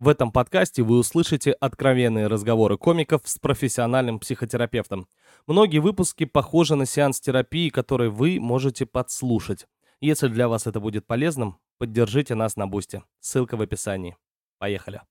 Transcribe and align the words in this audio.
В 0.00 0.06
этом 0.06 0.30
подкасте 0.30 0.84
вы 0.84 0.96
услышите 0.96 1.50
откровенные 1.50 2.28
разговоры 2.28 2.78
комиков 2.78 3.22
с 3.24 3.36
профессиональным 3.40 4.20
психотерапевтом. 4.20 5.08
Многие 5.48 5.78
выпуски 5.78 6.24
похожи 6.24 6.76
на 6.76 6.86
сеанс 6.86 7.18
терапии, 7.18 7.68
который 7.68 8.08
вы 8.08 8.38
можете 8.38 8.86
подслушать. 8.86 9.66
Если 10.00 10.28
для 10.28 10.46
вас 10.46 10.68
это 10.68 10.78
будет 10.78 11.04
полезным, 11.04 11.58
поддержите 11.78 12.36
нас 12.36 12.54
на 12.54 12.68
Бусте. 12.68 13.02
Ссылка 13.18 13.56
в 13.56 13.60
описании. 13.60 14.16
Поехали. 14.58 15.02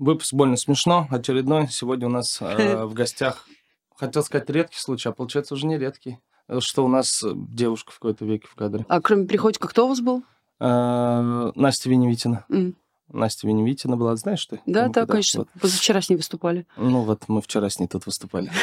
Выпуск 0.00 0.32
больно 0.32 0.56
смешно, 0.56 1.06
очередной. 1.12 1.68
Сегодня 1.68 2.08
у 2.08 2.10
нас 2.10 2.42
э, 2.42 2.84
в 2.86 2.92
гостях, 2.92 3.46
хотел 3.94 4.24
сказать 4.24 4.50
редкий 4.50 4.80
случай, 4.80 5.10
а 5.10 5.12
получается 5.12 5.54
уже 5.54 5.66
не 5.68 5.78
редкий 5.78 6.18
что 6.58 6.84
у 6.84 6.88
нас 6.88 7.22
э, 7.22 7.32
девушка 7.34 7.92
в 7.92 7.94
какой-то 7.98 8.24
веке 8.24 8.48
в 8.50 8.54
кадре. 8.54 8.84
А 8.88 9.00
кроме 9.00 9.26
Приходько, 9.26 9.68
кто 9.68 9.86
у 9.86 9.88
вас 9.88 10.00
был? 10.00 10.24
А, 10.58 11.52
Настя 11.54 11.88
Веневитина. 11.88 12.44
Mm. 12.50 12.74
Настя 13.12 13.48
Веневитина 13.48 13.96
была, 13.96 14.14
знаешь 14.16 14.40
что? 14.40 14.58
Да, 14.66 14.88
да, 14.88 15.06
конечно. 15.06 15.40
Вот. 15.40 15.48
Позавчера 15.60 16.00
с 16.00 16.08
ней 16.08 16.16
выступали. 16.16 16.66
Ну 16.76 17.02
вот, 17.02 17.24
мы 17.28 17.42
вчера 17.42 17.68
с 17.68 17.78
ней 17.78 17.86
тут 17.86 18.06
выступали. 18.06 18.50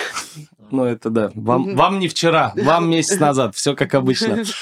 Ну 0.70 0.84
это 0.84 1.09
да. 1.09 1.31
Вам, 1.34 1.78
вам 1.78 1.98
не 1.98 2.09
вчера, 2.09 2.52
вам 2.58 2.90
месяц 2.90 3.22
назад. 3.22 3.55
Все 3.55 3.76
как 3.76 3.94
обычно. 3.94 4.44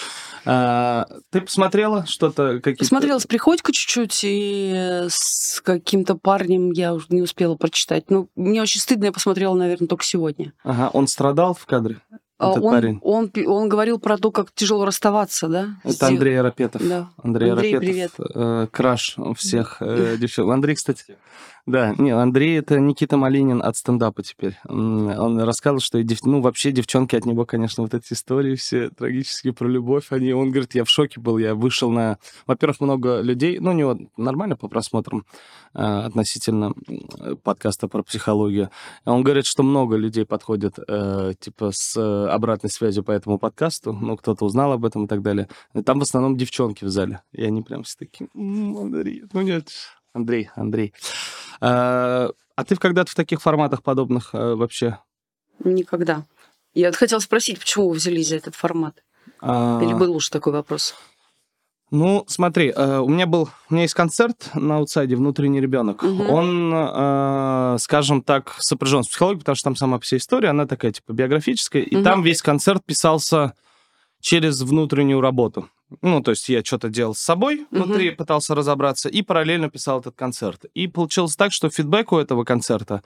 А, 0.48 1.08
ты 1.32 1.42
посмотрела 1.42 2.06
что-то? 2.06 2.60
Какие 2.60 2.78
Посмотрела 2.78 3.18
с 3.18 3.26
Приходько 3.26 3.72
чуть-чуть, 3.72 4.20
и 4.24 5.06
с 5.10 5.60
каким-то 5.62 6.14
парнем 6.14 6.70
я 6.70 6.94
уже 6.94 7.08
не 7.10 7.24
успела 7.24 7.56
прочитать. 7.56 8.12
Ну, 8.12 8.30
мне 8.36 8.62
очень 8.62 8.80
стыдно, 8.80 9.06
я 9.06 9.12
посмотрела, 9.12 9.56
наверное, 9.56 9.88
только 9.88 10.04
сегодня. 10.04 10.54
Ага, 10.64 10.92
он 10.94 11.08
страдал 11.08 11.56
в 11.56 11.66
кадре? 11.66 11.98
А 12.38 12.52
этот 12.52 12.64
он, 12.64 12.72
парень. 12.72 13.00
Он, 13.02 13.32
он 13.48 13.70
говорил 13.70 13.98
про 13.98 14.18
то, 14.18 14.30
как 14.30 14.52
тяжело 14.52 14.86
расставаться, 14.86 15.48
да? 15.48 15.76
Это 15.84 16.08
Андрей 16.08 16.38
Арапетов. 16.40 16.86
Да. 16.86 17.10
Андрей, 17.24 17.52
Андрей 17.52 17.78
Арапетов, 17.78 18.16
привет. 18.18 18.36
Э, 18.36 18.68
краш 18.72 19.18
всех 19.38 19.78
э, 19.80 20.18
девчонок. 20.20 20.56
Андрей, 20.56 20.76
кстати, 20.76 21.18
да, 21.66 21.96
не, 21.98 22.12
Андрей 22.12 22.60
это 22.60 22.80
Никита 22.80 23.18
Малинин 23.18 23.62
от 23.64 23.76
стендапа 23.76 24.22
теперь. 24.22 24.56
Он 24.66 25.40
рассказывал, 25.40 25.80
что, 25.80 26.02
дев... 26.04 26.24
ну, 26.24 26.40
вообще 26.42 26.72
девчонки 26.72 27.16
от 27.16 27.26
него, 27.26 27.46
конечно, 27.46 27.82
вот 27.82 27.96
эти 27.96 28.14
истории 28.14 28.56
все 28.56 28.90
трагические 28.90 29.54
про 29.54 29.68
любовь, 29.68 30.12
они, 30.12 30.32
он 30.34 30.52
говорит, 30.52 30.76
я 30.76 30.84
в 30.84 30.90
шоке 30.90 31.20
был, 31.20 31.40
я 31.40 31.56
вышел 31.56 31.90
на... 31.90 32.20
Во-первых, 32.46 32.82
много 32.82 33.22
людей, 33.22 33.58
ну, 33.60 33.72
у 33.72 33.74
него 33.74 33.98
нормально 34.16 34.56
по 34.56 34.68
просмотрам 34.68 35.26
э, 35.74 35.80
относительно 35.80 36.74
подкаста 37.44 37.88
про 37.88 38.04
психологию. 38.04 38.70
Он 39.06 39.24
говорит, 39.24 39.48
что 39.48 39.64
много 39.64 39.96
людей 39.96 40.26
подходят, 40.26 40.78
э, 40.88 41.34
типа, 41.40 41.72
с 41.74 41.98
обратной 42.28 42.70
связью 42.70 43.04
по 43.04 43.12
этому 43.12 43.40
подкасту, 43.40 43.92
ну, 43.92 44.18
кто-то 44.18 44.46
узнал 44.46 44.74
об 44.74 44.86
этом 44.86 45.06
и 45.06 45.08
так 45.08 45.24
далее. 45.24 45.50
Там 45.84 45.98
в 45.98 46.04
основном 46.04 46.38
девчонки 46.38 46.86
в 46.86 46.90
зале, 46.90 47.24
и 47.32 47.44
они 47.44 47.64
прям 47.64 47.82
все 47.84 47.98
такие, 47.98 48.30
Андрей, 48.36 49.24
ну 49.34 49.42
нет, 49.42 49.70
Андрей, 50.16 50.50
Андрей. 50.56 50.94
А, 51.60 52.30
а 52.56 52.64
ты 52.64 52.76
когда-то 52.78 53.12
в 53.12 53.16
таких 53.16 53.42
форматах 53.42 53.84
подобных 53.84 54.30
а, 54.34 54.56
вообще? 54.56 55.00
Никогда. 55.64 56.24
Я 56.74 56.92
хотела 56.94 57.20
спросить, 57.20 57.60
почему 57.60 57.90
вы 57.90 57.96
взялись 57.96 58.30
за 58.30 58.38
этот 58.38 58.56
формат? 58.56 59.04
А... 59.42 59.82
Или 59.84 59.94
был 59.94 60.16
уж 60.16 60.30
такой 60.30 60.54
вопрос? 60.54 60.96
Ну, 61.92 62.26
смотри, 62.28 62.74
э, 62.76 63.00
у 63.00 63.08
меня 63.08 63.28
был, 63.28 63.50
у 63.70 63.74
меня 63.74 63.84
есть 63.84 63.94
концерт 63.94 64.50
на 64.56 64.78
аутсайде 64.78 65.16
«Внутренний 65.16 65.62
ребенок». 65.62 66.02
Угу. 66.02 66.24
Он, 66.24 66.74
э, 66.74 67.78
скажем 67.80 68.22
так, 68.24 68.56
сопряжен 68.60 69.04
с 69.04 69.08
психологией, 69.08 69.40
потому 69.40 69.56
что 69.56 69.66
там 69.66 69.76
сама 69.76 70.00
вся 70.00 70.18
история, 70.18 70.50
она 70.50 70.66
такая, 70.66 70.92
типа, 70.94 71.14
биографическая, 71.14 71.84
и 71.84 71.96
угу. 71.96 72.04
там 72.04 72.24
весь 72.24 72.42
концерт 72.42 72.84
писался 72.84 73.54
через 74.26 74.60
внутреннюю 74.62 75.22
работу. 75.22 75.70
Ну, 76.02 76.20
то 76.24 76.32
есть 76.32 76.50
я 76.50 76.64
что-то 76.64 76.90
делал 76.90 77.14
с 77.14 77.20
собой 77.20 77.68
внутри, 77.70 78.10
mm 78.10 78.16
пытался 78.16 78.56
разобраться, 78.56 79.08
и 79.08 79.22
параллельно 79.22 79.70
писал 79.70 80.00
этот 80.00 80.16
концерт. 80.16 80.66
И 80.74 80.88
получилось 80.88 81.36
так, 81.36 81.54
что 81.54 81.70
фидбэк 81.70 82.12
у 82.12 82.18
этого 82.18 82.44
концерта 82.44 83.04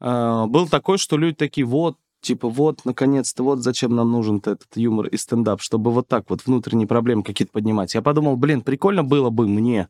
э, 0.00 0.44
был 0.48 0.68
такой, 0.68 0.98
что 0.98 1.16
люди 1.16 1.36
такие, 1.36 1.66
вот, 1.66 1.96
типа, 2.20 2.50
вот, 2.50 2.84
наконец-то, 2.84 3.42
вот 3.42 3.60
зачем 3.60 3.96
нам 3.96 4.12
нужен 4.12 4.36
этот 4.36 4.66
юмор 4.74 5.06
и 5.06 5.16
стендап, 5.16 5.62
чтобы 5.62 5.90
вот 5.92 6.08
так 6.08 6.28
вот 6.28 6.44
внутренние 6.44 6.86
проблемы 6.86 7.22
какие-то 7.22 7.52
поднимать. 7.52 7.94
Я 7.94 8.02
подумал, 8.02 8.36
блин, 8.36 8.60
прикольно 8.60 9.02
было 9.02 9.30
бы 9.30 9.48
мне 9.48 9.88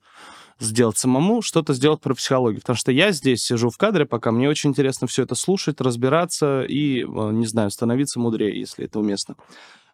сделать 0.60 0.98
самому, 0.98 1.42
что-то 1.42 1.74
сделать 1.74 2.00
про 2.00 2.14
психологию. 2.14 2.60
Потому 2.60 2.76
что 2.76 2.92
я 2.92 3.10
здесь 3.10 3.42
сижу 3.42 3.70
в 3.70 3.76
кадре, 3.76 4.06
пока 4.06 4.30
мне 4.30 4.48
очень 4.48 4.70
интересно 4.70 5.08
все 5.08 5.24
это 5.24 5.34
слушать, 5.34 5.80
разбираться 5.80 6.62
и, 6.62 7.00
э, 7.00 7.06
не 7.32 7.46
знаю, 7.46 7.72
становиться 7.72 8.20
мудрее, 8.20 8.56
если 8.56 8.84
это 8.84 9.00
уместно. 9.00 9.34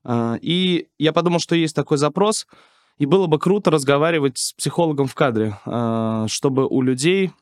А, 0.06 0.38
и 0.40 0.86
я 0.98 1.12
подумал, 1.12 1.40
что 1.40 1.56
есть 1.56 1.74
такой 1.74 1.98
запрос, 1.98 2.46
и 2.98 3.06
было 3.06 3.26
бы 3.26 3.38
круто 3.38 3.70
разговаривать 3.70 4.38
с 4.38 4.52
психологом 4.52 5.08
в 5.08 5.14
кадре, 5.14 5.58
а, 5.66 6.26
чтобы 6.28 6.66
у 6.66 6.80
людей 6.80 7.32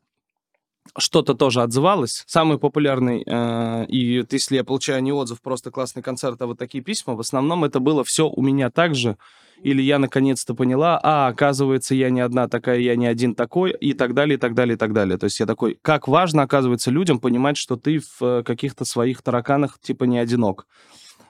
что-то 0.97 1.35
тоже 1.35 1.63
отзывалось. 1.63 2.25
Самый 2.27 2.59
популярный, 2.59 3.23
э, 3.27 3.87
и 3.87 4.25
если 4.31 4.57
я 4.57 4.65
получаю 4.65 5.03
не 5.03 5.13
отзыв, 5.13 5.41
просто 5.41 5.71
классный 5.71 6.03
концерт, 6.03 6.41
а 6.43 6.47
вот 6.47 6.59
такие 6.59 6.85
письма, 6.85 7.15
в 7.15 7.21
основном 7.21 7.65
это 7.65 7.81
было 7.81 8.05
все 8.05 8.29
у 8.29 8.43
меня 8.43 8.71
так 8.71 8.95
же, 8.95 9.17
или 9.63 9.81
я 9.81 9.99
наконец-то 9.99 10.55
поняла, 10.55 11.01
а, 11.03 11.29
оказывается, 11.29 11.95
я 11.95 12.11
не 12.11 12.21
одна 12.21 12.49
такая, 12.49 12.81
я 12.81 12.97
не 12.97 13.07
один 13.07 13.35
такой, 13.35 13.73
и 13.73 13.95
так 13.95 14.13
далее, 14.13 14.37
и 14.37 14.39
так 14.39 14.55
далее, 14.55 14.75
и 14.75 14.79
так 14.79 14.93
далее. 14.93 15.17
То 15.17 15.25
есть 15.25 15.41
я 15.41 15.47
такой, 15.47 15.79
как 15.81 16.07
важно, 16.07 16.43
оказывается, 16.43 16.91
людям 16.91 17.19
понимать, 17.19 17.57
что 17.57 17.77
ты 17.77 18.01
в 18.01 18.23
э, 18.23 18.43
каких-то 18.43 18.85
своих 18.85 19.23
тараканах 19.23 19.79
типа 19.81 20.05
не 20.05 20.19
одинок. 20.19 20.67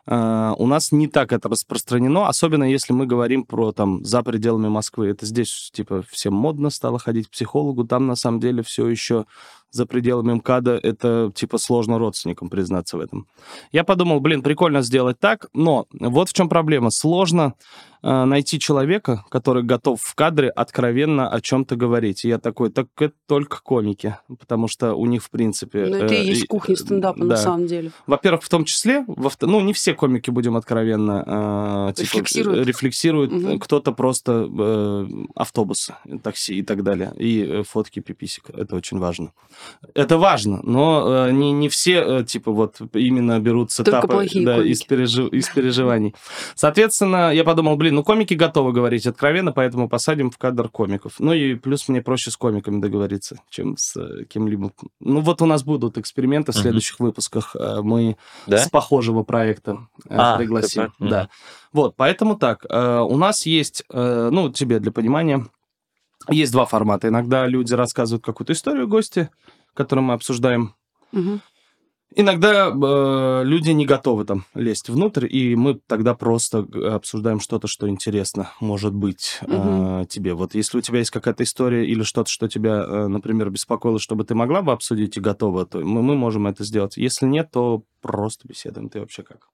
Uh, 0.06 0.54
у 0.58 0.66
нас 0.66 0.92
не 0.92 1.08
так 1.08 1.32
это 1.32 1.48
распространено, 1.48 2.28
особенно 2.28 2.64
если 2.64 2.92
мы 2.92 3.06
говорим 3.06 3.44
про 3.44 3.72
там 3.72 4.04
за 4.04 4.22
пределами 4.22 4.68
Москвы. 4.68 5.08
Это 5.08 5.24
здесь 5.24 5.70
типа 5.72 6.04
всем 6.10 6.34
модно 6.34 6.68
стало 6.68 6.98
ходить 6.98 7.28
к 7.28 7.30
психологу, 7.30 7.84
там 7.84 8.06
на 8.06 8.14
самом 8.14 8.38
деле 8.38 8.62
все 8.62 8.86
еще 8.86 9.24
за 9.74 9.86
пределами 9.86 10.34
МКАДа 10.34 10.78
это 10.82 11.32
типа 11.34 11.58
сложно 11.58 11.98
родственникам 11.98 12.48
признаться 12.48 12.96
в 12.96 13.00
этом. 13.00 13.26
Я 13.72 13.84
подумал, 13.84 14.20
блин, 14.20 14.42
прикольно 14.42 14.82
сделать 14.82 15.18
так, 15.18 15.46
но 15.52 15.86
вот 15.92 16.28
в 16.28 16.32
чем 16.32 16.48
проблема. 16.48 16.90
Сложно 16.90 17.54
э, 18.02 18.24
найти 18.24 18.58
человека, 18.58 19.24
который 19.30 19.62
готов 19.62 20.00
в 20.00 20.14
кадре 20.14 20.48
откровенно 20.48 21.28
о 21.28 21.40
чем-то 21.40 21.76
говорить. 21.76 22.24
И 22.24 22.28
я 22.28 22.38
такой, 22.38 22.70
так 22.70 22.86
это 22.98 23.14
только 23.26 23.60
комики, 23.62 24.16
потому 24.38 24.68
что 24.68 24.94
у 24.94 25.06
них 25.06 25.22
в 25.22 25.30
принципе... 25.30 25.86
Ну 25.86 25.96
это 25.96 26.14
и 26.14 26.26
есть 26.26 26.46
кухня 26.46 26.76
стендапа 26.76 27.18
да. 27.20 27.24
на 27.24 27.36
самом 27.36 27.66
деле. 27.66 27.90
Во-первых, 28.06 28.42
в 28.42 28.48
том 28.48 28.64
числе, 28.64 29.04
во 29.08 29.30
ну 29.40 29.60
не 29.60 29.72
все 29.72 29.94
комики, 29.94 30.30
будем 30.30 30.56
откровенно, 30.56 31.88
э, 31.88 31.92
типа, 31.94 32.06
рефлексируют. 32.06 32.66
рефлексируют. 32.66 33.32
Угу. 33.32 33.58
Кто-то 33.58 33.92
просто 33.92 34.48
э, 34.48 35.06
автобусы, 35.34 35.94
такси 36.22 36.58
и 36.58 36.62
так 36.62 36.82
далее. 36.82 37.12
И 37.18 37.42
э, 37.42 37.62
фотки 37.64 38.00
пиписик. 38.00 38.50
Это 38.50 38.76
очень 38.76 38.98
важно. 38.98 39.32
Это 39.94 40.18
важно, 40.18 40.60
но 40.62 41.26
э, 41.28 41.32
не, 41.32 41.52
не 41.52 41.68
все, 41.68 42.20
э, 42.20 42.24
типа, 42.24 42.50
вот 42.50 42.76
именно 42.94 43.38
берут 43.38 43.70
сетапы 43.70 44.28
да, 44.34 44.62
из, 44.62 44.82
пережив... 44.82 45.32
из 45.32 45.48
переживаний. 45.48 46.14
Соответственно, 46.54 47.32
я 47.32 47.44
подумал, 47.44 47.76
блин, 47.76 47.94
ну 47.94 48.02
комики 48.02 48.34
готовы 48.34 48.72
говорить 48.72 49.06
откровенно, 49.06 49.52
поэтому 49.52 49.88
посадим 49.88 50.30
в 50.30 50.38
кадр 50.38 50.68
комиков. 50.68 51.14
Ну 51.18 51.32
и 51.32 51.54
плюс 51.54 51.88
мне 51.88 52.02
проще 52.02 52.30
с 52.30 52.36
комиками 52.36 52.80
договориться, 52.80 53.40
чем 53.50 53.76
с 53.76 53.96
э, 53.96 54.24
кем-либо. 54.24 54.72
Ну 55.00 55.20
вот 55.20 55.42
у 55.42 55.46
нас 55.46 55.62
будут 55.62 55.96
эксперименты 55.98 56.52
в 56.52 56.56
следующих 56.56 57.00
uh-huh. 57.00 57.04
выпусках. 57.04 57.54
Э, 57.58 57.80
мы 57.82 58.16
да? 58.46 58.58
с 58.58 58.68
похожего 58.68 59.22
проекта 59.22 59.86
э, 60.08 60.16
а, 60.16 60.36
пригласим. 60.38 60.92
Да. 60.98 61.28
Вот, 61.72 61.96
поэтому 61.96 62.36
так, 62.36 62.64
э, 62.68 62.98
у 63.00 63.16
нас 63.16 63.46
есть, 63.46 63.84
э, 63.92 64.28
ну, 64.32 64.48
тебе 64.50 64.78
для 64.78 64.92
понимания, 64.92 65.46
есть 66.30 66.52
два 66.52 66.64
формата. 66.66 67.08
Иногда 67.08 67.46
люди 67.46 67.74
рассказывают 67.74 68.24
какую-то 68.24 68.52
историю 68.52 68.88
гости, 68.88 69.30
которую 69.74 70.04
мы 70.04 70.14
обсуждаем. 70.14 70.74
Угу. 71.12 71.40
Иногда 72.16 72.68
э, 72.68 73.42
люди 73.44 73.70
не 73.70 73.86
готовы 73.86 74.24
там 74.24 74.44
лезть 74.54 74.88
внутрь, 74.88 75.26
и 75.28 75.56
мы 75.56 75.74
тогда 75.74 76.14
просто 76.14 76.58
обсуждаем 76.92 77.40
что-то, 77.40 77.66
что 77.66 77.88
интересно, 77.88 78.52
может 78.60 78.94
быть, 78.94 79.40
угу. 79.42 79.52
э, 79.52 80.06
тебе. 80.08 80.34
Вот 80.34 80.54
если 80.54 80.78
у 80.78 80.80
тебя 80.80 80.98
есть 80.98 81.10
какая-то 81.10 81.42
история 81.42 81.84
или 81.84 82.04
что-то, 82.04 82.30
что 82.30 82.46
тебя, 82.46 82.84
э, 82.86 83.06
например, 83.08 83.50
беспокоило, 83.50 83.98
чтобы 83.98 84.24
ты 84.24 84.36
могла 84.36 84.62
бы 84.62 84.70
обсудить 84.70 85.16
и 85.16 85.20
готова, 85.20 85.66
то 85.66 85.80
мы, 85.80 86.02
мы 86.02 86.14
можем 86.14 86.46
это 86.46 86.62
сделать. 86.62 86.96
Если 86.96 87.26
нет, 87.26 87.50
то 87.50 87.82
просто 88.00 88.46
беседуем. 88.46 88.90
Ты 88.90 89.00
вообще 89.00 89.24
как? 89.24 89.48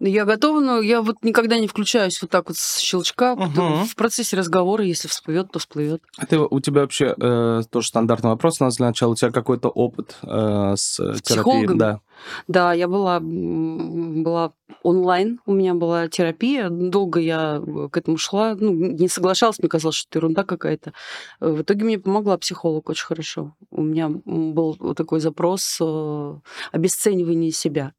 Я 0.00 0.24
готова, 0.24 0.60
но 0.60 0.80
я 0.80 1.02
вот 1.02 1.16
никогда 1.22 1.58
не 1.58 1.66
включаюсь 1.66 2.20
вот 2.22 2.30
так 2.30 2.48
вот 2.48 2.56
с 2.56 2.78
щелчка. 2.78 3.32
Угу. 3.32 3.84
В 3.84 3.94
процессе 3.96 4.36
разговора, 4.36 4.84
если 4.84 5.08
всплывет, 5.08 5.50
то 5.50 5.58
всплывет. 5.58 6.02
А 6.16 6.26
ты, 6.26 6.38
у 6.38 6.60
тебя 6.60 6.82
вообще 6.82 7.14
э, 7.20 7.62
тоже 7.70 7.88
стандартный 7.88 8.30
вопрос 8.30 8.60
у 8.60 8.64
нас 8.64 8.76
для 8.76 8.86
начала. 8.86 9.12
У 9.12 9.16
тебя 9.16 9.30
какой-то 9.30 9.68
опыт 9.68 10.16
э, 10.22 10.74
с, 10.76 10.98
с 10.98 11.22
терапией? 11.22 11.76
Да. 11.76 12.00
Да, 12.46 12.72
я 12.72 12.88
была, 12.88 13.20
была 13.20 14.52
онлайн, 14.82 15.40
у 15.46 15.52
меня 15.52 15.74
была 15.74 16.08
терапия. 16.08 16.68
Долго 16.68 17.20
я 17.20 17.62
к 17.90 17.96
этому 17.96 18.16
шла. 18.16 18.56
Ну, 18.58 18.72
не 18.72 19.08
соглашалась, 19.08 19.58
мне 19.58 19.68
казалось, 19.68 19.96
что 19.96 20.08
это 20.10 20.18
ерунда 20.18 20.44
какая-то. 20.44 20.92
В 21.40 21.62
итоге 21.62 21.84
мне 21.84 21.98
помогла 21.98 22.36
психолог 22.38 22.88
очень 22.88 23.06
хорошо. 23.06 23.54
У 23.70 23.82
меня 23.82 24.08
был 24.08 24.74
такой 24.94 25.20
запрос 25.20 25.78
э, 25.80 26.34
обесценивания 26.72 27.50
себя 27.50 27.92
э, 27.92 27.97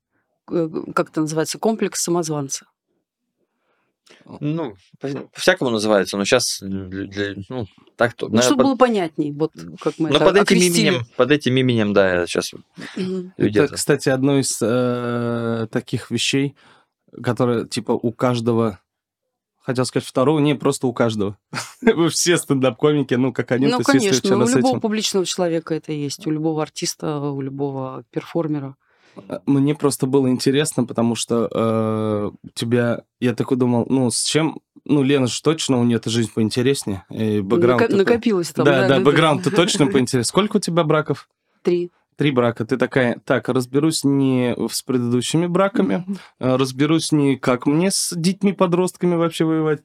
как 0.95 1.09
это 1.09 1.21
называется, 1.21 1.57
комплекс 1.59 2.01
самозванца. 2.01 2.65
Ну, 4.39 4.75
по-всякому 4.99 5.69
называется, 5.71 6.17
но 6.17 6.25
сейчас 6.25 6.59
для, 6.61 7.05
для- 7.05 7.43
ну, 7.49 7.67
так 7.95 8.13
то. 8.13 8.27
Ну, 8.27 8.35
наверное, 8.35 8.41
чтобы 8.47 8.63
под- 8.63 8.67
было 8.67 8.75
понятнее, 8.77 9.33
вот 9.33 9.51
как 9.81 9.97
мы 9.97 10.09
но 10.09 10.15
это 10.17 10.25
под 10.25 10.35
этим 10.35 10.41
окрестили. 10.43 10.87
именем, 10.87 11.05
под 11.15 11.31
этим 11.31 11.57
именем, 11.57 11.93
да, 11.93 12.25
сейчас 12.27 12.53
Мгм. 12.95 13.33
люди 13.37 13.57
Это, 13.57 13.65
это- 13.65 13.75
кстати, 13.75 14.09
одно 14.09 14.39
из 14.39 14.57
э, 14.61 15.67
таких 15.71 16.11
вещей, 16.11 16.55
которые, 17.23 17.67
типа, 17.67 17.91
у 17.91 18.11
каждого... 18.11 18.79
Хотел 19.61 19.85
сказать 19.85 20.07
второго, 20.07 20.39
не, 20.39 20.55
просто 20.55 20.87
у 20.87 20.93
каждого. 20.93 21.37
Вы 21.81 22.09
все 22.09 22.37
стендап-комики, 22.37 23.13
ну, 23.15 23.31
как 23.33 23.51
один, 23.51 23.69
Ну, 23.69 23.81
конечно, 23.81 24.37
у 24.37 24.39
любого 24.41 24.69
этим... 24.71 24.79
публичного 24.81 25.25
человека 25.25 25.75
это 25.75 25.91
есть, 25.91 26.25
у 26.25 26.31
любого 26.31 26.61
артиста, 26.63 27.19
у 27.19 27.39
любого 27.41 28.03
перформера. 28.11 28.75
Мне 29.45 29.75
просто 29.75 30.07
было 30.07 30.29
интересно, 30.29 30.85
потому 30.85 31.15
что 31.15 31.49
э, 31.51 32.31
тебя... 32.53 33.03
Я 33.19 33.33
такой 33.33 33.57
думал, 33.57 33.85
ну, 33.89 34.09
с 34.09 34.23
чем... 34.23 34.59
Ну, 34.85 35.03
Лена 35.03 35.27
же 35.27 35.41
точно, 35.41 35.79
у 35.79 35.83
нее 35.83 35.97
эта 35.97 36.09
жизнь 36.09 36.31
поинтереснее. 36.33 37.05
И 37.09 37.41
бэкграунд 37.41 37.81
такой. 37.81 37.97
накопилось 37.97 38.49
там. 38.51 38.65
Да, 38.65 38.87
да, 38.87 38.99
бэкграунд-то 38.99 39.51
точно 39.51 39.85
поинтереснее. 39.91 40.23
Сколько 40.23 40.57
у 40.57 40.59
тебя 40.59 40.83
браков? 40.83 41.29
Три. 41.61 41.91
Три 42.15 42.31
брака. 42.31 42.65
Ты 42.65 42.77
такая, 42.77 43.21
так, 43.23 43.47
разберусь 43.49 44.03
не 44.03 44.55
с 44.69 44.81
предыдущими 44.81 45.47
браками, 45.47 46.05
э, 46.39 46.55
разберусь 46.55 47.11
не 47.11 47.37
как 47.37 47.65
мне 47.65 47.91
с 47.91 48.13
детьми-подростками 48.15 49.15
вообще 49.15 49.45
воевать. 49.45 49.81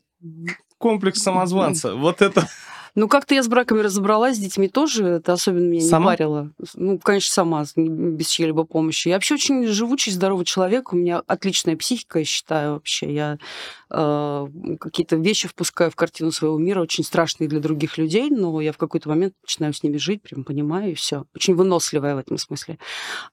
Комплекс 0.78 1.20
самозванца. 1.20 1.94
Вот 1.94 2.22
это... 2.22 2.48
Ну, 2.96 3.08
как-то 3.08 3.34
я 3.34 3.42
с 3.42 3.48
браками 3.48 3.80
разобралась, 3.80 4.36
с 4.36 4.40
детьми 4.40 4.68
тоже, 4.68 5.04
это 5.04 5.32
особенно 5.32 5.64
меня 5.64 5.84
Сама? 5.84 6.12
не 6.12 6.16
парило. 6.16 6.52
Ну, 6.74 6.98
конечно, 7.00 7.32
сама, 7.32 7.64
без 7.74 8.28
чьей-либо 8.28 8.62
помощи. 8.64 9.08
Я 9.08 9.14
вообще 9.14 9.34
очень 9.34 9.66
живучий, 9.66 10.12
здоровый 10.12 10.44
человек, 10.44 10.92
у 10.92 10.96
меня 10.96 11.20
отличная 11.26 11.76
психика, 11.76 12.20
я 12.20 12.24
считаю, 12.24 12.74
вообще. 12.74 13.12
Я 13.12 13.38
э, 13.90 14.46
какие-то 14.78 15.16
вещи 15.16 15.48
впускаю 15.48 15.90
в 15.90 15.96
картину 15.96 16.30
своего 16.30 16.56
мира, 16.56 16.80
очень 16.82 17.02
страшные 17.02 17.48
для 17.48 17.58
других 17.58 17.98
людей, 17.98 18.30
но 18.30 18.60
я 18.60 18.72
в 18.72 18.78
какой-то 18.78 19.08
момент 19.08 19.34
начинаю 19.42 19.74
с 19.74 19.82
ними 19.82 19.96
жить, 19.96 20.22
прям 20.22 20.44
понимаю, 20.44 20.92
и 20.92 20.94
все. 20.94 21.24
Очень 21.34 21.56
выносливая 21.56 22.14
в 22.14 22.18
этом 22.18 22.38
смысле. 22.38 22.78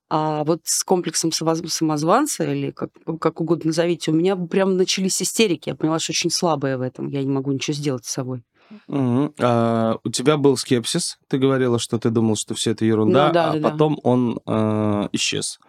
А 0.10 0.44
вот 0.44 0.62
с 0.64 0.84
комплексом 0.84 1.30
самоз- 1.30 1.68
самозванца, 1.68 2.52
или 2.52 2.72
как, 2.72 2.90
как 3.20 3.40
угодно 3.40 3.68
назовите, 3.68 4.10
у 4.10 4.16
меня 4.16 4.36
прям 4.36 4.76
начались 4.76 5.22
истерики. 5.22 5.70
Я 5.70 5.76
поняла, 5.76 6.00
что 6.00 6.14
очень 6.14 6.32
слабая 6.32 6.80
в 6.80 6.82
этом. 6.82 7.10
Я 7.10 7.24
не 7.24 7.30
могу 7.30 7.52
ничего 7.52 7.76
сделать 7.76 8.06
с 8.06 8.12
собой. 8.12 8.44
Мгм. 8.88 9.34
А, 9.40 9.98
у 10.04 10.10
тебя 10.10 10.38
был 10.38 10.58
скепсис. 10.58 11.18
Ты 11.28 11.38
говорила, 11.38 11.80
что 11.80 11.98
ты 11.98 12.10
думал, 12.10 12.36
что 12.36 12.54
все 12.56 12.72
это 12.72 12.86
ерунда, 12.86 13.28
Ну 13.28 13.34
да, 13.34 13.50
а 13.50 13.54
да, 13.54 13.60
да. 13.60 13.70
потом 13.70 14.00
он 14.04 14.40
э, 14.46 15.08
исчез. 15.14 15.60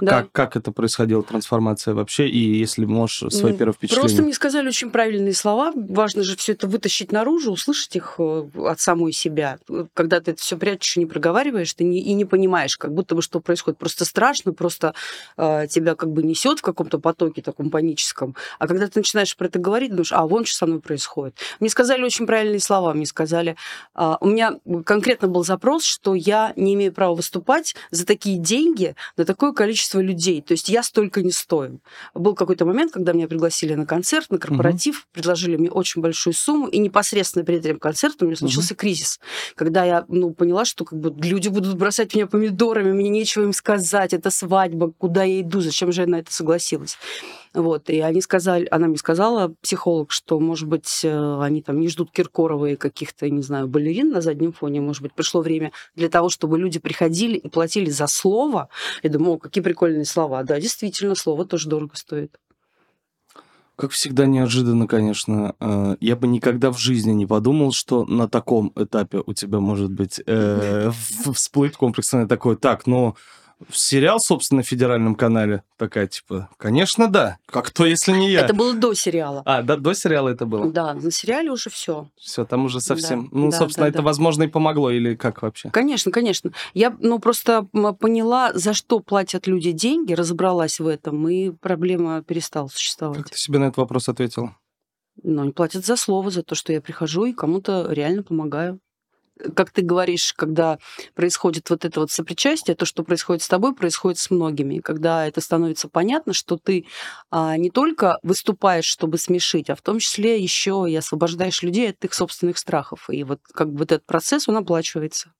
Да. 0.00 0.22
Как, 0.22 0.32
как 0.32 0.56
это 0.56 0.72
происходила 0.72 1.22
трансформация 1.22 1.94
вообще? 1.94 2.28
И 2.28 2.38
если 2.38 2.84
можешь 2.84 3.32
свои 3.32 3.52
Ну, 3.52 3.58
первые 3.58 3.74
впечатления. 3.74 4.02
Просто 4.02 4.22
мне 4.22 4.32
сказали 4.32 4.68
очень 4.68 4.90
правильные 4.90 5.34
слова. 5.34 5.72
Важно 5.74 6.22
же 6.22 6.36
все 6.36 6.52
это 6.52 6.66
вытащить 6.66 7.12
наружу, 7.12 7.52
услышать 7.52 7.94
их 7.96 8.14
э, 8.18 8.48
от 8.56 8.80
самой 8.80 9.12
себя. 9.12 9.58
Когда 9.94 10.20
ты 10.20 10.32
это 10.32 10.40
все 10.40 10.56
прячешь 10.56 10.96
и 10.96 11.00
не 11.00 11.06
проговариваешь, 11.06 11.72
ты 11.74 11.84
не, 11.84 12.00
и 12.00 12.12
не 12.14 12.24
понимаешь, 12.24 12.76
как 12.76 12.92
будто 12.92 13.14
бы 13.14 13.22
что 13.22 13.40
происходит. 13.40 13.78
Просто 13.78 14.04
страшно, 14.04 14.52
просто 14.52 14.94
э, 15.36 15.66
тебя 15.68 15.94
как 15.94 16.10
бы 16.10 16.22
несет 16.22 16.58
в 16.58 16.62
каком-то 16.62 16.98
потоке 16.98 17.42
таком 17.42 17.70
паническом. 17.70 18.34
А 18.58 18.66
когда 18.66 18.86
ты 18.86 18.98
начинаешь 19.00 19.36
про 19.36 19.46
это 19.46 19.58
говорить, 19.58 19.90
думаешь, 19.90 20.12
а 20.12 20.26
вон 20.26 20.44
что 20.44 20.56
со 20.56 20.66
мной 20.66 20.80
происходит. 20.80 21.36
Мне 21.60 21.70
сказали 21.70 22.02
очень 22.02 22.26
правильные 22.26 22.41
слова. 22.58 22.92
Мне 22.94 23.06
сказали, 23.06 23.56
а, 23.94 24.18
у 24.20 24.28
меня 24.28 24.58
конкретно 24.84 25.28
был 25.28 25.44
запрос, 25.44 25.84
что 25.84 26.14
я 26.14 26.52
не 26.56 26.74
имею 26.74 26.92
права 26.92 27.14
выступать 27.14 27.74
за 27.90 28.06
такие 28.06 28.38
деньги 28.38 28.94
на 29.16 29.24
такое 29.24 29.52
количество 29.52 30.00
людей. 30.00 30.42
То 30.42 30.52
есть 30.52 30.68
я 30.68 30.82
столько 30.82 31.22
не 31.22 31.32
стою. 31.32 31.80
Был 32.14 32.34
какой-то 32.34 32.64
момент, 32.64 32.92
когда 32.92 33.12
меня 33.12 33.28
пригласили 33.28 33.74
на 33.74 33.86
концерт, 33.86 34.30
на 34.30 34.38
корпоратив, 34.38 35.06
предложили 35.12 35.56
мне 35.56 35.70
очень 35.70 36.02
большую 36.02 36.34
сумму, 36.34 36.68
и 36.68 36.78
непосредственно 36.78 37.44
перед 37.44 37.64
этим 37.64 37.78
концертом 37.78 38.26
у 38.26 38.30
меня 38.30 38.36
случился 38.36 38.74
кризис, 38.74 39.20
когда 39.54 39.84
я 39.84 40.04
ну, 40.08 40.32
поняла, 40.32 40.64
что 40.64 40.84
как 40.84 40.98
бы 40.98 41.14
люди 41.26 41.48
будут 41.48 41.76
бросать 41.76 42.14
меня 42.14 42.26
помидорами, 42.26 42.92
мне 42.92 43.08
нечего 43.08 43.44
им 43.44 43.52
сказать, 43.52 44.12
это 44.12 44.30
свадьба, 44.30 44.92
куда 44.92 45.24
я 45.24 45.40
иду, 45.40 45.60
зачем 45.60 45.92
же 45.92 46.02
я 46.02 46.06
на 46.06 46.16
это 46.16 46.32
согласилась. 46.32 46.98
Вот, 47.54 47.90
и 47.90 48.00
они 48.00 48.22
сказали, 48.22 48.66
она 48.70 48.88
мне 48.88 48.96
сказала, 48.96 49.54
психолог, 49.60 50.10
что, 50.10 50.40
может 50.40 50.68
быть, 50.68 51.00
э, 51.04 51.40
они 51.42 51.60
там 51.60 51.80
не 51.80 51.88
ждут 51.88 52.10
Киркорова 52.10 52.66
и 52.66 52.76
каких-то, 52.76 53.28
не 53.28 53.42
знаю, 53.42 53.68
балерин 53.68 54.10
на 54.10 54.22
заднем 54.22 54.52
фоне, 54.52 54.80
может 54.80 55.02
быть, 55.02 55.12
пришло 55.12 55.42
время 55.42 55.70
для 55.94 56.08
того, 56.08 56.30
чтобы 56.30 56.58
люди 56.58 56.78
приходили 56.78 57.36
и 57.36 57.48
платили 57.48 57.90
за 57.90 58.06
слово. 58.06 58.70
Я 59.02 59.10
думаю, 59.10 59.34
о, 59.34 59.38
какие 59.38 59.62
прикольные 59.62 60.06
слова. 60.06 60.42
Да, 60.44 60.58
действительно, 60.58 61.14
слово 61.14 61.44
тоже 61.44 61.68
дорого 61.68 61.94
стоит. 61.94 62.38
Как 63.76 63.90
всегда, 63.90 64.26
неожиданно, 64.26 64.86
конечно. 64.86 65.54
Э, 65.60 65.96
Я 66.00 66.16
бы 66.16 66.28
никогда 66.28 66.70
в 66.70 66.78
жизни 66.78 67.12
не 67.12 67.26
подумал, 67.26 67.72
что 67.72 68.06
на 68.06 68.28
таком 68.28 68.72
этапе 68.76 69.22
у 69.26 69.34
тебя 69.34 69.60
может 69.60 69.90
быть 69.90 70.22
э, 70.26 70.90
всплыть 71.34 71.76
комплексное 71.76 72.26
такое. 72.26 72.56
Так, 72.56 72.86
ну, 72.86 73.14
сериал, 73.72 74.18
собственно, 74.20 74.58
на 74.58 74.62
федеральном 74.62 75.14
канале. 75.14 75.62
Такая, 75.76 76.06
типа, 76.06 76.48
конечно, 76.56 77.08
да. 77.08 77.38
Как 77.46 77.70
то, 77.70 77.84
если 77.84 78.12
не 78.12 78.30
я? 78.30 78.40
Это 78.40 78.54
было 78.54 78.74
до 78.74 78.94
сериала. 78.94 79.42
А, 79.44 79.62
да, 79.62 79.76
до 79.76 79.94
сериала 79.94 80.28
это 80.28 80.46
было? 80.46 80.70
Да, 80.70 80.94
на 80.94 81.10
сериале 81.10 81.50
уже 81.50 81.70
все. 81.70 82.08
Все, 82.16 82.44
там 82.44 82.64
уже 82.64 82.80
совсем... 82.80 83.24
Да, 83.24 83.28
ну, 83.32 83.50
да, 83.50 83.58
собственно, 83.58 83.86
да, 83.86 83.88
это, 83.88 83.98
да. 83.98 84.04
возможно, 84.04 84.44
и 84.44 84.48
помогло, 84.48 84.90
или 84.90 85.14
как 85.14 85.42
вообще? 85.42 85.70
Конечно, 85.70 86.12
конечно. 86.12 86.52
Я, 86.74 86.94
ну, 87.00 87.18
просто 87.18 87.64
поняла, 87.98 88.52
за 88.54 88.74
что 88.74 89.00
платят 89.00 89.46
люди 89.46 89.72
деньги, 89.72 90.12
разобралась 90.12 90.80
в 90.80 90.86
этом, 90.86 91.28
и 91.28 91.50
проблема 91.50 92.22
перестала 92.22 92.66
Как 92.66 92.76
существовать. 92.76 93.30
ты 93.30 93.38
себе 93.38 93.58
на 93.58 93.64
этот 93.64 93.78
вопрос 93.78 94.08
ответила? 94.08 94.56
Но 95.22 95.42
они 95.42 95.52
платят 95.52 95.84
за 95.84 95.96
слово, 95.96 96.30
за 96.30 96.42
то, 96.42 96.54
что 96.54 96.72
я 96.72 96.80
прихожу 96.80 97.26
и 97.26 97.32
кому-то 97.32 97.86
реально 97.90 98.22
помогаю. 98.22 98.80
Как 99.54 99.70
ты 99.70 99.82
говоришь, 99.82 100.32
когда 100.34 100.78
происходит 101.14 101.70
вот 101.70 101.84
это 101.84 102.00
вот 102.00 102.10
сопричастие, 102.10 102.76
то, 102.76 102.84
что 102.84 103.02
происходит 103.02 103.42
с 103.42 103.48
тобой, 103.48 103.74
происходит 103.74 104.18
с 104.18 104.30
многими. 104.30 104.78
Когда 104.78 105.26
это 105.26 105.40
становится 105.40 105.88
понятно, 105.88 106.32
что 106.32 106.56
ты 106.56 106.86
а, 107.30 107.56
не 107.56 107.70
только 107.70 108.18
выступаешь, 108.22 108.84
чтобы 108.84 109.18
смешить, 109.18 109.70
а 109.70 109.74
в 109.74 109.82
том 109.82 109.98
числе 109.98 110.40
еще 110.40 110.86
и 110.88 110.96
освобождаешь 110.96 111.62
людей 111.62 111.90
от 111.90 112.04
их 112.04 112.14
собственных 112.14 112.58
страхов. 112.58 113.08
И 113.10 113.24
вот 113.24 113.40
как 113.52 113.70
бы 113.70 113.78
вот 113.78 113.92
этот 113.92 114.06
процесс, 114.06 114.48
он 114.48 114.56
оплачивается. 114.56 115.32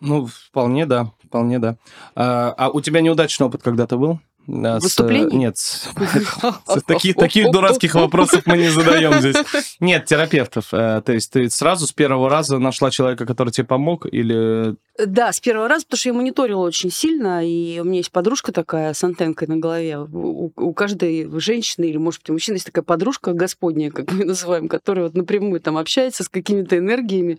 Ну, 0.00 0.26
вполне 0.26 0.86
да, 0.86 1.12
вполне 1.22 1.58
да. 1.58 1.76
А, 2.14 2.54
а 2.56 2.70
у 2.70 2.80
тебя 2.80 3.02
неудачный 3.02 3.46
опыт 3.46 3.62
когда-то 3.62 3.98
был? 3.98 4.18
С, 4.46 4.82
Выступлений? 4.82 5.36
Нет. 5.36 5.56
с- 5.58 6.82
Таких, 6.86 7.14
таких 7.16 7.50
дурацких 7.50 7.94
вопросов 7.94 8.42
мы 8.46 8.58
не 8.58 8.68
задаем 8.68 9.20
здесь. 9.20 9.36
Нет, 9.80 10.06
терапевтов. 10.06 10.72
Э, 10.72 11.02
То 11.04 11.12
есть 11.12 11.32
ты 11.32 11.48
сразу 11.50 11.86
с 11.86 11.92
первого 11.92 12.28
раза 12.28 12.58
нашла 12.58 12.90
человека, 12.90 13.26
который 13.26 13.50
тебе 13.50 13.66
помог, 13.66 14.06
или... 14.10 14.76
Да, 14.98 15.32
с 15.32 15.40
первого 15.40 15.68
раза, 15.68 15.84
потому 15.86 15.98
что 15.98 16.08
я 16.08 16.14
мониторила 16.14 16.60
очень 16.60 16.90
сильно, 16.90 17.46
и 17.46 17.78
у 17.80 17.84
меня 17.84 17.98
есть 17.98 18.10
подружка 18.12 18.52
такая 18.52 18.92
с 18.92 19.02
антенкой 19.04 19.48
на 19.48 19.56
голове. 19.56 19.98
У, 19.98 20.52
у 20.54 20.74
каждой 20.74 21.30
женщины 21.40 21.84
или, 21.86 21.96
может 21.96 22.20
быть, 22.20 22.30
у 22.30 22.32
мужчины 22.34 22.56
есть 22.56 22.66
такая 22.66 22.82
подружка 22.82 23.32
господняя, 23.32 23.90
как 23.90 24.12
мы 24.12 24.24
называем, 24.24 24.68
которая 24.68 25.04
вот 25.04 25.14
напрямую 25.14 25.60
там 25.60 25.78
общается 25.78 26.24
с 26.24 26.28
какими-то 26.28 26.76
энергиями, 26.76 27.38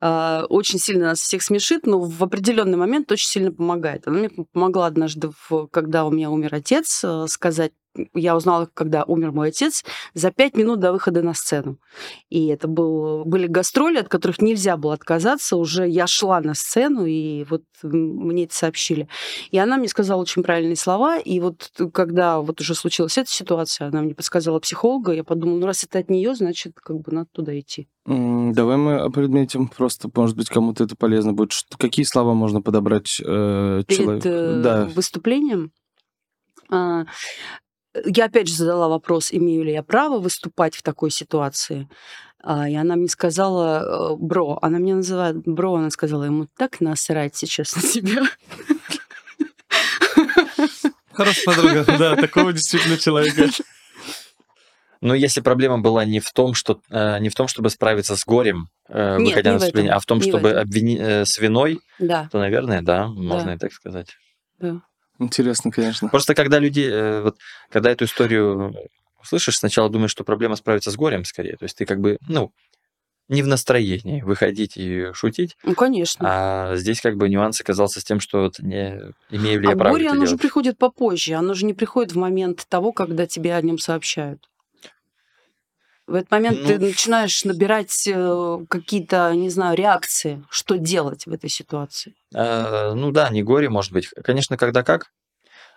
а, 0.00 0.46
очень 0.48 0.78
сильно 0.78 1.06
нас 1.06 1.20
всех 1.20 1.42
смешит, 1.42 1.86
но 1.86 2.00
в 2.00 2.22
определенный 2.24 2.78
момент 2.78 3.12
очень 3.12 3.28
сильно 3.28 3.52
помогает. 3.52 4.08
Она 4.08 4.18
мне 4.18 4.30
помогла 4.52 4.86
однажды, 4.86 5.30
когда 5.70 6.06
у 6.06 6.10
меня 6.10 6.30
умер 6.30 6.45
отец, 6.54 7.02
э, 7.04 7.26
сказать 7.28 7.72
я 8.14 8.36
узнала, 8.36 8.68
когда 8.72 9.04
умер 9.04 9.32
мой 9.32 9.48
отец, 9.48 9.84
за 10.14 10.30
пять 10.30 10.56
минут 10.56 10.80
до 10.80 10.92
выхода 10.92 11.22
на 11.22 11.34
сцену. 11.34 11.78
И 12.28 12.46
это 12.46 12.68
был, 12.68 13.24
были 13.24 13.46
гастроли, 13.46 13.98
от 13.98 14.08
которых 14.08 14.40
нельзя 14.40 14.76
было 14.76 14.94
отказаться. 14.94 15.56
Уже 15.56 15.88
я 15.88 16.06
шла 16.06 16.40
на 16.40 16.54
сцену, 16.54 17.06
и 17.06 17.44
вот 17.44 17.62
мне 17.82 18.44
это 18.44 18.54
сообщили. 18.54 19.08
И 19.50 19.58
она 19.58 19.76
мне 19.76 19.88
сказала 19.88 20.20
очень 20.20 20.42
правильные 20.42 20.76
слова. 20.76 21.18
И 21.18 21.40
вот 21.40 21.70
когда 21.92 22.40
вот 22.40 22.60
уже 22.60 22.74
случилась 22.74 23.18
эта 23.18 23.30
ситуация, 23.30 23.88
она 23.88 24.02
мне 24.02 24.14
подсказала 24.14 24.58
психолога, 24.60 25.12
я 25.12 25.24
подумала, 25.24 25.58
ну 25.58 25.66
раз 25.66 25.84
это 25.84 25.98
от 25.98 26.10
нее, 26.10 26.34
значит, 26.34 26.74
как 26.82 26.98
бы 27.00 27.12
надо 27.12 27.28
туда 27.32 27.58
идти. 27.58 27.88
Давай 28.04 28.76
мы 28.76 29.00
опредметим, 29.00 29.66
просто, 29.66 30.08
может 30.14 30.36
быть, 30.36 30.48
кому-то 30.48 30.84
это 30.84 30.94
полезно 30.94 31.32
будет. 31.32 31.52
Какие 31.76 32.04
слова 32.04 32.34
можно 32.34 32.62
подобрать 32.62 33.20
э, 33.20 33.82
Перед 33.84 34.00
человеку? 34.00 34.28
э, 34.28 34.60
Да, 34.62 34.84
выступлением 34.94 35.72
я 36.70 38.24
опять 38.26 38.48
же 38.48 38.54
задала 38.54 38.88
вопрос, 38.88 39.32
имею 39.32 39.64
ли 39.64 39.72
я 39.72 39.82
право 39.82 40.18
выступать 40.18 40.74
в 40.76 40.82
такой 40.82 41.10
ситуации. 41.10 41.88
А, 42.42 42.68
И 42.68 42.74
она 42.74 42.94
мне 42.96 43.08
сказала, 43.08 44.12
э, 44.12 44.16
бро, 44.18 44.58
она 44.62 44.78
меня 44.78 44.96
называет 44.96 45.36
бро, 45.44 45.74
она 45.76 45.90
сказала 45.90 46.24
ему, 46.24 46.46
так 46.56 46.80
насрать 46.80 47.34
сейчас 47.36 47.74
на 47.74 47.82
тебя. 47.82 48.22
Хорошая 51.12 51.44
подруга, 51.46 51.84
да, 51.98 52.16
такого 52.16 52.52
действительно 52.52 52.98
человека. 52.98 53.48
Но 55.00 55.14
если 55.14 55.40
проблема 55.40 55.78
была 55.78 56.04
не 56.04 56.20
в 56.20 56.30
том, 56.32 56.54
что 56.54 56.80
э, 56.90 57.18
не 57.20 57.28
в 57.28 57.34
том, 57.34 57.48
чтобы 57.48 57.70
справиться 57.70 58.16
с 58.16 58.24
горем, 58.24 58.68
э, 58.88 59.16
Нет, 59.18 59.28
выходя 59.28 59.50
не 59.50 59.54
на 59.54 59.58
в 59.58 59.60
выступление, 59.62 59.92
а 59.92 60.00
в 60.00 60.06
том, 60.06 60.18
не 60.18 60.22
в 60.22 60.26
чтобы 60.26 60.50
обвини- 60.52 60.98
э, 60.98 61.24
с 61.24 61.38
виной, 61.38 61.80
Да, 61.98 62.28
то, 62.32 62.38
наверное, 62.38 62.82
да, 62.82 63.06
можно 63.08 63.48
Да. 63.48 63.54
и 63.54 63.58
так 63.58 63.72
сказать. 63.72 64.16
да. 64.58 64.80
Интересно, 65.18 65.70
конечно. 65.70 66.08
Просто 66.08 66.34
когда 66.34 66.58
люди, 66.58 66.82
э, 66.82 67.22
вот, 67.22 67.36
когда 67.70 67.90
эту 67.90 68.04
историю 68.04 68.74
слышишь, 69.22 69.58
сначала 69.58 69.90
думаешь, 69.90 70.10
что 70.10 70.24
проблема 70.24 70.56
справиться 70.56 70.90
с 70.90 70.96
горем 70.96 71.24
скорее. 71.24 71.56
То 71.56 71.64
есть 71.64 71.76
ты 71.76 71.84
как 71.84 72.00
бы, 72.00 72.18
ну, 72.28 72.52
не 73.28 73.42
в 73.42 73.48
настроении 73.48 74.22
выходить 74.22 74.76
и 74.76 75.12
шутить. 75.12 75.56
Ну, 75.64 75.74
конечно. 75.74 76.26
А 76.28 76.76
здесь 76.76 77.00
как 77.00 77.16
бы 77.16 77.28
нюанс 77.28 77.60
оказался 77.60 78.00
с 78.00 78.04
тем, 78.04 78.20
что 78.20 78.42
вот 78.42 78.60
не 78.60 79.00
имею 79.30 79.60
ли 79.60 79.66
я 79.66 79.74
а 79.74 79.76
право 79.76 79.92
горе, 79.92 80.04
это 80.04 80.12
оно 80.12 80.24
делать. 80.24 80.30
же 80.30 80.38
приходит 80.38 80.78
попозже. 80.78 81.34
Оно 81.34 81.54
же 81.54 81.66
не 81.66 81.74
приходит 81.74 82.12
в 82.12 82.18
момент 82.18 82.66
того, 82.68 82.92
когда 82.92 83.26
тебе 83.26 83.54
о 83.54 83.62
нем 83.62 83.78
сообщают. 83.78 84.48
В 86.06 86.14
этот 86.14 86.30
момент 86.30 86.58
Ну, 86.60 86.66
ты 86.68 86.78
начинаешь 86.78 87.44
набирать 87.44 88.06
э, 88.06 88.58
какие-то, 88.68 89.34
не 89.34 89.50
знаю, 89.50 89.76
реакции, 89.76 90.44
что 90.50 90.76
делать 90.78 91.26
в 91.26 91.32
этой 91.32 91.50
ситуации. 91.50 92.14
А, 92.34 92.94
ну 92.94 93.10
да, 93.10 93.28
не 93.30 93.42
горе 93.42 93.68
может 93.68 93.92
быть. 93.92 94.08
Конечно, 94.22 94.56
когда 94.56 94.84
как, 94.84 95.10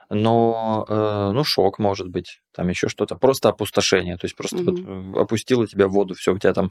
но 0.09 0.85
э, 0.87 1.31
ну 1.33 1.43
шок 1.43 1.79
может 1.79 2.09
быть, 2.09 2.41
там 2.53 2.69
еще 2.69 2.89
что-то. 2.89 3.15
Просто 3.15 3.49
опустошение. 3.49 4.17
То 4.17 4.25
есть 4.25 4.35
просто 4.35 4.57
вот 4.57 4.79
э, 4.79 5.19
опустило 5.19 5.67
тебя 5.67 5.87
в 5.87 5.91
воду, 5.91 6.13
все, 6.13 6.33
у 6.33 6.37
тебя 6.37 6.53
там, 6.53 6.69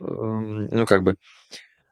э, 0.00 0.04
ну 0.04 0.84
как 0.86 1.02
бы, 1.02 1.16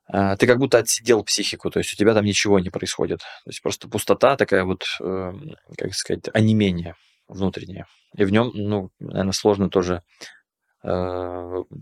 а, 0.09 0.37
ты 0.37 0.47
как 0.47 0.59
будто 0.59 0.79
отсидел 0.79 1.25
психику, 1.25 1.71
то 1.71 1.79
есть 1.79 1.93
у 1.93 1.97
тебя 1.97 2.15
там 2.15 2.25
ничего 2.25 2.59
не 2.59 2.71
происходит. 2.71 3.21
То 3.21 3.51
есть 3.51 3.63
просто 3.63 3.89
пустота 3.89 4.37
такая 4.37 4.65
вот, 4.65 4.85
э, 5.01 5.33
как 5.77 5.95
сказать, 5.95 6.29
онемение 6.33 6.95
внутреннее. 7.29 7.87
И 8.17 8.25
в 8.25 8.31
нем, 8.31 8.51
ну, 8.55 8.91
наверное, 8.99 9.33
сложно 9.33 9.69
тоже 9.69 9.95
э, 9.95 10.36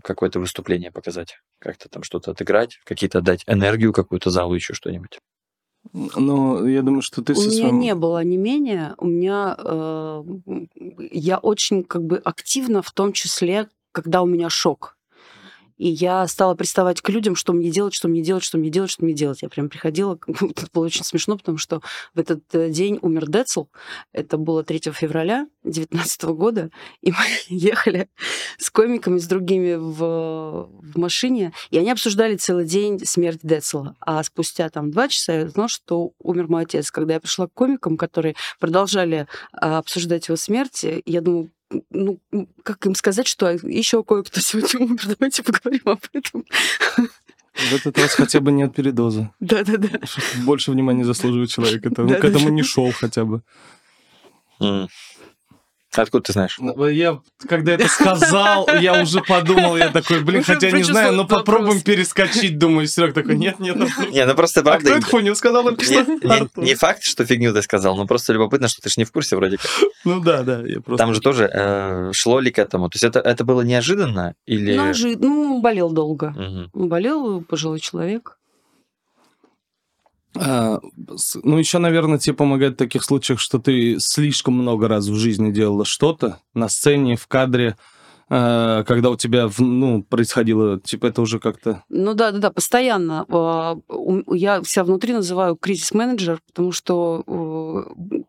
какое-то 0.03 0.39
выступление 0.39 0.91
показать, 0.91 1.37
как-то 1.59 1.89
там 1.89 2.03
что-то 2.03 2.31
отыграть, 2.31 2.79
какие-то 2.83 3.21
дать 3.21 3.43
энергию 3.47 3.93
какую-то 3.93 4.29
залу, 4.29 4.55
еще 4.55 4.73
что-нибудь. 4.73 5.19
Но 5.93 6.67
я 6.67 6.81
думаю, 6.81 7.01
что 7.03 7.21
ты 7.21 7.33
У 7.33 7.35
со 7.35 7.47
меня 7.47 7.59
своим... 7.59 7.79
не 7.79 7.93
было 7.93 8.23
не 8.23 8.37
менее, 8.37 8.95
у 8.97 9.05
меня 9.05 9.55
э, 9.57 10.23
я 11.11 11.37
очень 11.37 11.83
как 11.83 12.03
бы 12.03 12.17
активна 12.17 12.81
в 12.81 12.91
том 12.91 13.13
числе, 13.13 13.69
когда 13.91 14.23
у 14.23 14.25
меня 14.25 14.49
шок. 14.49 14.94
И 15.77 15.89
я 15.89 16.25
стала 16.27 16.55
приставать 16.55 17.01
к 17.01 17.09
людям, 17.09 17.35
что 17.35 17.53
мне 17.53 17.69
делать, 17.69 17.93
что 17.93 18.07
мне 18.07 18.21
делать, 18.21 18.43
что 18.43 18.57
мне 18.57 18.69
делать, 18.69 18.91
что 18.91 19.03
мне 19.03 19.13
делать. 19.13 19.41
Я 19.41 19.49
прям 19.49 19.69
приходила, 19.69 20.17
это 20.27 20.67
было 20.73 20.85
очень 20.85 21.03
смешно, 21.03 21.37
потому 21.37 21.57
что 21.57 21.81
в 22.13 22.19
этот 22.19 22.43
э, 22.53 22.69
день 22.69 22.97
умер 23.01 23.27
Децл. 23.27 23.65
Это 24.13 24.37
было 24.37 24.63
3 24.63 24.91
февраля 24.93 25.47
2019 25.63 26.23
года, 26.25 26.69
и 27.01 27.11
мы 27.11 27.17
ехали 27.47 28.09
с 28.57 28.69
комиками, 28.69 29.17
с 29.17 29.27
другими 29.27 29.75
в, 29.75 30.69
в 30.71 30.97
машине, 30.97 31.53
и 31.71 31.77
они 31.77 31.91
обсуждали 31.91 32.35
целый 32.35 32.65
день 32.65 33.05
смерть 33.05 33.39
Децла. 33.43 33.95
А 33.99 34.23
спустя 34.23 34.69
там 34.69 34.91
два 34.91 35.07
часа 35.07 35.33
я 35.33 35.45
узнала, 35.45 35.69
что 35.69 36.11
умер 36.19 36.47
мой 36.47 36.63
отец. 36.63 36.91
Когда 36.91 37.15
я 37.15 37.19
пришла 37.19 37.47
к 37.47 37.53
комикам, 37.53 37.97
которые 37.97 38.35
продолжали 38.59 39.27
а, 39.51 39.79
обсуждать 39.79 40.27
его 40.27 40.37
смерть, 40.37 40.85
я 41.05 41.21
думаю, 41.21 41.49
ну, 41.89 42.19
как 42.63 42.85
им 42.85 42.95
сказать, 42.95 43.27
что 43.27 43.49
еще 43.49 44.03
кое-кто 44.03 44.39
сегодня 44.41 44.79
умер, 44.79 45.01
давайте 45.17 45.43
поговорим 45.43 45.81
об 45.85 46.01
этом. 46.13 46.45
В 47.55 47.73
этот 47.73 47.97
раз 47.97 48.13
хотя 48.15 48.41
бы 48.41 48.51
нет 48.51 48.75
передоза. 48.75 49.31
Да-да-да. 49.39 49.99
Больше 50.43 50.71
внимания 50.71 51.05
заслуживает 51.05 51.49
человек. 51.49 51.85
Это, 51.85 52.03
Да, 52.03 52.15
к 52.15 52.21
да, 52.21 52.27
этому 52.27 52.45
да. 52.47 52.51
не 52.51 52.63
шел 52.63 52.91
хотя 52.91 53.23
бы. 53.23 53.41
Откуда 55.97 56.23
ты 56.23 56.33
знаешь? 56.33 56.59
Я, 56.91 57.19
когда 57.47 57.73
это 57.73 57.87
сказал, 57.87 58.67
я 58.79 59.01
уже 59.01 59.21
подумал, 59.21 59.77
я 59.77 59.89
такой, 59.89 60.21
блин, 60.23 60.43
хотя 60.43 60.71
не 60.71 60.83
знаю, 60.83 61.13
но 61.13 61.25
попробуем 61.25 61.81
перескочить, 61.81 62.57
думаю, 62.57 62.87
Серег 62.87 63.13
такой, 63.13 63.37
нет, 63.37 63.59
нет. 63.59 63.77
Не, 64.11 64.25
ну 64.25 64.35
просто 64.35 64.61
А 64.61 64.63
правда... 64.63 64.89
кто 64.89 64.97
эту 64.97 65.07
хуйню 65.07 65.35
сказал? 65.35 65.69
Не, 65.69 66.75
факт, 66.75 67.03
что 67.03 67.25
фигню 67.25 67.53
ты 67.53 67.61
сказал, 67.61 67.95
но 67.95 68.05
просто 68.05 68.33
любопытно, 68.33 68.67
что 68.67 68.81
ты 68.81 68.89
же 68.89 68.95
не 68.97 69.05
в 69.05 69.11
курсе 69.11 69.35
вроде 69.35 69.57
как. 69.57 69.69
Ну 70.03 70.19
да, 70.19 70.43
да, 70.43 70.61
я 70.61 70.81
просто... 70.81 71.03
Там 71.03 71.13
же 71.13 71.21
тоже 71.21 71.49
э, 71.51 72.11
шло 72.13 72.39
ли 72.39 72.51
к 72.51 72.59
этому? 72.59 72.89
То 72.89 72.95
есть 72.95 73.03
это, 73.03 73.19
это 73.19 73.43
было 73.43 73.61
неожиданно 73.61 74.35
или... 74.45 74.75
Ножи, 74.75 75.15
ну, 75.17 75.61
болел 75.61 75.89
долго. 75.91 76.69
Болел 76.73 77.41
пожилой 77.41 77.79
человек. 77.79 78.37
А, 80.35 80.79
ну, 81.43 81.57
еще, 81.57 81.79
наверное, 81.79 82.19
тебе 82.19 82.35
помогает 82.35 82.73
в 82.73 82.77
таких 82.77 83.03
случаях, 83.03 83.39
что 83.39 83.59
ты 83.59 83.97
слишком 83.99 84.55
много 84.55 84.87
раз 84.87 85.07
в 85.07 85.15
жизни 85.15 85.51
делала 85.51 85.85
что-то 85.85 86.39
на 86.53 86.67
сцене, 86.67 87.15
в 87.15 87.27
кадре, 87.27 87.75
а, 88.27 88.83
когда 88.83 89.11
у 89.11 89.15
тебя, 89.15 89.49
ну, 89.59 90.03
происходило, 90.03 90.79
типа, 90.79 91.07
это 91.07 91.21
уже 91.21 91.39
как-то... 91.39 91.83
Ну 91.89 92.13
да, 92.13 92.31
да, 92.31 92.39
да, 92.39 92.51
постоянно. 92.51 93.25
А, 93.29 93.77
Я 94.31 94.63
себя 94.63 94.83
внутри 94.83 95.13
называю 95.13 95.55
кризис-менеджер, 95.55 96.39
потому 96.47 96.71
что 96.71 97.23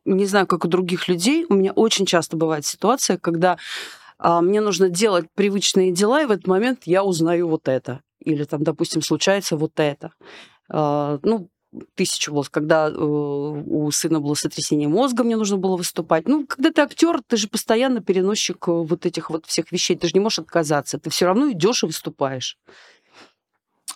не 0.04 0.26
знаю, 0.26 0.46
как 0.46 0.64
у 0.64 0.68
других 0.68 1.08
людей, 1.08 1.46
у 1.48 1.54
меня 1.54 1.72
очень 1.72 2.06
часто 2.06 2.36
бывает 2.36 2.66
ситуация, 2.66 3.16
когда 3.18 3.58
а, 4.18 4.42
мне 4.42 4.60
нужно 4.60 4.90
делать 4.90 5.26
привычные 5.34 5.92
дела, 5.92 6.22
и 6.22 6.26
в 6.26 6.30
этот 6.30 6.46
момент 6.46 6.82
я 6.84 7.02
узнаю 7.02 7.48
вот 7.48 7.68
это. 7.68 8.00
Или 8.20 8.44
там, 8.44 8.62
допустим, 8.64 9.02
случается 9.02 9.56
вот 9.56 9.72
это. 9.76 10.12
Ну, 10.68 11.48
тысячу 11.94 12.32
вот, 12.32 12.48
когда 12.48 12.88
э, 12.88 12.94
у 12.94 13.90
сына 13.90 14.20
было 14.20 14.34
сотрясение 14.34 14.88
мозга, 14.88 15.24
мне 15.24 15.36
нужно 15.36 15.56
было 15.56 15.76
выступать. 15.76 16.28
Ну, 16.28 16.46
когда 16.46 16.70
ты 16.70 16.80
актер, 16.82 17.20
ты 17.26 17.36
же 17.36 17.48
постоянно 17.48 18.00
переносчик 18.00 18.68
э, 18.68 18.72
вот 18.72 19.06
этих 19.06 19.30
вот 19.30 19.46
всех 19.46 19.72
вещей, 19.72 19.96
ты 19.96 20.08
же 20.08 20.14
не 20.14 20.20
можешь 20.20 20.38
отказаться, 20.38 20.98
ты 20.98 21.10
все 21.10 21.26
равно 21.26 21.50
идешь 21.50 21.82
и 21.82 21.86
выступаешь. 21.86 22.58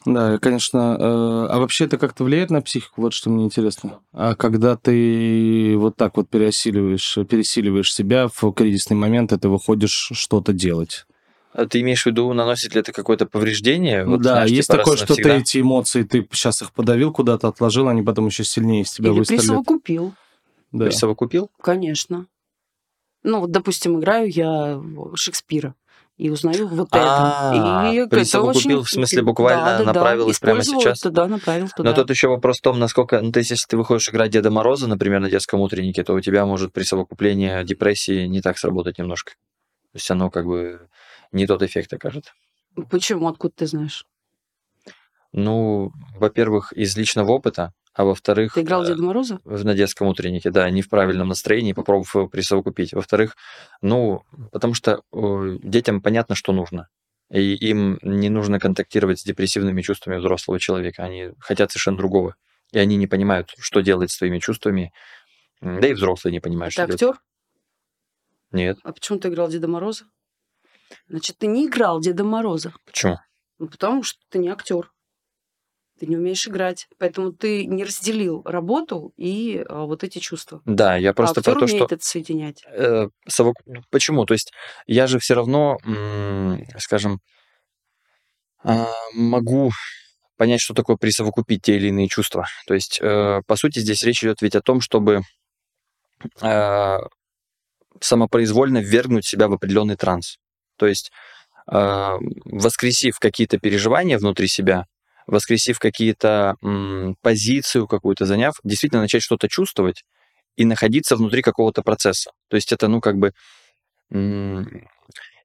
Да, 0.06 0.38
конечно. 0.38 0.96
э, 0.98 1.46
а 1.50 1.58
вообще 1.58 1.84
это 1.84 1.98
как-то 1.98 2.24
влияет 2.24 2.50
на 2.50 2.62
психику? 2.62 3.02
Вот 3.02 3.12
что 3.12 3.28
мне 3.28 3.44
интересно. 3.44 4.00
А 4.12 4.34
когда 4.34 4.76
ты 4.76 5.76
вот 5.76 5.96
так 5.96 6.16
вот 6.16 6.30
переосиливаешь, 6.30 7.18
пересиливаешь 7.28 7.92
себя 7.92 8.28
в 8.28 8.52
кризисный 8.52 8.96
момент, 8.96 9.32
и 9.32 9.38
ты 9.38 9.48
выходишь 9.48 10.10
что-то 10.14 10.52
делать. 10.52 11.06
А 11.52 11.66
Ты 11.66 11.80
имеешь 11.80 12.02
в 12.04 12.06
виду, 12.06 12.32
наносит 12.32 12.74
ли 12.74 12.80
это 12.80 12.92
какое-то 12.92 13.26
повреждение? 13.26 14.04
Вот, 14.04 14.20
да, 14.22 14.32
знаешь, 14.34 14.50
есть 14.50 14.68
типа, 14.68 14.78
такое, 14.78 14.96
что 14.96 15.06
ты 15.06 15.12
навсегда? 15.14 15.36
эти 15.36 15.60
эмоции, 15.60 16.02
ты 16.04 16.26
сейчас 16.32 16.62
их 16.62 16.72
подавил, 16.72 17.12
куда-то 17.12 17.48
отложил, 17.48 17.88
они 17.88 18.02
потом 18.02 18.26
еще 18.26 18.44
сильнее 18.44 18.82
из 18.82 18.92
тебя 18.92 19.10
Или 19.10 19.18
выстрелят. 19.18 19.42
присовокупил, 19.42 20.14
Да. 20.70 20.84
Присовокупил? 20.86 21.50
конечно. 21.60 22.26
Ну, 23.24 23.40
вот, 23.40 23.50
допустим, 23.50 23.98
играю 23.98 24.30
я 24.30 24.80
Шекспира 25.14 25.74
и 26.16 26.30
узнаю 26.30 26.68
вот 26.68 26.88
А, 26.92 27.52
это. 27.52 27.92
И 27.92 27.96
это 27.96 28.08
присовокупил, 28.16 28.78
очень- 28.80 28.84
в 28.84 28.90
смысле, 28.90 29.22
буквально 29.22 29.64
Да, 29.64 29.78
да, 29.78 29.84
да, 29.84 29.92
направил 29.92 30.28
их 30.30 30.38
прямо 30.38 30.62
сейчас? 30.62 31.00
это, 31.00 31.10
да, 31.10 31.26
направил 31.26 31.68
туда. 31.76 31.90
Но 31.90 31.96
тут 31.96 32.10
еще 32.10 32.28
вопрос 32.28 32.58
в 32.58 32.62
том, 32.62 32.78
насколько... 32.78 33.20
Ну, 33.20 33.32
то 33.32 33.38
есть, 33.40 33.50
если 33.50 33.66
ты 33.66 33.76
выходишь 33.76 34.08
играть 34.08 34.30
Деда 34.30 34.50
Мороза, 34.50 34.86
например, 34.86 35.20
на 35.20 35.28
детском 35.28 35.60
утреннике, 35.60 36.04
то 36.04 36.14
у 36.14 36.20
тебя 36.20 36.46
может 36.46 36.72
при 36.72 36.84
совокуплении 36.84 37.64
депрессии 37.64 38.26
не 38.26 38.40
так 38.40 38.56
сработать 38.56 38.98
немножко. 38.98 39.32
То 39.92 39.96
есть 39.96 40.10
оно 40.10 40.30
как 40.30 40.46
бы 40.46 40.88
не 41.32 41.46
тот 41.46 41.62
эффект 41.62 41.92
окажет. 41.92 42.32
Почему? 42.90 43.28
Откуда 43.28 43.54
ты 43.56 43.66
знаешь? 43.66 44.06
Ну, 45.32 45.92
во-первых, 46.16 46.72
из 46.72 46.96
личного 46.96 47.30
опыта, 47.32 47.72
а 47.94 48.04
во-вторых... 48.04 48.54
Ты 48.54 48.62
играл 48.62 48.82
э, 48.82 48.86
Деда 48.88 49.02
Мороза? 49.02 49.40
в- 49.44 49.64
на 49.64 49.74
детском 49.74 50.08
утреннике, 50.08 50.50
да, 50.50 50.68
не 50.70 50.82
в 50.82 50.88
правильном 50.88 51.28
настроении, 51.28 51.72
попробовав 51.72 52.14
его 52.14 52.28
присовокупить. 52.28 52.92
Во-вторых, 52.92 53.36
ну, 53.80 54.22
потому 54.50 54.74
что 54.74 55.02
детям 55.62 56.00
понятно, 56.02 56.34
что 56.34 56.52
нужно. 56.52 56.88
И 57.30 57.54
им 57.54 57.98
не 58.02 58.28
нужно 58.28 58.58
контактировать 58.58 59.20
с 59.20 59.24
депрессивными 59.24 59.82
чувствами 59.82 60.16
взрослого 60.16 60.58
человека. 60.58 61.04
Они 61.04 61.30
хотят 61.38 61.70
совершенно 61.70 61.96
другого. 61.96 62.34
И 62.72 62.78
они 62.78 62.96
не 62.96 63.06
понимают, 63.06 63.52
что 63.58 63.80
делать 63.82 64.10
с 64.10 64.16
своими 64.16 64.40
чувствами. 64.40 64.92
Да 65.60 65.86
и 65.86 65.92
взрослые 65.92 66.32
не 66.32 66.40
понимают, 66.40 66.74
Ты 66.74 66.82
что 66.82 66.86
делать. 66.86 67.02
актер? 67.02 67.22
Нет. 68.50 68.78
А 68.82 68.92
почему 68.92 69.20
ты 69.20 69.28
играл 69.28 69.48
Деда 69.48 69.68
Мороза? 69.68 70.06
Значит, 71.08 71.38
ты 71.38 71.46
не 71.46 71.66
играл 71.66 72.00
Деда 72.00 72.24
Мороза. 72.24 72.72
Почему? 72.84 73.18
Ну, 73.58 73.68
потому 73.68 74.02
что 74.02 74.18
ты 74.28 74.38
не 74.38 74.48
актер. 74.48 74.90
Ты 75.98 76.06
не 76.06 76.16
умеешь 76.16 76.48
играть. 76.48 76.88
Поэтому 76.98 77.32
ты 77.32 77.66
не 77.66 77.84
разделил 77.84 78.42
работу 78.44 79.12
и 79.18 79.62
а, 79.68 79.84
вот 79.84 80.02
эти 80.02 80.18
чувства. 80.18 80.62
Да, 80.64 80.96
я 80.96 81.12
просто 81.12 81.40
а 81.40 81.42
про 81.42 81.54
то, 81.54 81.66
что... 81.66 81.76
умеет 81.76 81.92
это 81.92 82.04
соединять. 82.04 82.64
э, 82.66 83.08
совок- 83.28 83.62
Почему? 83.90 84.24
То 84.24 84.32
есть 84.32 84.52
я 84.86 85.06
же 85.06 85.18
все 85.18 85.34
равно, 85.34 85.78
м, 85.84 86.64
скажем, 86.78 87.20
а, 88.64 88.88
могу 89.14 89.72
понять, 90.36 90.62
что 90.62 90.72
такое 90.72 90.96
присовокупить 90.96 91.62
те 91.62 91.76
или 91.76 91.88
иные 91.88 92.08
чувства. 92.08 92.46
То 92.66 92.72
есть, 92.72 92.98
э, 93.02 93.42
по 93.46 93.56
сути, 93.56 93.80
здесь 93.80 94.02
речь 94.02 94.24
идет 94.24 94.40
ведь 94.40 94.56
о 94.56 94.62
том, 94.62 94.80
чтобы 94.80 95.20
э, 96.40 96.98
самопроизвольно 98.00 98.78
ввергнуть 98.78 99.26
себя 99.26 99.48
в 99.48 99.52
определенный 99.52 99.96
транс. 99.96 100.38
То 100.80 100.86
есть, 100.86 101.12
э, 101.70 102.12
воскресив 102.46 103.18
какие-то 103.18 103.58
переживания 103.58 104.16
внутри 104.16 104.48
себя, 104.48 104.86
воскресив 105.26 105.78
какие-то 105.78 106.56
позицию 107.20 107.86
какую-то 107.86 108.24
заняв, 108.24 108.54
действительно 108.64 109.02
начать 109.02 109.22
что-то 109.22 109.46
чувствовать 109.46 110.04
и 110.56 110.64
находиться 110.64 111.16
внутри 111.16 111.42
какого-то 111.42 111.82
процесса. 111.82 112.30
То 112.48 112.56
есть 112.56 112.72
это, 112.72 112.88
ну, 112.88 113.02
как 113.02 113.16
бы 113.16 113.32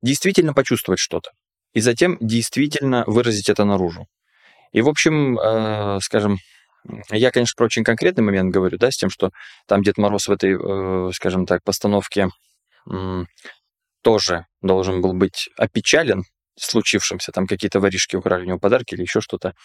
действительно 0.02 0.54
почувствовать 0.54 1.00
что-то. 1.00 1.32
И 1.74 1.82
затем 1.82 2.18
действительно 2.22 3.04
выразить 3.06 3.50
это 3.50 3.66
наружу. 3.66 4.08
И, 4.72 4.82
в 4.82 4.88
общем, 4.88 5.38
э, 5.38 6.00
скажем, 6.02 6.38
я, 7.12 7.32
конечно, 7.32 7.56
про 7.58 7.66
очень 7.66 7.84
конкретный 7.84 8.24
момент 8.24 8.54
говорю, 8.54 8.78
да, 8.78 8.90
с 8.90 8.98
тем, 8.98 9.10
что 9.10 9.32
там 9.68 9.84
Дед 9.84 9.98
Мороз 9.98 10.30
в 10.30 10.32
этой, 10.32 10.56
э, 10.58 11.12
скажем 11.12 11.46
так, 11.46 11.62
постановке 11.64 12.30
тоже 14.06 14.46
должен 14.62 15.02
был 15.02 15.14
быть 15.14 15.50
опечален 15.58 16.26
случившимся, 16.60 17.32
там 17.32 17.48
какие-то 17.48 17.80
воришки 17.80 18.16
украли 18.16 18.44
у 18.44 18.46
него 18.46 18.60
подарки 18.60 18.94
или 18.94 19.02
еще 19.02 19.20
что-то. 19.20 19.56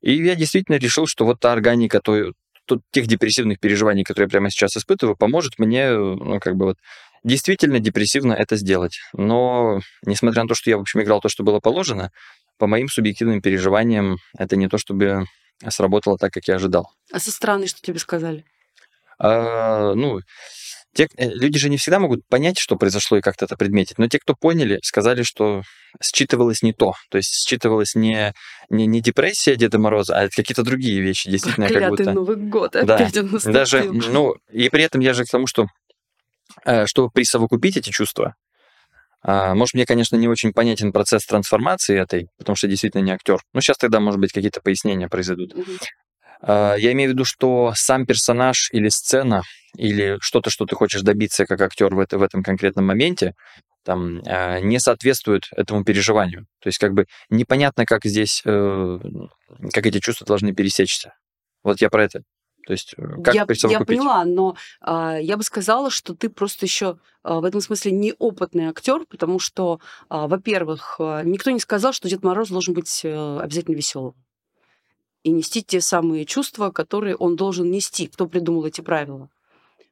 И 0.00 0.14
я 0.14 0.34
действительно 0.34 0.76
решил, 0.76 1.06
что 1.06 1.26
вот 1.26 1.40
та 1.40 1.52
органика 1.52 2.00
той, 2.00 2.32
то, 2.64 2.80
тех 2.90 3.06
депрессивных 3.06 3.60
переживаний, 3.60 4.02
которые 4.02 4.28
я 4.28 4.30
прямо 4.30 4.50
сейчас 4.50 4.78
испытываю, 4.78 5.14
поможет 5.14 5.58
мне, 5.58 5.90
ну, 5.90 6.40
как 6.40 6.56
бы 6.56 6.64
вот, 6.64 6.78
действительно 7.22 7.80
депрессивно 7.80 8.32
это 8.32 8.56
сделать. 8.56 8.98
Но, 9.12 9.80
несмотря 10.06 10.42
на 10.44 10.48
то, 10.48 10.54
что 10.54 10.70
я, 10.70 10.78
в 10.78 10.80
общем, 10.80 11.02
играл 11.02 11.20
то, 11.20 11.28
что 11.28 11.44
было 11.44 11.60
положено, 11.60 12.10
по 12.56 12.66
моим 12.66 12.88
субъективным 12.88 13.42
переживаниям, 13.42 14.16
это 14.38 14.56
не 14.56 14.68
то, 14.68 14.78
чтобы 14.78 15.26
сработало 15.68 16.16
так, 16.16 16.32
как 16.32 16.48
я 16.48 16.54
ожидал. 16.54 16.90
А 17.12 17.20
со 17.20 17.30
стороны 17.30 17.66
что 17.66 17.82
тебе 17.82 17.98
сказали? 17.98 18.46
А, 19.18 19.94
ну, 19.94 20.20
те, 20.94 21.08
э, 21.16 21.28
люди 21.28 21.58
же 21.58 21.68
не 21.68 21.76
всегда 21.76 21.98
могут 21.98 22.26
понять, 22.28 22.58
что 22.58 22.76
произошло 22.76 23.18
и 23.18 23.20
как-то 23.20 23.46
это 23.46 23.56
предметить, 23.56 23.98
но 23.98 24.08
те, 24.08 24.18
кто 24.18 24.34
поняли, 24.34 24.78
сказали, 24.82 25.22
что 25.22 25.62
считывалось 26.02 26.62
не 26.62 26.72
то. 26.72 26.94
То 27.10 27.18
есть 27.18 27.46
считывалась 27.46 27.94
не, 27.94 28.32
не, 28.70 28.86
не 28.86 29.00
депрессия 29.00 29.56
Деда 29.56 29.78
Мороза, 29.78 30.18
а 30.18 30.28
какие-то 30.28 30.62
другие 30.62 31.00
вещи, 31.00 31.30
действительно. 31.30 31.66
Проклятый 31.66 32.04
как 32.04 32.14
будто... 32.14 32.32
Новый 32.32 32.36
год 32.36 32.72
да, 32.72 32.96
опять 32.96 33.16
он 33.16 33.30
наступил. 33.30 33.52
Даже, 33.52 33.82
ну, 33.84 34.34
и 34.50 34.68
при 34.68 34.84
этом 34.84 35.00
я 35.00 35.14
же 35.14 35.24
к 35.24 35.30
тому, 35.30 35.46
что 35.46 35.66
э, 36.64 36.86
чтобы 36.86 37.10
присовокупить 37.10 37.76
эти 37.76 37.90
чувства, 37.90 38.34
а, 39.24 39.54
может, 39.54 39.74
мне, 39.74 39.86
конечно, 39.86 40.16
не 40.16 40.28
очень 40.28 40.52
понятен 40.52 40.92
процесс 40.92 41.24
трансформации 41.24 42.00
этой, 42.00 42.26
потому 42.38 42.56
что 42.56 42.66
действительно 42.66 43.02
не 43.02 43.12
актер. 43.12 43.40
Ну, 43.52 43.60
сейчас 43.60 43.76
тогда, 43.76 44.00
может 44.00 44.20
быть, 44.20 44.32
какие-то 44.32 44.60
пояснения 44.60 45.08
произойдут. 45.08 45.54
А, 45.54 45.60
я 46.46 46.92
имею 46.92 47.10
в 47.10 47.12
виду, 47.14 47.24
что 47.24 47.72
сам 47.74 48.04
персонаж 48.06 48.68
или 48.72 48.88
сцена, 48.88 49.42
или 49.76 50.18
что-то, 50.20 50.50
что 50.50 50.66
ты 50.66 50.76
хочешь 50.76 51.02
добиться 51.02 51.46
как 51.46 51.60
актер 51.60 51.94
в, 51.94 51.98
это, 51.98 52.18
в 52.18 52.22
этом 52.22 52.42
конкретном 52.42 52.86
моменте, 52.86 53.34
там, 53.84 54.20
а, 54.26 54.60
не 54.60 54.78
соответствует 54.78 55.44
этому 55.52 55.84
переживанию. 55.84 56.46
То 56.60 56.68
есть 56.68 56.78
как 56.78 56.92
бы 56.92 57.06
непонятно, 57.30 57.84
как 57.84 58.04
здесь, 58.04 58.42
э, 58.44 58.98
как 59.72 59.86
эти 59.86 59.98
чувства 59.98 60.26
должны 60.26 60.54
пересечься. 60.54 61.14
Вот 61.64 61.80
я 61.80 61.90
про 61.90 62.04
это. 62.04 62.22
То 62.66 62.72
есть 62.72 62.94
э, 62.96 63.02
как 63.24 63.34
я, 63.34 63.46
я 63.68 63.80
поняла, 63.80 64.24
но 64.24 64.56
а, 64.80 65.16
я 65.18 65.36
бы 65.36 65.42
сказала, 65.42 65.90
что 65.90 66.14
ты 66.14 66.28
просто 66.28 66.66
еще 66.66 66.98
а, 67.24 67.40
в 67.40 67.44
этом 67.44 67.60
смысле 67.60 67.90
неопытный 67.90 68.66
актер, 68.66 69.04
потому 69.10 69.40
что, 69.40 69.80
а, 70.08 70.28
во-первых, 70.28 70.96
никто 71.24 71.50
не 71.50 71.58
сказал, 71.58 71.92
что 71.92 72.08
Дед 72.08 72.22
Мороз 72.22 72.50
должен 72.50 72.74
быть 72.74 73.02
а, 73.04 73.40
обязательно 73.42 73.74
веселым 73.74 74.14
и 75.22 75.30
нести 75.30 75.62
те 75.62 75.80
самые 75.80 76.24
чувства, 76.24 76.70
которые 76.70 77.16
он 77.16 77.36
должен 77.36 77.70
нести. 77.70 78.06
Кто 78.06 78.26
придумал 78.26 78.66
эти 78.66 78.80
правила? 78.80 79.28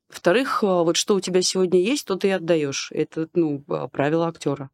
Во-вторых, 0.08 0.62
вот 0.62 0.96
что 0.96 1.14
у 1.14 1.20
тебя 1.20 1.42
сегодня 1.42 1.80
есть, 1.80 2.06
то 2.06 2.16
ты 2.16 2.28
и 2.28 2.32
отдаешь. 2.32 2.90
Это 2.92 3.28
ну 3.34 3.60
правило 3.92 4.28
актера. 4.28 4.70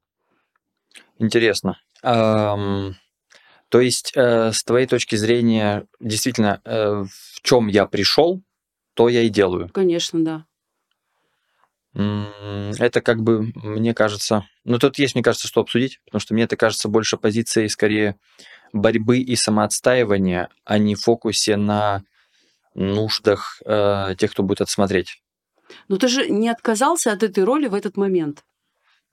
Интересно. 1.19 1.79
Um... 2.03 2.95
То 3.69 3.81
есть, 3.81 4.13
э, 4.15 4.53
с 4.53 4.63
твоей 4.63 4.87
точки 4.87 5.17
зрения, 5.17 5.87
действительно, 5.99 6.61
э, 6.65 7.05
в 7.05 7.43
чем 7.43 7.67
я 7.67 7.87
пришел, 7.87 8.41
то 8.95 9.09
я 9.09 9.23
и 9.23 9.29
делаю. 9.29 9.69
Конечно, 9.71 10.25
да. 10.25 10.47
Это 12.79 13.01
как 13.01 13.23
бы, 13.23 13.53
мне 13.55 13.93
кажется, 13.95 14.47
ну 14.65 14.79
тут 14.79 14.99
есть, 14.99 15.15
мне 15.15 15.25
кажется, 15.25 15.49
что 15.49 15.63
обсудить, 15.63 16.01
потому 16.05 16.21
что 16.21 16.35
мне 16.35 16.45
это 16.45 16.57
кажется 16.57 16.89
больше 16.89 17.17
позицией 17.17 17.69
скорее 17.69 18.17
борьбы 18.73 19.19
и 19.19 19.37
самоотстаивания, 19.37 20.49
а 20.65 20.79
не 20.79 20.95
фокусе 20.95 21.57
на 21.57 22.03
нуждах 22.75 23.61
э, 23.65 24.15
тех, 24.19 24.31
кто 24.33 24.43
будет 24.43 24.61
это 24.63 24.71
смотреть. 24.71 25.23
Но 25.89 25.97
ты 25.97 26.09
же 26.09 26.29
не 26.29 26.49
отказался 26.49 27.13
от 27.13 27.23
этой 27.23 27.45
роли 27.45 27.67
в 27.69 27.75
этот 27.75 27.97
момент 27.97 28.45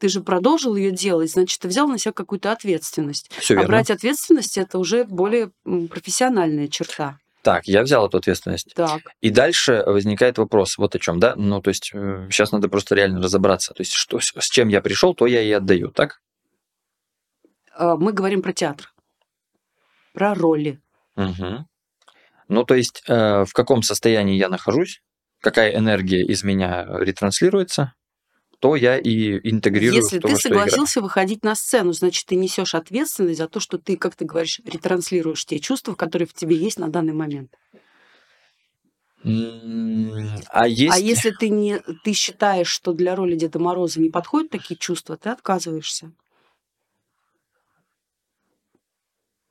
ты 0.03 0.10
же 0.10 0.19
продолжил 0.19 0.75
ее 0.75 0.91
делать, 0.91 1.31
значит, 1.31 1.62
ты 1.62 1.69
взял 1.69 1.88
на 1.88 1.98
себя 1.98 2.12
какую-то 2.12 2.51
ответственность. 2.51 3.31
Все 3.39 3.57
а 3.57 3.63
брать 3.63 3.89
ответственность 3.89 4.58
это 4.58 4.78
уже 4.78 5.06
более 5.06 5.51
профессиональная 5.63 6.67
черта. 6.67 7.19
Так, 7.41 7.67
я 7.67 7.84
взял 7.84 8.08
эту 8.08 8.17
ответственность. 8.17 8.73
Так. 8.73 9.01
И 9.21 9.30
дальше 9.30 9.84
возникает 9.86 10.38
вопрос, 10.38 10.78
вот 10.78 10.95
о 10.95 10.99
чем, 10.99 11.19
да? 11.19 11.36
Ну, 11.38 11.62
то 11.62 11.69
есть 11.69 11.91
сейчас 12.30 12.51
э, 12.51 12.56
надо 12.56 12.69
просто 12.69 12.95
реально 12.95 13.21
разобраться. 13.21 13.73
То 13.73 13.82
есть 13.82 13.93
что, 13.93 14.19
с 14.19 14.49
чем 14.49 14.69
я 14.69 14.82
пришел, 14.82 15.13
то 15.13 15.25
я 15.25 15.41
и 15.41 15.51
отдаю, 15.51 15.91
так? 15.91 16.21
А, 17.75 17.97
мы 17.97 18.13
говорим 18.13 18.41
про 18.41 18.54
театр, 18.54 18.92
про 20.13 20.34
роли. 20.34 20.80
Угу. 21.15 21.65
Ну, 22.49 22.63
то 22.63 22.76
есть 22.76 23.04
э, 23.08 23.45
в 23.45 23.54
каком 23.54 23.84
состоянии 23.84 24.36
я 24.36 24.49
нахожусь, 24.49 25.02
какая 25.41 25.76
энергия 25.76 26.23
из 26.23 26.43
меня 26.43 26.86
ретранслируется, 26.89 27.93
то 28.60 28.78
я 28.78 28.97
и 28.97 29.39
интегрирую 29.49 30.02
Если 30.02 30.19
в 30.19 30.21
то, 30.21 30.30
ты 30.30 30.36
что 30.36 30.49
согласился 30.49 30.99
играю. 30.99 31.04
выходить 31.04 31.43
на 31.43 31.54
сцену, 31.54 31.91
значит, 31.91 32.26
ты 32.28 32.36
несешь 32.36 32.76
ответственность 32.76 33.39
за 33.39 33.49
то, 33.49 33.60
что 33.60 33.78
ты, 33.78 33.97
как 33.97 34.15
ты 34.15 34.23
говоришь, 34.23 34.62
ретранслируешь 34.65 35.45
те 35.45 35.60
чувства, 35.60 35.95
которые 35.95 36.28
в 36.28 36.34
тебе 36.34 36.56
есть 36.56 36.80
на 36.80 36.88
данный 36.88 37.12
момент. 37.12 37.54
А, 39.26 40.67
есть... 40.67 40.95
а 40.95 40.99
если 40.99 41.32
ты, 41.32 41.49
не, 41.49 41.80
ты 42.04 42.13
считаешь, 42.13 42.67
что 42.67 42.93
для 42.93 43.15
роли 43.15 43.36
Деда 43.36 43.60
Мороза 43.60 43.99
не 44.02 44.10
подходят 44.10 44.52
такие 44.52 44.78
чувства, 44.78 45.17
ты 45.17 45.30
отказываешься. 45.30 46.12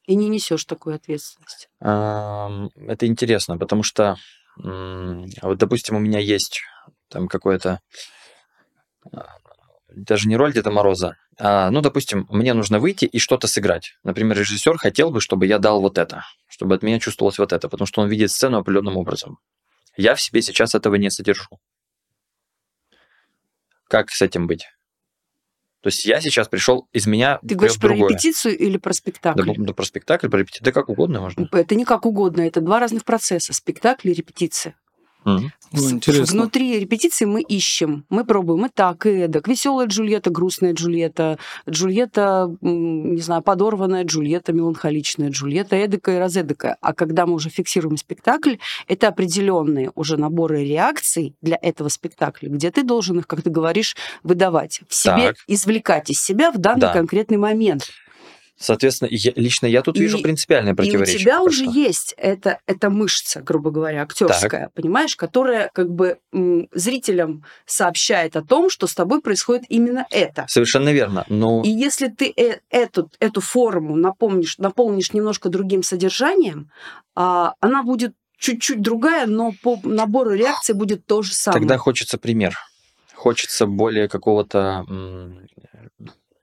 И 0.06 0.14
не 0.14 0.28
несешь 0.28 0.64
такую 0.64 0.96
ответственность. 0.96 1.68
Это 1.80 3.06
интересно, 3.06 3.56
потому 3.58 3.82
что 3.82 4.16
вот, 4.56 5.58
допустим, 5.58 5.96
у 5.96 6.00
меня 6.00 6.18
есть 6.18 6.62
там 7.08 7.28
какое-то 7.28 7.80
даже 9.88 10.28
не 10.28 10.36
роль 10.36 10.52
Деда 10.52 10.70
Мороза, 10.70 11.16
а, 11.38 11.70
ну, 11.70 11.80
допустим, 11.80 12.26
мне 12.30 12.54
нужно 12.54 12.78
выйти 12.78 13.04
и 13.04 13.18
что-то 13.18 13.46
сыграть. 13.46 13.96
Например, 14.04 14.38
режиссер 14.38 14.78
хотел 14.78 15.10
бы, 15.10 15.20
чтобы 15.20 15.46
я 15.46 15.58
дал 15.58 15.80
вот 15.80 15.98
это, 15.98 16.24
чтобы 16.48 16.74
от 16.74 16.82
меня 16.82 16.98
чувствовалось 16.98 17.38
вот 17.38 17.52
это, 17.52 17.68
потому 17.68 17.86
что 17.86 18.02
он 18.02 18.08
видит 18.08 18.30
сцену 18.30 18.58
определенным 18.58 18.96
образом. 18.96 19.38
Я 19.96 20.14
в 20.14 20.20
себе 20.20 20.40
сейчас 20.42 20.74
этого 20.74 20.94
не 20.94 21.10
содержу. 21.10 21.58
Как 23.88 24.10
с 24.10 24.22
этим 24.22 24.46
быть? 24.46 24.66
То 25.82 25.88
есть 25.88 26.04
я 26.04 26.20
сейчас 26.20 26.48
пришел, 26.48 26.88
из 26.92 27.06
меня 27.06 27.40
Ты 27.46 27.56
говоришь 27.56 27.78
про 27.78 27.88
другое. 27.88 28.10
репетицию 28.10 28.56
или 28.56 28.76
про 28.76 28.92
спектакль? 28.92 29.44
Да, 29.44 29.52
да 29.56 29.72
про 29.74 29.84
спектакль, 29.84 30.28
про 30.28 30.38
репетицию, 30.38 30.64
да 30.64 30.72
как 30.72 30.88
угодно 30.88 31.20
можно. 31.20 31.48
Это 31.50 31.74
не 31.74 31.84
как 31.84 32.06
угодно, 32.06 32.42
это 32.42 32.60
два 32.60 32.78
разных 32.78 33.04
процесса, 33.04 33.52
спектакль 33.52 34.10
и 34.10 34.14
репетиция. 34.14 34.76
Угу. 35.24 35.50
Ну, 35.74 35.90
интересно. 35.90 36.40
Внутри 36.42 36.78
репетиции 36.78 37.24
мы 37.24 37.40
ищем, 37.40 38.04
мы 38.10 38.24
пробуем 38.24 38.66
и 38.66 38.68
так, 38.68 39.06
и 39.06 39.10
эдак. 39.10 39.48
Веселая 39.48 39.86
Джульетта, 39.86 40.30
грустная 40.30 40.74
Джульетта, 40.74 41.38
Джульетта, 41.68 42.54
не 42.60 43.20
знаю, 43.20 43.42
подорванная 43.42 44.04
Джульетта, 44.04 44.52
меланхоличная 44.52 45.30
Джульетта, 45.30 45.76
эдакая 45.76 46.16
и 46.16 46.18
разэдакая. 46.18 46.76
А 46.80 46.92
когда 46.92 47.24
мы 47.26 47.34
уже 47.34 47.48
фиксируем 47.48 47.96
спектакль, 47.96 48.56
это 48.86 49.08
определенные 49.08 49.90
уже 49.94 50.16
наборы 50.18 50.64
реакций 50.64 51.34
для 51.40 51.58
этого 51.60 51.88
спектакля, 51.88 52.48
где 52.48 52.70
ты 52.70 52.82
должен 52.82 53.18
их, 53.20 53.26
как 53.26 53.42
ты 53.42 53.50
говоришь, 53.50 53.96
выдавать 54.22 54.82
в 54.88 54.94
себе, 54.94 55.28
Так. 55.28 55.36
извлекать 55.46 56.10
из 56.10 56.22
себя 56.22 56.50
в 56.50 56.58
данный 56.58 56.80
Да. 56.80 56.92
конкретный 56.92 57.38
момент. 57.38 57.88
Соответственно, 58.62 59.08
я- 59.10 59.32
лично 59.36 59.66
я 59.66 59.82
тут 59.82 59.98
вижу 59.98 60.18
И- 60.18 60.22
принципиальное 60.22 60.72
И 60.72 60.74
у 60.74 60.76
противоречие. 60.76 61.18
тебя 61.18 61.32
пока 61.38 61.42
уже 61.44 61.64
есть 61.64 62.14
эта, 62.16 62.60
эта 62.66 62.90
мышца, 62.90 63.40
грубо 63.42 63.70
говоря, 63.70 64.02
актерская, 64.02 64.70
понимаешь, 64.74 65.16
которая 65.16 65.70
как 65.74 65.90
бы 65.90 66.18
м, 66.32 66.68
зрителям 66.72 67.44
сообщает 67.66 68.36
о 68.36 68.42
том, 68.42 68.70
что 68.70 68.86
с 68.86 68.94
тобой 68.94 69.20
происходит 69.20 69.64
именно 69.68 70.06
это. 70.10 70.46
Совершенно 70.48 70.90
верно. 70.92 71.24
Но 71.28 71.62
И 71.64 71.70
если 71.70 72.08
ты 72.08 72.32
э- 72.36 72.60
эту, 72.70 73.10
эту 73.20 73.40
форму 73.40 73.96
напомнишь, 73.96 74.58
наполнишь 74.58 75.12
немножко 75.12 75.48
другим 75.48 75.82
содержанием, 75.82 76.70
а, 77.14 77.54
она 77.60 77.82
будет 77.82 78.14
чуть-чуть 78.38 78.80
другая, 78.82 79.26
но 79.26 79.52
по 79.62 79.78
набору 79.84 80.30
реакций 80.32 80.74
будет 80.74 81.06
то 81.06 81.22
же 81.22 81.32
самое. 81.32 81.60
Тогда 81.60 81.76
хочется 81.78 82.18
пример. 82.18 82.54
Хочется 83.14 83.66
более 83.66 84.08
какого-то 84.08 84.84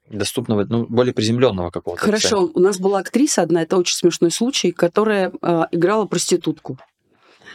доступного, 0.10 0.66
ну, 0.66 0.86
более 0.88 1.14
приземленного 1.14 1.72
какого-то. 1.72 2.04
Хорошо, 2.04 2.50
у 2.54 2.60
нас 2.60 2.80
была 2.80 3.00
актриса 3.00 3.42
одна, 3.42 3.62
это 3.62 3.78
очень 3.78 3.96
смешной 3.96 4.32
случай, 4.32 4.72
которая 4.72 5.32
а, 5.42 5.68
играла 5.72 6.06
проститутку. 6.06 6.78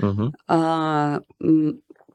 Мгм. 0.01 0.35
а, 0.49 1.21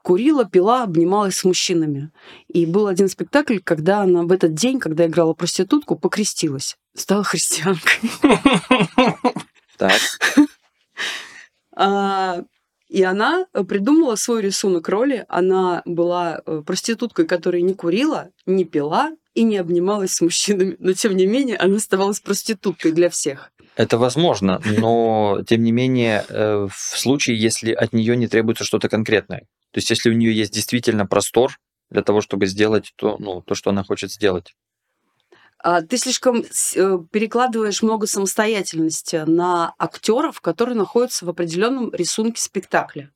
курила, 0.01 0.45
пила, 0.45 0.83
обнималась 0.83 1.35
с 1.35 1.43
мужчинами. 1.43 2.11
И 2.47 2.65
был 2.65 2.87
один 2.87 3.09
спектакль, 3.09 3.59
когда 3.63 4.01
она 4.01 4.23
в 4.23 4.31
этот 4.31 4.53
день, 4.53 4.79
когда 4.79 5.05
играла 5.05 5.33
проститутку, 5.33 5.95
покрестилась. 5.95 6.77
Стала 6.95 7.23
христианкой. 7.23 8.11
Так. 9.77 10.01
И 12.89 13.03
она 13.03 13.45
придумала 13.67 14.15
свой 14.15 14.41
рисунок 14.41 14.89
роли. 14.89 15.25
Она 15.29 15.83
была 15.85 16.41
э, 16.45 16.63
проституткой, 16.65 17.27
которая 17.27 17.61
не 17.61 17.75
курила, 17.75 18.29
не 18.47 18.65
пила 18.65 19.11
и 19.35 19.43
не 19.43 19.57
обнималась 19.57 20.13
с 20.13 20.21
мужчинами. 20.21 20.75
Но, 20.79 20.93
тем 20.93 21.15
не 21.15 21.27
менее, 21.27 21.55
она 21.57 21.77
оставалась 21.77 22.19
проституткой 22.19 22.91
для 22.91 23.09
всех. 23.09 23.51
Это 23.75 23.97
возможно, 23.97 24.61
но 24.65 25.41
тем 25.47 25.63
не 25.63 25.71
менее, 25.71 26.25
э, 26.27 26.67
в 26.69 26.97
случае, 26.97 27.39
если 27.39 27.71
от 27.71 27.93
нее 27.93 28.17
не 28.17 28.27
требуется 28.27 28.65
что-то 28.65 28.89
конкретное. 28.89 29.41
То 29.71 29.77
есть, 29.77 29.89
если 29.91 30.09
у 30.09 30.13
нее 30.13 30.33
есть 30.33 30.51
действительно 30.51 31.05
простор 31.05 31.59
для 31.89 32.01
того, 32.01 32.21
чтобы 32.21 32.47
сделать 32.47 32.91
то, 32.95 33.17
ну, 33.19 33.41
то 33.41 33.55
что 33.55 33.69
она 33.69 33.83
хочет 33.83 34.11
сделать. 34.11 34.55
А 35.61 35.81
ты 35.81 35.97
слишком 35.97 36.43
э, 36.43 36.99
перекладываешь 37.11 37.81
много 37.81 38.07
самостоятельности 38.07 39.23
на 39.25 39.73
актеров, 39.77 40.41
которые 40.41 40.75
находятся 40.75 41.25
в 41.25 41.29
определенном 41.29 41.93
рисунке 41.93 42.41
спектакля 42.41 43.11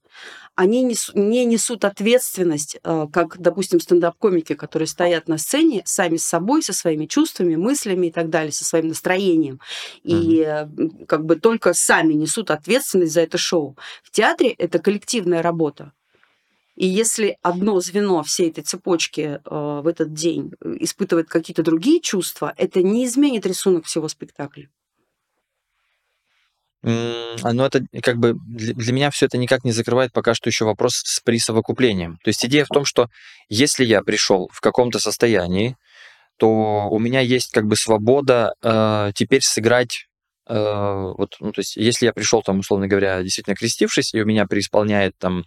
они 0.56 0.84
не 0.84 1.46
несут 1.46 1.84
ответственность, 1.84 2.78
э, 2.84 3.08
как, 3.12 3.40
допустим, 3.40 3.80
стендап-комики, 3.80 4.54
которые 4.54 4.88
стоят 4.88 5.28
на 5.28 5.38
сцене 5.38 5.82
сами 5.86 6.18
с 6.18 6.26
собой, 6.26 6.62
со 6.62 6.74
своими 6.74 7.08
чувствами, 7.08 7.56
мыслями 7.56 8.08
и 8.08 8.12
так 8.12 8.30
далее, 8.30 8.52
со 8.52 8.64
своим 8.64 8.90
настроением. 8.90 9.60
И 10.04 10.42
mm-hmm. 10.42 11.06
как 11.08 11.26
бы 11.26 11.38
только 11.38 11.74
сами 11.74 12.14
несут 12.14 12.52
ответственность 12.52 13.14
за 13.14 13.22
это 13.22 13.38
шоу. 13.38 13.78
В 14.04 14.12
театре 14.12 14.52
это 14.52 14.78
коллективная 14.78 15.42
работа. 15.42 15.92
И 16.76 16.88
если 16.88 17.38
одно 17.42 17.80
звено 17.82 18.24
всей 18.24 18.50
этой 18.50 18.64
цепочки 18.64 19.22
э, 19.22 19.40
в 19.46 19.88
этот 19.88 20.14
день 20.14 20.52
испытывает 20.80 21.30
какие-то 21.30 21.62
другие 21.62 22.02
чувства, 22.02 22.54
это 22.58 22.82
не 22.82 23.06
изменит 23.06 23.46
рисунок 23.46 23.86
всего 23.86 24.08
спектакля. 24.08 24.70
Но 26.84 27.66
это 27.66 27.82
как 28.02 28.18
бы 28.18 28.36
для 28.46 28.92
меня 28.92 29.10
все 29.10 29.28
это 29.28 29.38
никак 29.38 29.64
не 29.64 29.72
закрывает 29.72 30.12
пока 30.12 30.34
что 30.34 30.50
еще 30.50 30.66
вопрос 30.66 30.96
с 31.06 31.22
присовокуплением. 31.22 32.18
То 32.24 32.30
есть 32.30 32.44
идея 32.46 32.66
в 32.66 32.70
том, 32.70 32.84
что 32.84 33.08
если 33.48 33.86
я 33.86 34.02
пришел 34.02 34.50
в 34.52 34.60
каком-то 34.60 35.00
состоянии, 35.00 35.78
то 36.38 36.90
у 36.90 37.00
меня 37.00 37.22
есть 37.22 37.52
как 37.52 37.68
бы 37.68 37.78
свобода 37.78 38.54
э, 38.62 39.12
теперь 39.16 39.42
сыграть 39.42 40.08
э, 40.48 40.56
вот, 40.56 41.38
ну, 41.40 41.54
то 41.54 41.60
есть, 41.60 41.78
если 41.78 42.08
я 42.08 42.12
пришел 42.12 42.42
там, 42.42 42.60
условно 42.60 42.88
говоря, 42.88 43.22
действительно 43.22 43.56
крестившись, 43.56 44.14
и 44.14 44.22
у 44.22 44.26
меня 44.26 44.46
преисполняет 44.46 45.18
там 45.18 45.46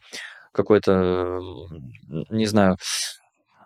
какое-то, 0.56 1.40
не 2.30 2.46
знаю, 2.46 2.76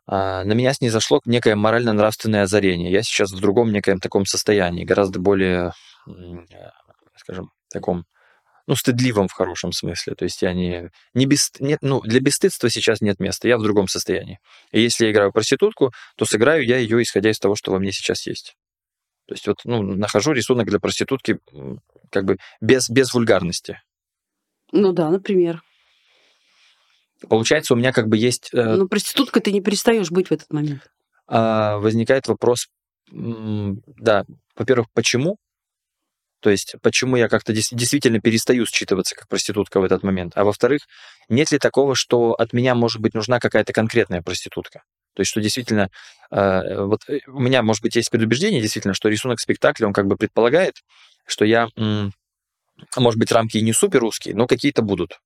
э, 0.07 0.42
на 0.44 0.53
меня 0.53 0.74
снизошло 0.74 1.20
некое 1.24 1.57
морально-нравственное 1.57 2.42
озарение. 2.42 2.90
Я 2.90 3.03
сейчас 3.03 3.33
в 3.33 3.40
другом 3.40 3.72
некоем 3.72 4.00
таком 4.00 4.26
состоянии, 4.26 4.85
гораздо 4.85 5.20
более, 5.20 5.72
скажем, 7.16 7.50
таком, 7.72 8.05
ну, 8.66 8.76
стыдливом 8.76 9.29
в 9.29 9.33
хорошем 9.33 9.72
смысле. 9.72 10.14
То 10.14 10.24
есть 10.24 10.42
я 10.42 10.53
не, 10.53 10.90
не 11.14 11.26
без, 11.26 11.50
нет, 11.61 11.79
ну, 11.83 12.00
для 12.03 12.20
бесстыдства 12.20 12.68
сейчас 12.68 13.00
нет 13.00 13.20
места, 13.20 13.48
я 13.48 13.57
в 13.57 13.62
другом 13.62 13.88
состоянии. 13.88 14.38
И 14.72 14.81
если 14.81 15.07
я 15.07 15.12
играю 15.12 15.33
проститутку, 15.33 15.92
то 16.16 16.24
сыграю 16.24 16.64
я 16.66 16.76
ее, 16.79 17.03
исходя 17.03 17.31
из 17.31 17.38
того, 17.38 17.55
что 17.55 17.72
во 17.72 17.79
мне 17.79 17.92
сейчас 17.92 18.26
есть. 18.26 18.57
То 19.26 19.35
есть 19.35 19.46
вот, 19.46 19.59
ну, 19.64 19.83
нахожу 19.83 20.33
рисунок 20.33 20.66
для 20.66 20.81
проститутки 20.81 21.38
как 22.11 22.24
бы 22.24 22.37
без, 22.61 22.90
без 22.90 23.14
вульгарности. 23.14 23.81
Ну 24.72 24.92
да, 24.92 25.09
например. 25.11 25.62
Получается, 27.28 27.74
у 27.74 27.76
меня 27.76 27.92
как 27.92 28.09
бы 28.09 28.16
есть... 28.16 28.50
Э, 28.52 28.76
ну, 28.76 28.88
проститутка 28.88 29.40
ты 29.40 29.52
не 29.52 29.61
перестаешь 29.61 30.11
быть 30.11 30.28
в 30.28 30.33
этот 30.33 30.52
момент. 30.52 30.90
Э, 31.28 31.76
возникает 31.76 32.26
вопрос, 32.28 32.68
да, 33.11 34.24
во-первых, 34.56 34.87
почему? 34.94 35.37
То 36.40 36.48
есть, 36.48 36.74
почему 36.80 37.16
я 37.16 37.28
как-то 37.28 37.52
действительно 37.52 38.20
перестаю 38.20 38.64
считываться 38.64 39.14
как 39.14 39.28
проститутка 39.28 39.80
в 39.80 39.85
этот 39.85 40.02
момент? 40.02 40.33
А 40.37 40.44
во-вторых, 40.44 40.83
нет 41.28 41.52
ли 41.52 41.59
такого, 41.59 41.94
что 41.94 42.33
от 42.33 42.52
меня, 42.54 42.74
может 42.74 43.00
быть, 43.00 43.14
нужна 43.14 43.40
какая-то 43.40 43.72
конкретная 43.72 44.22
проститутка? 44.22 44.83
То 45.14 45.20
есть, 45.20 45.30
что 45.30 45.40
действительно, 45.40 45.90
э, 46.30 46.83
вот 46.85 47.02
э, 47.09 47.20
у 47.26 47.40
меня, 47.40 47.62
может 47.62 47.83
быть, 47.83 47.96
есть 47.96 48.11
предубеждение, 48.11 48.62
действительно, 48.62 48.94
что 48.94 49.09
рисунок 49.09 49.40
спектакля, 49.40 49.87
он 49.87 49.92
как 49.92 50.06
бы 50.06 50.16
предполагает, 50.16 50.76
что 51.26 51.44
я, 51.44 51.68
может 52.96 53.18
быть, 53.18 53.33
рамки 53.33 53.59
и 53.59 53.62
не 53.62 53.74
супер 53.74 54.02
узкие, 54.04 54.35
но 54.35 54.46
какие-то 54.46 54.80
будут. 54.83 55.20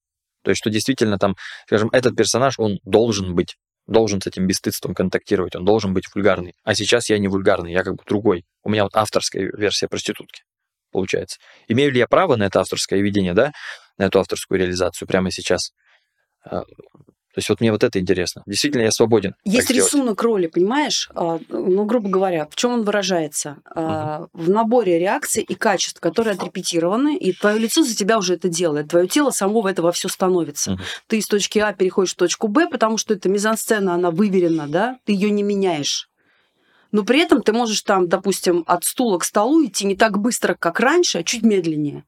То 0.45 0.51
есть, 0.51 0.59
что 0.61 0.71
действительно 0.71 1.19
там, 1.19 1.35
скажем, 1.67 1.89
этот 1.93 2.17
персонаж, 2.17 2.59
он 2.59 2.79
должен 2.85 3.35
быть, 3.35 3.57
должен 3.87 4.21
с 4.21 4.27
этим 4.27 4.47
бесстыдством 4.47 4.95
контактировать, 4.95 5.57
он 5.57 5.65
должен 5.65 5.93
быть 5.95 6.05
вульгарный. 6.15 6.55
А 6.63 6.75
сейчас 6.75 7.11
я 7.11 7.19
не 7.19 7.29
вульгарный, 7.29 7.73
я 7.73 7.83
как 7.83 7.97
бы 7.97 8.05
другой. 8.07 8.45
У 8.63 8.71
меня 8.71 8.85
вот 8.85 8.95
авторская 8.95 9.51
версия 9.57 9.89
проститутки 9.89 10.43
получается. 10.95 11.39
Имею 11.67 11.91
ли 11.91 11.99
я 11.99 12.07
право 12.07 12.37
на 12.37 12.45
это 12.45 12.61
авторское 12.61 13.01
видение, 13.01 13.35
да, 13.35 13.53
на 13.99 14.05
эту 14.05 14.21
авторскую 14.21 14.61
реализацию 14.61 15.07
прямо 15.09 15.31
сейчас? 15.31 15.73
То 17.35 17.41
есть 17.41 17.49
вот 17.49 17.61
мне 17.61 17.73
вот 17.73 17.83
это 17.83 17.99
интересно. 17.99 18.45
Действительно, 18.47 18.83
я 18.83 18.93
свободен. 18.93 19.35
Есть 19.45 19.69
рисунок 19.71 20.23
роли, 20.23 20.47
понимаешь? 20.47 21.11
А, 21.17 21.41
ну, 21.49 21.85
грубо 21.85 22.09
говоря, 22.09 22.47
в 22.49 22.55
чем 22.55 22.73
он 22.73 22.85
выражается? 22.85 23.57
Угу. 23.75 24.29
В 24.33 24.51
наборе 24.51 25.01
реакций 25.01 25.43
и 25.43 25.57
качеств, 25.57 26.01
которые 26.01 26.35
отрепетированы, 26.35 27.17
и 27.17 27.33
твое 27.33 27.59
лицо 27.59 27.83
за 27.83 27.97
тебя 27.97 28.19
уже 28.19 28.35
это 28.35 28.49
делает. 28.49 28.89
Твое 28.89 29.09
тело 29.09 29.31
само 29.31 29.63
в 29.63 29.67
это 29.67 29.83
во 29.83 29.91
все 29.91 30.09
становится. 30.09 30.75
Угу. 30.75 30.83
Ты 31.09 31.19
из 31.19 31.27
точки 31.27 31.59
А 31.59 31.73
переходишь 31.73 32.13
в 32.13 32.17
точку 32.17 32.47
Б, 32.47 32.69
потому 32.69 32.99
что 32.99 33.15
эта 33.15 33.29
мизансцена, 33.29 33.95
она 33.95 34.13
выверена, 34.13 34.69
да? 34.69 34.99
Ты 35.05 35.13
ее 35.13 35.31
не 35.31 35.43
меняешь 35.43 36.09
но 36.93 37.03
при 37.03 37.19
этом 37.19 37.43
ты 37.43 37.53
можешь 37.53 37.83
там, 37.83 38.09
допустим, 38.09 38.63
от 38.69 38.85
стула 38.85 39.19
к 39.19 39.25
столу 39.25 39.65
идти 39.67 39.85
не 39.85 39.97
так 39.97 40.17
быстро, 40.17 40.55
как 40.55 40.79
раньше, 40.79 41.19
а 41.19 41.25
чуть 41.25 41.43
медленнее. 41.43 42.05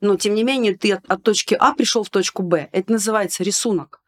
Но, 0.00 0.16
тем 0.16 0.36
не 0.36 0.44
менее, 0.44 0.76
ты 0.76 0.92
от, 0.92 1.04
от 1.08 1.24
точки 1.24 1.56
А 1.58 1.74
пришел 1.74 2.04
в 2.04 2.08
точку 2.10 2.44
Б. 2.44 2.68
Это 2.70 2.92
называется 2.92 3.42
рисунок. 3.42 4.01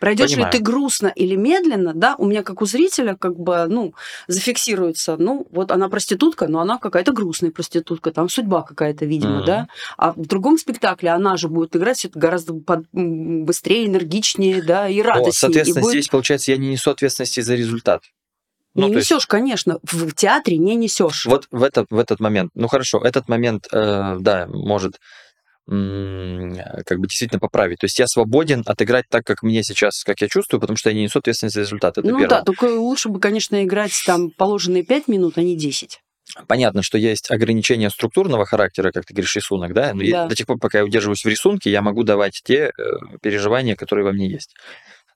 Пройдешь 0.00 0.36
ли 0.36 0.44
ты 0.50 0.58
грустно 0.58 1.08
или 1.08 1.34
медленно, 1.36 1.92
да, 1.94 2.14
у 2.18 2.26
меня 2.26 2.42
как 2.42 2.62
у 2.62 2.66
зрителя 2.66 3.16
как 3.16 3.38
бы, 3.38 3.66
ну, 3.68 3.94
зафиксируется, 4.26 5.16
ну, 5.16 5.46
вот 5.50 5.70
она 5.70 5.88
проститутка, 5.88 6.48
но 6.48 6.60
она 6.60 6.78
какая-то 6.78 7.12
грустная 7.12 7.50
проститутка, 7.50 8.10
там 8.12 8.28
судьба 8.28 8.62
какая-то, 8.62 9.04
видимо, 9.04 9.40
mm-hmm. 9.40 9.46
да. 9.46 9.68
А 9.96 10.12
в 10.12 10.26
другом 10.26 10.58
спектакле 10.58 11.10
она 11.10 11.36
же 11.36 11.48
будет 11.48 11.76
играть 11.76 11.98
все 11.98 12.08
это 12.08 12.18
гораздо 12.18 12.54
быстрее, 12.92 13.86
энергичнее, 13.86 14.62
да, 14.62 14.88
и 14.88 15.00
радостнее. 15.00 15.30
О, 15.30 15.32
соответственно, 15.32 15.82
будет... 15.82 15.92
здесь, 15.92 16.08
получается, 16.08 16.50
я 16.52 16.56
не 16.56 16.68
несу 16.68 16.90
ответственности 16.90 17.40
за 17.40 17.54
результат. 17.54 18.02
Ну, 18.74 18.88
не 18.88 18.96
несешь, 18.96 19.10
есть... 19.10 19.26
конечно. 19.26 19.78
В 19.82 20.12
театре 20.14 20.56
не 20.56 20.74
несешь. 20.76 21.26
Вот 21.26 21.46
в 21.50 21.62
этот, 21.62 21.86
в 21.90 21.98
этот 21.98 22.20
момент. 22.20 22.50
Ну 22.54 22.68
хорошо, 22.68 23.00
этот 23.04 23.28
момент, 23.28 23.68
э, 23.70 24.16
да, 24.18 24.46
может 24.48 24.98
как 25.66 26.98
бы 26.98 27.06
действительно 27.06 27.38
поправить. 27.38 27.78
То 27.78 27.86
есть 27.86 27.98
я 27.98 28.06
свободен 28.06 28.62
отыграть 28.66 29.06
так, 29.08 29.24
как 29.24 29.42
мне 29.42 29.62
сейчас, 29.62 30.02
как 30.04 30.20
я 30.20 30.28
чувствую, 30.28 30.60
потому 30.60 30.76
что 30.76 30.90
я 30.90 30.96
не 30.96 31.02
несу 31.02 31.20
ответственность 31.20 31.54
за 31.54 31.60
результат. 31.60 31.98
Это 31.98 32.08
ну 32.08 32.18
первое. 32.18 32.28
да, 32.28 32.42
только 32.42 32.64
лучше 32.64 33.08
бы, 33.08 33.20
конечно, 33.20 33.62
играть 33.62 33.92
там 34.04 34.30
положенные 34.30 34.82
5 34.82 35.08
минут, 35.08 35.38
а 35.38 35.42
не 35.42 35.56
10. 35.56 36.00
Понятно, 36.46 36.82
что 36.82 36.98
есть 36.98 37.30
ограничения 37.30 37.90
структурного 37.90 38.46
характера, 38.46 38.90
как 38.90 39.04
ты 39.04 39.12
говоришь, 39.12 39.36
рисунок, 39.36 39.74
да? 39.74 39.92
Но 39.92 40.00
да. 40.00 40.06
Я, 40.06 40.26
до 40.26 40.34
тех 40.34 40.46
пор, 40.46 40.58
пока 40.58 40.78
я 40.78 40.84
удерживаюсь 40.84 41.24
в 41.24 41.28
рисунке, 41.28 41.70
я 41.70 41.82
могу 41.82 42.04
давать 42.04 42.40
те 42.44 42.70
э, 42.70 42.72
переживания, 43.20 43.76
которые 43.76 44.04
во 44.04 44.12
мне 44.12 44.30
есть. 44.30 44.54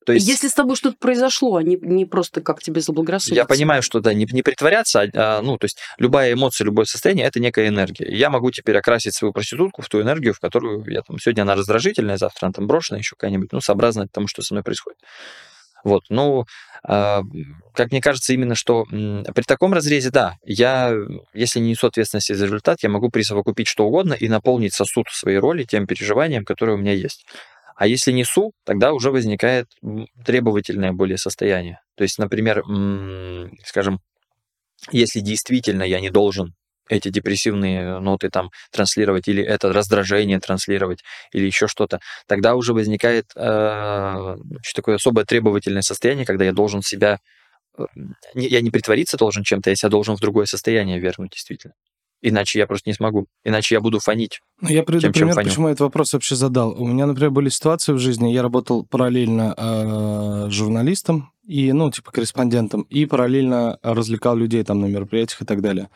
То 0.06 0.12
есть... 0.12 0.26
Если 0.26 0.46
с 0.46 0.54
тобой 0.54 0.76
что-то 0.76 0.96
произошло, 0.98 1.56
а 1.56 1.62
не, 1.64 1.76
не 1.76 2.04
просто 2.04 2.40
как 2.40 2.62
тебе 2.62 2.80
заблагорассудится. 2.80 3.34
Я 3.34 3.44
понимаю, 3.44 3.82
что 3.82 3.98
да, 3.98 4.14
не, 4.14 4.24
не 4.30 4.42
притворяться, 4.42 5.00
а, 5.00 5.08
а, 5.14 5.42
ну, 5.42 5.58
то 5.58 5.64
есть 5.64 5.78
любая 5.98 6.32
эмоция, 6.32 6.64
любое 6.64 6.86
состояние– 6.86 7.26
это 7.26 7.40
некая 7.40 7.66
энергия. 7.66 8.06
Я 8.08 8.30
могу 8.30 8.52
теперь 8.52 8.76
окрасить 8.78 9.14
свою 9.14 9.32
проститутку 9.32 9.82
в 9.82 9.88
ту 9.88 10.00
энергию, 10.00 10.32
в 10.32 10.38
которую 10.38 10.84
я 10.88 11.02
там, 11.02 11.18
сегодня 11.18 11.42
она 11.42 11.56
раздражительная, 11.56 12.18
завтра 12.18 12.46
она 12.46 12.52
там 12.52 12.68
брошена, 12.68 12.98
еще 12.98 13.16
какая-нибудь, 13.16 13.50
ну, 13.50 13.60
сообразно 13.60 14.06
тому, 14.06 14.28
что 14.28 14.42
со 14.42 14.54
мной 14.54 14.62
происходит. 14.62 15.00
Вот, 15.82 16.04
ну, 16.08 16.46
э, 16.88 17.20
как 17.74 17.90
мне 17.90 18.00
кажется, 18.00 18.32
именно 18.32 18.54
что 18.54 18.86
э, 18.90 19.24
при 19.34 19.42
таком 19.42 19.74
разрезе, 19.74 20.10
да, 20.10 20.36
я, 20.44 20.92
если 21.34 21.58
не 21.58 21.70
несу 21.70 21.88
ответственности 21.88 22.32
за 22.32 22.44
результат, 22.44 22.78
я 22.82 22.88
могу 22.88 23.08
присовокупить 23.10 23.66
что 23.66 23.86
угодно 23.86 24.14
и 24.14 24.28
наполнить 24.28 24.72
сосуд 24.72 25.06
своей 25.10 25.38
роли 25.38 25.64
тем 25.64 25.86
переживанием, 25.86 26.44
которое 26.44 26.72
у 26.72 26.76
меня 26.76 26.92
есть. 26.92 27.26
А 27.76 27.86
если 27.86 28.12
несу, 28.12 28.52
тогда 28.64 28.92
уже 28.92 29.10
возникает 29.10 29.68
требовательное 30.24 30.92
более 30.92 31.18
состояние. 31.18 31.80
То 31.96 32.04
есть, 32.04 32.18
например, 32.18 32.62
скажем, 33.64 34.00
если 34.92 35.20
действительно 35.20 35.82
я 35.82 36.00
не 36.00 36.10
должен 36.10 36.54
эти 36.88 37.08
депрессивные 37.08 37.98
ноты 37.98 38.30
там 38.30 38.50
транслировать, 38.70 39.26
или 39.28 39.42
это 39.42 39.72
раздражение 39.72 40.38
транслировать, 40.38 41.02
или 41.32 41.46
еще 41.46 41.66
что-то, 41.66 41.98
тогда 42.28 42.54
уже 42.54 42.72
возникает 42.74 43.26
э, 43.36 44.36
такое 44.74 44.94
особое 44.96 45.24
требовательное 45.24 45.82
состояние, 45.82 46.24
когда 46.26 46.44
я 46.44 46.52
должен 46.52 46.82
себя, 46.82 47.18
э, 47.78 47.84
я 48.34 48.60
не 48.62 48.70
притвориться 48.70 49.16
должен 49.18 49.44
чем-то, 49.44 49.70
я 49.70 49.76
себя 49.76 49.90
должен 49.90 50.16
в 50.16 50.20
другое 50.20 50.46
состояние 50.46 51.00
вернуть, 51.00 51.32
действительно. 51.32 51.74
Иначе 52.22 52.58
я 52.58 52.66
просто 52.66 52.88
не 52.88 52.94
смогу. 52.94 53.26
Иначе 53.44 53.74
я 53.74 53.80
буду 53.80 53.98
фонить. 54.00 54.40
Ну, 54.60 54.68
я 54.68 54.82
приведу 54.82 55.12
пример, 55.12 55.34
почему 55.34 55.68
я 55.68 55.72
этот 55.72 55.82
вопрос 55.82 56.12
вообще 56.12 56.34
задал. 56.34 56.72
У 56.80 56.86
меня, 56.86 57.06
например, 57.06 57.30
были 57.30 57.48
ситуации 57.48 57.92
в 57.92 57.98
жизни, 57.98 58.30
я 58.30 58.42
работал 58.42 58.84
параллельно 58.84 59.54
э, 59.56 60.50
журналистом, 60.50 61.30
и, 61.46 61.72
ну, 61.72 61.90
типа, 61.90 62.10
корреспондентом, 62.10 62.82
и 62.82 63.06
параллельно 63.06 63.78
развлекал 63.82 64.36
людей 64.36 64.64
там 64.64 64.80
на 64.80 64.86
мероприятиях 64.86 65.42
и 65.42 65.44
так 65.44 65.60
далее. 65.60 65.88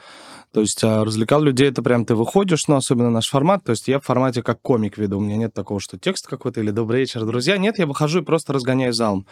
То 0.52 0.60
есть 0.62 0.82
а, 0.82 1.04
развлекал 1.04 1.42
людей, 1.42 1.68
это 1.68 1.80
прям 1.80 2.04
ты 2.04 2.16
выходишь, 2.16 2.66
ну, 2.66 2.74
особенно 2.74 3.10
наш 3.10 3.28
формат, 3.30 3.62
то 3.62 3.70
есть 3.70 3.86
я 3.86 4.00
в 4.00 4.04
формате 4.04 4.42
как 4.42 4.60
комик 4.60 4.98
веду, 4.98 5.18
у 5.18 5.20
меня 5.20 5.36
нет 5.36 5.54
такого, 5.54 5.78
что 5.78 5.96
текст 5.96 6.26
какой-то 6.26 6.60
или 6.60 6.72
«Добрый 6.72 7.00
вечер, 7.00 7.24
друзья». 7.24 7.56
Нет, 7.56 7.78
я 7.78 7.86
выхожу 7.86 8.20
и 8.20 8.24
просто 8.24 8.52
разгоняю 8.52 8.92
залом. 8.92 9.26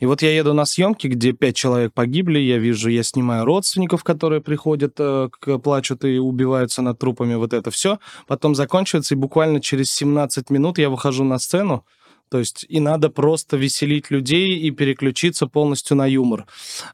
И 0.00 0.06
вот 0.06 0.22
я 0.22 0.34
еду 0.34 0.52
на 0.52 0.64
съемки, 0.64 1.06
где 1.06 1.32
пять 1.32 1.54
человек 1.54 1.92
погибли, 1.92 2.40
я 2.40 2.58
вижу, 2.58 2.88
я 2.88 3.04
снимаю 3.04 3.44
родственников, 3.44 4.02
которые 4.02 4.40
приходят, 4.40 4.94
э, 4.98 5.28
плачут 5.62 6.04
и 6.04 6.18
убиваются 6.18 6.82
над 6.82 6.98
трупами, 6.98 7.36
вот 7.36 7.52
это 7.52 7.70
все. 7.70 8.00
Потом 8.26 8.56
заканчивается, 8.56 9.14
и 9.14 9.18
буквально 9.18 9.60
через 9.60 9.92
17 9.92 10.50
минут 10.50 10.78
я 10.78 10.90
выхожу 10.90 11.22
на 11.22 11.38
сцену, 11.38 11.84
то 12.30 12.38
есть 12.38 12.66
и 12.68 12.80
надо 12.80 13.10
просто 13.10 13.56
веселить 13.56 14.10
людей 14.10 14.58
и 14.58 14.70
переключиться 14.70 15.46
полностью 15.46 15.96
на 15.96 16.06
юмор. 16.06 16.46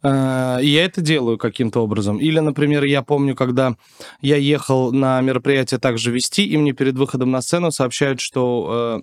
Э, 0.03 0.59
и 0.63 0.69
я 0.69 0.85
это 0.85 1.01
делаю 1.01 1.39
каким-то 1.39 1.81
образом. 1.81 2.19
Или, 2.19 2.41
например, 2.41 2.85
я 2.85 3.03
помню, 3.03 3.35
когда 3.35 3.77
я 4.21 4.37
ехал 4.37 4.93
на 4.93 5.21
мероприятие 5.21 5.81
также 5.81 6.11
вести, 6.11 6.47
и 6.47 6.57
мне 6.57 6.73
перед 6.73 6.97
выходом 6.97 7.31
на 7.31 7.43
сцену 7.43 7.71
сообщают, 7.71 8.21
что 8.21 9.03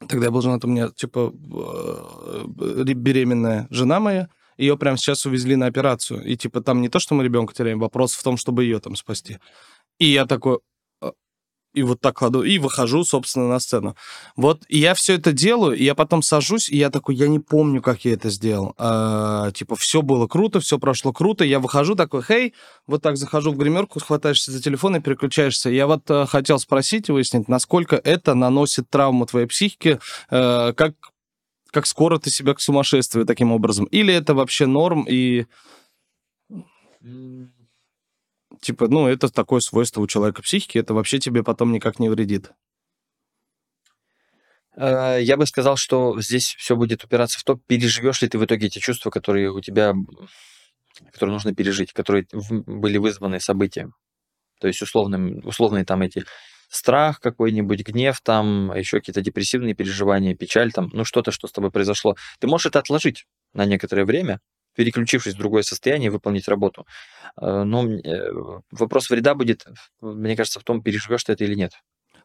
э, 0.00 0.06
тогда 0.08 0.26
я 0.26 0.30
был 0.30 0.42
женат, 0.42 0.64
у 0.64 0.68
меня, 0.68 0.88
типа, 0.88 1.32
э, 1.32 2.84
беременная 2.94 3.66
жена 3.70 4.00
моя, 4.00 4.28
ее 4.58 4.76
прямо 4.76 4.96
сейчас 4.96 5.26
увезли 5.26 5.56
на 5.56 5.66
операцию. 5.66 6.24
И, 6.24 6.36
типа, 6.36 6.60
там 6.60 6.80
не 6.80 6.88
то, 6.88 6.98
что 6.98 7.14
мы 7.14 7.24
ребенка 7.24 7.54
теряем, 7.54 7.78
вопрос 7.78 8.14
в 8.14 8.22
том, 8.22 8.36
чтобы 8.36 8.64
ее 8.64 8.80
там 8.80 8.96
спасти. 8.96 9.38
И 9.98 10.06
я 10.06 10.26
такой, 10.26 10.58
и 11.76 11.82
вот 11.82 12.00
так 12.00 12.16
кладу, 12.16 12.42
и 12.42 12.58
выхожу, 12.58 13.04
собственно, 13.04 13.48
на 13.48 13.60
сцену. 13.60 13.96
Вот, 14.34 14.64
и 14.68 14.78
я 14.78 14.94
все 14.94 15.14
это 15.14 15.32
делаю, 15.32 15.76
и 15.76 15.84
я 15.84 15.94
потом 15.94 16.22
сажусь, 16.22 16.70
и 16.70 16.76
я 16.78 16.88
такой, 16.88 17.14
я 17.16 17.28
не 17.28 17.38
помню, 17.38 17.82
как 17.82 18.06
я 18.06 18.14
это 18.14 18.30
сделал. 18.30 18.74
А, 18.78 19.50
типа, 19.52 19.76
все 19.76 20.00
было 20.00 20.26
круто, 20.26 20.58
все 20.60 20.78
прошло 20.78 21.12
круто, 21.12 21.44
я 21.44 21.60
выхожу 21.60 21.94
такой, 21.94 22.22
хей, 22.22 22.54
вот 22.86 23.02
так 23.02 23.18
захожу 23.18 23.52
в 23.52 23.58
гримерку, 23.58 24.00
хватаешься 24.00 24.52
за 24.52 24.62
телефон 24.62 24.96
и 24.96 25.00
переключаешься. 25.00 25.68
Я 25.68 25.86
вот 25.86 26.10
а, 26.10 26.24
хотел 26.24 26.58
спросить 26.58 27.10
и 27.10 27.12
выяснить, 27.12 27.46
насколько 27.46 27.96
это 27.96 28.34
наносит 28.34 28.88
травму 28.88 29.26
твоей 29.26 29.46
психике, 29.46 30.00
а, 30.30 30.72
как, 30.72 30.94
как 31.70 31.86
скоро 31.86 32.18
ты 32.18 32.30
себя 32.30 32.54
к 32.54 32.60
сумасшествию 32.60 33.26
таким 33.26 33.52
образом, 33.52 33.84
или 33.84 34.14
это 34.14 34.32
вообще 34.32 34.64
норм, 34.64 35.04
и 35.06 35.44
типа, 38.66 38.88
ну, 38.88 39.06
это 39.06 39.28
такое 39.28 39.60
свойство 39.60 40.00
у 40.00 40.08
человека 40.08 40.42
психики, 40.42 40.78
это 40.78 40.92
вообще 40.92 41.20
тебе 41.20 41.44
потом 41.44 41.70
никак 41.70 42.00
не 42.00 42.08
вредит. 42.08 42.50
Э, 44.76 45.18
я 45.22 45.36
бы 45.36 45.46
сказал, 45.46 45.76
что 45.76 46.20
здесь 46.20 46.56
все 46.58 46.74
будет 46.74 47.04
упираться 47.04 47.38
в 47.38 47.44
то, 47.44 47.60
переживешь 47.68 48.22
ли 48.22 48.28
ты 48.28 48.38
в 48.38 48.44
итоге 48.44 48.66
эти 48.66 48.80
чувства, 48.80 49.10
которые 49.10 49.52
у 49.52 49.60
тебя, 49.60 49.94
которые 51.12 51.34
нужно 51.34 51.54
пережить, 51.54 51.92
которые 51.92 52.26
были 52.32 52.98
вызваны 52.98 53.38
событием. 53.38 53.94
То 54.60 54.66
есть 54.66 54.82
условным, 54.82 55.46
условные 55.46 55.84
там 55.84 56.02
эти 56.02 56.24
страх 56.68 57.20
какой-нибудь, 57.20 57.86
гнев 57.86 58.20
там, 58.20 58.74
еще 58.74 58.98
какие-то 58.98 59.20
депрессивные 59.20 59.74
переживания, 59.74 60.34
печаль 60.34 60.72
там, 60.72 60.90
ну 60.92 61.04
что-то, 61.04 61.30
что 61.30 61.46
с 61.46 61.52
тобой 61.52 61.70
произошло. 61.70 62.16
Ты 62.40 62.48
можешь 62.48 62.66
это 62.66 62.80
отложить 62.80 63.26
на 63.52 63.64
некоторое 63.64 64.04
время, 64.04 64.40
переключившись 64.76 65.34
в 65.34 65.38
другое 65.38 65.62
состояние, 65.62 66.10
выполнить 66.10 66.48
работу. 66.48 66.86
Э, 67.40 67.64
но 67.64 67.90
э, 67.90 68.30
вопрос 68.70 69.10
вреда 69.10 69.34
будет, 69.34 69.66
мне 70.00 70.36
кажется, 70.36 70.60
в 70.60 70.64
том, 70.64 70.82
переживешь 70.82 71.24
ты 71.24 71.32
это 71.32 71.44
или 71.44 71.54
нет. 71.54 71.72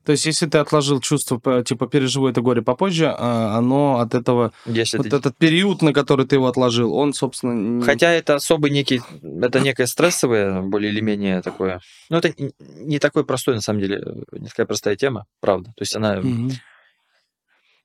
То 0.04 0.14
есть, 0.14 0.26
если 0.26 0.48
ты 0.48 0.58
отложил 0.58 1.00
чувство, 1.00 1.64
типа, 1.64 1.88
переживу 1.88 2.28
это 2.28 2.42
горе 2.42 2.64
попозже, 2.64 3.14
а, 3.16 3.56
оно 3.56 4.00
от 4.00 4.16
этого... 4.16 4.52
Если 4.66 4.98
вот 4.98 5.08
ты... 5.08 5.16
этот 5.16 5.38
период, 5.38 5.84
на 5.84 5.94
который 5.94 6.26
ты 6.26 6.38
его 6.38 6.48
отложил, 6.48 6.94
он, 6.96 7.14
собственно... 7.14 7.54
Не... 7.54 7.84
Хотя 7.84 8.12
это 8.12 8.34
особый 8.34 8.72
некий... 8.72 9.02
Это 9.22 9.60
некое 9.60 9.86
стрессовое, 9.86 10.62
более 10.62 10.92
или 10.92 11.02
менее 11.02 11.44
такое... 11.44 11.82
Ну, 12.10 12.18
это 12.18 12.34
не 12.60 12.98
такой 12.98 13.26
простой, 13.26 13.54
на 13.54 13.62
самом 13.62 13.80
деле, 13.80 14.02
не 14.32 14.48
такая 14.48 14.66
простая 14.66 14.96
тема, 14.96 15.26
правда. 15.40 15.70
То 15.78 15.82
есть, 15.82 15.96
она... 15.96 16.18
Угу 16.20 16.52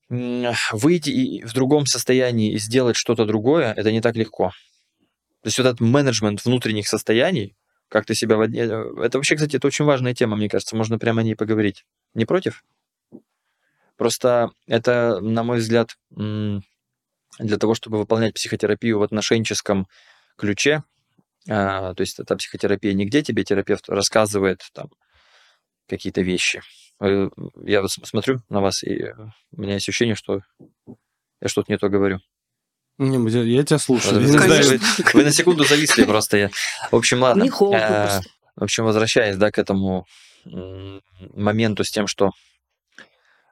выйти 0.08 1.44
в 1.44 1.52
другом 1.52 1.86
состоянии 1.86 2.52
и 2.52 2.58
сделать 2.58 2.96
что-то 2.96 3.24
другое, 3.24 3.72
это 3.72 3.90
не 3.90 4.00
так 4.00 4.16
легко. 4.16 4.50
То 5.42 5.48
есть 5.48 5.58
вот 5.58 5.66
этот 5.66 5.80
менеджмент 5.80 6.44
внутренних 6.44 6.88
состояний, 6.88 7.56
как 7.88 8.04
ты 8.04 8.14
себя... 8.14 8.36
Э, 8.36 9.04
это 9.04 9.18
вообще, 9.18 9.36
кстати, 9.36 9.56
это 9.56 9.66
очень 9.66 9.84
важная 9.84 10.14
тема, 10.14 10.36
мне 10.36 10.48
кажется, 10.48 10.76
можно 10.76 10.98
прямо 10.98 11.20
о 11.20 11.24
ней 11.24 11.34
поговорить. 11.34 11.84
Не 12.14 12.24
против? 12.24 12.64
Просто 13.96 14.50
это, 14.66 15.20
на 15.20 15.42
мой 15.42 15.58
взгляд, 15.58 15.96
для 16.10 17.58
того, 17.58 17.74
чтобы 17.74 17.98
выполнять 17.98 18.34
психотерапию 18.34 18.98
в 18.98 19.02
отношенческом 19.02 19.86
ключе, 20.36 20.82
а, 21.48 21.94
то 21.94 22.00
есть 22.00 22.18
эта 22.18 22.36
психотерапия 22.36 22.92
нигде 22.92 23.22
тебе 23.22 23.44
терапевт 23.44 23.88
рассказывает 23.88 24.62
там 24.72 24.90
какие-то 25.88 26.20
вещи, 26.20 26.60
я 27.00 27.86
смотрю 27.88 28.40
на 28.48 28.60
вас, 28.60 28.82
и 28.82 29.12
у 29.52 29.60
меня 29.60 29.74
есть 29.74 29.88
ощущение, 29.88 30.14
что 30.14 30.40
я 31.40 31.48
что-то 31.48 31.70
не 31.70 31.78
то 31.78 31.88
говорю. 31.88 32.20
Не, 32.98 33.18
я 33.54 33.62
тебя 33.62 33.78
слушаю. 33.78 34.20
Вы, 34.20 34.38
вы, 34.38 34.80
вы 35.12 35.24
на 35.24 35.30
секунду 35.30 35.64
зависли 35.64 36.04
просто. 36.04 36.36
Я. 36.38 36.50
В 36.90 36.96
общем, 36.96 37.20
ладно. 37.20 37.42
Не 37.42 37.50
холодно 37.50 37.78
э, 37.78 38.02
просто. 38.08 38.30
В 38.56 38.64
общем, 38.64 38.84
возвращаясь 38.84 39.36
да, 39.36 39.50
к 39.50 39.58
этому 39.58 40.06
моменту 40.44 41.84
с 41.84 41.90
тем, 41.90 42.06
что 42.06 42.30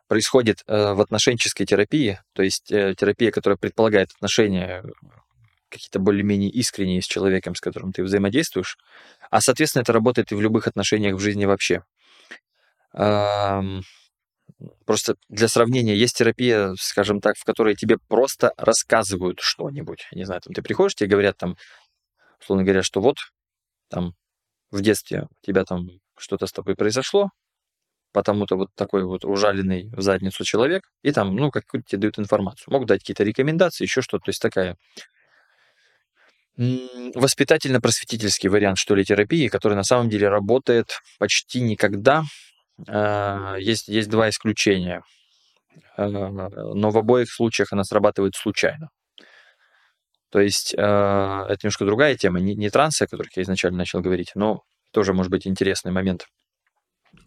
происходит 0.08 0.62
э, 0.66 0.94
в 0.94 1.00
отношенческой 1.00 1.66
терапии, 1.66 2.20
то 2.32 2.42
есть 2.42 2.66
терапия, 2.66 3.30
которая 3.30 3.58
предполагает 3.58 4.12
отношения 4.12 4.82
какие-то 5.74 5.98
более-менее 5.98 6.50
искренние 6.50 7.02
с 7.02 7.06
человеком, 7.06 7.54
с 7.54 7.60
которым 7.60 7.92
ты 7.92 8.04
взаимодействуешь, 8.04 8.78
а, 9.30 9.40
соответственно, 9.40 9.82
это 9.82 9.92
работает 9.92 10.30
и 10.30 10.34
в 10.36 10.40
любых 10.40 10.68
отношениях 10.68 11.16
в 11.16 11.20
жизни 11.20 11.44
вообще. 11.44 11.82
Просто 14.86 15.16
для 15.28 15.48
сравнения, 15.48 15.96
есть 15.96 16.16
терапия, 16.16 16.74
скажем 16.78 17.20
так, 17.20 17.36
в 17.36 17.44
которой 17.44 17.74
тебе 17.74 17.98
просто 18.08 18.52
рассказывают 18.56 19.40
что-нибудь. 19.40 20.06
Не 20.12 20.24
знаю, 20.24 20.40
там 20.40 20.54
ты 20.54 20.62
приходишь, 20.62 20.94
тебе 20.94 21.10
говорят 21.10 21.36
там, 21.36 21.56
условно 22.40 22.62
говоря, 22.64 22.82
что 22.82 23.00
вот 23.00 23.16
там 23.90 24.14
в 24.70 24.80
детстве 24.80 25.26
у 25.30 25.46
тебя 25.46 25.64
там 25.64 25.88
что-то 26.16 26.46
с 26.46 26.52
тобой 26.52 26.76
произошло, 26.76 27.30
потому-то 28.12 28.56
вот 28.56 28.68
такой 28.76 29.02
вот 29.04 29.24
ужаленный 29.24 29.90
в 29.92 30.00
задницу 30.00 30.44
человек, 30.44 30.88
и 31.02 31.10
там, 31.10 31.34
ну, 31.34 31.50
как 31.50 31.64
тебе 31.86 31.98
дают 31.98 32.18
информацию. 32.20 32.72
Могут 32.72 32.86
дать 32.88 33.00
какие-то 33.00 33.24
рекомендации, 33.24 33.84
еще 33.84 34.02
что-то. 34.02 34.26
То 34.26 34.30
есть 34.30 34.40
такая 34.40 34.76
воспитательно-просветительский 36.56 38.48
вариант, 38.48 38.78
что 38.78 38.94
ли, 38.94 39.04
терапии, 39.04 39.48
который 39.48 39.74
на 39.74 39.82
самом 39.82 40.08
деле 40.08 40.28
работает 40.28 41.00
почти 41.18 41.60
никогда, 41.60 42.22
есть, 42.78 43.88
есть 43.88 44.10
два 44.10 44.28
исключения, 44.30 45.02
а, 45.96 46.08
но 46.08 46.90
в 46.90 46.98
обоих 46.98 47.30
случаях 47.30 47.72
она 47.72 47.84
срабатывает 47.84 48.34
случайно. 48.34 48.88
То 50.30 50.40
есть 50.40 50.74
а, 50.76 51.44
это 51.46 51.60
немножко 51.64 51.84
другая 51.84 52.16
тема, 52.16 52.40
не, 52.40 52.54
не 52.54 52.70
трансы, 52.70 53.02
о 53.02 53.06
которых 53.06 53.36
я 53.36 53.42
изначально 53.42 53.78
начал 53.78 54.00
говорить, 54.00 54.32
но 54.34 54.62
тоже 54.92 55.12
может 55.12 55.30
быть 55.30 55.46
интересный 55.46 55.92
момент. 55.92 56.26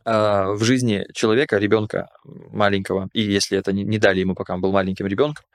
В 0.03 0.63
жизни 0.63 1.05
человека, 1.13 1.57
ребенка 1.57 2.07
маленького, 2.25 3.09
и 3.13 3.21
если 3.21 3.57
это 3.57 3.71
не 3.73 3.97
дали 3.97 4.19
ему, 4.19 4.35
пока 4.35 4.53
он 4.53 4.61
был 4.61 4.71
маленьким 4.71 5.05
ребенком, 5.05 5.45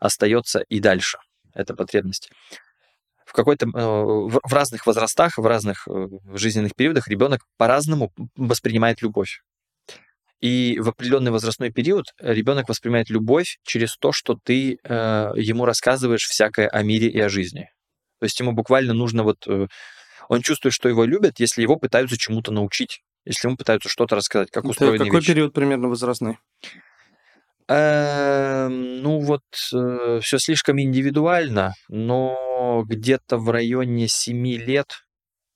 остается 0.00 0.60
и 0.60 0.80
дальше 0.80 1.18
эта 1.54 1.74
потребность 1.74 2.30
в 3.32 3.34
какой-то 3.34 3.66
э, 3.66 3.68
в 3.72 4.52
разных 4.52 4.86
возрастах, 4.86 5.38
в 5.38 5.46
разных 5.46 5.88
э, 5.88 6.08
жизненных 6.34 6.74
периодах 6.76 7.08
ребенок 7.08 7.40
по-разному 7.56 8.12
воспринимает 8.36 9.00
любовь. 9.00 9.40
И 10.40 10.78
в 10.78 10.90
определенный 10.90 11.30
возрастной 11.30 11.72
период 11.72 12.06
ребенок 12.18 12.68
воспринимает 12.68 13.08
любовь 13.08 13.58
через 13.64 13.96
то, 13.96 14.12
что 14.12 14.36
ты 14.44 14.76
э, 14.84 15.32
ему 15.36 15.64
рассказываешь 15.64 16.26
всякое 16.26 16.68
о 16.68 16.82
мире 16.82 17.08
и 17.08 17.18
о 17.20 17.30
жизни. 17.30 17.70
То 18.20 18.24
есть 18.24 18.38
ему 18.38 18.52
буквально 18.52 18.92
нужно 18.92 19.22
вот... 19.22 19.46
Он 20.28 20.40
чувствует, 20.40 20.74
что 20.74 20.88
его 20.88 21.04
любят, 21.04 21.40
если 21.40 21.62
его 21.62 21.76
пытаются 21.76 22.16
чему-то 22.16 22.52
научить, 22.52 23.00
если 23.24 23.48
ему 23.48 23.56
пытаются 23.56 23.88
что-то 23.88 24.16
рассказать, 24.16 24.50
как 24.50 24.64
устроены 24.64 24.96
Это 24.96 25.04
какой 25.04 25.20
вещи. 25.20 25.32
период 25.32 25.52
примерно 25.52 25.88
возрастной? 25.88 26.38
Эм, 27.68 29.02
ну 29.02 29.20
вот 29.20 29.42
все 29.52 30.38
слишком 30.38 30.80
индивидуально, 30.80 31.74
но 31.88 32.36
где-то 32.84 33.38
в 33.38 33.50
районе 33.50 34.08
7 34.08 34.46
лет 34.56 35.04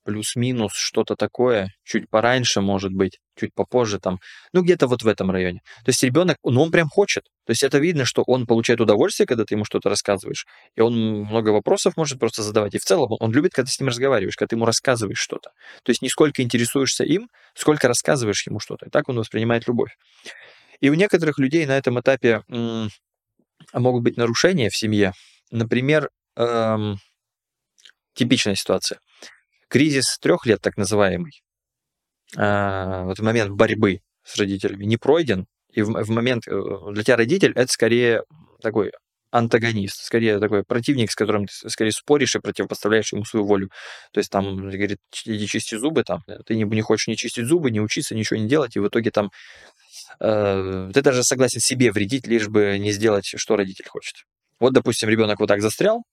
плюс-минус 0.07 0.71
что-то 0.73 1.17
такое, 1.17 1.73
чуть 1.83 2.09
пораньше, 2.09 2.61
может 2.61 2.93
быть, 2.93 3.19
чуть 3.37 3.53
попозже 3.53 3.99
там, 3.99 4.19
ну 4.53 4.63
где-то 4.63 4.87
вот 4.87 5.03
в 5.03 5.07
этом 5.07 5.31
районе. 5.31 5.59
То 5.83 5.89
есть 5.89 6.01
ребенок, 6.01 6.37
ну 6.45 6.61
он 6.61 6.71
прям 6.71 6.87
хочет. 6.87 7.25
То 7.45 7.51
есть 7.51 7.61
это 7.61 7.77
видно, 7.77 8.05
что 8.05 8.23
он 8.25 8.45
получает 8.45 8.79
удовольствие, 8.79 9.27
когда 9.27 9.43
ты 9.43 9.55
ему 9.55 9.65
что-то 9.65 9.89
рассказываешь, 9.89 10.45
и 10.77 10.81
он 10.81 10.97
много 11.25 11.49
вопросов 11.49 11.97
может 11.97 12.19
просто 12.19 12.41
задавать. 12.41 12.73
И 12.73 12.79
в 12.79 12.85
целом 12.85 13.17
он 13.19 13.33
любит, 13.33 13.51
когда 13.51 13.69
с 13.69 13.79
ним 13.81 13.89
разговариваешь, 13.89 14.37
когда 14.37 14.47
ты 14.47 14.55
ему 14.55 14.65
рассказываешь 14.65 15.19
что-то. 15.19 15.51
То 15.83 15.89
есть 15.89 16.01
не 16.01 16.07
сколько 16.07 16.41
интересуешься 16.41 17.03
им, 17.03 17.29
сколько 17.53 17.89
рассказываешь 17.89 18.47
ему 18.47 18.61
что-то. 18.61 18.85
И 18.85 18.89
так 18.89 19.09
он 19.09 19.17
воспринимает 19.17 19.67
любовь. 19.67 19.97
И 20.79 20.89
у 20.89 20.93
некоторых 20.93 21.37
людей 21.37 21.65
на 21.65 21.77
этом 21.77 21.99
этапе 21.99 22.43
могут 23.73 24.03
быть 24.03 24.15
нарушения 24.15 24.69
в 24.69 24.77
семье. 24.77 25.11
Например, 25.51 26.09
эм, 26.37 26.97
типичная 28.13 28.55
ситуация. 28.55 28.99
Кризис 29.67 30.17
трех 30.19 30.45
лет, 30.45 30.61
так 30.61 30.77
называемый, 30.77 31.43
э, 32.35 33.03
вот 33.03 33.19
момент 33.19 33.51
борьбы 33.51 34.01
с 34.23 34.37
родителями 34.37 34.85
не 34.85 34.97
пройден, 34.97 35.47
и 35.71 35.81
в, 35.81 35.89
в 35.89 36.09
момент 36.09 36.47
э, 36.47 36.61
для 36.91 37.03
тебя 37.03 37.17
родитель 37.17 37.51
это 37.53 37.71
скорее 37.71 38.23
такой 38.61 38.91
антагонист, 39.31 40.03
скорее 40.03 40.39
такой 40.39 40.63
противник, 40.63 41.11
с 41.11 41.15
которым 41.15 41.47
ты 41.47 41.69
скорее 41.69 41.91
споришь 41.91 42.35
и 42.35 42.39
противопоставляешь 42.39 43.11
ему 43.11 43.25
свою 43.25 43.45
волю. 43.45 43.69
То 44.13 44.19
есть 44.19 44.31
там 44.31 44.57
говорит, 44.69 44.99
иди 45.25 45.47
чисти 45.47 45.75
зубы, 45.75 46.03
там, 46.03 46.23
ты 46.45 46.55
не, 46.55 46.63
не 46.63 46.81
хочешь 46.81 47.07
не 47.07 47.17
чистить 47.17 47.45
зубы, 47.45 47.71
не 47.71 47.81
учиться, 47.81 48.15
ничего 48.15 48.39
не 48.39 48.47
делать, 48.47 48.75
и 48.75 48.79
в 48.79 48.87
итоге 48.87 49.11
там 49.11 49.31
э, 50.19 50.91
ты 50.93 51.01
даже 51.01 51.23
согласен 51.23 51.59
себе 51.59 51.91
вредить, 51.91 52.25
лишь 52.25 52.47
бы 52.47 52.77
не 52.79 52.91
сделать, 52.91 53.33
что 53.35 53.57
родитель 53.57 53.87
хочет. 53.87 54.15
Вот, 54.59 54.73
допустим, 54.73 55.09
ребенок 55.09 55.39
вот 55.39 55.47
так 55.47 55.61
застрял, 55.61 56.03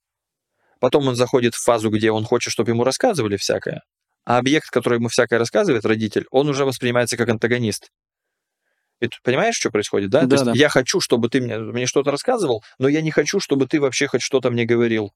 потом 0.81 1.09
он 1.09 1.17
заходит 1.17 1.55
в 1.55 1.63
фазу, 1.63 1.91
где 1.91 2.11
он 2.11 2.25
хочет, 2.25 2.53
чтобы 2.53 2.71
ему 2.71 2.85
рассказывали 2.85 3.37
всякое, 3.37 3.83
а 4.25 4.39
объект, 4.39 4.71
который 4.71 4.99
ему 4.99 5.09
всякое 5.09 5.39
рассказывает, 5.39 5.85
родитель, 5.85 6.27
он 6.31 6.49
уже 6.49 6.65
воспринимается 6.65 7.17
как 7.17 7.29
антагонист. 7.29 7.91
И 9.01 9.09
ты 9.09 9.17
понимаешь, 9.23 9.57
что 9.57 9.71
происходит, 9.71 10.11
да? 10.11 10.23
Да, 10.23 10.39
То 10.39 10.45
да. 10.47 10.53
я 10.55 10.69
хочу, 10.69 11.01
чтобы 11.01 11.29
ты 11.29 11.41
мне, 11.41 11.59
мне 11.59 11.87
что-то 11.87 12.11
рассказывал, 12.11 12.63
но 12.79 12.89
я 12.89 13.03
не 13.03 13.11
хочу, 13.11 13.41
чтобы 13.41 13.67
ты 13.67 13.81
вообще 13.81 14.07
хоть 14.07 14.23
что-то 14.23 14.51
мне 14.51 14.65
говорил. 14.65 15.13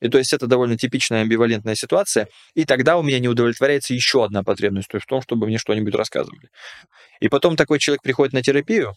И 0.00 0.08
то 0.08 0.18
есть 0.18 0.32
это 0.32 0.46
довольно 0.46 0.78
типичная 0.78 1.22
амбивалентная 1.22 1.74
ситуация. 1.74 2.28
И 2.54 2.64
тогда 2.64 2.96
у 2.96 3.02
меня 3.02 3.18
не 3.18 3.28
удовлетворяется 3.28 3.94
еще 3.94 4.24
одна 4.24 4.44
потребность, 4.44 4.88
то 4.88 4.96
есть 4.96 5.06
в 5.06 5.08
том, 5.08 5.20
чтобы 5.20 5.46
мне 5.46 5.58
что-нибудь 5.58 5.94
рассказывали. 5.94 6.48
И 7.20 7.28
потом 7.28 7.56
такой 7.56 7.80
человек 7.80 8.02
приходит 8.02 8.32
на 8.32 8.42
терапию, 8.42 8.94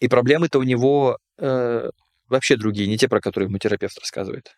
и 0.00 0.08
проблемы-то 0.08 0.58
у 0.58 0.62
него 0.62 1.18
э, 1.38 1.90
вообще 2.28 2.56
другие, 2.56 2.88
не 2.88 2.98
те, 2.98 3.08
про 3.08 3.20
которые 3.20 3.48
ему 3.48 3.58
терапевт 3.58 3.98
рассказывает. 3.98 4.56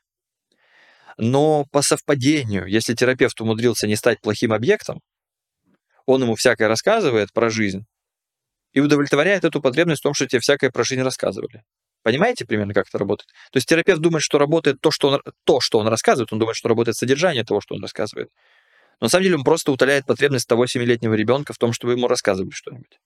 Но 1.19 1.65
по 1.73 1.83
совпадению, 1.83 2.67
если 2.67 2.95
терапевт 2.95 3.41
умудрился 3.41 3.87
не 3.87 3.97
стать 3.97 4.21
плохим 4.21 4.53
объектом, 4.53 5.01
он 6.05 6.23
ему 6.23 6.35
всякое 6.35 6.69
рассказывает 6.69 7.33
про 7.33 7.51
жизнь 7.51 7.87
и 8.73 8.81
удовлетворяет 8.81 9.45
эту 9.45 9.61
потребность 9.63 10.01
в 10.01 10.03
том, 10.03 10.15
что 10.15 10.27
тебе 10.27 10.41
всякое 10.41 10.71
про 10.71 10.85
жизнь 10.85 11.03
рассказывали. 11.03 11.65
Понимаете 12.03 12.45
примерно, 12.45 12.75
как 12.75 12.87
это 12.89 12.99
работает? 12.99 13.29
То 13.51 13.57
есть 13.57 13.69
терапевт 13.69 14.01
думает, 14.01 14.23
что 14.23 14.39
работает 14.39 14.81
то, 14.81 14.91
что 14.91 15.09
он, 15.09 15.23
то, 15.45 15.61
что 15.61 15.79
он 15.79 15.89
рассказывает, 15.89 16.33
он 16.33 16.39
думает, 16.39 16.57
что 16.57 16.69
работает 16.69 16.97
содержание 16.97 17.45
того, 17.45 17.61
что 17.61 17.75
он 17.75 17.83
рассказывает. 17.83 18.31
Но 19.01 19.07
на 19.07 19.09
самом 19.09 19.25
деле 19.25 19.37
он 19.37 19.45
просто 19.45 19.73
утоляет 19.73 20.07
потребность 20.07 20.47
того 20.47 20.67
7-летнего 20.67 21.15
ребенка 21.15 21.53
в 21.53 21.59
том, 21.59 21.73
чтобы 21.73 21.95
ему 21.95 22.07
рассказывали 22.07 22.53
что-нибудь. 22.53 22.99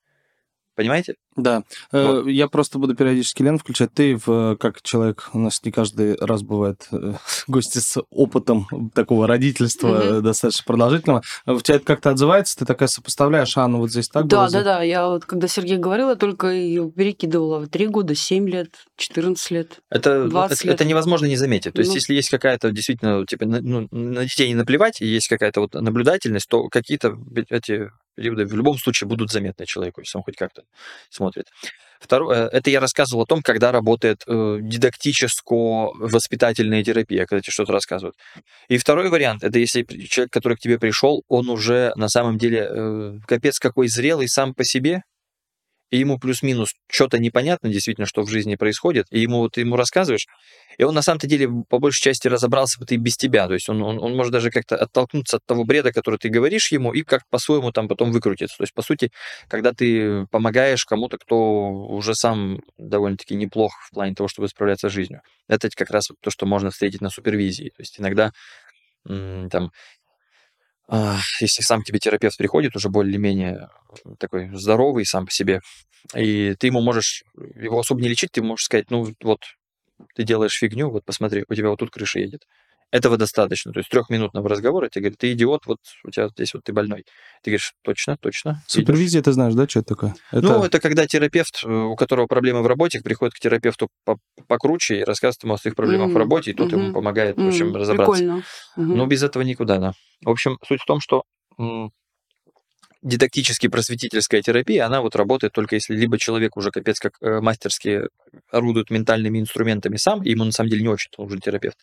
Понимаете? 0.80 1.16
Да. 1.36 1.62
Э, 1.92 2.22
Я 2.26 2.48
просто 2.48 2.78
буду 2.78 2.94
периодически 2.96 3.42
Лен 3.42 3.58
включать. 3.58 3.92
Ты, 3.92 4.16
в, 4.24 4.56
как 4.56 4.80
человек, 4.80 5.28
у 5.34 5.38
нас 5.38 5.62
не 5.62 5.70
каждый 5.70 6.16
раз 6.16 6.42
бывает 6.42 6.86
э, 6.90 7.12
гости 7.46 7.78
с 7.78 8.02
опытом 8.10 8.66
такого 8.94 9.26
родительства 9.26 9.88
Мгм. 9.88 10.22
достаточно 10.22 10.64
продолжительного. 10.66 11.22
В 11.44 11.60
тебя 11.60 11.76
это 11.76 11.84
как-то 11.84 12.10
отзывается? 12.10 12.56
Ты 12.56 12.64
такая 12.64 12.88
сопоставляешь, 12.88 13.56
а, 13.58 13.68
ну 13.68 13.78
вот 13.78 13.90
здесь 13.90 14.08
так 14.08 14.22
было, 14.26 14.42
Да, 14.44 14.48
здесь- 14.48 14.64
да, 14.64 14.78
да. 14.78 14.82
Я 14.82 15.06
вот, 15.08 15.26
когда 15.26 15.48
Сергей 15.48 15.76
говорил, 15.76 16.08
я 16.08 16.16
только 16.16 16.46
ее 16.46 16.90
перекидывала. 16.90 17.66
Три 17.66 17.86
года, 17.88 18.14
семь 18.14 18.48
лет, 18.48 18.70
14 18.96 19.50
лет. 19.50 19.80
Это, 19.90 20.28
20 20.28 20.58
это, 20.60 20.66
лет. 20.66 20.74
это 20.76 20.84
невозможно 20.86 21.26
не 21.26 21.36
заметить. 21.36 21.74
То 21.74 21.80
есть, 21.80 21.90
Ну. 21.90 21.96
если 21.96 22.14
есть 22.14 22.30
какая-то 22.30 22.70
действительно, 22.72 23.26
типа, 23.26 23.44
на, 23.44 23.60
ну, 23.60 23.86
на 23.90 24.24
детей 24.24 24.48
не 24.48 24.54
наплевать, 24.54 25.02
и 25.02 25.06
есть 25.06 25.28
какая-то 25.28 25.60
вот 25.60 25.74
наблюдательность, 25.74 26.48
то 26.48 26.68
какие-то 26.68 27.18
эти 27.50 27.90
периоды 28.14 28.46
в 28.46 28.54
любом 28.54 28.78
случае 28.78 29.08
будут 29.08 29.30
заметны 29.30 29.66
человеку, 29.66 30.00
если 30.00 30.16
он 30.18 30.24
хоть 30.24 30.36
как-то 30.36 30.62
смотрит. 31.10 31.46
Второе, 32.00 32.48
это 32.48 32.70
я 32.70 32.80
рассказывал 32.80 33.24
о 33.24 33.26
том, 33.26 33.42
когда 33.42 33.72
работает 33.72 34.22
э, 34.26 34.58
дидактическо-воспитательная 34.62 36.82
терапия, 36.82 37.26
когда 37.26 37.42
тебе 37.42 37.52
что-то 37.52 37.72
рассказывают. 37.72 38.16
И 38.68 38.78
второй 38.78 39.10
вариант, 39.10 39.44
это 39.44 39.58
если 39.58 39.82
человек, 39.82 40.32
который 40.32 40.56
к 40.56 40.60
тебе 40.60 40.78
пришел, 40.78 41.24
он 41.28 41.50
уже 41.50 41.92
на 41.96 42.08
самом 42.08 42.38
деле 42.38 42.66
э, 42.70 43.18
капец 43.26 43.58
какой 43.58 43.88
зрелый 43.88 44.28
сам 44.28 44.54
по 44.54 44.64
себе, 44.64 45.02
и 45.90 45.98
ему 45.98 46.18
плюс-минус 46.18 46.74
что-то 46.88 47.18
непонятно 47.18 47.68
действительно, 47.68 48.06
что 48.06 48.22
в 48.22 48.30
жизни 48.30 48.56
происходит, 48.56 49.06
и 49.10 49.20
ему 49.20 49.38
вот 49.38 49.56
ему 49.56 49.76
рассказываешь, 49.76 50.26
и 50.78 50.84
он 50.84 50.94
на 50.94 51.02
самом-то 51.02 51.26
деле 51.26 51.48
по 51.68 51.78
большей 51.78 52.02
части 52.02 52.28
разобрался 52.28 52.78
вот 52.80 52.92
и 52.92 52.96
без 52.96 53.16
тебя, 53.16 53.46
то 53.46 53.54
есть 53.54 53.68
он, 53.68 53.82
он, 53.82 53.98
он 53.98 54.16
может 54.16 54.32
даже 54.32 54.50
как-то 54.50 54.76
оттолкнуться 54.76 55.38
от 55.38 55.44
того 55.44 55.64
бреда, 55.64 55.92
который 55.92 56.18
ты 56.18 56.28
говоришь 56.28 56.72
ему, 56.72 56.92
и 56.92 57.02
как 57.02 57.28
по-своему 57.28 57.72
там 57.72 57.88
потом 57.88 58.12
выкрутиться. 58.12 58.56
То 58.56 58.62
есть, 58.62 58.74
по 58.74 58.82
сути, 58.82 59.10
когда 59.48 59.72
ты 59.72 60.26
помогаешь 60.26 60.84
кому-то, 60.84 61.18
кто 61.18 61.70
уже 61.70 62.14
сам 62.14 62.60
довольно-таки 62.78 63.34
неплох 63.34 63.72
в 63.86 63.90
плане 63.92 64.14
того, 64.14 64.28
чтобы 64.28 64.48
справляться 64.48 64.88
с 64.88 64.92
жизнью, 64.92 65.22
это 65.48 65.68
как 65.70 65.90
раз 65.90 66.08
то, 66.20 66.30
что 66.30 66.46
можно 66.46 66.70
встретить 66.70 67.00
на 67.00 67.10
супервизии. 67.10 67.72
То 67.76 67.82
есть 67.82 68.00
иногда 68.00 68.32
там 69.04 69.72
если 71.40 71.62
сам 71.62 71.82
к 71.82 71.86
тебе 71.86 71.98
терапевт 71.98 72.36
приходит, 72.36 72.76
уже 72.76 72.88
более-менее 72.88 73.68
такой 74.18 74.50
здоровый 74.54 75.06
сам 75.06 75.26
по 75.26 75.32
себе, 75.32 75.60
и 76.16 76.54
ты 76.58 76.68
ему 76.68 76.80
можешь 76.80 77.24
его 77.56 77.80
особо 77.80 78.00
не 78.02 78.08
лечить, 78.08 78.32
ты 78.32 78.42
можешь 78.42 78.66
сказать, 78.66 78.90
ну 78.90 79.06
вот, 79.22 79.40
ты 80.14 80.24
делаешь 80.24 80.58
фигню, 80.58 80.90
вот 80.90 81.04
посмотри, 81.04 81.44
у 81.48 81.54
тебя 81.54 81.70
вот 81.70 81.78
тут 81.80 81.90
крыша 81.90 82.20
едет. 82.20 82.46
Этого 82.92 83.16
достаточно. 83.16 83.72
То 83.72 83.78
есть 83.80 83.88
трехминутного 83.88 84.48
разговора 84.48 84.88
тебе 84.88 85.02
говорят, 85.02 85.18
ты 85.18 85.32
идиот, 85.32 85.66
вот 85.66 85.78
у 86.04 86.10
тебя 86.10 86.28
здесь 86.28 86.54
вот 86.54 86.64
ты 86.64 86.72
больной. 86.72 87.04
Ты 87.42 87.50
говоришь, 87.50 87.74
точно, 87.82 88.16
точно. 88.16 88.50
идёшь». 88.50 88.66
Супервизия, 88.72 89.22
ты 89.22 89.32
знаешь, 89.32 89.54
да, 89.54 89.68
что 89.68 89.80
это 89.80 89.88
такое? 89.94 90.14
Ну, 90.32 90.64
это 90.64 90.80
когда 90.80 91.06
терапевт, 91.06 91.62
э, 91.64 91.68
у 91.70 91.94
которого 91.94 92.26
проблемы 92.26 92.62
в 92.62 92.66
работе, 92.66 93.00
приходит 93.00 93.34
к 93.34 93.38
терапевту 93.38 93.88
по- 94.04 94.18
покруче 94.48 95.00
и 95.00 95.04
рассказывает 95.04 95.44
ему 95.44 95.54
о 95.54 95.58
своих 95.58 95.76
проблемах 95.76 96.08
в 96.08 96.10
Мгм, 96.10 96.18
работе, 96.18 96.50
и 96.50 96.54
тот 96.54 96.72
ему 96.72 96.84
мгм, 96.84 96.92
помогает, 96.94 97.36
в 97.36 97.46
общем, 97.46 97.76
разобраться. 97.76 98.12
Прикольно. 98.12 98.42
Мгм. 98.76 98.96
Но 98.96 99.06
без 99.06 99.22
этого 99.22 99.42
никуда, 99.44 99.78
да. 99.78 99.92
В 100.24 100.30
общем, 100.30 100.58
суть 100.66 100.80
в 100.80 100.86
том, 100.86 101.00
что 101.00 101.22
дидактически-просветительская 103.02 104.42
терапия, 104.42 104.84
она 104.86 105.00
вот 105.00 105.16
работает 105.16 105.52
только 105.52 105.76
если 105.76 105.94
либо 105.94 106.18
человек 106.18 106.56
уже 106.56 106.70
капец 106.70 106.98
как 106.98 107.14
э, 107.20 107.40
мастерски 107.40 108.02
орудует 108.50 108.90
ментальными 108.90 109.38
инструментами 109.38 109.96
сам, 109.96 110.22
и 110.22 110.30
ему 110.30 110.44
на 110.44 110.52
самом 110.52 110.70
деле 110.70 110.82
не 110.82 110.88
очень 110.88 111.10
нужен 111.16 111.40
терапевт. 111.40 111.78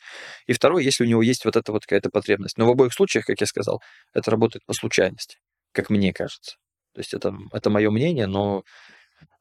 И 0.45 0.53
второе, 0.53 0.84
если 0.84 1.03
у 1.03 1.08
него 1.08 1.21
есть 1.21 1.45
вот 1.45 1.56
эта 1.56 1.71
вот 1.71 1.86
какая-то 1.86 2.10
потребность. 2.10 2.58
Но 2.58 2.65
в 2.65 2.69
обоих 2.69 2.93
случаях, 2.93 3.25
как 3.25 3.41
я 3.41 3.47
сказал, 3.47 3.82
это 4.13 4.30
работает 4.30 4.63
по 4.65 4.73
случайности, 4.73 5.38
как 5.71 5.89
мне 5.89 6.13
кажется. 6.13 6.58
То 6.93 6.99
есть 6.99 7.13
это, 7.13 7.36
это 7.51 7.69
мое 7.69 7.89
мнение, 7.89 8.27
но 8.27 8.63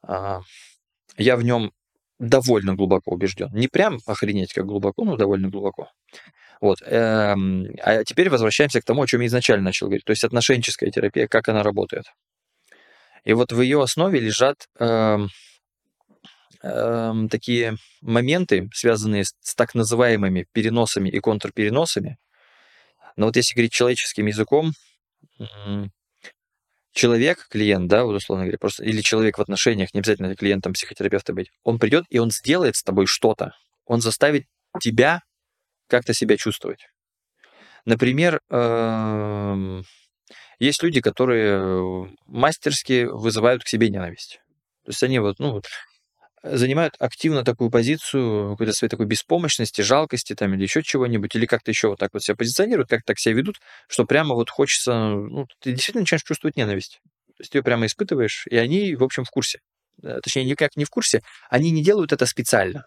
а, 0.03 0.41
я 1.17 1.37
в 1.37 1.43
нем 1.43 1.73
довольно 2.19 2.75
глубоко 2.75 3.13
убежден. 3.13 3.51
Не 3.53 3.69
прям 3.69 3.99
охренеть 4.07 4.53
как 4.53 4.67
глубоко, 4.67 5.05
но 5.05 5.17
довольно 5.17 5.49
глубоко. 5.49 5.91
Вот. 6.61 6.83
эм, 6.83 7.67
А 7.83 8.05
теперь 8.05 8.31
возвращаемся 8.31 8.81
к 8.81 8.85
тому, 8.85 9.03
о 9.03 9.07
чем 9.07 9.21
я 9.21 9.27
изначально 9.27 9.65
начал 9.65 9.87
говорить. 9.87 10.05
То 10.05 10.13
есть 10.13 10.25
отношенческая 10.25 10.91
терапия, 10.91 11.29
как 11.29 11.49
она 11.49 11.63
работает. 11.63 12.07
И 13.25 13.33
вот 13.33 13.53
в 13.53 13.61
ее 13.61 13.83
основе 13.83 14.21
лежат 14.21 14.69
эм, 14.79 15.29
эм, 16.63 17.29
такие 17.29 17.77
моменты, 18.01 18.69
связанные 18.73 19.25
с, 19.25 19.35
с 19.41 19.55
так 19.55 19.75
называемыми 19.75 20.47
переносами 20.53 21.09
и 21.09 21.19
контрпереносами. 21.19 22.19
Но 23.17 23.27
вот 23.27 23.37
если 23.37 23.55
говорить 23.55 23.73
человеческим 23.73 24.27
языком, 24.27 24.73
человек, 26.97 27.47
клиент, 27.51 27.89
да, 27.89 28.05
вот 28.05 28.17
условно 28.17 28.45
говоря, 28.45 28.59
просто, 28.59 28.83
или 28.83 29.03
человек 29.03 29.39
в 29.39 29.41
отношениях, 29.43 29.93
не 29.95 30.01
обязательно 30.01 30.35
клиентом 30.35 30.73
психотерапевта 30.73 31.33
быть, 31.35 31.51
он 31.63 31.79
придет 31.79 32.05
и 32.09 32.19
он 32.19 32.31
сделает 32.31 32.75
с 32.75 32.83
тобой 32.83 33.07
что-то. 33.07 33.53
Он 33.85 34.01
заставит 34.01 34.47
тебя 34.81 35.21
как-то 35.89 36.15
себя 36.15 36.37
чувствовать. 36.37 36.89
Например, 37.85 38.41
эм, 38.51 39.85
есть 40.59 40.83
люди, 40.83 41.01
которые 41.01 42.09
мастерски 42.27 43.05
вызывают 43.05 43.63
к 43.63 43.69
себе 43.69 43.91
ненависть. 43.91 44.41
То 44.85 44.91
есть 44.91 45.03
они 45.03 45.19
вот, 45.19 45.39
ну, 45.39 45.61
занимают 46.53 46.95
активно 46.99 47.45
такую 47.45 47.71
позицию 47.71 48.53
какой-то 48.53 48.73
своей 48.73 48.91
такой 48.91 49.07
беспомощности, 49.07 49.81
жалкости 49.81 50.35
там 50.35 50.55
или 50.55 50.63
еще 50.63 50.83
чего-нибудь, 50.83 51.35
или 51.35 51.47
как-то 51.47 51.71
еще 51.71 51.89
вот 51.89 51.99
так 51.99 52.13
вот 52.13 52.23
себя 52.23 52.37
позиционируют, 52.37 52.89
как 52.89 53.05
так 53.05 53.19
себя 53.19 53.35
ведут, 53.35 53.61
что 53.89 54.05
прямо 54.05 54.35
вот 54.35 54.51
хочется, 54.51 54.95
ну, 54.95 55.47
ты 55.61 55.73
действительно 55.73 56.03
начинаешь 56.03 56.23
чувствовать 56.23 56.57
ненависть. 56.57 57.01
То 57.29 57.41
есть 57.41 57.53
ты 57.53 57.59
ее 57.59 57.63
прямо 57.63 57.87
испытываешь, 57.87 58.47
и 58.51 58.57
они, 58.57 58.95
в 58.95 59.05
общем, 59.05 59.25
в 59.25 59.31
курсе. 59.31 59.61
Э, 60.03 60.21
Точнее, 60.23 60.45
никак 60.45 60.77
не 60.77 60.85
в 60.85 60.91
курсе, 60.91 61.23
они 61.51 61.71
не 61.71 61.83
делают 61.83 62.13
это 62.13 62.27
специально. 62.27 62.87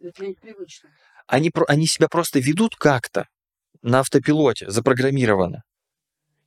Это 0.00 0.24
непривычно. 0.26 0.90
Они, 1.26 1.50
они 1.68 1.86
себя 1.86 2.08
просто 2.08 2.38
ведут 2.38 2.76
как-то 2.76 3.26
на 3.82 4.00
автопилоте, 4.00 4.70
запрограммировано. 4.70 5.62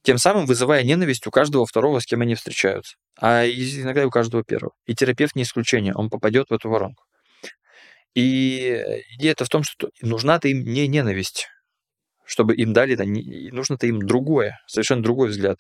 Тем 0.02 0.18
самым 0.18 0.46
вызывая 0.46 0.84
ненависть 0.84 1.28
у 1.28 1.32
каждого 1.32 1.66
второго, 1.66 2.00
с 2.00 2.06
кем 2.06 2.22
они 2.22 2.36
встречаются. 2.36 2.96
А 3.20 3.46
иногда 3.46 4.04
и 4.04 4.06
у 4.06 4.10
каждого 4.10 4.44
первого. 4.44 4.74
И 4.86 4.96
терапевт 4.96 5.36
не 5.36 5.44
исключение, 5.44 5.94
он 5.94 6.10
попадет 6.10 6.50
в 6.50 6.54
эту 6.54 6.70
воронку. 6.70 7.04
И 8.16 8.82
идея-то 9.18 9.46
в 9.46 9.50
том, 9.50 9.64
что 9.64 9.90
нужна-то 10.02 10.48
им 10.48 10.64
не 10.64 10.88
ненависть, 10.88 11.48
чтобы 12.26 12.56
им 12.56 12.74
дали, 12.74 12.96
нужно-то 13.52 13.88
им 13.88 14.00
другое, 14.00 14.60
совершенно 14.68 15.04
другой 15.04 15.30
взгляд. 15.30 15.58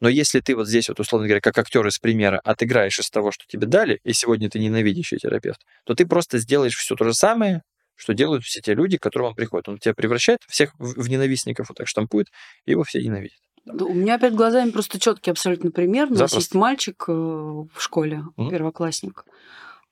Но 0.00 0.08
если 0.08 0.40
ты 0.40 0.56
вот 0.56 0.66
здесь, 0.66 0.88
вот, 0.88 0.98
условно 0.98 1.26
говоря, 1.26 1.42
как 1.42 1.58
актер 1.58 1.86
из 1.86 1.98
примера, 1.98 2.40
отыграешь 2.42 2.98
из 2.98 3.10
того, 3.10 3.32
что 3.32 3.44
тебе 3.46 3.66
дали, 3.66 4.00
и 4.02 4.14
сегодня 4.14 4.48
ты 4.48 4.58
ненавидящий 4.58 5.18
терапевт, 5.18 5.60
то 5.84 5.94
ты 5.94 6.06
просто 6.06 6.38
сделаешь 6.38 6.74
все 6.74 6.94
то 6.94 7.04
же 7.04 7.12
самое, 7.12 7.62
что 7.96 8.14
делают 8.14 8.44
все 8.44 8.62
те 8.62 8.72
люди, 8.74 8.96
к 8.96 9.02
которым 9.02 9.28
он 9.28 9.34
приходит. 9.34 9.68
Он 9.68 9.78
тебя 9.78 9.92
превращает 9.92 10.38
всех 10.48 10.72
в 10.78 11.08
ненавистников, 11.08 11.68
вот 11.68 11.76
так 11.76 11.86
штампует, 11.86 12.28
и 12.64 12.70
его 12.70 12.82
все 12.82 13.02
ненавидят. 13.02 13.38
Да, 13.64 13.84
у 13.84 13.94
меня 13.94 14.14
опять 14.14 14.34
глазами 14.34 14.70
просто 14.70 14.98
четкий 14.98 15.30
абсолютно 15.30 15.70
пример. 15.70 16.06
У 16.06 16.10
нас 16.10 16.18
Запросто. 16.18 16.38
есть 16.38 16.54
мальчик 16.54 17.04
э, 17.08 17.12
в 17.12 17.68
школе, 17.78 18.24
mm-hmm. 18.36 18.50
первоклассник, 18.50 19.24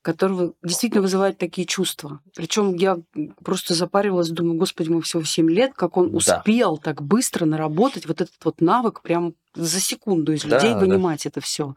которого 0.02 0.54
действительно 0.62 1.02
вызывает 1.02 1.38
такие 1.38 1.66
чувства. 1.66 2.20
Причем 2.34 2.74
я 2.74 2.98
просто 3.44 3.74
запаривалась, 3.74 4.30
думаю, 4.30 4.58
господи, 4.58 4.88
ему 4.88 5.00
всего 5.00 5.22
7 5.22 5.50
лет, 5.50 5.72
как 5.74 5.96
он 5.96 6.14
успел 6.14 6.76
да. 6.76 6.82
так 6.82 7.02
быстро 7.02 7.44
наработать 7.44 8.06
вот 8.06 8.20
этот 8.20 8.34
вот 8.44 8.60
навык 8.60 9.02
прям 9.02 9.34
за 9.54 9.80
секунду 9.80 10.32
из 10.32 10.42
да, 10.44 10.56
людей 10.56 10.74
вынимать 10.74 11.24
да. 11.24 11.30
это 11.30 11.40
все. 11.40 11.74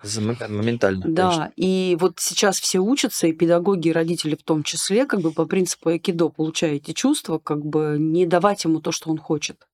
Моментально. 0.49 1.03
Да, 1.07 1.29
конечно. 1.29 1.51
и 1.55 1.97
вот 1.99 2.19
сейчас 2.19 2.59
все 2.59 2.79
учатся, 2.79 3.27
и 3.27 3.33
педагоги, 3.33 3.89
и 3.89 3.91
родители 3.93 4.35
в 4.35 4.43
том 4.43 4.63
числе, 4.63 5.05
как 5.05 5.21
бы 5.21 5.31
по 5.31 5.45
принципу 5.45 5.89
айкидо 5.89 6.29
получая 6.29 6.75
эти 6.75 6.93
чувства, 6.93 7.39
как 7.39 7.65
бы 7.65 7.97
не 7.99 8.25
давать 8.25 8.63
ему 8.63 8.79
то, 8.81 8.91
что 8.91 9.09
он 9.09 9.17
хочет. 9.17 9.67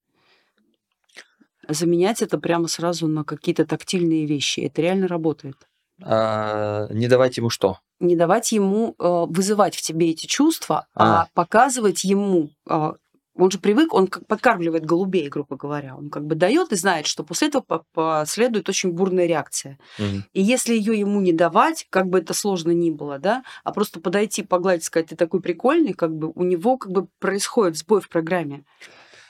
Заменять 1.68 2.22
это 2.22 2.38
прямо 2.38 2.68
сразу 2.68 3.08
на 3.08 3.24
какие-то 3.24 3.66
тактильные 3.66 4.26
вещи. 4.26 4.62
Это 4.62 4.82
реально 4.82 5.08
работает. 5.08 5.56
А, 6.04 6.88
не 6.92 7.08
давать 7.08 7.38
ему 7.38 7.50
что? 7.50 7.80
Не 8.00 8.16
давать 8.16 8.52
ему 8.52 8.96
э, 9.00 9.26
вызывать 9.28 9.76
в 9.76 9.82
тебе 9.82 10.12
эти 10.12 10.28
чувства, 10.28 10.86
а, 10.94 11.22
а 11.22 11.28
показывать 11.34 12.04
ему 12.04 12.52
э, 12.70 12.92
он 13.38 13.52
же 13.52 13.60
привык, 13.60 13.94
он 13.94 14.08
как 14.08 14.26
подкармливает 14.26 14.86
голубей, 14.86 15.30
грубо 15.30 15.56
говоря. 15.56 15.96
Он 15.96 16.10
как 16.10 16.26
бы 16.26 16.36
дает 16.36 16.72
и 16.72 16.76
знает, 16.76 17.06
что 17.06 17.24
после 17.24 17.50
этого 17.50 17.84
последует 17.94 18.68
очень 18.68 18.92
бурная 18.92 19.28
реакция. 19.28 19.78
Угу. 20.00 20.24
И 20.34 20.42
если 20.42 20.74
ее 20.74 21.00
ему 21.00 21.22
не 21.22 21.34
давать, 21.34 21.86
как 21.90 22.08
бы 22.08 22.20
это 22.20 22.34
сложно 22.34 22.72
ни 22.72 22.90
было, 22.90 23.20
да, 23.20 23.44
а 23.64 23.72
просто 23.72 24.00
подойти, 24.00 24.44
погладить, 24.44 24.86
сказать, 24.86 25.10
ты 25.10 25.16
такой 25.16 25.42
прикольный, 25.42 25.94
как 25.94 26.16
бы 26.16 26.32
у 26.34 26.44
него 26.44 26.78
как 26.78 26.92
бы 26.92 27.08
происходит 27.20 27.78
сбой 27.78 28.02
в 28.02 28.10
программе. 28.10 28.64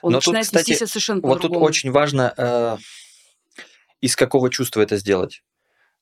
Он 0.01 0.11
Но 0.11 0.17
начинает 0.17 0.45
тут, 0.45 0.47
кстати, 0.47 0.69
вести 0.69 0.79
себя 0.79 0.87
совершенно 0.87 1.21
Вот 1.21 1.41
тут 1.41 1.55
очень 1.55 1.91
важно, 1.91 2.33
э, 2.37 2.77
из 4.01 4.15
какого 4.15 4.49
чувства 4.49 4.81
это 4.81 4.97
сделать. 4.97 5.43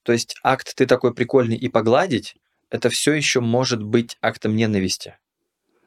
То 0.03 0.11
есть 0.11 0.35
акт 0.43 0.75
«ты 0.75 0.85
такой 0.85 1.13
прикольный» 1.13 1.55
и 1.55 1.69
погладить, 1.69 2.35
это 2.69 2.89
все 2.89 3.13
еще 3.13 3.39
может 3.39 3.81
быть 3.81 4.17
актом 4.21 4.55
ненависти. 4.55 5.17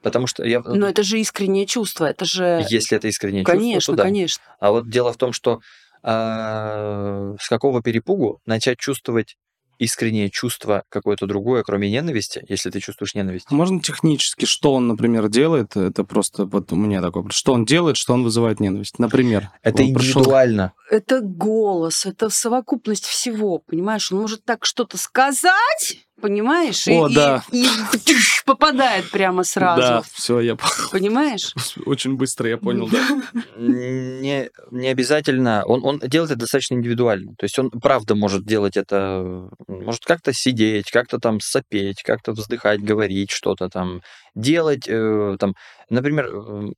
Потому 0.03 0.27
что 0.27 0.45
я... 0.45 0.61
Но 0.61 0.89
это 0.89 1.03
же 1.03 1.21
искреннее 1.21 1.67
чувство, 1.67 2.07
это 2.07 2.25
же... 2.25 2.65
Если 2.69 2.97
это 2.97 3.09
искреннее 3.09 3.45
конечно, 3.45 3.75
чувство, 3.75 3.93
то 3.95 3.97
да. 3.99 4.03
Конечно, 4.05 4.45
А 4.61 4.71
вот 4.71 4.89
дело 4.89 5.13
в 5.13 5.17
том, 5.17 5.33
что 5.33 5.61
э, 6.03 7.37
с 7.41 7.49
какого 7.49 7.83
перепугу 7.83 8.41
начать 8.47 8.79
чувствовать 8.79 9.37
искреннее 9.79 10.31
чувство 10.31 10.85
какое-то 10.89 11.27
другое, 11.27 11.63
кроме 11.63 11.91
ненависти, 11.91 12.45
если 12.49 12.71
ты 12.71 12.81
чувствуешь 12.81 13.15
ненависть. 13.15 13.51
Можно 13.51 13.81
технически, 13.81 14.45
что 14.45 14.75
он, 14.75 14.89
например, 14.89 15.29
делает, 15.29 15.77
это 15.77 16.05
просто 16.05 16.45
вот 16.45 16.73
у 16.73 16.77
меня 16.77 17.01
такое, 17.03 17.27
что 17.31 17.53
он 17.53 17.65
делает, 17.65 17.97
что 17.97 18.15
он 18.15 18.25
вызывает 18.25 18.61
ненависть, 18.61 18.99
например. 18.99 19.51
Это 19.63 19.85
индивидуально. 19.85 20.73
Пришел... 20.89 20.99
Это 20.99 21.21
голос, 21.21 22.07
это 22.07 22.31
совокупность 22.31 23.07
всего, 23.07 23.59
понимаешь? 23.59 24.11
Он 24.13 24.21
может 24.21 24.45
так 24.45 24.65
что-то 24.65 24.97
сказать, 24.99 26.08
понимаешь? 26.21 26.87
О, 26.89 27.09
и, 27.09 27.15
да. 27.15 27.45
И, 27.53 27.65
и 27.65 28.17
попадает 28.45 29.11
прямо 29.11 29.45
сразу. 29.45 29.81
Да, 29.81 30.03
все, 30.13 30.41
я 30.41 30.57
Понимаешь? 30.91 31.55
Очень 31.87 32.17
быстро 32.17 32.49
я 32.49 32.59
понял, 32.59 32.89
да. 32.89 33.23
Не, 33.57 34.51
не 34.71 34.89
обязательно. 34.89 35.65
Он, 35.65 35.85
он 35.85 35.99
делает 36.01 36.31
это 36.31 36.41
достаточно 36.41 36.75
индивидуально. 36.75 37.35
То 37.39 37.45
есть 37.45 37.59
он 37.59 37.71
правда 37.71 38.15
может 38.15 38.45
делать 38.45 38.77
это, 38.77 39.49
может 39.67 40.05
как-то 40.05 40.33
сидеть, 40.33 40.91
как-то 40.91 41.19
там 41.19 41.41
сопеть, 41.41 42.03
как-то 42.03 42.33
вздыхать, 42.33 42.81
говорить 42.81 43.31
что-то 43.31 43.69
там, 43.69 44.03
делать, 44.35 44.89
э, 44.89 45.37
там, 45.39 45.55
например, 45.91 46.27
э, 46.27 46.71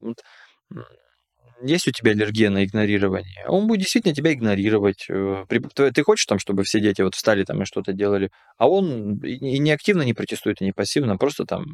есть 1.63 1.89
у 1.89 1.91
тебя 1.91 2.13
аллергия 2.13 2.51
на 2.51 2.65
игнорирование, 2.65 3.45
он 3.47 3.67
будет 3.67 3.81
действительно 3.81 4.15
тебя 4.15 4.33
игнорировать. 4.33 5.07
Э, 5.09 5.45
ты 5.49 6.03
хочешь 6.03 6.27
там, 6.27 6.39
чтобы 6.39 6.65
все 6.65 6.81
дети 6.81 7.03
вот 7.03 7.15
встали 7.15 7.45
там 7.45 7.63
и 7.63 7.67
что-то 7.67 7.93
делали, 7.93 8.31
а 8.59 8.69
он 8.69 9.19
и 9.19 9.59
не 9.59 9.71
активно 9.71 10.03
не 10.03 10.15
протестует, 10.15 10.61
и 10.61 10.65
не 10.65 10.73
пассивно, 10.73 11.17
просто 11.17 11.45
там 11.45 11.65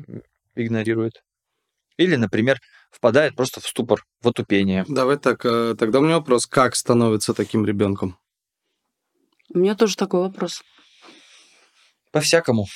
игнорирует. 0.55 1.23
Или, 1.97 2.17
например, 2.17 2.61
впадает 2.91 3.37
просто 3.37 3.61
в 3.61 3.67
ступор, 3.67 4.05
в 4.21 4.29
отупение. 4.29 4.85
Давай 4.89 5.19
так, 5.19 5.45
э, 5.45 5.75
тогда 5.79 6.01
у 6.01 6.03
меня 6.03 6.17
вопрос, 6.17 6.47
как 6.47 6.77
становится 6.77 7.35
таким 7.35 7.65
ребенком? 7.65 8.19
У 9.55 9.59
меня 9.59 9.75
тоже 9.75 9.97
такой 9.97 10.21
вопрос. 10.21 10.63
По-всякому. 12.13 12.67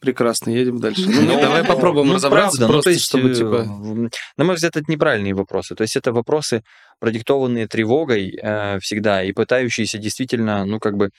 Прекрасно, 0.00 0.50
едем 0.50 0.80
дальше. 0.80 1.04
Ну, 1.06 1.22
ну 1.22 1.40
давай 1.40 1.64
попробуем 1.64 2.08
ну, 2.08 2.14
разобраться, 2.14 2.58
правда, 2.58 2.72
просто, 2.72 2.90
ну, 2.90 2.94
есть, 2.94 3.04
чтобы, 3.06 3.34
типа... 3.34 4.10
На 4.36 4.44
мой 4.44 4.54
взгляд, 4.54 4.76
это 4.76 4.90
неправильные 4.90 5.34
вопросы. 5.34 5.74
То 5.74 5.82
есть 5.82 5.96
это 5.96 6.12
вопросы, 6.12 6.62
продиктованные 7.00 7.66
тревогой 7.66 8.38
э, 8.40 8.78
всегда 8.80 9.22
и 9.22 9.32
пытающиеся 9.32 9.98
действительно, 9.98 10.64
ну, 10.64 10.78
как 10.78 10.96
бы, 10.96 11.10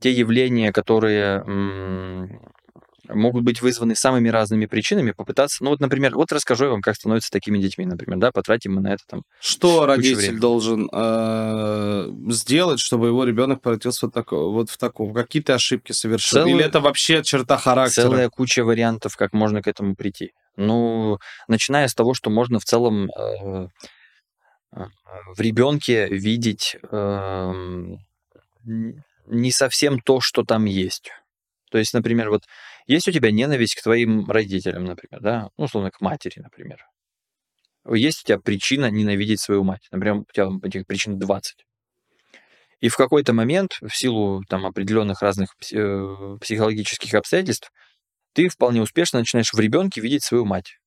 те 0.00 0.10
явления, 0.10 0.72
которые 0.72 1.44
могут 3.08 3.44
быть 3.44 3.60
вызваны 3.62 3.94
самыми 3.94 4.28
разными 4.28 4.66
причинами, 4.66 5.12
попытаться, 5.12 5.62
ну 5.62 5.70
вот, 5.70 5.80
например, 5.80 6.14
вот 6.14 6.32
расскажу 6.32 6.64
я 6.64 6.70
вам, 6.70 6.82
как 6.82 6.96
становятся 6.96 7.30
такими 7.30 7.58
детьми, 7.58 7.86
например, 7.86 8.18
да, 8.18 8.32
потратим 8.32 8.74
мы 8.74 8.80
на 8.80 8.94
это 8.94 9.02
там. 9.06 9.22
Что 9.40 9.86
родитель 9.86 10.16
времени. 10.16 10.38
должен 10.38 10.90
э, 10.92 12.08
сделать, 12.30 12.80
чтобы 12.80 13.08
его 13.08 13.24
ребенок 13.24 13.60
превратился 13.60 14.06
вот, 14.06 14.14
такого, 14.14 14.52
вот 14.52 14.70
в 14.70 14.78
такого, 14.78 15.12
какие-то 15.14 15.54
ошибки 15.54 15.92
совершил? 15.92 16.40
Целую, 16.40 16.56
Или 16.56 16.64
это 16.64 16.80
вообще 16.80 17.22
черта 17.22 17.56
характера? 17.58 18.04
Целая 18.04 18.28
куча 18.30 18.64
вариантов, 18.64 19.16
как 19.16 19.32
можно 19.32 19.62
к 19.62 19.68
этому 19.68 19.94
прийти. 19.94 20.32
Ну, 20.56 21.18
начиная 21.48 21.88
с 21.88 21.94
того, 21.94 22.14
что 22.14 22.30
можно 22.30 22.58
в 22.58 22.64
целом 22.64 23.10
э, 23.10 23.68
э 24.72 24.84
в 25.36 25.40
ребенке 25.40 26.08
видеть 26.08 26.76
э, 26.90 27.52
не 29.26 29.50
совсем 29.52 30.00
то, 30.00 30.20
что 30.20 30.42
там 30.42 30.64
есть. 30.64 31.12
То 31.74 31.78
есть, 31.78 31.92
например, 31.92 32.30
вот 32.30 32.44
есть 32.86 33.08
у 33.08 33.10
тебя 33.10 33.32
ненависть 33.32 33.74
к 33.74 33.82
твоим 33.82 34.30
родителям, 34.30 34.84
например, 34.84 35.20
да, 35.20 35.48
ну, 35.58 35.64
условно, 35.64 35.90
к 35.90 36.00
матери, 36.00 36.38
например. 36.38 36.86
Есть 37.92 38.22
у 38.22 38.26
тебя 38.28 38.38
причина 38.38 38.92
ненавидеть 38.92 39.40
свою 39.40 39.64
мать. 39.64 39.88
Например, 39.90 40.18
у 40.18 40.24
тебя 40.32 40.50
этих 40.62 40.86
причин 40.86 41.18
20. 41.18 41.66
И 42.78 42.88
в 42.88 42.96
какой-то 42.96 43.32
момент, 43.32 43.72
в 43.80 43.90
силу 43.90 44.44
там 44.48 44.64
определенных 44.66 45.20
разных 45.20 45.56
э, 45.72 46.36
психологических 46.40 47.12
обстоятельств, 47.12 47.72
ты 48.34 48.48
вполне 48.48 48.80
успешно 48.80 49.18
начинаешь 49.18 49.52
в 49.52 49.58
ребенке 49.58 50.00
видеть 50.00 50.22
свою 50.22 50.44
мать. 50.44 50.78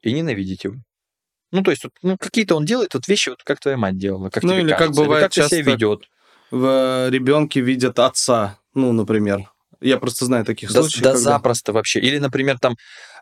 И 0.00 0.12
ненавидеть 0.12 0.64
его. 0.64 0.74
Ну, 1.52 1.62
то 1.62 1.70
есть, 1.70 1.84
вот, 1.84 1.92
ну, 2.02 2.16
какие-то 2.18 2.56
он 2.56 2.64
делает 2.64 2.94
вот 2.94 3.06
вещи, 3.06 3.28
вот 3.28 3.44
как 3.44 3.60
твоя 3.60 3.76
мать 3.76 3.96
делала, 3.96 4.28
как 4.28 4.42
ну, 4.42 4.58
или 4.58 4.70
кажется, 4.72 4.86
как 4.86 4.96
бывает 4.96 5.22
или 5.22 5.26
как 5.28 5.32
часто 5.34 5.56
себя 5.58 5.72
ведет. 5.74 6.08
В 6.50 7.08
ребенке 7.08 7.60
видят 7.60 8.00
отца, 8.00 8.58
ну, 8.74 8.92
например. 8.92 9.50
Я 9.80 9.98
просто 9.98 10.24
знаю 10.24 10.44
таких 10.44 10.72
да, 10.72 10.80
случаев. 10.80 11.02
Да, 11.02 11.10
когда... 11.10 11.22
запросто 11.22 11.72
вообще. 11.72 12.00
Или, 12.00 12.18
например, 12.18 12.58
там, 12.58 12.76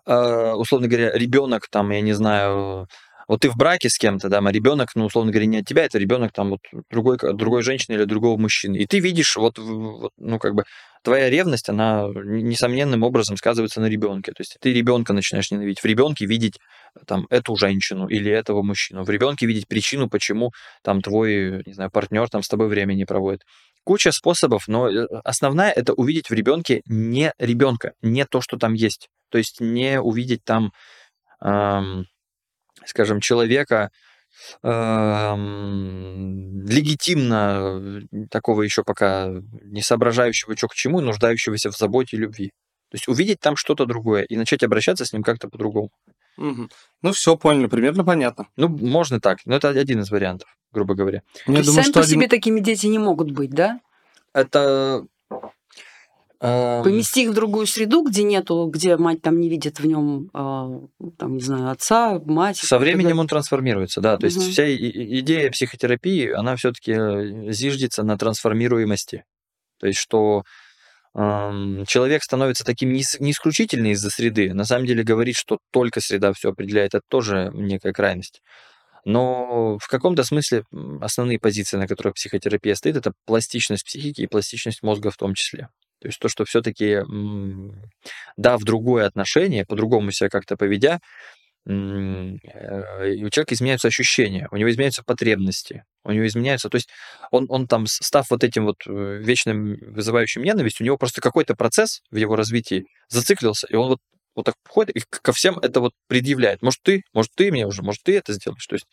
э, 0.06 0.52
условно 0.52 0.88
говоря, 0.88 1.12
ребенок, 1.12 1.68
там, 1.70 1.90
я 1.90 2.00
не 2.00 2.12
знаю, 2.12 2.86
вот 3.30 3.40
ты 3.40 3.48
в 3.48 3.56
браке 3.56 3.88
с 3.88 3.96
кем-то, 3.96 4.28
да, 4.28 4.40
а 4.44 4.52
ребенок, 4.52 4.88
ну, 4.94 5.06
условно 5.06 5.30
говоря, 5.30 5.46
не 5.46 5.58
от 5.58 5.64
тебя, 5.64 5.84
это 5.84 5.98
ребенок 5.98 6.32
там 6.32 6.50
вот 6.50 6.60
другой, 6.90 7.16
другой 7.16 7.62
женщины 7.62 7.94
или 7.94 8.04
другого 8.04 8.36
мужчины. 8.36 8.76
И 8.76 8.86
ты 8.86 8.98
видишь, 8.98 9.36
вот, 9.36 9.56
вот, 9.58 10.12
ну, 10.18 10.38
как 10.38 10.54
бы, 10.54 10.64
твоя 11.02 11.30
ревность, 11.30 11.68
она 11.68 12.08
несомненным 12.08 13.02
образом 13.02 13.36
сказывается 13.36 13.80
на 13.80 13.86
ребенке. 13.86 14.32
То 14.32 14.40
есть 14.40 14.56
ты 14.60 14.72
ребенка 14.72 15.12
начинаешь 15.12 15.50
ненавидеть. 15.50 15.80
В 15.80 15.84
ребенке 15.84 16.26
видеть 16.26 16.58
там 17.06 17.26
эту 17.30 17.56
женщину 17.56 18.08
или 18.08 18.30
этого 18.30 18.62
мужчину. 18.62 19.04
В 19.04 19.10
ребенке 19.10 19.46
видеть 19.46 19.68
причину, 19.68 20.08
почему 20.08 20.50
там 20.82 21.00
твой, 21.00 21.62
не 21.66 21.72
знаю, 21.72 21.90
партнер 21.90 22.28
там 22.28 22.42
с 22.42 22.48
тобой 22.48 22.68
время 22.68 22.94
не 22.94 23.04
проводит 23.04 23.42
куча 23.84 24.12
способов, 24.12 24.68
но 24.68 24.88
э, 24.88 25.06
основная 25.24 25.72
это 25.72 25.92
увидеть 25.94 26.30
в 26.30 26.34
ребенке 26.34 26.82
не 26.86 27.32
ребенка, 27.38 27.92
не 28.02 28.24
то, 28.24 28.40
что 28.40 28.56
там 28.56 28.74
есть. 28.74 29.08
То 29.30 29.38
есть 29.38 29.60
не 29.60 30.00
увидеть 30.00 30.44
там, 30.44 30.72
эм, 31.42 32.06
скажем, 32.84 33.20
человека 33.20 33.90
легитимно 36.66 38.02
такого 38.30 38.62
еще 38.62 38.84
пока 38.84 39.28
не 39.62 39.82
соображающего, 39.82 40.56
что 40.56 40.68
к 40.68 40.74
чему, 40.74 41.00
нуждающегося 41.00 41.70
в 41.70 41.76
заботе 41.76 42.16
и 42.16 42.20
любви. 42.20 42.52
То 42.90 42.96
есть 42.96 43.08
увидеть 43.08 43.40
там 43.40 43.56
что-то 43.56 43.86
другое 43.86 44.24
и 44.24 44.36
начать 44.36 44.62
обращаться 44.64 45.04
с 45.04 45.12
ним 45.12 45.22
как-то 45.22 45.48
по-другому. 45.48 45.90
Угу. 46.36 46.68
Ну, 47.02 47.12
все 47.12 47.36
поняли, 47.36 47.66
примерно 47.66 48.04
понятно. 48.04 48.48
Ну, 48.56 48.68
можно 48.68 49.20
так, 49.20 49.38
но 49.44 49.56
это 49.56 49.68
один 49.68 50.00
из 50.00 50.10
вариантов, 50.10 50.48
грубо 50.72 50.94
говоря. 50.94 51.22
То 51.46 51.52
есть 51.52 51.66
думаю, 51.66 51.84
сами 51.84 51.92
по 51.92 52.00
один... 52.00 52.20
себе 52.20 52.28
такими 52.28 52.60
дети 52.60 52.86
не 52.86 52.98
могут 52.98 53.30
быть, 53.30 53.50
да? 53.50 53.80
Это 54.32 55.06
эм, 56.40 56.82
Помести 56.82 57.24
их 57.24 57.30
в 57.30 57.34
другую 57.34 57.66
среду, 57.66 58.02
где 58.02 58.22
нету, 58.22 58.66
где 58.72 58.96
мать 58.96 59.22
там 59.22 59.38
не 59.38 59.48
видит 59.48 59.78
в 59.78 59.86
нем, 59.86 60.30
а, 60.32 60.80
там, 61.18 61.34
не 61.34 61.42
знаю, 61.42 61.70
отца, 61.70 62.20
мать. 62.24 62.56
Со 62.56 62.78
временем 62.78 63.18
он 63.18 63.28
трансформируется, 63.28 64.00
да. 64.00 64.16
То 64.16 64.24
есть 64.24 64.38
угу. 64.38 64.46
вся 64.46 64.74
идея 64.74 65.50
психотерапии, 65.50 66.30
она 66.30 66.56
все-таки 66.56 66.92
э, 66.92 67.52
зиждется 67.52 68.02
на 68.02 68.16
трансформируемости. 68.16 69.24
То 69.78 69.86
есть 69.86 69.98
что 69.98 70.44
человек 71.14 72.22
становится 72.22 72.64
таким 72.64 72.92
не, 72.92 73.02
исключительно 73.02 73.88
из-за 73.88 74.10
среды. 74.10 74.54
На 74.54 74.64
самом 74.64 74.86
деле 74.86 75.02
говорить, 75.02 75.36
что 75.36 75.58
только 75.72 76.00
среда 76.00 76.32
все 76.32 76.50
определяет, 76.50 76.94
это 76.94 77.04
тоже 77.08 77.50
некая 77.52 77.92
крайность. 77.92 78.42
Но 79.04 79.78
в 79.78 79.88
каком-то 79.88 80.24
смысле 80.24 80.64
основные 81.00 81.38
позиции, 81.38 81.76
на 81.76 81.88
которых 81.88 82.14
психотерапия 82.14 82.74
стоит, 82.74 82.96
это 82.96 83.12
пластичность 83.24 83.84
психики 83.84 84.22
и 84.22 84.26
пластичность 84.26 84.82
мозга 84.82 85.10
в 85.10 85.16
том 85.16 85.34
числе. 85.34 85.68
То 86.00 86.08
есть 86.08 86.18
то, 86.18 86.28
что 86.28 86.44
все-таки, 86.44 87.00
дав 88.36 88.62
другое 88.62 89.06
отношение, 89.06 89.66
по-другому 89.66 90.12
себя 90.12 90.30
как-то 90.30 90.56
поведя, 90.56 91.00
э, 91.70 93.24
у 93.24 93.30
человека 93.30 93.54
изменяются 93.54 93.88
ощущения, 93.88 94.48
у 94.50 94.56
него 94.56 94.70
изменяются 94.70 95.02
потребности, 95.02 95.84
у 96.04 96.12
него 96.12 96.26
изменяются, 96.26 96.68
то 96.68 96.76
есть 96.76 96.88
он, 97.30 97.46
он 97.48 97.66
там, 97.66 97.86
став 97.86 98.28
вот 98.30 98.44
этим 98.44 98.64
вот 98.64 98.76
э, 98.86 99.20
вечным 99.22 99.76
вызывающим 99.80 100.42
ненависть, 100.42 100.80
у 100.80 100.84
него 100.84 100.96
просто 100.96 101.20
какой-то 101.20 101.54
процесс 101.54 102.02
в 102.10 102.16
его 102.16 102.36
развитии 102.36 102.86
зациклился, 103.08 103.66
и 103.70 103.74
он 103.74 103.88
вот, 103.88 103.98
вот 104.34 104.46
так 104.46 104.54
ходит 104.68 104.96
и 104.96 105.02
ко 105.08 105.32
всем 105.32 105.58
это 105.58 105.80
вот 105.80 105.92
предъявляет. 106.06 106.62
Может, 106.62 106.80
ты, 106.82 107.02
может, 107.12 107.32
ты 107.34 107.50
мне 107.50 107.66
уже, 107.66 107.82
может, 107.82 108.02
ты 108.02 108.16
это 108.16 108.32
сделаешь. 108.32 108.66
То 108.66 108.74
есть 108.76 108.86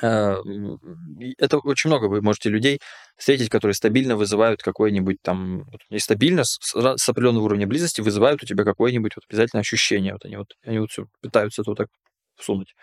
это 0.00 1.58
очень 1.58 1.88
много 1.88 2.06
вы 2.06 2.22
можете 2.22 2.48
людей 2.48 2.78
встретить, 3.16 3.50
которые 3.50 3.74
стабильно 3.74 4.16
вызывают 4.16 4.62
какое-нибудь 4.62 5.18
там, 5.22 5.64
не 5.90 5.98
стабильно, 5.98 6.44
с, 6.44 6.58
с 6.60 7.08
определенного 7.08 7.44
уровня 7.44 7.66
близости 7.66 8.00
вызывают 8.00 8.42
у 8.42 8.46
тебя 8.46 8.64
какое-нибудь 8.64 9.12
вот 9.16 9.24
обязательно 9.28 9.60
ощущение. 9.60 10.14
Вот 10.14 10.24
они 10.24 10.36
вот, 10.36 10.48
они 10.64 10.78
вот 10.78 10.90
все 10.90 11.06
пытаются 11.20 11.62
это 11.62 11.70
вот 11.70 11.78
так 11.78 11.88
всунуть. 12.36 12.74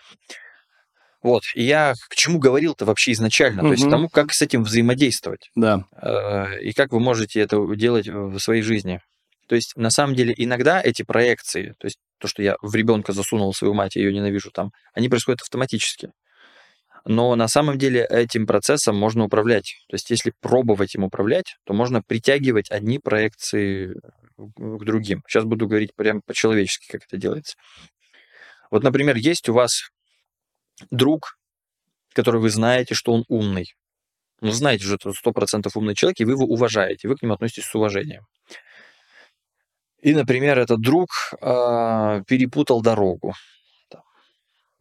Вот, 1.21 1.43
и 1.53 1.63
я 1.63 1.95
к 2.09 2.15
чему 2.15 2.39
говорил-то 2.39 2.85
вообще 2.85 3.11
изначально, 3.11 3.61
угу. 3.61 3.69
то 3.69 3.73
есть 3.73 3.85
к 3.85 3.89
тому, 3.89 4.07
как 4.07 4.31
с 4.31 4.41
этим 4.41 4.63
взаимодействовать. 4.63 5.49
Да. 5.53 5.83
Э, 6.01 6.61
и 6.61 6.71
как 6.71 6.93
вы 6.93 7.01
можете 7.01 7.41
это 7.41 7.57
делать 7.75 8.07
в 8.07 8.39
своей 8.39 8.61
жизни. 8.61 9.01
То 9.49 9.55
есть, 9.55 9.75
на 9.75 9.89
самом 9.89 10.15
деле, 10.15 10.33
иногда 10.37 10.79
эти 10.81 11.01
проекции, 11.01 11.73
то 11.79 11.87
есть 11.87 11.97
то, 12.19 12.27
что 12.27 12.43
я 12.43 12.55
в 12.61 12.73
ребенка 12.75 13.11
засунул 13.13 13.53
свою 13.53 13.73
мать, 13.73 13.95
я 13.95 14.03
ее 14.03 14.13
ненавижу 14.13 14.51
там, 14.51 14.71
они 14.93 15.09
происходят 15.09 15.41
автоматически 15.41 16.11
но 17.05 17.35
на 17.35 17.47
самом 17.47 17.77
деле 17.77 18.05
этим 18.09 18.45
процессом 18.45 18.97
можно 18.97 19.25
управлять. 19.25 19.75
То 19.89 19.95
есть 19.95 20.09
если 20.09 20.33
пробовать 20.41 20.95
им 20.95 21.03
управлять, 21.03 21.57
то 21.65 21.73
можно 21.73 22.01
притягивать 22.01 22.69
одни 22.71 22.99
проекции 22.99 23.93
к 24.37 24.85
другим. 24.85 25.23
Сейчас 25.27 25.43
буду 25.43 25.67
говорить 25.67 25.93
прямо 25.95 26.21
по-человечески, 26.25 26.87
как 26.91 27.03
это 27.05 27.17
делается. 27.17 27.57
Вот, 28.71 28.83
например, 28.83 29.15
есть 29.15 29.49
у 29.49 29.53
вас 29.53 29.89
друг, 30.91 31.37
который 32.13 32.39
вы 32.41 32.49
знаете, 32.49 32.95
что 32.95 33.11
он 33.13 33.25
умный. 33.27 33.73
Ну, 34.41 34.51
знаете 34.51 34.85
же, 34.85 34.95
это 34.95 35.11
сто 35.11 35.31
процентов 35.33 35.75
умный 35.75 35.95
человек, 35.95 36.19
и 36.19 36.25
вы 36.25 36.33
его 36.33 36.45
уважаете, 36.45 37.07
вы 37.07 37.17
к 37.17 37.21
нему 37.21 37.33
относитесь 37.33 37.65
с 37.65 37.75
уважением. 37.75 38.25
И, 40.01 40.13
например, 40.13 40.57
этот 40.57 40.79
друг 40.79 41.09
э, 41.41 42.23
перепутал 42.25 42.81
дорогу. 42.81 43.33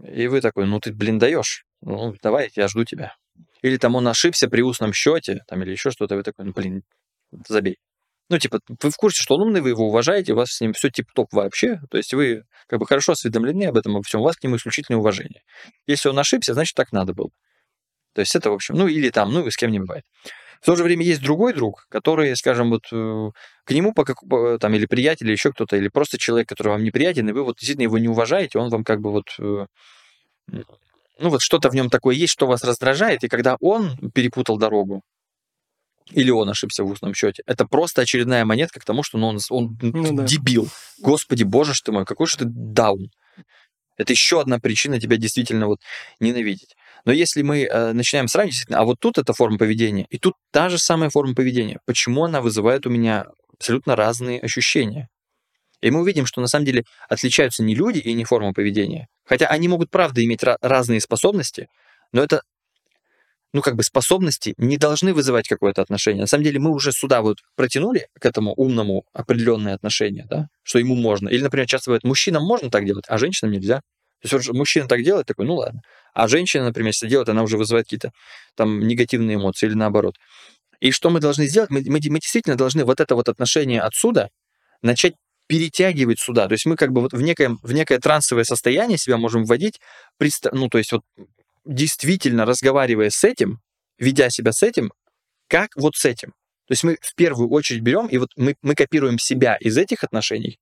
И 0.04 0.28
вы 0.28 0.40
такой, 0.40 0.66
ну 0.66 0.78
ты, 0.78 0.92
блин, 0.92 1.18
даешь. 1.18 1.64
Ну, 1.80 2.14
давай, 2.22 2.50
я 2.54 2.68
жду 2.68 2.84
тебя. 2.84 3.14
Или 3.62 3.76
там 3.76 3.94
он 3.94 4.06
ошибся 4.08 4.48
при 4.48 4.62
устном 4.62 4.92
счете, 4.92 5.42
там, 5.46 5.62
или 5.62 5.72
еще 5.72 5.90
что-то, 5.90 6.16
вы 6.16 6.22
такой, 6.22 6.44
ну, 6.44 6.52
блин, 6.52 6.82
забей. 7.48 7.78
Ну, 8.30 8.38
типа, 8.38 8.60
вы 8.68 8.90
в 8.90 8.96
курсе, 8.96 9.22
что 9.22 9.36
он 9.36 9.42
умный, 9.42 9.60
вы 9.60 9.70
его 9.70 9.86
уважаете, 9.88 10.34
у 10.34 10.36
вас 10.36 10.50
с 10.50 10.60
ним 10.60 10.74
все 10.74 10.90
тип-топ 10.90 11.32
вообще, 11.32 11.80
то 11.90 11.96
есть 11.96 12.12
вы 12.12 12.44
как 12.66 12.78
бы 12.78 12.86
хорошо 12.86 13.12
осведомлены 13.12 13.64
об 13.64 13.76
этом, 13.76 13.96
обо 13.96 14.02
всем, 14.02 14.20
у 14.20 14.24
вас 14.24 14.36
к 14.36 14.44
нему 14.44 14.56
исключительное 14.56 14.98
уважение. 14.98 15.42
Если 15.86 16.08
он 16.10 16.18
ошибся, 16.18 16.52
значит, 16.52 16.74
так 16.74 16.92
надо 16.92 17.14
было. 17.14 17.30
То 18.14 18.20
есть 18.20 18.34
это, 18.36 18.50
в 18.50 18.54
общем, 18.54 18.74
ну, 18.74 18.86
или 18.86 19.08
там, 19.10 19.32
ну, 19.32 19.50
с 19.50 19.56
кем 19.56 19.70
не 19.70 19.78
бывает. 19.80 20.04
В 20.60 20.66
то 20.66 20.76
же 20.76 20.84
время 20.84 21.04
есть 21.04 21.22
другой 21.22 21.54
друг, 21.54 21.86
который, 21.88 22.34
скажем, 22.36 22.70
вот 22.70 22.82
э, 22.92 23.30
к 23.64 23.70
нему 23.70 23.94
по, 23.94 24.04
как, 24.04 24.18
там 24.60 24.74
или 24.74 24.86
приятель, 24.86 25.26
или 25.26 25.32
еще 25.32 25.52
кто-то, 25.52 25.76
или 25.76 25.88
просто 25.88 26.18
человек, 26.18 26.48
который 26.48 26.68
вам 26.68 26.84
неприятен, 26.84 27.28
и 27.28 27.32
вы 27.32 27.44
вот 27.44 27.56
действительно 27.58 27.84
его 27.84 27.98
не 27.98 28.08
уважаете, 28.08 28.58
он 28.58 28.68
вам 28.68 28.84
как 28.84 29.00
бы 29.00 29.10
вот 29.12 29.28
э, 29.38 29.66
ну 31.18 31.30
вот 31.30 31.42
что-то 31.42 31.70
в 31.70 31.74
нем 31.74 31.90
такое 31.90 32.14
есть, 32.14 32.32
что 32.32 32.46
вас 32.46 32.64
раздражает, 32.64 33.24
и 33.24 33.28
когда 33.28 33.56
он 33.60 33.96
перепутал 34.12 34.56
дорогу, 34.58 35.02
или 36.10 36.30
он 36.30 36.48
ошибся 36.48 36.84
в 36.84 36.90
устном 36.90 37.14
счете, 37.14 37.42
это 37.46 37.66
просто 37.66 38.02
очередная 38.02 38.44
монетка 38.44 38.80
к 38.80 38.84
тому, 38.84 39.02
что 39.02 39.18
ну, 39.18 39.28
он, 39.28 39.38
он 39.50 39.78
ну, 39.80 40.16
да. 40.16 40.24
дебил. 40.24 40.68
Господи, 40.98 41.42
боже 41.42 41.74
ж 41.74 41.82
ты 41.82 41.92
мой, 41.92 42.04
какой 42.04 42.26
же 42.26 42.38
ты 42.38 42.44
даун. 42.46 43.10
Это 43.96 44.12
еще 44.12 44.40
одна 44.40 44.58
причина 44.58 45.00
тебя 45.00 45.16
действительно 45.16 45.66
вот 45.66 45.80
ненавидеть. 46.20 46.76
Но 47.04 47.12
если 47.12 47.42
мы 47.42 47.64
э, 47.64 47.92
начинаем 47.92 48.28
сравнивать, 48.28 48.64
а 48.70 48.84
вот 48.84 49.00
тут 49.00 49.18
эта 49.18 49.32
форма 49.32 49.58
поведения, 49.58 50.06
и 50.08 50.18
тут 50.18 50.34
та 50.52 50.68
же 50.68 50.78
самая 50.78 51.10
форма 51.10 51.34
поведения, 51.34 51.80
почему 51.84 52.24
она 52.24 52.40
вызывает 52.40 52.86
у 52.86 52.90
меня 52.90 53.26
абсолютно 53.52 53.96
разные 53.96 54.40
ощущения? 54.40 55.08
И 55.80 55.90
мы 55.90 56.00
увидим, 56.00 56.26
что 56.26 56.40
на 56.40 56.48
самом 56.48 56.64
деле 56.66 56.84
отличаются 57.08 57.62
не 57.62 57.74
люди 57.74 57.98
и 57.98 58.12
не 58.14 58.24
форма 58.24 58.52
поведения. 58.52 59.08
Хотя 59.24 59.46
они 59.46 59.68
могут, 59.68 59.90
правда, 59.90 60.24
иметь 60.24 60.42
разные 60.60 61.00
способности, 61.00 61.68
но 62.12 62.22
это, 62.22 62.42
ну, 63.52 63.62
как 63.62 63.76
бы 63.76 63.82
способности 63.82 64.54
не 64.56 64.76
должны 64.76 65.14
вызывать 65.14 65.48
какое-то 65.48 65.82
отношение. 65.82 66.22
На 66.22 66.26
самом 66.26 66.44
деле 66.44 66.58
мы 66.58 66.70
уже 66.70 66.92
сюда 66.92 67.22
вот 67.22 67.38
протянули 67.54 68.08
к 68.18 68.26
этому 68.26 68.52
умному 68.54 69.04
определенное 69.12 69.74
отношение, 69.74 70.26
да, 70.28 70.48
что 70.62 70.78
ему 70.78 70.96
можно. 70.96 71.28
Или, 71.28 71.42
например, 71.42 71.66
часто 71.66 71.90
бывает, 71.90 72.04
мужчинам 72.04 72.44
можно 72.44 72.70
так 72.70 72.84
делать, 72.84 73.04
а 73.08 73.18
женщинам 73.18 73.52
нельзя. 73.52 73.82
То 74.22 74.36
есть 74.36 74.50
мужчина 74.50 74.88
так 74.88 75.04
делает, 75.04 75.26
такой, 75.26 75.46
ну 75.46 75.56
ладно. 75.56 75.82
А 76.12 76.26
женщина, 76.26 76.64
например, 76.64 76.88
если 76.88 77.08
делает, 77.08 77.28
она 77.28 77.44
уже 77.44 77.56
вызывает 77.56 77.86
какие-то 77.86 78.10
там 78.56 78.80
негативные 78.80 79.36
эмоции 79.36 79.66
или 79.66 79.74
наоборот. 79.74 80.16
И 80.80 80.90
что 80.90 81.10
мы 81.10 81.20
должны 81.20 81.46
сделать? 81.46 81.70
Мы, 81.70 81.82
мы, 81.86 82.00
мы 82.08 82.18
действительно 82.18 82.56
должны 82.56 82.84
вот 82.84 83.00
это 83.00 83.14
вот 83.14 83.28
отношение 83.28 83.80
отсюда 83.80 84.30
начать 84.82 85.14
перетягивать 85.48 86.20
сюда. 86.20 86.46
То 86.46 86.52
есть 86.52 86.66
мы 86.66 86.76
как 86.76 86.92
бы 86.92 87.00
вот 87.00 87.12
в 87.12 87.20
некое, 87.20 87.56
в 87.62 87.72
некое 87.72 87.98
трансовое 87.98 88.44
состояние 88.44 88.98
себя 88.98 89.16
можем 89.16 89.44
вводить, 89.44 89.80
ну, 90.52 90.68
то 90.68 90.78
есть 90.78 90.92
вот 90.92 91.02
действительно 91.64 92.44
разговаривая 92.44 93.10
с 93.10 93.24
этим, 93.24 93.60
ведя 93.98 94.30
себя 94.30 94.52
с 94.52 94.62
этим, 94.62 94.92
как 95.48 95.70
вот 95.74 95.96
с 95.96 96.04
этим. 96.04 96.30
То 96.66 96.72
есть 96.72 96.84
мы 96.84 96.98
в 97.00 97.14
первую 97.14 97.50
очередь 97.50 97.80
берем, 97.80 98.06
и 98.06 98.18
вот 98.18 98.28
мы, 98.36 98.56
мы 98.60 98.74
копируем 98.74 99.18
себя 99.18 99.56
из 99.56 99.78
этих 99.78 100.04
отношений, 100.04 100.58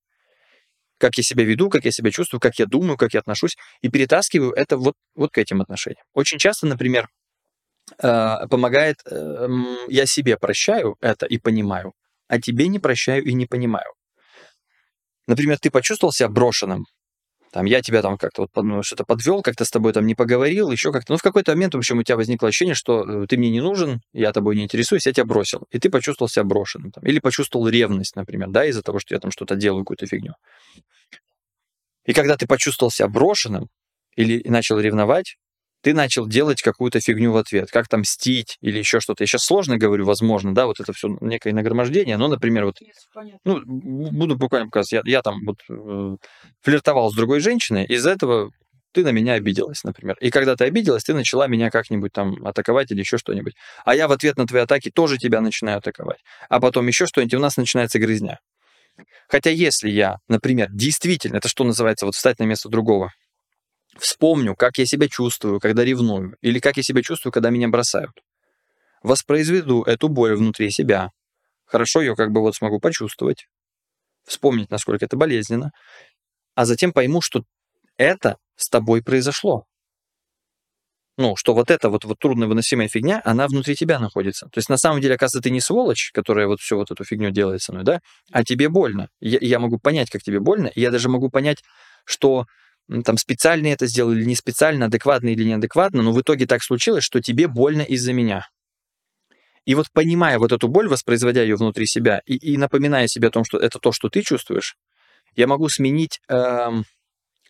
как 0.99 1.16
я 1.16 1.24
себя 1.24 1.43
веду, 1.43 1.68
как 1.68 1.84
я 1.84 1.91
себя 1.91 2.12
чувствую, 2.12 2.41
как 2.41 2.57
я 2.61 2.66
думаю, 2.66 2.97
как 2.97 3.12
я 3.12 3.20
отношусь, 3.20 3.57
и 3.82 3.89
перетаскиваю 3.89 4.53
это 4.53 4.78
вот, 4.78 4.95
вот 5.16 5.32
к 5.32 5.39
этим 5.39 5.61
отношениям. 5.61 6.05
Очень 6.14 6.39
часто, 6.39 6.66
например, 6.68 7.09
э, 8.01 8.47
помогает, 8.49 8.99
эм, 9.11 9.78
я 9.89 10.07
себе 10.07 10.37
прощаю 10.37 10.97
это 11.01 11.26
и 11.26 11.39
понимаю, 11.39 11.93
а 12.28 12.41
тебе 12.41 12.68
не 12.68 12.78
прощаю 12.78 13.24
и 13.24 13.32
не 13.34 13.47
понимаю. 13.47 13.95
Например, 15.27 15.59
ты 15.59 15.70
почувствовал 15.70 16.12
себя 16.12 16.29
брошенным, 16.29 16.87
там, 17.57 17.64
я 17.64 17.81
тебя 17.81 18.03
там 18.03 18.18
как-то 18.18 18.43
вот 18.43 18.51
ну, 18.62 18.83
что-то 18.83 19.05
подвел, 19.05 19.41
как-то 19.41 19.64
с 19.64 19.70
тобой 19.70 19.95
там 19.95 20.07
не 20.07 20.14
поговорил, 20.14 20.70
еще 20.70 20.93
как-то. 20.93 21.12
Ну, 21.12 21.16
в 21.16 21.22
какой-то 21.22 21.53
момент, 21.53 21.74
в 21.74 21.79
общем, 21.79 21.99
у 21.99 22.03
тебя 22.03 22.16
возникло 22.16 22.49
ощущение, 22.49 22.74
что 22.74 23.22
э, 23.22 23.27
ты 23.27 23.39
мне 23.39 23.49
не 23.49 23.62
нужен, 23.62 24.03
я 24.12 24.33
тобой 24.33 24.57
не 24.57 24.64
интересуюсь, 24.64 25.07
я 25.07 25.14
тебя 25.14 25.24
бросил. 25.24 25.64
И 25.70 25.79
ты 25.79 25.89
почувствовал 25.89 26.29
себя 26.29 26.45
брошенным. 26.45 26.91
Там, 26.91 27.05
или 27.05 27.18
почувствовал 27.18 27.66
ревность, 27.66 28.14
например, 28.14 28.51
да, 28.51 28.66
из-за 28.66 28.83
того, 28.83 28.99
что 28.99 29.14
я 29.14 29.20
там 29.20 29.31
что-то 29.31 29.57
делаю, 29.57 29.85
какую-то 29.85 30.07
фигню. 30.07 30.35
И 32.05 32.12
когда 32.12 32.37
ты 32.37 32.47
почувствовал 32.47 32.91
себя 32.91 33.09
брошенным 33.09 33.68
или 34.16 34.47
начал 34.47 34.79
ревновать, 34.79 35.39
ты 35.87 35.95
начал 35.95 36.26
делать 36.26 36.62
какую-то 36.62 36.99
фигню 36.99 37.30
в 37.30 37.37
ответ, 37.37 37.70
как 37.70 37.87
там 37.87 38.01
мстить 38.01 38.59
или 38.61 38.76
еще 38.76 38.99
что-то. 38.99 39.22
Я 39.22 39.28
сейчас 39.28 39.45
сложно 39.45 39.78
говорю, 39.78 40.05
возможно, 40.05 40.53
да, 40.53 40.66
вот 40.66 40.80
это 40.80 40.93
все 40.93 41.16
некое 41.20 41.53
нагромождение, 41.53 42.16
но, 42.16 42.26
например, 42.26 42.64
вот, 42.64 42.78
ну, 43.45 43.62
буду 43.64 44.37
буквально 44.37 44.66
показывать, 44.66 45.07
я, 45.07 45.18
я 45.18 45.22
там 45.22 45.37
вот 45.47 45.59
э, 45.70 46.16
флиртовал 46.61 47.12
с 47.12 47.14
другой 47.14 47.39
женщиной, 47.39 47.84
из-за 47.84 48.11
этого 48.11 48.51
ты 48.91 49.05
на 49.05 49.11
меня 49.11 49.34
обиделась, 49.34 49.84
например. 49.84 50.16
И 50.20 50.30
когда 50.30 50.57
ты 50.57 50.64
обиделась, 50.64 51.05
ты 51.05 51.14
начала 51.14 51.47
меня 51.47 51.70
как-нибудь 51.70 52.12
там 52.12 52.45
атаковать 52.45 52.91
или 52.91 52.99
еще 52.99 53.16
что-нибудь. 53.16 53.55
А 53.84 53.95
я 53.95 54.09
в 54.09 54.11
ответ 54.11 54.39
на 54.39 54.47
твои 54.49 54.62
атаки 54.62 54.91
тоже 54.91 55.18
тебя 55.18 55.41
начинаю 55.41 55.78
атаковать. 55.78 56.18
А 56.49 56.59
потом 56.59 56.89
еще 56.89 57.07
что-нибудь, 57.07 57.34
и 57.34 57.37
у 57.37 57.41
нас 57.41 57.57
начинается 57.57 58.01
грызня. 58.01 58.41
Хотя 59.28 59.51
если 59.51 59.89
я, 59.89 60.16
например, 60.26 60.66
действительно, 60.72 61.37
это 61.37 61.49
что 61.49 61.62
называется, 61.62 62.07
вот 62.07 62.16
встать 62.16 62.41
на 62.41 62.45
место 62.45 62.68
другого, 62.68 63.12
Вспомню, 63.99 64.55
как 64.55 64.78
я 64.78 64.86
себя 64.86 65.09
чувствую, 65.09 65.61
когда 65.61 65.84
ревную, 65.84 66.36
или 66.40 66.59
как 66.59 66.76
я 66.76 66.82
себя 66.82 67.03
чувствую, 67.03 67.32
когда 67.32 67.51
меня 67.51 67.68
бросают. 67.68 68.12
Воспроизведу 69.03 69.82
эту 69.82 70.09
боль 70.09 70.34
внутри 70.34 70.70
себя. 70.70 71.11
Хорошо 71.64 72.01
ее 72.01 72.14
как 72.14 72.30
бы 72.30 72.40
вот 72.40 72.55
смогу 72.55 72.78
почувствовать, 72.78 73.49
вспомнить, 74.24 74.70
насколько 74.70 75.05
это 75.05 75.16
болезненно, 75.16 75.72
а 76.55 76.64
затем 76.64 76.92
пойму, 76.92 77.20
что 77.20 77.44
это 77.97 78.36
с 78.57 78.68
тобой 78.68 79.03
произошло. 79.03 79.66
Ну, 81.18 81.34
что 81.34 81.55
вот 81.55 81.70
эта 81.70 81.88
вот, 81.88 82.05
вот 82.05 82.18
трудновыносимая 82.18 82.88
фигня, 82.88 83.22
она 83.24 83.47
внутри 83.49 83.74
тебя 83.74 83.99
находится. 83.99 84.47
То 84.47 84.59
есть 84.59 84.68
на 84.68 84.76
самом 84.76 85.01
деле, 85.01 85.14
оказывается, 85.14 85.49
ты 85.49 85.51
не 85.51 85.62
сволочь, 85.62 86.11
которая 86.12 86.47
вот 86.47 86.61
всю 86.61 86.76
вот 86.76 86.90
эту 86.90 87.05
фигню 87.05 87.30
делает 87.30 87.62
со 87.62 87.72
мной, 87.72 87.84
да, 87.84 88.01
а 88.32 88.44
тебе 88.44 88.68
больно. 88.68 89.09
Я, 89.18 89.38
я 89.40 89.59
могу 89.59 89.78
понять, 89.78 90.11
как 90.11 90.22
тебе 90.22 90.40
больно, 90.40 90.66
и 90.66 90.80
я 90.80 90.90
даже 90.90 91.09
могу 91.09 91.30
понять, 91.30 91.62
что 92.05 92.47
там 93.05 93.16
специально 93.16 93.68
это 93.68 93.87
сделал 93.87 94.12
или 94.12 94.24
не 94.24 94.37
специально, 94.37 94.87
адекватно 94.87 95.28
или 95.28 95.45
неадекватно, 95.45 96.03
но 96.03 96.12
в 96.12 96.20
итоге 96.20 96.47
так 96.47 96.62
случилось, 96.62 97.05
что 97.05 97.20
тебе 97.20 97.49
больно 97.49 97.82
из-за 97.82 98.12
меня. 98.12 98.49
И 99.64 99.74
вот 99.74 99.91
понимая 99.93 100.39
вот 100.39 100.53
эту 100.53 100.68
боль, 100.68 100.89
воспроизводя 100.89 101.43
ее 101.43 101.57
внутри 101.57 101.87
себя 101.87 102.22
и, 102.24 102.37
и 102.37 102.57
напоминая 102.57 103.09
себе 103.09 103.28
о 103.28 103.30
том, 103.32 103.45
что 103.45 103.59
это 103.59 103.80
то, 103.80 103.91
что 103.91 104.09
ты 104.09 104.22
чувствуешь, 104.22 104.76
я 105.34 105.49
могу 105.49 105.68
сменить 105.68 106.20
эм, 106.28 106.84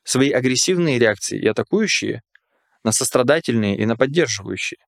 свои 0.03 0.30
агрессивные 0.30 0.99
реакции 0.99 1.39
и 1.39 1.47
атакующие 1.47 2.22
на 2.84 2.93
сострадательные 2.93 3.76
и 3.76 3.84
на 3.84 3.97
поддерживающие. 3.97 4.78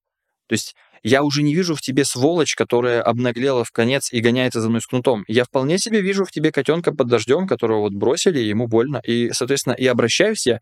То 0.49 0.53
есть 0.53 0.75
я 1.03 1.21
уже 1.21 1.43
не 1.43 1.53
вижу 1.53 1.75
в 1.75 1.81
тебе 1.81 2.03
сволочь, 2.03 2.55
которая 2.55 3.03
обнаглела 3.03 3.63
в 3.63 3.71
конец 3.71 4.11
и 4.11 4.19
гоняется 4.19 4.61
за 4.61 4.69
мной 4.69 4.81
с 4.81 4.87
кнутом. 4.87 5.23
Я 5.27 5.45
вполне 5.45 5.77
себе 5.77 6.01
вижу 6.01 6.25
в 6.25 6.31
тебе 6.31 6.51
котенка 6.51 6.91
под 6.91 7.07
дождем, 7.07 7.47
которого 7.47 7.81
вот 7.81 7.93
бросили, 7.93 8.39
ему 8.39 8.67
больно. 8.67 8.99
И, 9.05 9.29
соответственно, 9.31 9.73
и 9.73 9.85
обращаюсь 9.85 10.47
я 10.47 10.59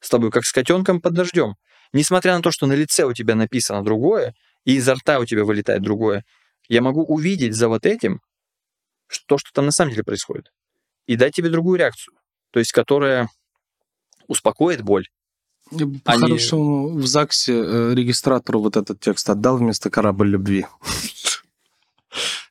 с 0.00 0.08
тобой 0.10 0.32
как 0.32 0.44
с 0.44 0.52
котенком 0.52 1.00
под 1.00 1.14
дождем. 1.14 1.54
Несмотря 1.92 2.36
на 2.36 2.42
то, 2.42 2.50
что 2.50 2.66
на 2.66 2.72
лице 2.72 3.04
у 3.04 3.12
тебя 3.12 3.36
написано 3.36 3.84
другое, 3.84 4.34
и 4.64 4.74
изо 4.74 4.94
рта 4.94 5.20
у 5.20 5.24
тебя 5.24 5.44
вылетает 5.44 5.82
другое, 5.82 6.24
я 6.68 6.82
могу 6.82 7.04
увидеть 7.04 7.54
за 7.54 7.68
вот 7.68 7.86
этим 7.86 8.20
то, 9.26 9.38
что 9.38 9.50
там 9.54 9.66
на 9.66 9.72
самом 9.72 9.92
деле 9.92 10.02
происходит, 10.02 10.52
и 11.06 11.14
дать 11.14 11.34
тебе 11.34 11.48
другую 11.48 11.78
реакцию, 11.78 12.14
то 12.50 12.58
есть 12.58 12.72
которая 12.72 13.28
успокоит 14.26 14.82
боль, 14.82 15.06
по-хорошему, 16.04 16.88
Они... 16.90 16.98
в 16.98 17.06
ЗАГСе 17.06 17.52
э, 17.52 17.94
регистратору 17.94 18.60
вот 18.60 18.76
этот 18.76 19.00
текст 19.00 19.28
отдал 19.30 19.58
вместо 19.58 19.90
«Корабль 19.90 20.28
любви». 20.28 20.66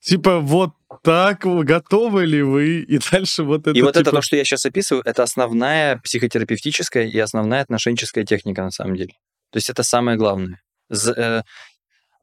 Типа, 0.01 0.39
вот 0.39 0.71
так, 1.03 1.41
готовы 1.43 2.25
ли 2.25 2.41
вы? 2.41 2.79
И 2.79 2.97
дальше 3.11 3.43
вот 3.43 3.67
это... 3.67 3.77
И 3.77 3.81
вот 3.81 3.97
это 3.97 4.09
то, 4.09 4.21
что 4.21 4.37
я 4.37 4.45
сейчас 4.45 4.65
описываю, 4.65 5.03
это 5.05 5.23
основная 5.23 5.97
психотерапевтическая 5.97 7.07
и 7.07 7.19
основная 7.19 7.61
отношенческая 7.61 8.23
техника 8.23 8.63
на 8.63 8.71
самом 8.71 8.95
деле. 8.95 9.13
То 9.51 9.57
есть 9.57 9.69
это 9.69 9.83
самое 9.83 10.17
главное. 10.17 10.61
Э, 10.89 11.41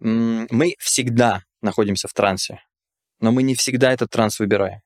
мы 0.00 0.74
всегда 0.78 1.42
находимся 1.60 2.08
в 2.08 2.14
трансе, 2.14 2.62
но 3.20 3.32
мы 3.32 3.42
не 3.42 3.54
всегда 3.54 3.92
этот 3.92 4.08
транс 4.08 4.38
выбираем. 4.38 4.80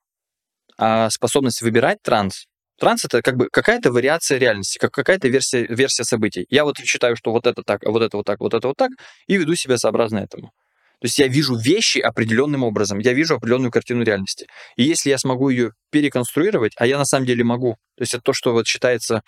А 0.77 1.09
способность 1.11 1.63
выбирать 1.63 2.03
транс 2.03 2.48
Транс 2.79 3.05
это 3.05 3.23
как 3.23 3.37
бы 3.37 3.49
какая-то 3.51 3.91
вариация 3.91 4.39
реальности, 4.39 4.79
как 4.79 4.93
какая-то 4.93 5.29
версия, 5.29 5.67
версия 5.67 6.05
событий. 6.05 6.47
Я 6.49 6.65
вот 6.65 6.79
считаю, 6.79 7.17
что 7.17 7.33
вот 7.33 7.47
это 7.47 7.63
так, 7.63 7.83
вот 7.85 8.03
это 8.03 8.17
вот 8.17 8.27
так, 8.27 8.41
вот 8.41 8.55
это 8.55 8.69
вот 8.69 8.77
так, 8.77 8.93
и 9.27 9.37
веду 9.37 9.55
себя 9.57 9.79
сообразно 9.79 10.19
этому. 10.19 10.53
То 11.01 11.05
есть 11.05 11.19
я 11.19 11.29
вижу 11.29 11.55
вещи 11.57 11.99
определенным 11.99 12.65
образом, 12.65 12.99
я 12.99 13.13
вижу 13.13 13.37
определенную 13.37 13.71
картину 13.71 14.03
реальности. 14.03 14.47
И 14.77 14.83
если 14.83 15.11
я 15.11 15.19
смогу 15.19 15.49
ее 15.49 15.73
переконструировать, 15.91 16.73
а 16.77 16.87
я 16.87 16.99
на 16.99 17.05
самом 17.05 17.27
деле 17.27 17.45
могу, 17.45 17.75
то 17.97 18.03
есть 18.03 18.15
это 18.15 18.23
то, 18.23 18.33
что 18.33 18.53
вот 18.53 18.67
считается 18.67 19.23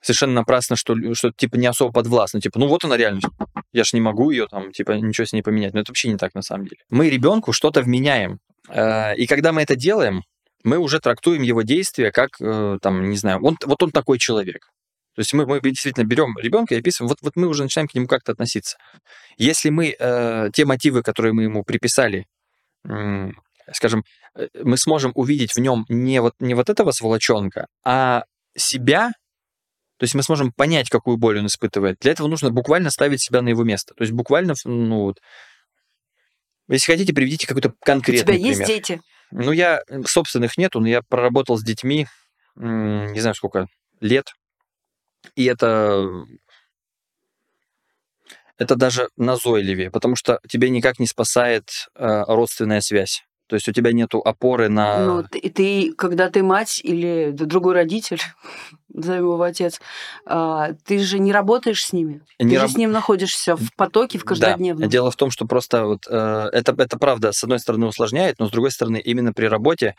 совершенно 0.00 0.34
напрасно, 0.34 0.76
что, 0.76 0.96
что 1.14 1.30
типа 1.30 1.56
не 1.56 1.66
особо 1.66 1.92
подвластно, 1.92 2.40
типа, 2.40 2.58
ну 2.58 2.66
вот 2.66 2.84
она 2.84 2.96
реальность, 2.96 3.26
я 3.72 3.84
ж 3.84 3.92
не 3.92 4.00
могу 4.00 4.30
ее 4.30 4.46
там, 4.48 4.72
типа, 4.72 4.92
ничего 4.92 5.26
с 5.26 5.32
ней 5.32 5.42
поменять. 5.42 5.74
Но 5.74 5.80
это 5.80 5.90
вообще 5.90 6.08
не 6.08 6.16
так 6.16 6.34
на 6.34 6.42
самом 6.42 6.66
деле. 6.66 6.82
Мы 6.88 7.08
ребенку 7.08 7.52
что-то 7.52 7.82
вменяем. 7.82 8.38
Э, 8.68 9.14
и 9.16 9.26
когда 9.26 9.52
мы 9.52 9.62
это 9.62 9.76
делаем, 9.76 10.22
мы 10.66 10.78
уже 10.78 11.00
трактуем 11.00 11.42
его 11.42 11.62
действия 11.62 12.10
как, 12.10 12.30
э, 12.40 12.78
там, 12.82 13.08
не 13.08 13.16
знаю, 13.16 13.42
он, 13.42 13.56
вот 13.64 13.82
он 13.82 13.92
такой 13.92 14.18
человек. 14.18 14.68
То 15.14 15.20
есть 15.20 15.32
мы, 15.32 15.46
мы 15.46 15.60
действительно 15.60 16.04
берем 16.04 16.36
ребенка 16.36 16.74
и 16.74 16.78
описываем, 16.78 17.08
вот, 17.08 17.18
вот 17.22 17.36
мы 17.36 17.46
уже 17.46 17.62
начинаем 17.62 17.88
к 17.88 17.94
нему 17.94 18.06
как-то 18.06 18.32
относиться. 18.32 18.76
Если 19.38 19.70
мы 19.70 19.94
э, 19.98 20.50
те 20.52 20.64
мотивы, 20.64 21.02
которые 21.02 21.32
мы 21.32 21.44
ему 21.44 21.62
приписали, 21.62 22.26
э, 22.86 23.30
скажем, 23.72 24.04
мы 24.62 24.76
сможем 24.76 25.12
увидеть 25.14 25.52
в 25.52 25.60
нем 25.60 25.86
не 25.88 26.20
вот, 26.20 26.34
не 26.40 26.54
вот 26.54 26.68
этого 26.68 26.90
сволочонка, 26.90 27.68
а 27.84 28.24
себя, 28.56 29.12
то 29.98 30.04
есть 30.04 30.14
мы 30.14 30.22
сможем 30.22 30.52
понять, 30.52 30.90
какую 30.90 31.16
боль 31.16 31.38
он 31.38 31.46
испытывает. 31.46 31.98
Для 32.00 32.12
этого 32.12 32.28
нужно 32.28 32.50
буквально 32.50 32.90
ставить 32.90 33.22
себя 33.22 33.40
на 33.40 33.48
его 33.48 33.64
место. 33.64 33.94
То 33.94 34.02
есть 34.02 34.12
буквально, 34.12 34.54
ну 34.64 35.02
вот, 35.02 35.20
если 36.68 36.92
хотите, 36.92 37.14
приведите 37.14 37.46
какой-то 37.46 37.72
конкретный 37.80 38.34
пример. 38.34 38.50
У 38.50 38.54
тебя 38.54 38.64
есть 38.64 38.66
дети? 38.66 39.00
Ну, 39.30 39.52
я 39.52 39.80
собственных 40.06 40.56
нету, 40.56 40.80
но 40.80 40.88
я 40.88 41.02
проработал 41.02 41.56
с 41.58 41.62
детьми, 41.62 42.06
не 42.54 43.20
знаю 43.20 43.34
сколько 43.34 43.66
лет, 44.00 44.32
и 45.34 45.44
это 45.44 46.24
это 48.58 48.74
даже 48.76 49.08
назойливее, 49.16 49.90
потому 49.90 50.16
что 50.16 50.40
тебе 50.48 50.70
никак 50.70 50.98
не 50.98 51.06
спасает 51.06 51.88
э, 51.94 52.24
родственная 52.26 52.80
связь. 52.80 53.25
То 53.46 53.54
есть 53.54 53.68
у 53.68 53.72
тебя 53.72 53.92
нету 53.92 54.18
опоры 54.18 54.68
на... 54.68 55.04
Ну, 55.04 55.22
ты, 55.22 55.40
ты 55.50 55.92
когда 55.94 56.28
ты 56.30 56.42
мать 56.42 56.80
или 56.82 57.30
другой 57.30 57.74
родитель, 57.74 58.20
назовем 58.92 59.24
его 59.24 59.42
отец, 59.42 59.80
а, 60.26 60.72
ты 60.84 60.98
же 60.98 61.18
не 61.18 61.32
работаешь 61.32 61.84
с 61.84 61.92
ними. 61.92 62.22
Не 62.40 62.50
ты 62.50 62.60
раб... 62.60 62.68
же 62.68 62.74
с 62.74 62.76
ним 62.76 62.90
находишься 62.90 63.56
в 63.56 63.72
потоке, 63.76 64.18
в 64.18 64.24
каждодневном. 64.24 64.82
Да. 64.82 64.88
Дело 64.88 65.10
в 65.10 65.16
том, 65.16 65.30
что 65.30 65.46
просто 65.46 65.84
вот 65.84 66.06
э, 66.08 66.48
это, 66.52 66.74
это 66.76 66.98
правда, 66.98 67.32
с 67.32 67.42
одной 67.44 67.60
стороны, 67.60 67.86
усложняет, 67.86 68.38
но 68.38 68.48
с 68.48 68.50
другой 68.50 68.70
стороны, 68.72 68.98
именно 68.98 69.32
при 69.32 69.46
работе 69.46 69.94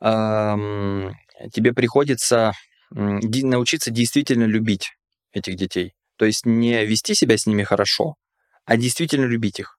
тебе 0.00 1.72
приходится 1.72 2.52
научиться 2.90 3.90
действительно 3.92 4.44
любить 4.44 4.96
этих 5.32 5.56
детей. 5.56 5.94
То 6.16 6.24
есть 6.24 6.44
не 6.44 6.84
вести 6.84 7.14
себя 7.14 7.38
с 7.38 7.46
ними 7.46 7.62
хорошо, 7.62 8.16
а 8.64 8.76
действительно 8.76 9.26
любить 9.26 9.60
их. 9.60 9.78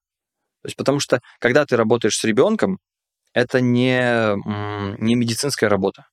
То 0.64 0.68
есть 0.68 0.76
потому 0.76 0.98
что, 0.98 1.20
когда 1.40 1.66
ты 1.66 1.76
работаешь 1.76 2.16
с 2.16 2.24
ребенком, 2.24 2.78
это 3.34 3.60
не, 3.60 4.34
не 4.98 5.14
медицинская 5.14 5.68
работа, 5.68 6.06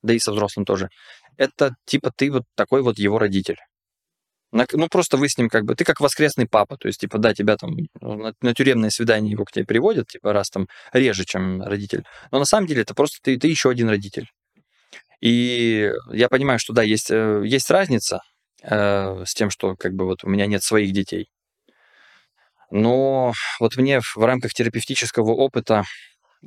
да 0.00 0.14
и 0.14 0.18
со 0.18 0.32
взрослым 0.32 0.64
тоже. 0.64 0.88
Это 1.36 1.74
типа 1.84 2.10
ты 2.16 2.32
вот 2.32 2.44
такой 2.54 2.80
вот 2.80 2.98
его 2.98 3.18
родитель. 3.18 3.58
Ну, 4.52 4.88
просто 4.88 5.18
вы 5.18 5.28
с 5.28 5.36
ним 5.36 5.50
как 5.50 5.64
бы... 5.64 5.74
Ты 5.74 5.84
как 5.84 6.00
воскресный 6.00 6.48
папа, 6.48 6.78
то 6.78 6.88
есть, 6.88 7.00
типа, 7.00 7.18
да, 7.18 7.34
тебя 7.34 7.58
там 7.58 7.76
на, 8.00 8.32
на 8.40 8.54
тюремное 8.54 8.88
свидание 8.88 9.32
его 9.32 9.44
к 9.44 9.52
тебе 9.52 9.66
приводят, 9.66 10.08
типа, 10.08 10.32
раз 10.32 10.48
там 10.48 10.66
реже, 10.94 11.26
чем 11.26 11.62
родитель. 11.62 12.04
Но 12.32 12.38
на 12.38 12.46
самом 12.46 12.66
деле 12.66 12.82
это 12.82 12.94
просто 12.94 13.18
ты, 13.22 13.38
ты 13.38 13.48
еще 13.48 13.68
один 13.68 13.90
родитель. 13.90 14.28
И 15.20 15.92
я 16.10 16.28
понимаю, 16.28 16.58
что, 16.58 16.72
да, 16.72 16.82
есть, 16.82 17.10
э, 17.10 17.42
есть 17.44 17.70
разница 17.70 18.22
э, 18.62 19.24
с 19.26 19.34
тем, 19.34 19.50
что, 19.50 19.76
как 19.76 19.92
бы, 19.92 20.06
вот 20.06 20.24
у 20.24 20.28
меня 20.28 20.46
нет 20.46 20.62
своих 20.62 20.92
детей. 20.92 21.28
Но 22.70 23.32
вот 23.58 23.76
мне 23.76 24.00
в 24.00 24.24
рамках 24.24 24.54
терапевтического 24.54 25.32
опыта, 25.32 25.84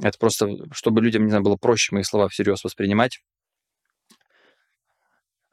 это 0.01 0.17
просто, 0.17 0.49
чтобы 0.71 1.01
людям, 1.01 1.23
не 1.23 1.29
знаю, 1.29 1.43
было 1.43 1.57
проще 1.57 1.93
мои 1.93 2.03
слова 2.03 2.29
всерьез 2.29 2.63
воспринимать, 2.63 3.19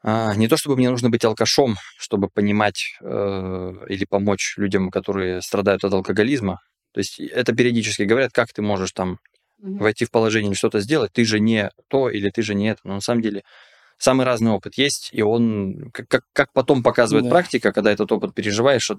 а, 0.02 0.34
не 0.34 0.48
то 0.48 0.56
чтобы 0.56 0.76
мне 0.76 0.88
нужно 0.88 1.10
быть 1.10 1.24
алкашом, 1.24 1.76
чтобы 1.98 2.28
понимать 2.28 2.96
э, 3.02 3.72
или 3.88 4.06
помочь 4.06 4.54
людям, 4.56 4.90
которые 4.90 5.42
страдают 5.42 5.84
от 5.84 5.92
алкоголизма. 5.92 6.60
То 6.92 7.00
есть 7.00 7.20
это 7.20 7.54
периодически 7.54 8.04
говорят, 8.04 8.32
как 8.32 8.52
ты 8.52 8.62
можешь 8.62 8.92
там 8.92 9.18
mm-hmm. 9.62 9.78
войти 9.78 10.06
в 10.06 10.10
положение 10.10 10.50
или 10.50 10.56
что-то 10.56 10.80
сделать, 10.80 11.12
ты 11.12 11.24
же 11.24 11.38
не 11.38 11.70
то 11.88 12.08
или 12.08 12.30
ты 12.30 12.40
же 12.42 12.54
не 12.54 12.70
это. 12.70 12.80
Но 12.84 12.94
на 12.94 13.00
самом 13.00 13.20
деле 13.20 13.42
самый 13.98 14.24
разный 14.24 14.52
опыт 14.52 14.78
есть, 14.78 15.10
и 15.12 15.20
он, 15.20 15.90
как, 15.92 16.24
как 16.32 16.52
потом 16.54 16.82
показывает 16.82 17.26
yeah. 17.26 17.30
практика, 17.30 17.72
когда 17.72 17.92
этот 17.92 18.10
опыт 18.10 18.34
переживаешь, 18.34 18.90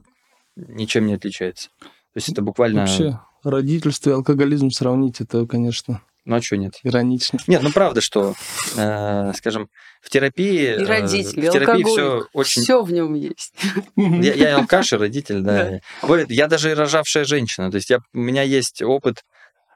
ничем 0.56 1.06
не 1.06 1.14
отличается. 1.14 1.70
То 1.80 2.18
есть 2.18 2.30
это 2.30 2.42
буквально... 2.42 2.82
Вообще, 2.82 3.20
родительство 3.44 4.10
и 4.10 4.14
алкоголизм 4.14 4.70
сравнить, 4.70 5.22
это, 5.22 5.46
конечно... 5.46 6.02
Ну 6.24 6.36
а 6.36 6.42
что 6.42 6.56
нет? 6.56 6.80
Иронично. 6.84 7.40
Нет, 7.48 7.64
ну 7.64 7.72
правда, 7.72 8.00
что, 8.00 8.36
э, 8.78 9.34
скажем, 9.34 9.70
в 10.02 10.10
терапии... 10.12 10.80
И 10.80 10.86
родители, 10.86 11.48
э, 11.48 11.50
в 11.50 11.54
терапии 11.54 11.84
все 11.84 12.28
очень... 12.34 12.62
Все 12.62 12.84
в 12.84 12.92
нем 12.92 13.16
есть. 13.16 13.56
Я, 13.96 14.34
я 14.36 14.58
алкаш 14.58 14.94
и 14.94 14.98
родитель, 14.98 15.42
да. 15.42 15.80
да. 16.04 16.26
Я 16.30 16.48
даже 16.48 16.70
и 16.70 16.74
рожавшая 16.76 17.26
женщина. 17.26 17.72
То 17.72 17.78
есть 17.78 17.90
я, 17.90 18.02
у 18.14 18.20
меня 18.20 18.44
есть 18.44 18.84
опыт 18.84 19.24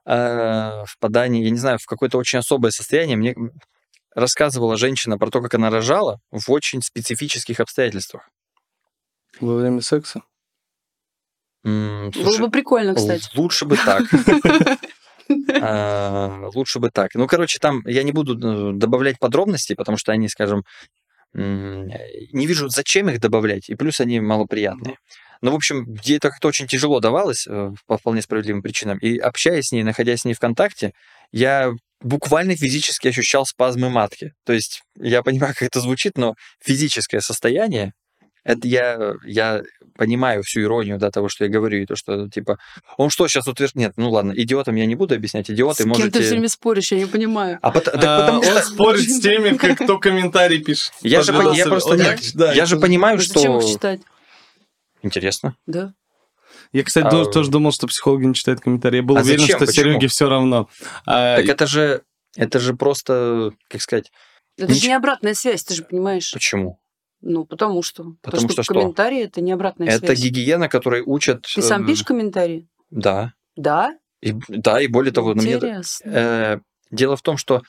э, 0.05 0.83
впадания, 0.85 1.43
я 1.43 1.49
не 1.49 1.57
знаю, 1.57 1.79
в 1.79 1.87
какое-то 1.87 2.19
очень 2.19 2.37
особое 2.37 2.69
состояние. 2.69 3.17
Мне 3.17 3.35
рассказывала 4.13 4.77
женщина 4.77 5.17
про 5.17 5.31
то, 5.31 5.41
как 5.41 5.55
она 5.55 5.71
рожала 5.71 6.19
в 6.29 6.51
очень 6.51 6.83
специфических 6.83 7.59
обстоятельствах. 7.59 8.29
Во 9.39 9.55
время 9.55 9.81
секса? 9.81 10.21
Слушай, 11.65 12.23
Было 12.23 12.37
бы 12.45 12.51
прикольно, 12.51 12.93
кстати. 12.93 13.27
Лучше 13.35 13.65
бы 13.65 13.77
так. 13.77 14.03
А, 15.59 16.51
лучше 16.53 16.77
бы 16.77 16.91
так. 16.91 17.15
Ну, 17.15 17.25
короче, 17.25 17.57
там 17.59 17.81
я 17.87 18.03
не 18.03 18.11
буду 18.11 18.35
э, 18.35 18.73
добавлять 18.73 19.17
подробностей, 19.17 19.75
потому 19.75 19.97
что 19.97 20.11
они, 20.11 20.29
скажем, 20.29 20.63
не 21.33 22.45
вижу, 22.45 22.69
зачем 22.69 23.09
их 23.09 23.19
добавлять, 23.19 23.67
и 23.69 23.73
плюс 23.73 23.99
они 23.99 24.19
малоприятные. 24.19 24.97
Но, 25.41 25.51
в 25.51 25.55
общем, 25.55 25.95
ей 26.03 26.17
это 26.17 26.29
как-то 26.29 26.47
очень 26.47 26.67
тяжело 26.67 26.99
давалось 26.99 27.45
э, 27.47 27.71
по 27.87 27.97
вполне 27.97 28.21
справедливым 28.21 28.61
причинам. 28.61 28.97
И 28.99 29.17
общаясь 29.17 29.69
с 29.69 29.71
ней, 29.71 29.83
находясь 29.83 30.21
с 30.21 30.25
ней 30.25 30.33
в 30.33 30.39
контакте, 30.39 30.93
я 31.31 31.71
буквально 32.01 32.55
физически 32.55 33.07
ощущал 33.07 33.45
спазмы 33.45 33.89
матки. 33.89 34.33
То 34.45 34.53
есть 34.53 34.83
я 34.97 35.23
понимаю, 35.23 35.53
как 35.53 35.63
это 35.67 35.81
звучит, 35.81 36.17
но 36.17 36.35
физическое 36.63 37.19
состояние 37.19 37.93
это 38.45 38.67
я, 38.67 39.15
я 39.25 39.63
понимаю 39.97 40.43
всю 40.43 40.61
иронию 40.61 40.99
да, 40.99 41.09
того, 41.09 41.29
что 41.29 41.45
я 41.45 41.49
говорю, 41.49 41.81
и 41.81 41.85
то, 41.85 41.95
что, 41.95 42.29
типа, 42.29 42.59
он 42.97 43.09
что, 43.09 43.27
сейчас 43.27 43.47
утверждает... 43.47 43.75
Нет, 43.75 43.93
ну 43.97 44.11
ладно, 44.11 44.33
идиотам 44.35 44.75
я 44.75 44.85
не 44.85 44.95
буду 44.95 45.15
объяснять, 45.15 45.49
идиоты 45.49 45.83
с 45.83 45.85
можете... 45.85 46.03
кем 46.03 46.11
ты 46.11 46.21
все 46.21 46.29
время 46.31 46.47
споришь, 46.47 46.91
я 46.91 46.99
не 46.99 47.07
понимаю. 47.07 47.57
А, 47.61 47.71
так, 47.71 47.95
а, 47.95 47.97
потому 47.97 48.43
что... 48.43 48.55
Он 48.55 48.63
спорит 48.63 49.09
с 49.09 49.19
теми, 49.19 49.57
кто 49.57 49.97
комментарий 49.97 50.63
пишет. 50.63 50.93
Я 51.01 51.23
же, 51.23 51.33
я 51.55 51.65
просто... 51.65 51.95
Нет, 51.95 52.21
я 52.55 52.65
же 52.65 52.77
понимаю, 52.77 53.19
что... 53.19 53.39
Зачем 53.39 53.57
их 53.57 53.65
читать? 53.65 54.01
Интересно. 55.01 55.55
Да. 55.65 55.93
Я, 56.71 56.83
кстати, 56.83 57.07
а... 57.07 57.25
тоже 57.25 57.49
думал, 57.49 57.71
что 57.71 57.87
психологи 57.87 58.25
не 58.25 58.35
читают 58.35 58.59
комментарии. 58.59 58.97
Я 58.97 59.03
был 59.03 59.17
а 59.17 59.21
уверен, 59.21 59.41
зачем? 59.41 59.57
что 59.57 59.65
Почему? 59.65 59.85
Сереге 59.85 60.07
все 60.07 60.29
равно. 60.29 60.69
А... 61.07 61.37
Так 61.37 61.47
это 61.47 61.65
же, 61.65 62.03
это 62.35 62.59
же 62.59 62.75
просто, 62.75 63.51
как 63.69 63.81
сказать... 63.81 64.11
Это 64.57 64.71
Нич... 64.71 64.83
же 64.83 64.87
не 64.89 64.93
обратная 64.93 65.33
связь, 65.33 65.63
ты 65.63 65.73
же 65.73 65.83
понимаешь. 65.83 66.31
Почему? 66.31 66.79
Ну, 67.21 67.45
потому 67.45 67.81
что. 67.81 68.03
Потому, 68.03 68.17
потому 68.21 68.49
что, 68.49 68.63
что 68.63 68.73
комментарии 68.73 69.23
это 69.23 69.41
не 69.41 69.51
обратная 69.51 69.87
это 69.87 69.99
связь. 69.99 70.19
Это 70.19 70.21
гигиена, 70.21 70.69
которой 70.69 71.01
учат... 71.05 71.45
Ты 71.53 71.61
сам 71.61 71.81
эм, 71.81 71.87
пишешь 71.87 72.05
комментарии? 72.05 72.67
Да. 72.91 73.33
Да? 73.55 73.97
И, 74.21 74.33
да, 74.47 74.81
и 74.81 74.87
более 74.87 75.11
того, 75.11 75.33
Интересно. 75.33 76.09
мне, 76.09 76.15
э, 76.17 76.59
дело 76.91 77.15
в 77.15 77.21
том, 77.21 77.37
что 77.37 77.61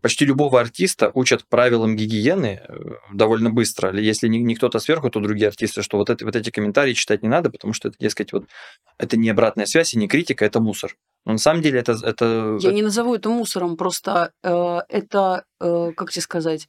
почти 0.00 0.24
любого 0.24 0.60
артиста 0.60 1.10
учат 1.12 1.44
правилам 1.46 1.94
гигиены 1.94 2.62
э, 2.66 2.74
довольно 3.12 3.50
быстро. 3.50 3.94
Если 3.94 4.28
не, 4.28 4.38
не 4.42 4.54
кто-то 4.54 4.78
сверху, 4.78 5.10
то 5.10 5.20
другие 5.20 5.48
артисты, 5.48 5.82
что 5.82 5.98
вот, 5.98 6.08
это, 6.08 6.24
вот 6.24 6.34
эти 6.34 6.48
комментарии 6.50 6.94
читать 6.94 7.22
не 7.22 7.28
надо, 7.28 7.50
потому 7.50 7.74
что 7.74 7.88
это, 7.88 7.98
дескать, 8.00 8.32
вот 8.32 8.46
это 8.96 9.18
не 9.18 9.28
обратная 9.28 9.66
связь 9.66 9.92
и 9.92 9.98
не 9.98 10.08
критика, 10.08 10.46
это 10.46 10.58
мусор. 10.60 10.96
Но 11.26 11.32
на 11.32 11.38
самом 11.38 11.60
деле 11.60 11.80
это... 11.80 11.92
это... 12.02 12.56
Я 12.60 12.72
не 12.72 12.82
назову 12.82 13.14
это 13.14 13.28
мусором, 13.28 13.76
просто 13.76 14.32
э, 14.42 14.78
это, 14.88 15.44
э, 15.60 15.92
как 15.94 16.10
тебе 16.10 16.22
сказать, 16.22 16.68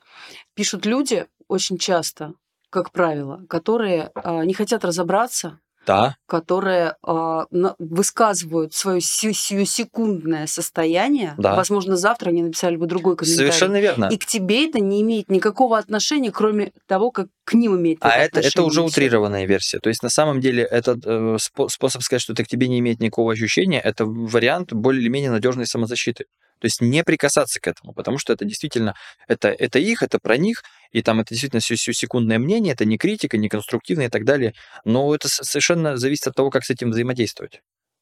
пишут 0.55 0.85
люди 0.85 1.27
очень 1.47 1.77
часто, 1.77 2.33
как 2.69 2.91
правило, 2.91 3.45
которые 3.47 4.11
э, 4.13 4.43
не 4.43 4.53
хотят 4.53 4.83
разобраться, 4.83 5.59
да. 5.85 6.15
которые 6.27 6.95
э, 7.05 7.45
высказывают 7.79 8.73
свое 8.73 9.01
сиюсекундное 9.01 10.47
состояние. 10.47 11.35
Да. 11.37 11.55
Возможно, 11.55 11.95
завтра 11.95 12.29
они 12.29 12.43
написали 12.43 12.75
бы 12.75 12.87
другой 12.87 13.15
комментарий. 13.15 13.51
Совершенно 13.51 13.79
верно. 13.79 14.05
И 14.05 14.17
к 14.17 14.25
тебе 14.25 14.67
это 14.67 14.79
не 14.79 15.01
имеет 15.01 15.29
никакого 15.29 15.77
отношения, 15.77 16.31
кроме 16.31 16.71
того, 16.87 17.11
как 17.11 17.27
к 17.43 17.53
ним 17.53 17.77
имеет 17.77 17.99
А 18.01 18.11
это, 18.17 18.39
это 18.39 18.63
уже 18.63 18.81
утрированная 18.81 19.45
версия. 19.45 19.79
То 19.79 19.89
есть, 19.89 20.03
на 20.03 20.09
самом 20.09 20.41
деле, 20.41 20.63
этот 20.63 20.99
э, 21.05 21.37
способ 21.69 22.01
сказать, 22.01 22.21
что 22.21 22.33
это 22.33 22.43
к 22.43 22.47
тебе 22.47 22.67
не 22.67 22.79
имеет 22.79 22.99
никакого 22.99 23.33
ощущения, 23.33 23.79
это 23.79 24.05
вариант 24.05 24.73
более 24.73 25.01
или 25.01 25.09
менее 25.09 25.31
надежной 25.31 25.67
самозащиты. 25.67 26.25
То 26.59 26.65
есть 26.65 26.81
не 26.81 27.03
прикасаться 27.03 27.59
к 27.59 27.67
этому, 27.67 27.93
потому 27.93 28.17
что 28.17 28.33
это 28.33 28.45
действительно, 28.45 28.95
это, 29.27 29.49
это 29.49 29.79
их, 29.79 30.03
это 30.03 30.19
про 30.19 30.37
них, 30.37 30.63
и 30.91 31.01
там 31.01 31.19
это 31.19 31.29
действительно 31.29 31.61
секундное 31.61 32.39
мнение, 32.39 32.73
это 32.73 32.85
не 32.85 32.97
критика, 32.97 33.37
не 33.37 33.49
конструктивное 33.49 34.07
и 34.07 34.09
так 34.09 34.23
далее, 34.23 34.53
но 34.85 35.13
это 35.13 35.27
совершенно 35.27 35.97
зависит 35.97 36.27
от 36.27 36.35
того, 36.35 36.49
как 36.49 36.63
с 36.63 36.69
этим 36.69 36.91
взаимодействовать. 36.91 37.61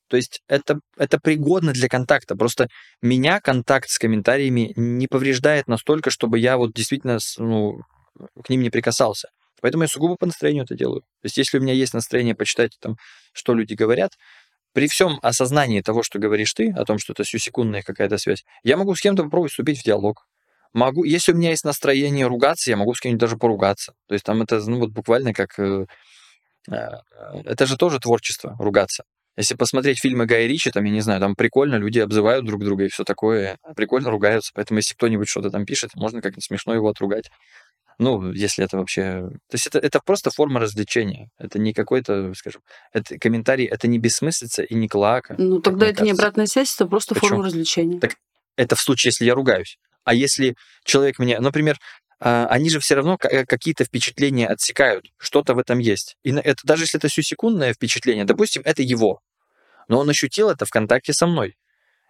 То 0.10 0.18
есть 0.18 0.42
это, 0.48 0.80
это 0.98 1.18
пригодно 1.20 1.74
для 1.74 1.90
контакта. 1.90 2.36
Просто 2.36 2.68
меня 3.02 3.40
контакт 3.40 3.90
с 3.90 3.98
комментариями 3.98 4.72
не 4.76 5.08
повреждает 5.08 5.68
настолько, 5.68 6.12
чтобы 6.12 6.38
я 6.38 6.58
вот 6.58 6.74
действительно 6.74 7.18
ну, 7.40 7.80
к 8.44 8.50
ним 8.50 8.62
не 8.62 8.70
прикасался. 8.70 9.30
Поэтому 9.62 9.84
я 9.84 9.88
сугубо 9.88 10.16
по 10.18 10.26
настроению 10.26 10.66
это 10.66 10.76
делаю. 10.76 11.02
То 11.02 11.26
есть 11.26 11.38
если 11.38 11.58
у 11.58 11.62
меня 11.62 11.74
есть 11.74 11.94
настроение 11.94 12.36
почитать, 12.36 12.78
там, 12.82 12.98
что 13.32 13.54
люди 13.54 13.74
говорят, 13.74 14.12
при 14.74 14.88
всем 14.88 15.20
осознании 15.22 15.82
того, 15.82 16.04
что 16.04 16.20
говоришь 16.20 16.54
ты, 16.54 16.72
о 16.72 16.84
том, 16.86 17.00
что 17.00 17.14
это 17.14 17.24
секундная 17.24 17.82
какая-то 17.82 18.18
связь, 18.18 18.44
я 18.64 18.76
могу 18.78 18.96
с 18.96 19.02
кем-то 19.02 19.24
попробовать 19.24 19.52
вступить 19.52 19.80
в 19.80 19.84
диалог. 19.84 20.28
Могу, 20.74 21.04
если 21.04 21.32
у 21.32 21.36
меня 21.36 21.52
есть 21.52 21.64
настроение 21.64 22.26
ругаться, 22.26 22.72
я 22.72 22.78
могу 22.78 22.96
с 22.96 23.00
кем-нибудь 23.00 23.22
даже 23.22 23.38
поругаться. 23.38 23.94
То 24.08 24.14
есть 24.14 24.26
там 24.26 24.42
это, 24.42 24.60
ну, 24.68 24.80
вот 24.80 24.90
буквально 24.90 25.32
как... 25.34 25.60
Э, 25.60 25.86
э, 26.70 26.90
это 27.46 27.68
же 27.68 27.78
тоже 27.78 28.00
творчество, 28.00 28.56
ругаться. 28.60 29.04
Если 29.36 29.56
посмотреть 29.56 30.00
фильмы 30.00 30.26
Гая 30.26 30.48
Ричи, 30.48 30.70
там, 30.72 30.84
я 30.84 30.92
не 30.92 31.02
знаю, 31.02 31.20
там 31.20 31.36
прикольно, 31.36 31.76
люди 31.76 32.00
обзывают 32.00 32.46
друг 32.46 32.64
друга 32.64 32.86
и 32.86 32.90
все 32.90 33.04
такое, 33.04 33.58
прикольно 33.76 34.12
ругаются. 34.12 34.52
Поэтому 34.54 34.80
если 34.80 34.94
кто-нибудь 34.96 35.28
что-то 35.28 35.50
там 35.50 35.66
пишет, 35.66 35.92
можно 35.96 36.22
как-нибудь 36.22 36.44
смешно 36.44 36.74
его 36.74 36.90
отругать. 36.90 37.30
Ну, 38.00 38.32
если 38.32 38.66
это 38.66 38.78
вообще... 38.78 39.30
То 39.50 39.56
есть 39.56 39.68
это, 39.68 39.80
это 39.80 40.00
просто 40.04 40.32
форма 40.32 40.60
развлечения. 40.60 41.30
Это 41.38 41.60
не 41.60 41.74
какой-то, 41.74 42.34
скажем... 42.34 42.62
Это 42.92 43.18
комментарий, 43.18 43.66
это 43.66 43.88
не 43.88 44.00
бессмыслица 44.00 44.64
и 44.64 44.74
не 44.76 44.88
клака. 44.88 45.36
Ну, 45.38 45.60
тогда 45.60 45.88
это 45.88 46.00
кажется. 46.00 46.06
не 46.06 46.12
обратная 46.12 46.46
связь, 46.46 46.74
это 46.76 46.88
просто 46.88 47.16
Почему? 47.16 47.30
форма 47.30 47.46
развлечения. 47.46 48.00
Так 48.00 48.16
это 48.56 48.76
в 48.76 48.80
случае, 48.80 49.10
если 49.10 49.26
я 49.26 49.36
ругаюсь. 49.36 49.78
А 50.04 50.14
если 50.14 50.56
человек 50.84 51.20
мне... 51.20 51.40
Например, 51.40 51.78
а, 52.20 52.48
они 52.48 52.70
же 52.70 52.80
все 52.80 52.96
равно 52.96 53.18
какие-то 53.18 53.86
впечатления 53.86 54.48
отсекают. 54.48 55.12
Что-то 55.18 55.54
в 55.54 55.60
этом 55.60 55.80
есть. 55.80 56.18
И 56.24 56.32
это 56.32 56.62
даже 56.64 56.84
если 56.84 56.98
это 56.98 57.10
секундное 57.10 57.74
впечатление, 57.74 58.26
допустим, 58.26 58.62
это 58.66 58.82
его. 58.82 59.20
Но 59.88 60.00
он 60.00 60.10
ощутил 60.10 60.50
это 60.50 60.66
в 60.66 60.70
контакте 60.70 61.14
со 61.14 61.28
мной 61.28 61.56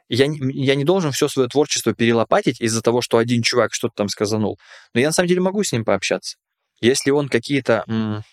я, 0.09 0.25
я 0.25 0.75
не 0.75 0.83
должен 0.83 1.11
все 1.11 1.27
свое 1.27 1.47
творчество 1.49 1.93
перелопатить 1.93 2.61
из-за 2.61 2.81
того, 2.81 3.01
что 3.01 3.17
один 3.17 3.41
чувак 3.41 3.73
что-то 3.73 3.93
там 3.95 4.09
сказанул. 4.09 4.59
Но 4.93 5.01
я 5.01 5.07
на 5.07 5.13
самом 5.13 5.27
деле 5.27 5.41
могу 5.41 5.63
с 5.63 5.71
ним 5.71 5.85
пообщаться. 5.85 6.37
Если 6.81 7.11
он 7.11 7.29
какие-то 7.29 7.83
м- 7.87 8.23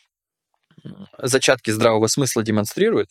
зачатки 1.19 1.71
здравого 1.71 2.07
смысла 2.07 2.43
демонстрирует, 2.43 3.11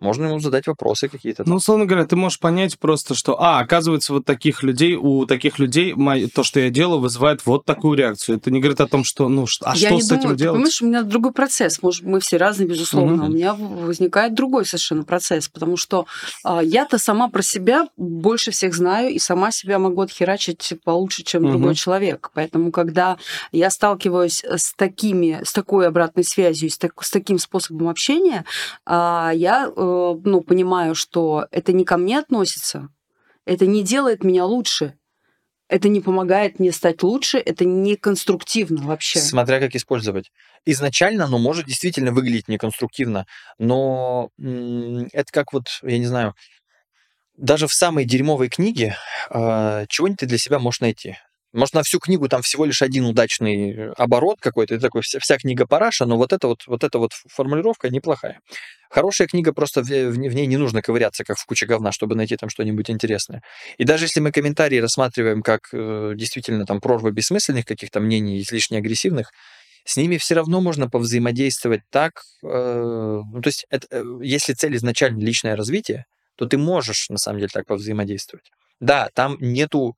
можно 0.00 0.26
ему 0.26 0.40
задать 0.40 0.66
вопросы 0.66 1.08
какие-то. 1.08 1.42
Ну, 1.46 1.56
условно 1.56 1.86
говоря, 1.86 2.06
ты 2.06 2.16
можешь 2.16 2.38
понять 2.38 2.78
просто, 2.78 3.14
что, 3.14 3.40
а, 3.40 3.60
оказывается, 3.60 4.12
вот 4.12 4.24
таких 4.24 4.62
людей, 4.62 4.94
у 4.94 5.26
таких 5.26 5.58
людей 5.58 5.94
то, 6.34 6.42
что 6.42 6.60
я 6.60 6.70
делаю, 6.70 7.00
вызывает 7.00 7.44
вот 7.46 7.64
такую 7.64 7.96
реакцию. 7.96 8.36
Это 8.36 8.50
не 8.50 8.60
говорит 8.60 8.80
о 8.80 8.86
том, 8.86 9.04
что, 9.04 9.28
ну, 9.28 9.46
а 9.62 9.76
я 9.76 9.88
что 9.88 9.98
с 9.98 10.08
думаю, 10.08 10.24
этим 10.24 10.36
делать? 10.36 10.54
Понимаешь, 10.56 10.82
у 10.82 10.86
меня 10.86 11.02
другой 11.02 11.32
процесс. 11.32 11.82
Может, 11.82 12.04
мы 12.04 12.20
все 12.20 12.36
разные, 12.36 12.68
безусловно. 12.68 13.24
Угу. 13.24 13.32
У 13.32 13.34
меня 13.34 13.54
возникает 13.54 14.34
другой 14.34 14.64
совершенно 14.66 15.04
процесс, 15.04 15.48
потому 15.48 15.76
что 15.76 16.06
а, 16.44 16.62
я-то 16.62 16.98
сама 16.98 17.28
про 17.28 17.42
себя 17.42 17.88
больше 17.96 18.50
всех 18.50 18.74
знаю 18.74 19.10
и 19.12 19.18
сама 19.18 19.50
себя 19.50 19.78
могу 19.78 20.02
отхерачить 20.02 20.74
получше, 20.84 21.24
чем 21.24 21.44
угу. 21.44 21.52
другой 21.52 21.74
человек. 21.74 22.30
Поэтому, 22.34 22.70
когда 22.70 23.16
я 23.52 23.70
сталкиваюсь 23.70 24.44
с 24.44 24.74
такими, 24.74 25.40
с 25.44 25.52
такой 25.52 25.88
обратной 25.88 26.24
связью, 26.24 26.70
с, 26.70 26.78
так, 26.78 26.92
с 27.02 27.10
таким 27.10 27.38
способом 27.38 27.88
общения, 27.88 28.44
а, 28.86 29.32
я 29.34 29.68
Э, 29.76 29.87
ну, 30.24 30.40
понимаю, 30.40 30.94
что 30.94 31.46
это 31.50 31.72
не 31.72 31.84
ко 31.84 31.96
мне 31.96 32.18
относится, 32.18 32.88
это 33.44 33.66
не 33.66 33.82
делает 33.82 34.24
меня 34.24 34.44
лучше, 34.44 34.98
это 35.68 35.88
не 35.88 36.00
помогает 36.00 36.58
мне 36.58 36.72
стать 36.72 37.02
лучше, 37.02 37.38
это 37.38 37.64
не 37.64 37.96
конструктивно 37.96 38.82
вообще. 38.86 39.18
Смотря 39.18 39.60
как 39.60 39.74
использовать. 39.74 40.30
Изначально 40.64 41.24
оно 41.24 41.38
может 41.38 41.66
действительно 41.66 42.12
выглядеть 42.12 42.48
неконструктивно, 42.48 43.26
но 43.58 44.30
это 44.38 45.32
как 45.32 45.52
вот, 45.52 45.66
я 45.82 45.98
не 45.98 46.06
знаю, 46.06 46.34
даже 47.36 47.66
в 47.66 47.72
самой 47.72 48.04
дерьмовой 48.04 48.48
книге 48.48 48.96
э, 49.30 49.86
чего-нибудь 49.88 50.20
ты 50.20 50.26
для 50.26 50.38
себя 50.38 50.58
можешь 50.58 50.80
найти. 50.80 51.16
Может, 51.52 51.74
на 51.74 51.82
всю 51.82 51.98
книгу 51.98 52.28
там 52.28 52.42
всего 52.42 52.64
лишь 52.64 52.82
один 52.82 53.04
удачный 53.04 53.72
э, 53.72 53.92
оборот 53.96 54.38
какой-то, 54.40 54.74
и 54.74 54.78
такой, 54.78 55.02
вся, 55.02 55.18
вся 55.20 55.36
книга 55.38 55.66
параша, 55.66 56.04
но 56.04 56.16
вот 56.16 56.32
эта 56.32 56.48
вот, 56.48 56.66
вот 56.66 56.82
эта 56.82 56.98
вот 56.98 57.12
формулировка 57.28 57.88
неплохая. 57.90 58.40
Хорошая 58.90 59.28
книга, 59.28 59.52
просто 59.52 59.82
в, 59.82 59.88
в, 59.88 60.12
в 60.12 60.16
ней 60.18 60.46
не 60.46 60.56
нужно 60.56 60.82
ковыряться, 60.82 61.24
как 61.24 61.38
в 61.38 61.44
куче 61.46 61.66
говна, 61.66 61.92
чтобы 61.92 62.14
найти 62.14 62.36
там 62.36 62.48
что-нибудь 62.48 62.90
интересное. 62.90 63.42
И 63.76 63.84
даже 63.84 64.06
если 64.06 64.20
мы 64.20 64.32
комментарии 64.32 64.78
рассматриваем 64.78 65.42
как 65.42 65.68
э, 65.72 66.12
действительно 66.16 66.64
там 66.64 66.80
прорва 66.80 67.10
бессмысленных 67.10 67.66
каких-то 67.66 68.00
мнений, 68.00 68.40
излишне 68.40 68.78
агрессивных, 68.78 69.30
с 69.84 69.96
ними 69.96 70.16
все 70.16 70.34
равно 70.34 70.60
можно 70.60 70.88
повзаимодействовать 70.88 71.82
так, 71.90 72.22
э, 72.42 72.46
ну, 72.46 73.40
то 73.42 73.48
есть 73.48 73.66
это, 73.70 73.86
э, 73.90 74.04
если 74.22 74.54
цель 74.54 74.76
изначально 74.76 75.20
личное 75.22 75.56
развитие, 75.56 76.06
то 76.36 76.46
ты 76.46 76.56
можешь 76.56 77.08
на 77.10 77.18
самом 77.18 77.40
деле 77.40 77.50
так 77.52 77.66
повзаимодействовать. 77.66 78.50
Да, 78.80 79.08
там 79.14 79.36
нету 79.40 79.96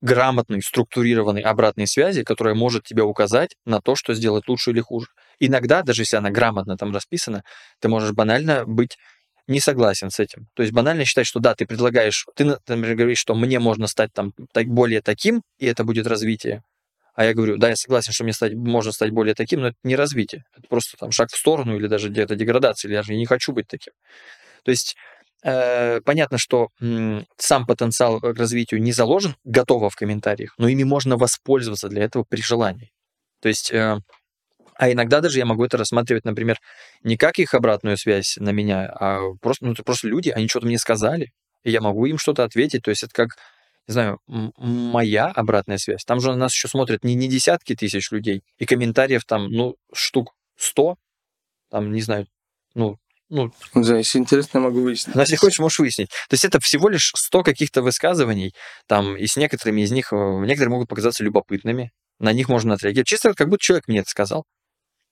грамотной, 0.00 0.62
структурированной 0.62 1.42
обратной 1.42 1.86
связи, 1.86 2.22
которая 2.22 2.54
может 2.54 2.84
тебе 2.84 3.02
указать 3.02 3.56
на 3.64 3.80
то, 3.80 3.94
что 3.94 4.14
сделать 4.14 4.48
лучше 4.48 4.70
или 4.70 4.80
хуже. 4.80 5.08
Иногда, 5.38 5.82
даже 5.82 6.02
если 6.02 6.16
она 6.16 6.30
грамотно 6.30 6.76
там 6.76 6.92
расписана, 6.92 7.42
ты 7.80 7.88
можешь 7.88 8.12
банально 8.12 8.64
быть 8.66 8.98
не 9.46 9.60
согласен 9.60 10.10
с 10.10 10.18
этим. 10.18 10.48
То 10.54 10.62
есть 10.62 10.72
банально 10.72 11.04
считать, 11.04 11.26
что 11.26 11.38
да, 11.38 11.54
ты 11.54 11.66
предлагаешь, 11.66 12.26
ты, 12.34 12.44
например, 12.44 12.96
говоришь, 12.96 13.18
что 13.18 13.34
мне 13.34 13.60
можно 13.60 13.86
стать 13.86 14.12
там 14.12 14.32
так, 14.52 14.66
более 14.66 15.02
таким, 15.02 15.42
и 15.58 15.66
это 15.66 15.84
будет 15.84 16.06
развитие. 16.06 16.62
А 17.14 17.24
я 17.24 17.32
говорю, 17.32 17.56
да, 17.56 17.70
я 17.70 17.76
согласен, 17.76 18.12
что 18.12 18.24
мне 18.24 18.32
стать, 18.32 18.54
можно 18.54 18.92
стать 18.92 19.10
более 19.10 19.34
таким, 19.34 19.60
но 19.60 19.68
это 19.68 19.76
не 19.84 19.96
развитие. 19.96 20.44
Это 20.56 20.66
просто 20.68 20.96
там 20.98 21.12
шаг 21.12 21.30
в 21.30 21.36
сторону 21.36 21.76
или 21.76 21.86
даже 21.86 22.08
где-то 22.08 22.34
деградация, 22.34 22.88
или 22.88 22.94
я 22.94 23.02
же 23.02 23.14
не 23.14 23.24
хочу 23.24 23.52
быть 23.52 23.68
таким. 23.68 23.92
То 24.64 24.70
есть 24.70 24.96
Э, 25.42 26.00
понятно, 26.00 26.38
что 26.38 26.70
сам 27.36 27.66
потенциал 27.66 28.20
к 28.20 28.36
развитию 28.36 28.82
не 28.82 28.90
заложен 28.90 29.36
готово 29.44 29.90
в 29.90 29.94
комментариях, 29.96 30.54
но 30.58 30.66
ими 30.66 30.82
можно 30.82 31.16
воспользоваться 31.16 31.88
для 31.88 32.02
этого 32.02 32.24
при 32.24 32.40
желании. 32.42 32.92
То 33.40 33.48
есть, 33.48 33.72
э, 33.72 33.98
а 34.78 34.90
иногда 34.90 35.20
даже 35.20 35.38
я 35.38 35.46
могу 35.46 35.64
это 35.64 35.76
рассматривать, 35.76 36.24
например, 36.24 36.58
не 37.02 37.16
как 37.16 37.38
их 37.38 37.54
обратную 37.54 37.96
связь 37.96 38.36
на 38.38 38.50
меня, 38.50 38.86
а 38.86 39.20
просто, 39.40 39.64
ну, 39.64 39.72
это 39.72 39.82
просто 39.82 40.08
люди, 40.08 40.30
они 40.30 40.48
что-то 40.48 40.66
мне 40.66 40.78
сказали, 40.78 41.32
и 41.64 41.70
я 41.70 41.80
могу 41.80 42.06
им 42.06 42.18
что-то 42.18 42.44
ответить. 42.44 42.82
То 42.82 42.90
есть 42.90 43.02
это 43.02 43.12
как, 43.12 43.30
не 43.88 43.92
знаю, 43.92 44.20
моя 44.26 45.26
обратная 45.26 45.78
связь. 45.78 46.04
Там 46.04 46.20
же 46.20 46.34
нас 46.34 46.52
еще 46.52 46.68
смотрят 46.68 47.04
не, 47.04 47.14
не 47.14 47.28
десятки 47.28 47.74
тысяч 47.74 48.10
людей, 48.10 48.42
и 48.58 48.66
комментариев 48.66 49.24
там, 49.24 49.48
ну, 49.50 49.76
штук 49.92 50.34
сто, 50.56 50.96
там, 51.70 51.92
не 51.92 52.02
знаю, 52.02 52.26
ну, 52.74 52.98
ну, 53.28 53.52
да, 53.74 53.98
если 53.98 54.18
интересно, 54.18 54.58
я 54.58 54.64
могу 54.64 54.82
выяснить. 54.82 55.16
Но 55.16 55.22
если 55.22 55.34
хочешь, 55.34 55.58
можешь 55.58 55.80
выяснить. 55.80 56.10
То 56.28 56.34
есть 56.34 56.44
это 56.44 56.60
всего 56.60 56.88
лишь 56.88 57.12
100 57.16 57.42
каких-то 57.42 57.82
высказываний, 57.82 58.54
там, 58.86 59.16
и 59.16 59.26
с 59.26 59.36
некоторыми 59.36 59.80
из 59.80 59.90
них, 59.90 60.12
э, 60.12 60.16
некоторые 60.16 60.70
могут 60.70 60.88
показаться 60.88 61.24
любопытными, 61.24 61.90
на 62.18 62.32
них 62.32 62.48
можно 62.48 62.74
отреагировать. 62.74 63.08
Чисто 63.08 63.34
как 63.34 63.48
будто 63.48 63.62
человек 63.62 63.88
мне 63.88 64.00
это 64.00 64.10
сказал. 64.10 64.44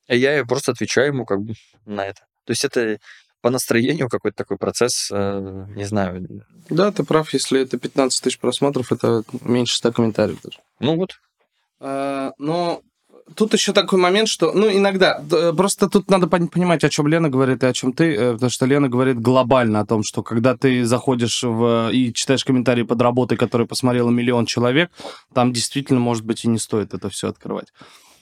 И 0.08 0.18
я 0.18 0.44
просто 0.44 0.72
отвечаю 0.72 1.08
ему 1.08 1.24
как 1.24 1.40
бы 1.40 1.54
на 1.86 2.06
это. 2.06 2.20
То 2.44 2.50
есть 2.50 2.64
это 2.64 2.98
по 3.40 3.50
настроению 3.50 4.08
какой-то 4.08 4.36
такой 4.36 4.56
процесс, 4.56 5.10
э, 5.12 5.66
не 5.76 5.84
знаю. 5.84 6.26
Да, 6.70 6.90
ты 6.92 7.04
прав, 7.04 7.32
если 7.34 7.60
это 7.60 7.78
15 7.78 8.22
тысяч 8.22 8.38
просмотров, 8.38 8.90
это 8.90 9.22
меньше 9.42 9.76
100 9.76 9.92
комментариев 9.92 10.38
даже. 10.42 10.60
Ну 10.80 10.96
вот. 10.96 11.20
А, 11.78 12.32
но 12.38 12.80
тут 13.34 13.52
еще 13.52 13.72
такой 13.72 13.98
момент, 13.98 14.28
что, 14.28 14.52
ну, 14.52 14.70
иногда, 14.70 15.22
просто 15.56 15.88
тут 15.88 16.10
надо 16.10 16.26
понимать, 16.26 16.84
о 16.84 16.88
чем 16.88 17.06
Лена 17.06 17.28
говорит 17.28 17.62
и 17.62 17.66
о 17.66 17.72
чем 17.72 17.92
ты, 17.92 18.14
э, 18.14 18.32
потому 18.32 18.50
что 18.50 18.66
Лена 18.66 18.88
говорит 18.88 19.20
глобально 19.20 19.80
о 19.80 19.86
том, 19.86 20.02
что 20.04 20.22
когда 20.22 20.56
ты 20.56 20.84
заходишь 20.84 21.42
в, 21.42 21.90
и 21.92 22.12
читаешь 22.12 22.44
комментарии 22.44 22.82
под 22.82 23.00
работой, 23.02 23.36
которые 23.36 23.66
посмотрело 23.68 24.10
миллион 24.10 24.46
человек, 24.46 24.90
там 25.34 25.52
действительно, 25.52 26.00
может 26.00 26.24
быть, 26.24 26.44
и 26.44 26.48
не 26.48 26.58
стоит 26.58 26.94
это 26.94 27.10
все 27.10 27.28
открывать. 27.28 27.72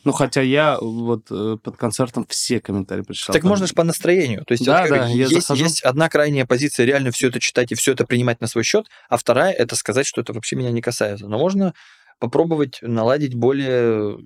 Ну, 0.05 0.13
хотя 0.13 0.41
я 0.43 0.79
вот 0.81 1.27
э, 1.31 1.57
под 1.63 1.77
концертом 1.77 2.27
все 2.29 2.61
комментарии 2.61 3.03
прочитал. 3.03 3.35
Так 3.35 3.45
можно 3.45 3.67
же 3.67 3.75
по 3.75 3.85
настроению. 3.85 4.45
То 4.45 4.53
есть, 4.53 4.65
да, 4.65 4.83
вот, 4.83 4.91
да, 4.91 5.07
я 5.07 5.27
есть, 5.27 5.47
захожу. 5.47 5.65
есть 5.65 5.83
одна 5.83 6.09
крайняя 6.09 6.45
позиция, 6.45 6.87
реально 6.87 7.11
все 7.11 7.29
это 7.29 7.41
читать 7.41 7.73
и 7.73 7.75
все 7.75 7.93
это 7.93 8.05
принимать 8.05 8.41
на 8.41 8.47
свой 8.47 8.65
счет, 8.65 8.87
а 9.09 9.17
вторая 9.17 9.53
это 9.53 9.77
сказать, 9.77 10.07
что 10.07 10.21
это 10.21 10.33
вообще 10.33 10.57
меня 10.57 10.71
не 10.71 10.81
касается. 10.81 11.29
Но 11.29 11.39
можно 11.39 11.75
попробовать 12.19 12.79
наладить 12.83 13.35
более 13.35 14.19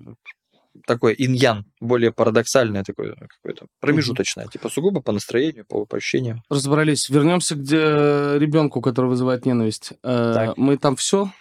такое 0.85 1.13
иньян, 1.13 1.65
более 1.79 2.11
парадоксальное 2.11 2.83
такое 2.83 3.15
какое-то 3.15 3.67
промежуточное, 3.79 4.45
mm-hmm. 4.45 4.51
типа 4.51 4.69
сугубо 4.69 5.01
по 5.01 5.11
настроению, 5.11 5.65
по, 5.65 5.85
по 5.85 5.97
ощущениям. 5.97 6.43
Разобрались. 6.49 7.09
Вернемся 7.09 7.55
к 7.55 8.37
ребенку, 8.39 8.81
который 8.81 9.07
вызывает 9.07 9.45
ненависть. 9.45 9.93
Так. 10.01 10.57
Мы 10.57 10.77
там 10.77 10.95
все, 10.95 11.31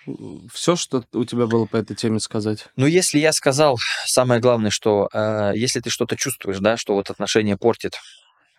все, 0.53 0.77
что 0.77 1.05
у 1.13 1.25
тебя 1.25 1.47
было 1.47 1.67
по 1.67 1.77
этой 1.77 1.97
теме 1.97 2.21
сказать. 2.21 2.69
Ну, 2.77 2.87
если 2.87 3.19
я 3.19 3.33
сказал, 3.33 3.79
самое 4.07 4.41
главное, 4.41 4.71
что 4.71 5.09
э, 5.13 5.53
если 5.55 5.81
ты 5.81 5.91
что-то 5.91 6.17
чувствуешь, 6.17 6.59
да, 6.59 6.77
что 6.77 6.95
вот 6.95 7.11
отношения 7.11 7.57
портит, 7.57 7.95
э, 7.95 7.99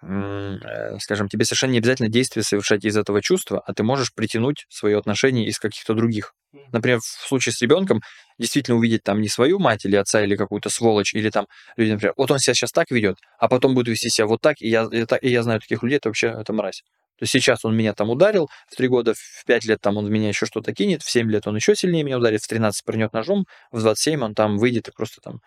скажем, 0.01 1.27
тебе 1.27 1.45
совершенно 1.45 1.71
не 1.71 1.79
обязательно 1.79 2.09
действия 2.09 2.43
совершать 2.43 2.85
из 2.85 2.95
этого 2.95 3.21
чувства, 3.21 3.61
а 3.65 3.73
ты 3.73 3.83
можешь 3.83 4.13
притянуть 4.13 4.65
свое 4.69 4.97
отношение 4.97 5.47
из 5.47 5.59
каких-то 5.59 5.93
других. 5.93 6.33
Например, 6.71 6.99
в 6.99 7.27
случае 7.27 7.53
с 7.53 7.61
ребенком 7.61 8.01
действительно 8.37 8.77
увидеть 8.77 9.03
там 9.03 9.21
не 9.21 9.27
свою 9.27 9.59
мать 9.59 9.85
или 9.85 9.95
отца, 9.95 10.23
или 10.23 10.35
какую-то 10.35 10.69
сволочь, 10.69 11.13
или 11.13 11.29
там 11.29 11.47
люди, 11.75 11.91
например, 11.91 12.13
вот 12.17 12.29
он 12.31 12.39
себя 12.39 12.53
сейчас 12.53 12.71
так 12.71 12.91
ведет, 12.91 13.17
а 13.39 13.47
потом 13.47 13.73
будет 13.73 13.87
вести 13.87 14.09
себя 14.09 14.27
вот 14.27 14.41
так, 14.41 14.57
и 14.59 14.69
я, 14.69 14.87
и, 14.91 15.05
и 15.21 15.29
я 15.29 15.43
знаю 15.43 15.59
таких 15.59 15.83
людей, 15.83 15.97
это 15.97 16.09
вообще 16.09 16.27
это 16.27 16.53
мразь. 16.53 16.83
То 17.17 17.23
есть 17.23 17.31
сейчас 17.31 17.65
он 17.65 17.75
меня 17.75 17.93
там 17.93 18.11
ударил, 18.11 18.47
в 18.69 18.75
три 18.75 18.87
года, 18.87 19.15
в 19.15 19.45
пять 19.45 19.65
лет 19.65 19.81
там 19.81 19.97
он 19.97 20.05
в 20.05 20.09
меня 20.09 20.27
еще 20.27 20.45
что-то 20.45 20.73
кинет, 20.73 21.01
в 21.01 21.09
семь 21.09 21.31
лет 21.31 21.47
он 21.47 21.55
еще 21.55 21.75
сильнее 21.75 22.03
меня 22.03 22.19
ударит, 22.19 22.43
в 22.43 22.47
13 22.47 22.85
прыгнет 22.85 23.11
ножом, 23.13 23.45
в 23.71 23.81
27 23.81 24.23
он 24.23 24.35
там 24.35 24.57
выйдет 24.57 24.87
и 24.87 24.91
просто 24.91 25.19
там 25.21 25.41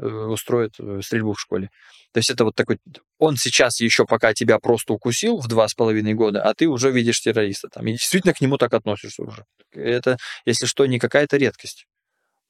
устроит 0.00 0.72
стрельбу 1.02 1.34
в 1.34 1.40
школе. 1.40 1.70
То 2.12 2.18
есть 2.18 2.30
это 2.30 2.44
вот 2.44 2.54
такой... 2.54 2.78
Он 3.18 3.36
сейчас 3.36 3.80
еще 3.80 4.04
пока 4.06 4.34
тебя 4.34 4.58
просто 4.58 4.92
укусил 4.92 5.38
в 5.38 5.48
два 5.48 5.68
с 5.68 5.74
половиной 5.74 6.14
года, 6.14 6.42
а 6.42 6.54
ты 6.54 6.66
уже 6.66 6.90
видишь 6.90 7.20
террориста 7.20 7.68
там. 7.68 7.86
И 7.86 7.92
действительно 7.92 8.32
к 8.32 8.40
нему 8.40 8.56
так 8.56 8.72
относишься 8.74 9.22
уже. 9.22 9.44
Это, 9.72 10.16
если 10.44 10.66
что, 10.66 10.86
не 10.86 10.98
какая-то 10.98 11.36
редкость. 11.36 11.86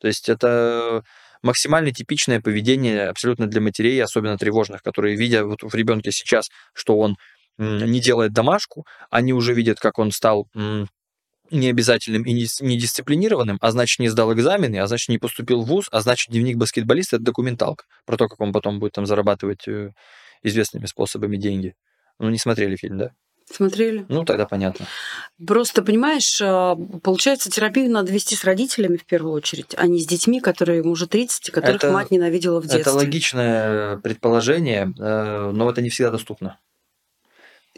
То 0.00 0.06
есть 0.06 0.28
это 0.28 1.02
максимально 1.42 1.92
типичное 1.92 2.40
поведение 2.40 3.08
абсолютно 3.08 3.46
для 3.46 3.60
матерей, 3.60 4.02
особенно 4.02 4.38
тревожных, 4.38 4.82
которые, 4.82 5.16
видя 5.16 5.44
вот 5.44 5.62
в 5.62 5.74
ребенке 5.74 6.12
сейчас, 6.12 6.48
что 6.72 6.98
он 6.98 7.16
не 7.58 8.00
делает 8.00 8.32
домашку, 8.32 8.86
они 9.10 9.32
уже 9.32 9.52
видят, 9.52 9.80
как 9.80 9.98
он 9.98 10.12
стал 10.12 10.48
необязательным 11.50 12.22
и 12.22 12.32
недисциплинированным, 12.32 13.58
а 13.60 13.70
значит, 13.70 13.98
не 13.98 14.08
сдал 14.08 14.32
экзамены, 14.32 14.78
а 14.78 14.86
значит, 14.86 15.08
не 15.08 15.18
поступил 15.18 15.62
в 15.62 15.66
ВУЗ, 15.66 15.88
а 15.90 16.00
значит, 16.00 16.30
дневник 16.30 16.56
баскетболиста— 16.56 17.16
это 17.16 17.24
документалка 17.24 17.84
про 18.06 18.16
то, 18.16 18.28
как 18.28 18.40
он 18.40 18.52
потом 18.52 18.78
будет 18.78 18.92
там 18.92 19.06
зарабатывать 19.06 19.66
э, 19.68 19.92
известными 20.42 20.86
способами 20.86 21.36
деньги. 21.36 21.74
Ну, 22.18 22.30
не 22.30 22.38
смотрели 22.38 22.76
фильм, 22.76 22.98
да? 22.98 23.10
Смотрели. 23.50 24.06
Ну, 24.08 24.24
тогда 24.24 24.46
понятно. 24.46 24.86
Просто, 25.44 25.82
понимаешь, 25.82 26.40
а, 26.40 26.76
получается, 27.02 27.50
терапию 27.50 27.90
надо 27.90 28.12
вести 28.12 28.36
с 28.36 28.44
родителями 28.44 28.96
в 28.96 29.04
первую 29.04 29.32
очередь, 29.32 29.74
а 29.76 29.88
не 29.88 30.00
с 30.00 30.06
детьми, 30.06 30.40
которые 30.40 30.78
ему 30.78 30.92
уже 30.92 31.08
30, 31.08 31.48
и 31.48 31.52
которых 31.52 31.82
это, 31.82 31.92
мать 31.92 32.12
ненавидела 32.12 32.60
в 32.60 32.64
детстве. 32.64 32.82
Это 32.82 32.92
логичное 32.92 33.96
предположение, 33.96 34.92
э, 34.96 35.50
но 35.52 35.68
это 35.68 35.82
не 35.82 35.90
всегда 35.90 36.10
доступно 36.12 36.58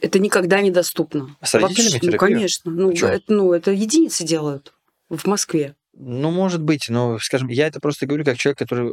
это 0.03 0.19
никогда 0.19 0.61
недоступно. 0.61 1.37
С 1.43 1.55
родителями 1.55 1.93
Вообще, 1.93 2.11
Ну, 2.11 2.19
конечно. 2.19 2.71
Ну 2.71 2.91
это, 2.91 3.25
ну, 3.29 3.53
это 3.53 3.71
единицы 3.71 4.25
делают 4.25 4.75
в 5.09 5.27
Москве. 5.27 5.77
Ну, 5.95 6.31
может 6.31 6.63
быть, 6.63 6.87
но, 6.89 7.19
скажем, 7.19 7.49
я 7.49 7.67
это 7.67 7.79
просто 7.79 8.07
говорю 8.07 8.25
как 8.25 8.39
человек, 8.39 8.59
который 8.59 8.91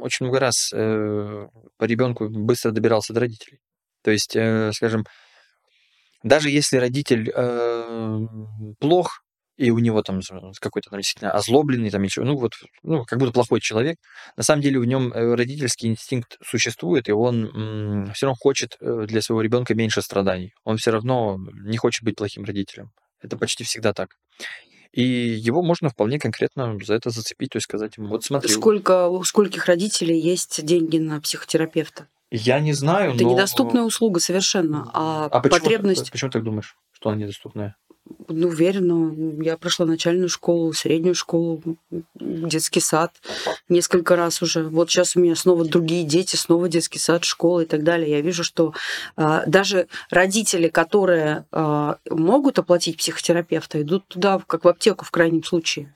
очень 0.00 0.26
много 0.26 0.38
раз 0.38 0.70
э, 0.72 1.46
по 1.78 1.84
ребенку 1.84 2.28
быстро 2.28 2.70
добирался 2.70 3.12
до 3.12 3.20
родителей. 3.20 3.58
То 4.02 4.10
есть, 4.10 4.36
э, 4.36 4.70
скажем, 4.74 5.04
даже 6.22 6.50
если 6.50 6.76
родитель 6.76 7.32
э, 7.34 8.26
плох, 8.78 9.21
и 9.56 9.70
у 9.70 9.78
него 9.78 10.02
там 10.02 10.20
какой-то 10.60 10.90
там 10.90 10.98
действительно 10.98 11.32
озлобленный, 11.32 11.90
там 11.90 12.02
еще, 12.02 12.22
ну 12.22 12.36
вот, 12.36 12.52
ну, 12.82 13.04
как 13.04 13.18
будто 13.18 13.32
плохой 13.32 13.60
человек. 13.60 13.98
На 14.36 14.42
самом 14.42 14.62
деле 14.62 14.78
в 14.78 14.84
нем 14.84 15.12
э, 15.12 15.34
родительский 15.34 15.88
инстинкт 15.88 16.38
существует, 16.44 17.08
и 17.08 17.12
он 17.12 18.10
все 18.14 18.26
равно 18.26 18.36
хочет 18.40 18.76
э, 18.80 19.04
для 19.06 19.20
своего 19.20 19.42
ребенка 19.42 19.74
меньше 19.74 20.02
страданий. 20.02 20.52
Он 20.64 20.76
все 20.78 20.90
равно 20.90 21.38
не 21.64 21.76
хочет 21.76 22.04
быть 22.04 22.16
плохим 22.16 22.44
родителем. 22.44 22.90
Это 23.20 23.36
почти 23.36 23.64
всегда 23.64 23.92
так. 23.92 24.16
И 24.92 25.02
его 25.02 25.62
можно 25.62 25.88
вполне 25.88 26.18
конкретно 26.18 26.76
за 26.84 26.94
это 26.94 27.10
зацепить, 27.10 27.50
то 27.50 27.56
есть 27.56 27.64
сказать 27.64 27.96
ему, 27.96 28.08
вот 28.08 28.24
смотри. 28.24 28.52
Сколько, 28.52 29.08
у 29.08 29.24
скольких 29.24 29.66
родителей 29.66 30.18
есть 30.20 30.64
деньги 30.64 30.98
на 30.98 31.20
психотерапевта? 31.20 32.08
Я 32.30 32.60
не 32.60 32.72
знаю, 32.72 33.14
Это 33.14 33.24
но... 33.24 33.32
недоступная 33.32 33.82
услуга 33.82 34.20
совершенно, 34.20 34.90
а, 34.94 35.26
а 35.26 35.40
почему, 35.40 35.60
потребность... 35.60 36.10
Почему 36.10 36.30
ты 36.30 36.38
так 36.38 36.44
думаешь, 36.44 36.76
что 36.92 37.10
она 37.10 37.18
недоступная? 37.18 37.76
Ну, 38.28 38.48
уверена. 38.48 39.42
Я 39.42 39.56
прошла 39.56 39.86
начальную 39.86 40.28
школу, 40.28 40.72
среднюю 40.72 41.14
школу, 41.14 41.62
детский 42.14 42.80
сад 42.80 43.12
несколько 43.68 44.16
раз 44.16 44.42
уже. 44.42 44.64
Вот 44.64 44.90
сейчас 44.90 45.16
у 45.16 45.20
меня 45.20 45.36
снова 45.36 45.64
другие 45.64 46.04
дети, 46.04 46.36
снова 46.36 46.68
детский 46.68 46.98
сад, 46.98 47.24
школа 47.24 47.60
и 47.60 47.66
так 47.66 47.84
далее. 47.84 48.10
Я 48.10 48.20
вижу, 48.20 48.42
что 48.42 48.74
а, 49.16 49.44
даже 49.46 49.86
родители, 50.10 50.68
которые 50.68 51.46
а, 51.52 51.98
могут 52.10 52.58
оплатить 52.58 52.96
психотерапевта, 52.96 53.82
идут 53.82 54.06
туда, 54.08 54.40
как 54.46 54.64
в 54.64 54.68
аптеку 54.68 55.04
в 55.04 55.10
крайнем 55.10 55.44
случае. 55.44 55.94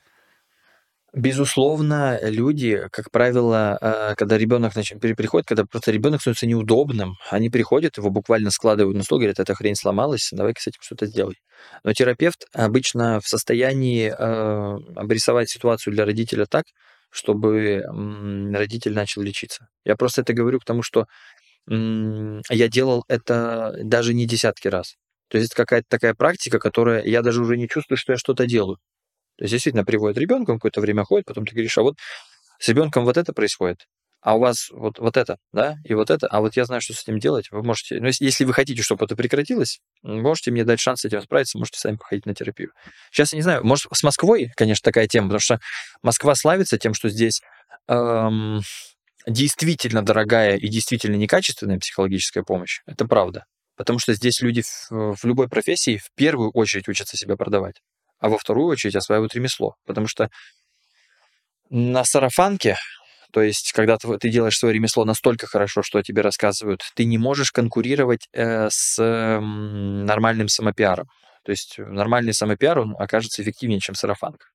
Безусловно, 1.16 2.18
люди, 2.22 2.88
как 2.92 3.10
правило, 3.10 3.78
э, 3.80 4.14
когда 4.16 4.36
ребенок 4.36 4.74
приходит, 4.74 5.46
когда 5.48 5.64
просто 5.64 5.90
ребенок 5.90 6.20
становится 6.20 6.46
неудобным, 6.46 7.14
они 7.30 7.48
приходят, 7.48 7.96
его 7.96 8.10
буквально 8.10 8.50
складывают 8.50 8.98
на 8.98 9.02
стол, 9.02 9.16
говорят, 9.20 9.38
эта 9.40 9.54
хрень 9.54 9.76
сломалась, 9.76 10.28
давай-ка 10.30 10.60
с 10.60 10.66
этим 10.66 10.78
что-то 10.82 11.06
сделай. 11.06 11.36
Но 11.84 11.94
терапевт 11.94 12.44
обычно 12.52 13.18
в 13.20 13.28
состоянии 13.28 14.10
э, 14.10 14.78
обрисовать 14.94 15.48
ситуацию 15.48 15.94
для 15.94 16.04
родителя 16.04 16.44
так, 16.44 16.66
чтобы 17.08 17.82
родитель 18.52 18.92
начал 18.92 19.22
лечиться. 19.22 19.68
Я 19.86 19.96
просто 19.96 20.20
это 20.20 20.34
говорю, 20.34 20.58
потому 20.58 20.82
что 20.82 21.06
я 21.68 22.68
делал 22.68 23.04
это 23.08 23.74
даже 23.82 24.12
не 24.14 24.26
десятки 24.26 24.68
раз. 24.68 24.96
То 25.28 25.38
есть 25.38 25.52
это 25.52 25.62
какая-то 25.62 25.86
такая 25.88 26.14
практика, 26.14 26.58
которая 26.58 27.02
я 27.04 27.22
даже 27.22 27.40
уже 27.42 27.56
не 27.56 27.68
чувствую, 27.68 27.96
что 27.96 28.12
я 28.12 28.18
что-то 28.18 28.46
делаю. 28.46 28.78
То 29.36 29.44
есть 29.44 29.52
действительно 29.52 29.84
приводит 29.84 30.18
ребенка, 30.18 30.50
он 30.50 30.58
какое-то 30.58 30.80
время 30.80 31.04
ходит, 31.04 31.26
потом 31.26 31.46
ты 31.46 31.52
говоришь, 31.52 31.76
а 31.78 31.82
вот 31.82 31.96
с 32.58 32.68
ребенком 32.68 33.04
вот 33.04 33.16
это 33.16 33.32
происходит, 33.32 33.86
а 34.22 34.36
у 34.36 34.40
вас 34.40 34.70
вот, 34.70 34.98
вот 34.98 35.16
это, 35.16 35.38
да, 35.52 35.76
и 35.84 35.94
вот 35.94 36.10
это, 36.10 36.26
а 36.26 36.40
вот 36.40 36.56
я 36.56 36.64
знаю, 36.64 36.80
что 36.80 36.94
с 36.94 37.02
этим 37.02 37.18
делать, 37.18 37.50
вы 37.50 37.62
можете, 37.62 38.00
ну, 38.00 38.08
если, 38.18 38.44
вы 38.44 38.54
хотите, 38.54 38.82
чтобы 38.82 39.04
это 39.04 39.14
прекратилось, 39.14 39.80
можете 40.02 40.50
мне 40.50 40.64
дать 40.64 40.80
шанс 40.80 41.02
с 41.02 41.04
этим 41.04 41.20
справиться, 41.20 41.58
можете 41.58 41.78
сами 41.78 41.96
походить 41.96 42.26
на 42.26 42.34
терапию. 42.34 42.72
Сейчас 43.12 43.32
я 43.32 43.36
не 43.36 43.42
знаю, 43.42 43.64
может, 43.64 43.86
с 43.92 44.02
Москвой, 44.02 44.50
конечно, 44.56 44.82
такая 44.82 45.06
тема, 45.06 45.28
потому 45.28 45.40
что 45.40 45.60
Москва 46.02 46.34
славится 46.34 46.78
тем, 46.78 46.94
что 46.94 47.08
здесь 47.10 47.42
эм, 47.88 48.62
действительно 49.26 50.02
дорогая 50.02 50.56
и 50.56 50.68
действительно 50.68 51.16
некачественная 51.16 51.78
психологическая 51.78 52.42
помощь, 52.42 52.80
это 52.86 53.04
правда. 53.04 53.44
Потому 53.76 53.98
что 53.98 54.14
здесь 54.14 54.40
люди 54.40 54.62
в, 54.62 55.16
в 55.16 55.24
любой 55.24 55.48
профессии 55.48 55.98
в 55.98 56.10
первую 56.16 56.50
очередь 56.50 56.88
учатся 56.88 57.18
себя 57.18 57.36
продавать 57.36 57.76
а 58.18 58.28
во 58.28 58.38
вторую 58.38 58.68
очередь 58.68 58.96
осваивают 58.96 59.34
ремесло. 59.34 59.74
Потому 59.84 60.06
что 60.06 60.30
на 61.70 62.04
сарафанке, 62.04 62.76
то 63.32 63.42
есть 63.42 63.72
когда 63.72 63.96
ты, 63.98 64.16
ты 64.18 64.28
делаешь 64.28 64.58
свое 64.58 64.74
ремесло 64.74 65.04
настолько 65.04 65.46
хорошо, 65.46 65.82
что 65.82 66.02
тебе 66.02 66.22
рассказывают, 66.22 66.82
ты 66.94 67.04
не 67.04 67.18
можешь 67.18 67.52
конкурировать 67.52 68.28
э, 68.32 68.68
с 68.70 68.98
э, 68.98 69.40
нормальным 69.40 70.48
самопиаром. 70.48 71.08
То 71.44 71.50
есть 71.50 71.78
нормальный 71.78 72.34
самопиар, 72.34 72.80
он 72.80 72.96
окажется 72.98 73.42
эффективнее, 73.42 73.80
чем 73.80 73.94
сарафанка. 73.94 74.46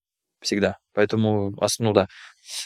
Всегда. 0.42 0.78
Поэтому, 0.94 1.54
ну 1.80 1.94
да, 1.94 2.08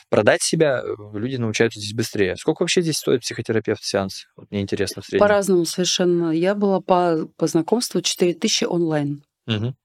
продать 0.10 0.42
себя 0.42 0.82
э, 0.82 1.18
люди 1.18 1.36
научаются 1.36 1.80
здесь 1.80 1.94
быстрее. 1.94 2.38
Сколько 2.38 2.64
вообще 2.64 2.82
здесь 2.82 2.98
стоит 2.98 3.22
психотерапевт 3.22 3.84
сеанс? 3.84 4.28
Вот 4.38 4.50
мне 4.50 4.62
интересно 4.62 5.02
в 5.02 5.06
среднем. 5.06 5.20
По-разному 5.28 5.66
совершенно. 5.66 6.32
Я 6.32 6.56
была 6.56 6.80
по, 6.80 7.28
по 7.38 7.48
знакомству 7.48 8.02
4000 8.02 8.64
онлайн. 8.66 9.24
Угу 9.48 9.76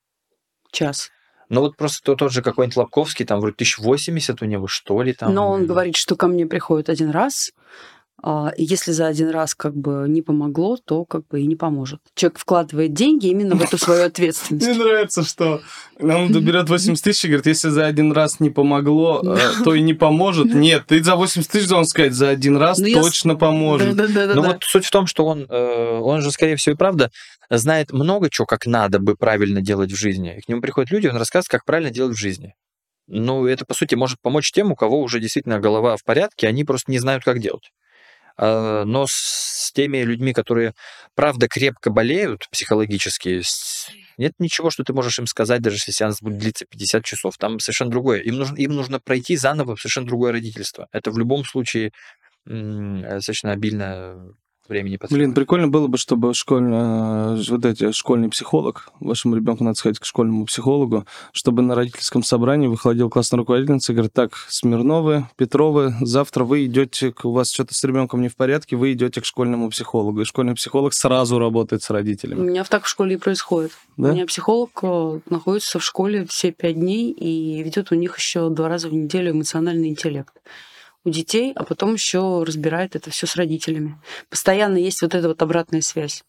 час. 0.70 1.10
Ну 1.48 1.62
вот 1.62 1.76
просто 1.76 2.00
тот, 2.04 2.18
тот 2.18 2.32
же 2.32 2.42
какой-нибудь 2.42 2.76
Лобковский, 2.76 3.26
там 3.26 3.40
вроде 3.40 3.54
1080 3.54 4.40
у 4.40 4.44
него, 4.44 4.68
что 4.68 5.02
ли, 5.02 5.12
там. 5.12 5.34
Но 5.34 5.50
он 5.50 5.66
говорит, 5.66 5.96
что 5.96 6.14
ко 6.14 6.28
мне 6.28 6.46
приходит 6.46 6.88
один 6.88 7.10
раз, 7.10 7.50
А 8.22 8.52
если 8.56 8.92
за 8.92 9.06
один 9.06 9.30
раз 9.30 9.54
как 9.54 9.74
бы 9.74 10.04
не 10.06 10.20
помогло, 10.20 10.76
то 10.76 11.04
как 11.04 11.26
бы 11.28 11.40
и 11.40 11.46
не 11.46 11.56
поможет. 11.56 12.00
Человек 12.14 12.38
вкладывает 12.38 12.92
деньги 12.92 13.28
именно 13.28 13.54
в 13.54 13.62
эту 13.62 13.78
свою 13.78 14.04
ответственность. 14.04 14.66
Мне 14.66 14.76
нравится, 14.76 15.22
что 15.22 15.62
он 15.98 16.30
берет 16.32 16.68
80 16.68 17.02
тысяч 17.02 17.24
и 17.24 17.28
говорит, 17.28 17.46
если 17.46 17.70
за 17.70 17.86
один 17.86 18.12
раз 18.12 18.38
не 18.38 18.50
помогло, 18.50 19.22
э, 19.24 19.64
то 19.64 19.74
и 19.74 19.80
не 19.80 19.94
поможет. 19.94 20.52
Нет, 20.52 20.84
ты 20.86 21.02
за 21.02 21.16
80 21.16 21.50
тысяч 21.50 21.68
должен 21.68 21.86
сказать, 21.86 22.12
за 22.12 22.28
один 22.28 22.58
раз 22.58 22.78
Ну, 22.78 22.92
точно 22.92 23.36
поможет. 23.36 23.96
Ну 23.96 24.42
вот 24.42 24.64
суть 24.64 24.84
в 24.84 24.90
том, 24.90 25.06
что 25.06 25.24
он, 25.24 25.46
э, 25.48 25.98
он 26.02 26.20
же, 26.20 26.30
скорее 26.30 26.56
всего, 26.56 26.74
и 26.74 26.76
правда 26.76 27.10
знает 27.48 27.92
много 27.92 28.28
чего, 28.28 28.46
как 28.46 28.66
надо 28.66 28.98
бы 28.98 29.16
правильно 29.16 29.62
делать 29.62 29.92
в 29.92 29.96
жизни. 29.96 30.36
И 30.36 30.40
к 30.42 30.48
нему 30.48 30.60
приходят 30.60 30.90
люди, 30.90 31.06
он 31.06 31.16
рассказывает, 31.16 31.48
как 31.48 31.64
правильно 31.64 31.90
делать 31.90 32.16
в 32.16 32.20
жизни. 32.20 32.54
Ну, 33.06 33.46
это, 33.46 33.64
по 33.64 33.74
сути, 33.74 33.94
может 33.94 34.20
помочь 34.20 34.52
тем, 34.52 34.70
у 34.70 34.76
кого 34.76 35.00
уже 35.00 35.18
действительно 35.20 35.58
голова 35.58 35.96
в 35.96 36.04
порядке, 36.04 36.46
они 36.46 36.64
просто 36.64 36.92
не 36.92 36.98
знают, 36.98 37.24
как 37.24 37.40
делать. 37.40 37.70
А, 38.37 38.85
Но 38.85 39.07
с 39.09 39.72
теми 39.72 39.99
людьми, 39.99 40.33
которые, 40.33 40.74
правда, 41.14 41.49
крепко 41.49 41.91
болеют 41.91 42.49
психологически, 42.51 43.43
нет 44.18 44.35
ничего, 44.39 44.70
что 44.70 44.85
ты 44.85 44.93
можешь 44.93 45.18
им 45.18 45.26
сказать, 45.26 45.62
даже 45.62 45.76
если 45.76 45.93
сеанс 45.93 46.20
будет 46.20 46.39
длиться 46.39 46.66
50 46.66 47.05
часов. 47.05 47.37
Там 47.39 47.59
совершенно 47.59 47.91
другое. 47.91 48.20
Им 48.20 48.37
нужно, 48.37 48.57
им 48.57 48.74
нужно 48.74 49.01
пройти 49.01 49.37
заново 49.37 49.76
совершенно 49.76 50.07
другое 50.07 50.33
родительство. 50.33 50.89
Это 50.93 51.11
в 51.11 51.18
любом 51.18 51.45
случае 51.45 51.93
достаточно 52.45 53.53
обильно 53.53 54.35
времени 54.70 54.96
потребует. 54.96 55.26
Блин, 55.26 55.34
прикольно 55.34 55.68
было 55.68 55.86
бы, 55.86 55.98
чтобы 55.98 56.32
школьный, 56.32 57.36
э, 57.36 57.42
вот 57.50 57.64
эти, 57.66 57.92
школьный 57.92 58.28
психолог, 58.30 58.88
вашему 59.00 59.36
ребенку 59.36 59.64
надо 59.64 59.76
сходить 59.76 59.98
к 59.98 60.04
школьному 60.06 60.46
психологу, 60.46 61.04
чтобы 61.32 61.60
на 61.62 61.74
родительском 61.74 62.22
собрании 62.22 62.66
выходил 62.68 63.10
классная 63.10 63.38
руководительница 63.38 63.92
и 63.92 63.94
говорит, 63.96 64.12
так, 64.14 64.32
Смирновы, 64.48 65.26
Петровы, 65.36 65.94
завтра 66.00 66.44
вы 66.44 66.64
идете, 66.66 67.12
к- 67.12 67.24
у 67.26 67.32
вас 67.32 67.50
что-то 67.52 67.74
с 67.74 67.84
ребенком 67.84 68.22
не 68.22 68.28
в 68.28 68.36
порядке, 68.36 68.76
вы 68.76 68.92
идете 68.92 69.20
к 69.20 69.24
школьному 69.24 69.68
психологу. 69.70 70.22
И 70.22 70.24
школьный 70.24 70.54
психолог 70.54 70.94
сразу 70.94 71.38
работает 71.38 71.82
с 71.82 71.90
У 71.90 71.94
родителями. 71.94 72.40
меня 72.40 72.64
так 72.64 72.84
в 72.84 72.88
школе 72.88 73.16
и 73.16 73.18
происходит. 73.18 73.72
Да? 73.96 74.10
У 74.10 74.12
меня 74.12 74.24
психолог 74.26 74.70
э, 74.82 75.20
находится 75.28 75.78
в 75.78 75.84
школе 75.84 76.24
все 76.26 76.52
пять 76.52 76.76
дней 76.76 77.10
и 77.10 77.62
ведет 77.62 77.92
у 77.92 77.96
них 77.96 78.16
еще 78.16 78.48
два 78.48 78.68
раза 78.68 78.88
в 78.88 78.94
неделю 78.94 79.32
эмоциональный 79.32 79.88
интеллект 79.88 80.32
у 81.05 81.11
детей, 81.11 81.53
а 81.55 81.64
потом 81.64 81.94
еще 81.94 82.42
разбирает 82.42 82.96
это 82.96 83.11
все 83.11 83.26
с 83.26 83.36
родителями. 83.36 84.01
Постоянно 84.28 84.76
есть 84.76 85.03
вот 85.03 85.14
эта 85.14 85.28
вот 85.28 85.40
обратная 85.42 85.80
связь. 85.80 86.22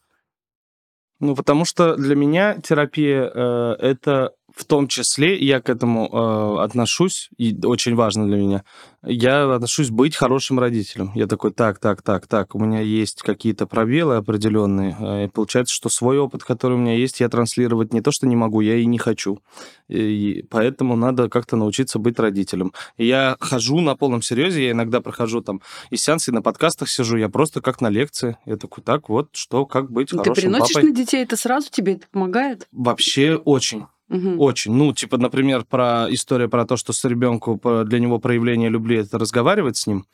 Ну, 1.20 1.36
потому 1.36 1.66
что 1.66 1.96
для 1.98 2.16
меня 2.16 2.60
терапия 2.62 3.30
э, 3.32 3.76
это 3.80 4.34
в 4.56 4.66
том 4.66 4.88
числе, 4.88 5.38
я 5.38 5.62
к 5.62 5.70
этому 5.70 6.10
э, 6.12 6.64
отношусь, 6.64 7.30
и 7.38 7.58
очень 7.64 7.96
важно 7.96 8.28
для 8.28 8.38
меня, 8.38 8.64
я 9.04 9.54
отношусь 9.54 9.90
быть 9.90 10.16
хорошим 10.16 10.60
родителем. 10.60 11.12
Я 11.16 11.28
такой, 11.28 11.52
так, 11.52 11.80
так, 11.80 12.02
так, 12.02 12.28
так, 12.28 12.56
у 12.56 12.60
меня 12.60 12.82
есть 12.82 13.22
какие-то 13.22 13.66
пробелы 13.66 14.16
определенные, 14.16 14.96
э, 15.00 15.26
и 15.26 15.28
получается, 15.28 15.74
что 15.74 15.90
свой 15.90 16.20
опыт, 16.20 16.44
который 16.44 16.74
у 16.74 16.78
меня 16.78 16.94
есть, 16.94 17.20
я 17.20 17.30
транслировать 17.30 17.94
не 17.94 18.02
то, 18.02 18.12
что 18.12 18.28
не 18.28 18.36
могу, 18.36 18.62
я 18.62 18.76
и 18.76 18.86
не 18.86 18.98
хочу. 18.98 19.40
И 19.88 20.46
поэтому 20.50 20.96
надо 20.96 21.30
как-то 21.30 21.56
научиться 21.56 22.00
быть 22.00 22.20
родителем. 22.20 22.74
И 22.98 23.06
я 23.06 23.38
хожу 23.40 23.80
на 23.82 23.96
полном 23.96 24.22
серьезе, 24.22 24.66
я 24.66 24.72
иногда 24.72 25.02
прохожу 25.02 25.42
там 25.42 25.62
и 25.90 25.98
сеансы, 25.98 26.32
и 26.32 26.34
на 26.34 26.42
подкастах 26.42 26.90
сижу, 26.90 27.18
я 27.18 27.30
просто 27.30 27.62
как 27.62 27.82
на 27.82 27.90
лекции. 27.90 28.38
Я 28.46 28.58
такой, 28.58 28.84
так, 28.84 29.10
вот, 29.10 29.30
что, 29.34 29.66
как 29.66 29.92
быть 29.92 30.12
Ну, 30.12 30.20
Ты 30.20 30.30
хорошим 30.30 30.44
переносишь 30.44 30.76
папой. 30.76 30.90
на 30.90 30.96
детей 30.96 31.24
это 31.24 31.36
сразу, 31.38 31.70
тебе 31.72 31.94
это 31.94 32.08
помогает? 32.12 32.68
Вообще 32.72 33.36
очень, 33.36 33.88
Мгм. 34.12 34.40
очень. 34.42 34.74
Ну, 34.74 34.94
типа, 34.94 35.18
например, 35.18 35.64
про 35.64 36.06
история 36.10 36.50
про 36.50 36.66
то, 36.66 36.76
что 36.76 36.92
с 36.92 37.04
ребенку 37.06 37.60
для 37.86 38.00
него 38.00 38.20
проявление 38.20 38.70
любви 38.70 38.98
это 38.98 39.18
разговаривать 39.18 39.78
с 39.78 39.88
ним. 39.88 40.06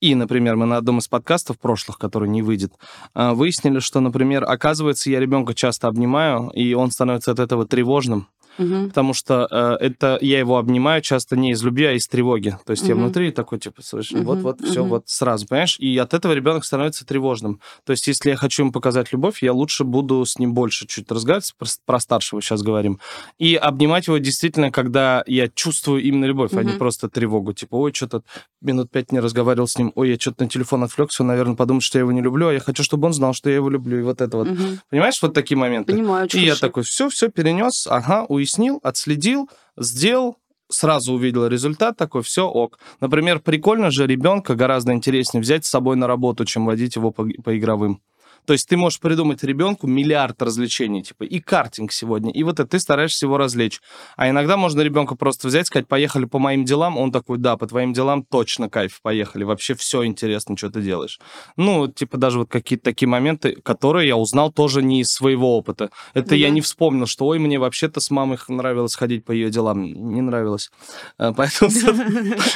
И, 0.00 0.14
например, 0.14 0.56
мы 0.56 0.66
на 0.66 0.76
одном 0.78 0.98
из 0.98 1.08
подкастов 1.08 1.58
прошлых, 1.58 1.98
который 1.98 2.28
не 2.28 2.42
выйдет, 2.42 2.72
а, 3.14 3.34
выяснили, 3.34 3.78
что, 3.80 4.00
например, 4.00 4.44
оказывается, 4.44 5.10
я 5.10 5.20
ребенка 5.20 5.54
часто 5.54 5.88
обнимаю, 5.88 6.50
и 6.54 6.74
он 6.74 6.90
становится 6.90 7.32
от 7.32 7.38
этого 7.38 7.66
тревожным, 7.66 8.28
Мгм. 8.58 8.88
потому 8.88 9.14
что 9.14 9.46
э, 9.50 9.76
это 9.86 10.18
я 10.20 10.38
его 10.38 10.58
обнимаю 10.58 11.00
часто 11.02 11.36
не 11.36 11.52
из 11.52 11.62
любви, 11.62 11.86
а 11.86 11.92
из 11.92 12.06
тревоги. 12.08 12.56
То 12.66 12.72
есть 12.72 12.88
я 12.88 12.94
Мгм. 12.94 13.04
внутри 13.04 13.30
такой, 13.32 13.58
типа, 13.58 13.82
слышишь, 13.82 14.12
Мгм, 14.12 14.24
вот-вот, 14.24 14.60
все 14.60 14.80
мгм. 14.80 14.88
вот 14.90 15.02
сразу, 15.06 15.46
понимаешь? 15.46 15.76
И 15.78 15.96
от 15.98 16.14
этого 16.14 16.32
ребенок 16.32 16.64
становится 16.64 17.06
тревожным. 17.06 17.60
То 17.84 17.92
есть 17.92 18.06
если 18.06 18.30
я 18.30 18.36
хочу 18.36 18.62
ему 18.64 18.72
показать 18.72 19.12
любовь, 19.12 19.42
я 19.42 19.52
лучше 19.52 19.84
буду 19.84 20.24
с 20.24 20.38
ним 20.38 20.54
больше 20.54 20.86
чуть 20.86 21.10
разговаривать, 21.10 21.54
про, 21.58 21.66
про 21.86 22.00
старшего 22.00 22.42
сейчас 22.42 22.62
говорим, 22.62 22.98
и 23.38 23.54
обнимать 23.54 24.06
его 24.06 24.18
действительно, 24.18 24.70
когда 24.70 25.22
я 25.26 25.48
чувствую 25.48 26.02
именно 26.02 26.24
любовь, 26.26 26.52
а 26.54 26.62
не 26.62 26.72
просто 26.74 27.08
тревогу. 27.08 27.52
Типа, 27.54 27.76
ой, 27.76 27.92
что-то 27.94 28.22
минут 28.60 28.90
пять 28.90 29.12
не 29.12 29.20
разговаривал 29.20 29.66
с 29.66 29.78
ним, 29.78 29.92
ой, 29.94 30.10
я 30.10 30.16
что-то 30.18 30.44
на 30.44 30.48
телефон 30.50 30.84
отвлекся, 30.84 31.22
он, 31.22 31.28
наверное, 31.28 31.56
подумает, 31.56 31.82
что 31.82 31.98
я 31.98 32.00
его 32.02 32.12
не 32.12 32.20
люблю, 32.20 32.48
а 32.48 32.52
я 32.52 32.60
хочу, 32.60 32.82
чтобы 32.82 33.06
он 33.06 33.12
знал, 33.12 33.32
что 33.34 33.48
я 33.50 33.56
его 33.56 33.70
люблю, 33.70 33.98
и 33.98 34.02
вот 34.02 34.20
это 34.20 34.36
вот. 34.36 34.48
Мгм. 34.48 34.80
Понимаешь, 34.90 35.20
вот 35.22 35.34
такие 35.34 35.56
моменты? 35.56 35.92
Понимаю, 35.92 36.24
очень 36.24 36.40
И 36.40 36.42
я 36.42 36.50
хорошо. 36.50 36.66
такой, 36.66 36.82
все, 36.82 37.08
все 37.08 37.28
перенес, 37.28 37.86
ага, 37.88 38.24
уяснил, 38.42 38.80
отследил, 38.82 39.48
сделал, 39.76 40.36
сразу 40.68 41.14
увидел 41.14 41.46
результат, 41.46 41.96
такой, 41.96 42.22
все, 42.22 42.46
ок. 42.46 42.78
Например, 43.00 43.40
прикольно 43.40 43.90
же 43.90 44.06
ребенка 44.06 44.54
гораздо 44.54 44.92
интереснее 44.92 45.40
взять 45.40 45.64
с 45.64 45.70
собой 45.70 45.96
на 45.96 46.06
работу, 46.06 46.44
чем 46.44 46.66
водить 46.66 46.96
его 46.96 47.10
по, 47.10 47.24
по 47.44 47.56
игровым. 47.56 48.00
То 48.46 48.52
есть 48.54 48.68
ты 48.68 48.76
можешь 48.76 48.98
придумать 49.00 49.42
ребенку 49.44 49.86
миллиард 49.86 50.40
развлечений, 50.42 51.02
типа 51.02 51.24
и 51.24 51.40
картинг 51.40 51.92
сегодня, 51.92 52.32
и 52.32 52.42
вот 52.42 52.60
это 52.60 52.66
ты 52.66 52.78
стараешься 52.78 53.26
его 53.26 53.36
развлечь. 53.36 53.80
А 54.16 54.28
иногда 54.28 54.56
можно 54.56 54.80
ребенка 54.80 55.14
просто 55.14 55.48
взять, 55.48 55.66
сказать, 55.66 55.86
поехали 55.88 56.24
по 56.24 56.38
моим 56.38 56.64
делам, 56.64 56.96
он 56.98 57.12
такой, 57.12 57.38
да, 57.38 57.56
по 57.56 57.66
твоим 57.66 57.92
делам 57.92 58.24
точно 58.24 58.68
кайф, 58.68 59.00
поехали, 59.02 59.44
вообще 59.44 59.74
все 59.74 60.04
интересно, 60.04 60.56
что 60.56 60.70
ты 60.70 60.82
делаешь. 60.82 61.20
Ну, 61.56 61.86
типа 61.88 62.16
даже 62.18 62.38
вот 62.40 62.48
какие-то 62.50 62.84
такие 62.84 63.08
моменты, 63.08 63.56
которые 63.62 64.08
я 64.08 64.16
узнал 64.16 64.50
тоже 64.52 64.82
не 64.82 65.00
из 65.02 65.12
своего 65.12 65.56
опыта. 65.56 65.90
Это 66.14 66.34
я 66.34 66.46
Мгм. 66.48 66.54
не 66.54 66.60
вспомнил, 66.62 67.06
что, 67.06 67.26
ой, 67.26 67.38
мне 67.38 67.58
вообще-то 67.58 68.00
с 68.00 68.10
мамой 68.10 68.38
нравилось 68.48 68.94
ходить 68.94 69.24
по 69.24 69.32
ее 69.32 69.50
делам. 69.50 69.82
Не 69.84 70.20
нравилось. 70.20 70.70
А, 71.18 71.32
Поэтому, 71.32 71.70
со- 71.70 71.94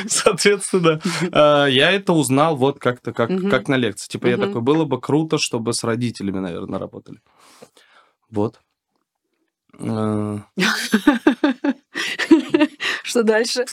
соответственно, 0.09 1.01
а, 1.33 1.67
я 1.67 1.91
это 1.93 2.13
узнал 2.13 2.57
вот 2.57 2.79
как-то, 2.79 3.13
как, 3.13 3.31
как 3.51 3.69
на 3.69 3.77
лекции. 3.77 4.09
Типа 4.09 4.27
я 4.27 4.37
такой, 4.37 4.61
было 4.61 4.85
бы 4.85 5.01
круто, 5.01 5.39
чтобы 5.39 5.73
с 5.77 5.85
родителями, 5.85 6.41
наверное, 6.41 6.79
работали. 6.79 7.21
Вот. 8.31 8.61
А, 9.79 10.41
Что 13.03 13.23
дальше? 13.23 13.67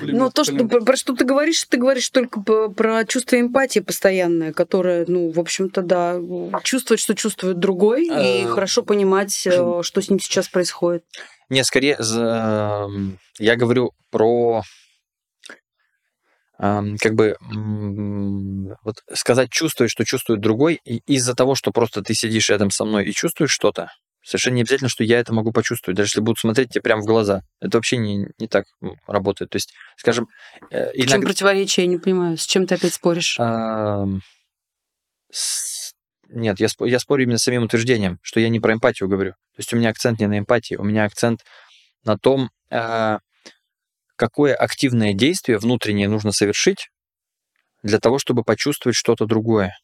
Ну, 0.00 0.30
то, 0.30 0.44
что, 0.44 0.66
про, 0.66 0.80
про 0.80 0.96
что 0.96 1.14
ты 1.14 1.24
говоришь, 1.24 1.64
ты 1.64 1.76
говоришь 1.76 2.08
только 2.10 2.40
про 2.40 3.04
чувство 3.04 3.38
эмпатии 3.38 3.80
постоянное, 3.80 4.52
которое, 4.52 5.04
ну, 5.06 5.30
в 5.30 5.38
общем-то, 5.38 5.82
да, 5.82 6.18
чувствовать, 6.64 7.00
что 7.00 7.14
чувствует 7.14 7.58
другой, 7.58 8.06
и 8.06 8.44
А, 8.44 8.48
хорошо 8.48 8.82
понимать, 8.82 9.46
э, 9.46 9.80
что 9.82 10.00
с 10.00 10.08
ним 10.08 10.18
сейчас 10.18 10.48
происходит. 10.48 11.04
Не, 11.48 11.62
скорее, 11.64 11.96
я 12.00 13.56
говорю 13.56 13.92
про 14.10 14.62
как 16.62 17.14
бы 17.14 17.36
вот 18.84 19.02
сказать 19.12 19.50
чувствует, 19.50 19.90
что 19.90 20.04
чувствует 20.04 20.40
другой, 20.40 20.76
из-за 20.84 21.34
того, 21.34 21.56
что 21.56 21.72
просто 21.72 22.02
ты 22.02 22.14
сидишь 22.14 22.50
рядом 22.50 22.70
со 22.70 22.84
мной 22.84 23.04
и 23.06 23.12
чувствуешь 23.12 23.50
что-то, 23.50 23.90
совершенно 24.24 24.54
не 24.54 24.60
обязательно, 24.62 24.88
что 24.88 25.02
я 25.02 25.18
это 25.18 25.34
могу 25.34 25.50
почувствовать, 25.50 25.96
даже 25.96 26.08
если 26.10 26.20
будут 26.20 26.38
смотреть 26.38 26.70
тебе 26.70 26.82
прямо 26.82 27.02
в 27.02 27.06
глаза. 27.06 27.42
Это 27.60 27.78
вообще 27.78 27.96
не, 27.96 28.28
не 28.38 28.46
так 28.46 28.66
м, 28.80 28.94
работает. 29.08 29.50
То 29.50 29.56
есть, 29.56 29.72
скажем, 29.96 30.28
э, 30.70 30.90
В 30.92 30.96
чем 30.96 31.06
иногда... 31.08 31.26
противоречие, 31.26 31.86
я 31.86 31.90
не 31.90 31.98
понимаю, 31.98 32.36
с 32.38 32.46
чем 32.46 32.66
ты 32.68 32.76
опять 32.76 32.94
споришь? 32.94 33.36
Ам, 33.40 34.20
с- 35.32 35.92
Нет, 36.28 36.60
я, 36.60 36.66
спо- 36.68 36.88
я 36.88 36.98
спорю 37.00 37.24
именно 37.24 37.38
с 37.38 37.42
самим 37.42 37.64
утверждением, 37.64 38.18
что 38.22 38.38
я 38.40 38.48
не 38.48 38.60
про 38.60 38.72
эмпатию 38.72 39.08
говорю. 39.08 39.32
То 39.32 39.58
есть 39.58 39.72
у 39.74 39.76
меня 39.76 39.90
акцент 39.90 40.20
не 40.20 40.26
на 40.28 40.38
эмпатии, 40.38 40.76
у 40.76 40.84
меня 40.84 41.04
акцент 41.04 41.40
на 42.04 42.16
том, 42.16 42.50
а, 42.70 43.18
какое 44.22 44.54
активное 44.54 45.14
действие 45.14 45.58
внутреннее 45.58 46.08
нужно 46.08 46.30
совершить 46.30 46.90
для 47.82 47.98
того, 47.98 48.20
чтобы 48.20 48.44
почувствовать 48.44 48.94
что-то 48.94 49.26
другое. 49.26 49.76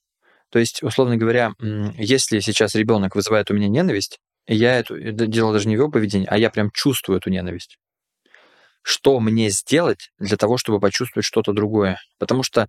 То 0.50 0.60
есть, 0.60 0.80
условно 0.80 1.16
говоря, 1.16 1.54
если 1.96 2.38
сейчас 2.38 2.76
ребенок 2.76 3.16
вызывает 3.16 3.50
у 3.50 3.54
меня 3.54 3.66
ненависть, 3.66 4.20
я 4.46 4.78
это 4.78 4.94
это 4.94 5.26
дело 5.26 5.52
даже 5.52 5.66
не 5.66 5.74
в 5.74 5.80
его 5.80 5.90
поведении, 5.90 6.28
а 6.30 6.38
я 6.38 6.50
прям 6.50 6.70
чувствую 6.70 7.18
эту 7.18 7.30
ненависть. 7.30 7.78
Что 8.82 9.18
мне 9.18 9.50
сделать 9.50 10.12
для 10.20 10.36
того, 10.36 10.56
чтобы 10.56 10.78
почувствовать 10.78 11.26
что-то 11.26 11.52
другое? 11.52 12.00
Потому 12.20 12.44
что 12.44 12.68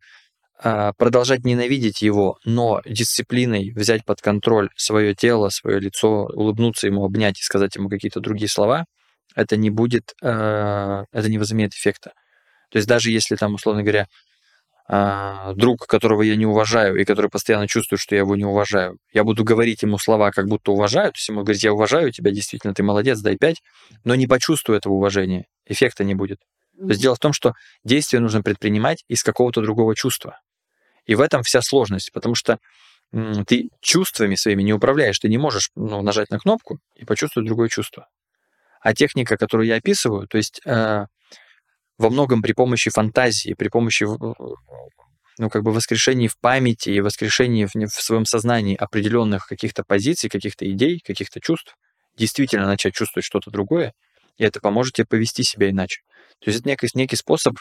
а, 0.58 0.94
продолжать 0.94 1.46
ненавидеть 1.46 2.02
его, 2.02 2.40
но 2.46 2.82
дисциплиной 2.84 3.74
взять 3.76 4.06
под 4.06 4.22
контроль 4.22 4.72
свое 4.76 5.14
тело, 5.14 5.50
свое 5.50 5.80
лицо, 5.80 6.26
улыбнуться 6.34 6.88
ему, 6.88 7.06
обнять 7.06 7.40
и 7.40 7.44
сказать 7.44 7.76
ему 7.76 7.90
какие-то 7.90 8.22
другие 8.22 8.50
слова, 8.50 8.86
это 9.36 9.58
не 9.58 9.70
будет, 9.70 10.14
а, 10.22 11.06
это 11.12 11.30
не 11.30 11.38
возымеет 11.38 11.74
эффекта. 11.74 12.14
То 12.70 12.78
есть 12.78 12.88
даже 12.88 13.12
если 13.12 13.36
там, 13.36 13.56
условно 13.56 13.84
говоря, 13.84 14.08
а, 14.92 15.54
друг, 15.54 15.86
которого 15.86 16.24
я 16.24 16.36
не 16.36 16.48
уважаю 16.48 16.96
и 16.96 17.06
который 17.06 17.30
постоянно 17.30 17.68
чувствует, 17.68 18.02
что 18.02 18.16
я 18.16 18.22
его 18.22 18.36
не 18.36 18.46
уважаю, 18.46 18.98
я 19.14 19.24
буду 19.24 19.44
говорить 19.44 19.84
ему 19.84 20.00
слова, 20.00 20.32
как 20.32 20.48
будто 20.48 20.72
уважаю, 20.72 21.12
то 21.12 21.18
есть 21.18 21.30
ему 21.30 21.44
говорить, 21.44 21.64
я 21.64 21.74
уважаю 21.74 22.12
тебя, 22.12 22.32
действительно, 22.32 22.74
ты 22.74 22.82
молодец, 22.82 23.20
дай 23.20 23.38
пять, 23.38 23.62
но 24.04 24.16
не 24.16 24.26
почувствую 24.26 24.78
этого 24.78 24.94
уважения, 24.94 25.46
эффекта 25.66 26.04
не 26.04 26.16
будет. 26.16 26.40
То 26.80 26.88
есть 26.88 27.02
дело 27.02 27.16
в 27.16 27.20
том, 27.20 27.34
что 27.34 27.54
действие 27.84 28.20
нужно 28.20 28.42
предпринимать 28.42 29.04
из 29.08 29.22
какого-то 29.22 29.62
другого 29.62 29.96
чувства. 29.96 30.40
И 31.06 31.14
в 31.14 31.22
этом 31.22 31.44
вся 31.44 31.62
сложность, 31.62 32.12
потому 32.14 32.36
что 32.36 32.58
ты 33.46 33.70
чувствами 33.82 34.36
своими 34.36 34.64
не 34.64 34.74
управляешь, 34.74 35.20
ты 35.20 35.30
не 35.30 35.38
можешь 35.38 35.72
ну, 35.76 36.02
нажать 36.02 36.30
на 36.30 36.40
кнопку 36.40 36.80
и 36.96 37.06
почувствовать 37.06 37.48
другое 37.48 37.70
чувство. 37.70 38.08
А 38.80 38.94
техника, 38.94 39.38
которую 39.38 39.68
я 39.68 39.76
описываю, 39.76 40.28
то 40.28 40.38
есть 40.38 40.62
э, 40.66 41.06
во 41.98 42.10
многом 42.10 42.42
при 42.42 42.54
помощи 42.54 42.90
фантазии, 42.90 43.54
при 43.54 43.68
помощи 43.68 44.06
ну, 45.38 45.50
как 45.50 45.64
бы 45.64 45.72
воскрешении 45.72 46.28
в 46.28 46.38
памяти 46.38 46.90
и 46.90 47.02
воскрешении 47.02 47.66
в, 47.66 47.74
в 47.74 48.02
своем 48.02 48.26
сознании 48.26 48.76
определенных 48.76 49.48
каких-то 49.48 49.84
позиций, 49.84 50.30
каких-то 50.30 50.70
идей, 50.70 51.00
каких-то 51.00 51.40
чувств, 51.40 51.76
действительно 52.18 52.68
начать 52.68 52.94
чувствовать 52.94 53.26
что-то 53.26 53.50
другое, 53.50 53.94
и 54.38 54.44
это 54.44 54.60
поможет 54.60 54.96
тебе 54.96 55.06
повести 55.06 55.44
себя 55.44 55.70
иначе. 55.70 56.02
То 56.40 56.50
есть 56.50 56.60
это 56.60 56.70
некий, 56.70 56.90
некий 56.94 57.16
способ 57.16 57.56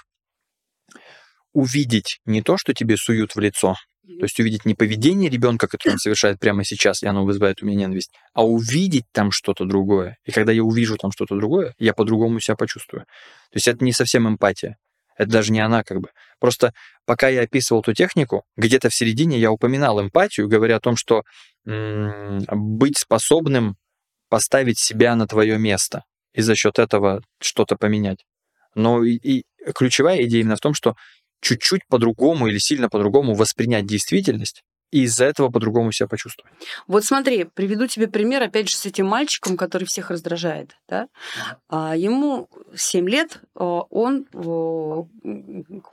увидеть 1.53 2.21
не 2.25 2.43
то, 2.43 2.57
что 2.57 2.75
тебе 2.75 2.97
суют 2.97 3.35
в 3.35 3.41
лицо, 3.41 3.75
то 4.17 4.25
есть 4.25 4.41
увидеть 4.41 4.65
не 4.65 4.75
поведение 4.75 5.29
ребенка, 5.29 5.69
которое 5.69 5.93
он 5.93 5.99
совершает 5.99 6.41
прямо 6.41 6.65
сейчас, 6.65 7.03
и 7.03 7.07
оно 7.07 7.25
вызывает 7.25 7.63
у 7.63 7.67
меня 7.67 7.81
ненависть, 7.81 8.11
а 8.33 8.45
увидеть 8.47 9.05
там 9.13 9.31
что-то 9.31 9.65
другое. 9.67 10.17
И 10.25 10.33
когда 10.33 10.51
я 10.51 10.65
увижу 10.65 10.97
там 10.97 11.13
что-то 11.13 11.37
другое, 11.37 11.75
я 11.79 11.93
по-другому 11.93 12.41
себя 12.41 12.57
почувствую. 12.57 13.03
То 13.03 13.57
есть 13.57 13.69
это 13.69 13.85
не 13.85 13.93
совсем 13.93 14.27
эмпатия. 14.27 14.79
Это 15.19 15.31
даже 15.31 15.53
не 15.53 15.61
она 15.61 15.83
как 15.83 16.01
бы. 16.01 16.09
Просто 16.41 16.73
пока 17.05 17.29
я 17.29 17.43
описывал 17.43 17.83
эту 17.83 17.93
технику, 17.93 18.45
где-то 18.57 18.89
в 18.89 18.95
середине 18.95 19.39
я 19.39 19.51
упоминал 19.51 20.01
эмпатию, 20.01 20.49
говоря 20.49 20.77
о 20.77 20.81
том, 20.81 20.97
что 20.97 21.25
м- 21.67 22.45
быть 22.51 22.97
способным 22.97 23.77
поставить 24.31 24.79
себя 24.79 25.17
на 25.17 25.27
твое 25.27 25.59
место 25.59 26.05
и 26.33 26.41
за 26.41 26.55
счет 26.55 26.79
этого 26.79 27.21
что-то 27.41 27.77
поменять. 27.77 28.25
Но 28.75 29.03
и, 29.03 29.17
и 29.17 29.45
ключевая 29.75 30.23
идея 30.25 30.43
именно 30.43 30.57
в 30.57 30.61
том, 30.61 30.73
что 30.73 30.95
чуть-чуть 31.41 31.86
по-другому 31.89 32.49
или 32.49 32.59
сильно 32.59 32.89
по-другому 32.89 33.34
воспринять 33.34 33.86
действительность 33.86 34.62
и 34.91 35.03
из-за 35.03 35.26
этого 35.26 35.51
по-другому 35.51 35.93
себя 35.93 36.09
почувствовать. 36.09 36.53
Вот 36.86 37.05
смотри, 37.05 37.45
приведу 37.45 37.86
тебе 37.86 38.09
пример, 38.09 38.43
опять 38.43 38.68
же, 38.68 38.76
с 38.76 38.86
этим 38.86 39.07
мальчиком, 39.07 39.57
который 39.57 39.84
всех 39.84 40.11
раздражает. 40.11 40.76
Да? 40.89 41.09
А, 41.68 41.95
ему 41.97 42.49
7 42.74 43.09
лет, 43.09 43.41
а, 43.55 43.82
он 43.91 44.24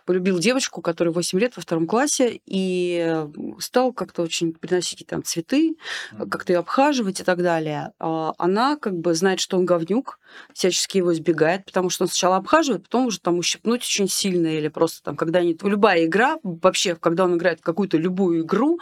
полюбил 0.06 0.40
девочку, 0.40 0.82
которой 0.82 1.10
8 1.10 1.40
лет 1.40 1.56
во 1.56 1.62
втором 1.62 1.88
классе, 1.88 2.40
и 2.46 3.26
стал 3.60 3.92
как-то 3.92 4.22
очень 4.22 4.54
приносить 4.54 5.02
ей 5.02 5.06
там 5.06 5.24
цветы, 5.24 5.76
как-то 6.18 6.54
ее 6.54 6.60
обхаживать 6.60 7.20
и 7.20 7.24
так 7.24 7.42
далее. 7.42 7.92
А, 8.00 8.34
она 8.38 8.78
как 8.78 8.98
бы 8.98 9.14
знает, 9.14 9.40
что 9.40 9.58
он 9.58 9.66
говнюк, 9.66 10.20
всячески 10.54 10.98
его 10.98 11.14
избегает, 11.14 11.66
потому 11.66 11.90
что 11.90 12.04
он 12.04 12.10
сначала 12.10 12.38
обхаживает, 12.38 12.84
потом 12.84 13.08
уже 13.08 13.20
там 13.20 13.38
ущипнуть 13.38 13.82
очень 13.82 14.08
сильно, 14.08 14.48
или 14.48 14.70
просто 14.70 15.04
там 15.04 15.18
когда-нибудь... 15.18 15.64
Любая 15.64 16.06
игра, 16.06 16.38
вообще, 16.44 16.96
когда 16.96 17.26
он 17.26 17.36
играет 17.36 17.60
в 17.60 17.64
какую-то 17.64 17.98
любую 17.98 18.44
игру, 18.44 18.80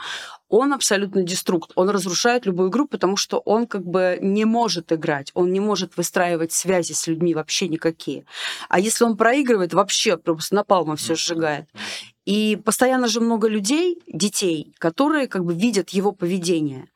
он 0.49 0.71
абсолютно 0.71 1.23
деструкт. 1.23 1.71
Он 1.75 1.89
разрушает 1.89 2.45
любую 2.45 2.69
игру, 2.69 2.87
потому 2.87 3.17
что 3.17 3.39
он 3.39 3.65
как 3.65 3.83
бы 3.83 4.19
не 4.21 4.45
может 4.45 4.91
играть, 4.91 5.31
он 5.33 5.51
не 5.51 5.59
может 5.59 5.97
выстраивать 5.97 6.51
связи 6.51 6.93
с 6.93 7.07
людьми 7.07 7.33
вообще 7.33 7.67
никакие. 7.67 8.25
А 8.69 8.79
если 8.79 9.03
он 9.03 9.17
проигрывает, 9.17 9.73
вообще 9.73 10.15
просто 10.15 10.53
напалмом 10.53 10.95
все 10.95 11.15
сжигает. 11.15 11.67
И 12.25 12.55
постоянно 12.63 13.07
же 13.07 13.19
много 13.19 13.47
людей, 13.47 13.99
детей, 14.07 14.75
которые 14.77 15.27
как 15.27 15.43
бы 15.43 15.55
видят 15.55 15.89
его 15.89 16.11
поведение. 16.11 16.89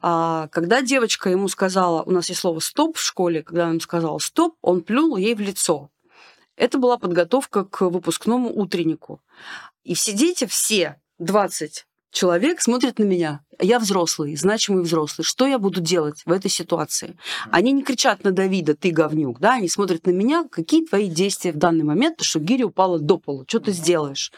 А 0.00 0.48
когда 0.48 0.80
девочка 0.80 1.28
ему 1.28 1.48
сказала, 1.48 2.02
у 2.02 2.10
нас 2.12 2.28
есть 2.28 2.40
слово 2.40 2.60
«стоп» 2.60 2.96
в 2.96 3.02
школе, 3.02 3.42
когда 3.42 3.68
он 3.68 3.80
сказал 3.80 4.20
«стоп», 4.20 4.56
он 4.62 4.80
плюнул 4.80 5.16
ей 5.16 5.34
в 5.34 5.40
лицо. 5.40 5.90
Это 6.56 6.78
была 6.78 6.98
подготовка 6.98 7.64
к 7.64 7.80
выпускному 7.82 8.48
утреннику. 8.48 9.20
И 9.82 9.94
все 9.94 10.12
дети, 10.12 10.46
все 10.46 11.00
20 11.18 11.86
человек 12.12 12.60
смотрит 12.60 12.98
на 12.98 13.04
меня. 13.04 13.40
Я 13.58 13.78
взрослый, 13.78 14.36
значимый 14.36 14.84
взрослый. 14.84 15.24
Что 15.24 15.46
я 15.46 15.58
буду 15.58 15.80
делать 15.80 16.22
в 16.24 16.30
этой 16.30 16.50
ситуации? 16.50 17.16
Они 17.50 17.72
не 17.72 17.82
кричат 17.82 18.22
на 18.22 18.30
Давида, 18.30 18.76
ты 18.76 18.90
говнюк, 18.90 19.40
да? 19.40 19.54
Они 19.54 19.68
смотрят 19.68 20.06
на 20.06 20.10
меня, 20.10 20.44
какие 20.50 20.84
твои 20.84 21.08
действия 21.08 21.52
в 21.52 21.56
данный 21.56 21.84
момент, 21.84 22.20
что 22.20 22.38
гиря 22.38 22.66
упала 22.66 22.98
до 23.00 23.18
пола, 23.18 23.44
что 23.48 23.60
ты 23.60 23.72
сделаешь? 23.72 24.30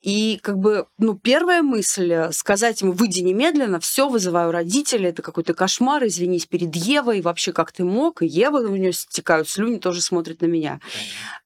И 0.00 0.38
как 0.42 0.58
бы, 0.58 0.86
ну, 0.96 1.14
первая 1.14 1.62
мысль 1.62 2.12
э, 2.12 2.32
сказать 2.32 2.80
ему, 2.82 2.92
выйди 2.92 3.20
немедленно, 3.20 3.80
все, 3.80 4.08
вызываю 4.08 4.52
родителей, 4.52 5.08
это 5.08 5.22
какой-то 5.22 5.54
кошмар, 5.54 6.06
извинись 6.06 6.46
перед 6.46 6.74
Евой, 6.76 7.20
вообще 7.20 7.52
как 7.52 7.72
ты 7.72 7.84
мог, 7.84 8.22
и 8.22 8.26
Ева, 8.26 8.58
у 8.58 8.76
нее 8.76 8.92
стекают 8.92 9.48
слюни, 9.48 9.78
тоже 9.78 10.00
смотрит 10.00 10.40
на 10.40 10.46
меня. 10.46 10.80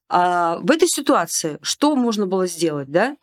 А 0.07 0.59
в 0.59 0.69
этой 0.69 0.87
ситуации 0.87 1.57
что 1.63 1.95
можно 1.95 2.27
было 2.27 2.45
сделать, 2.45 2.91
да? 2.91 3.17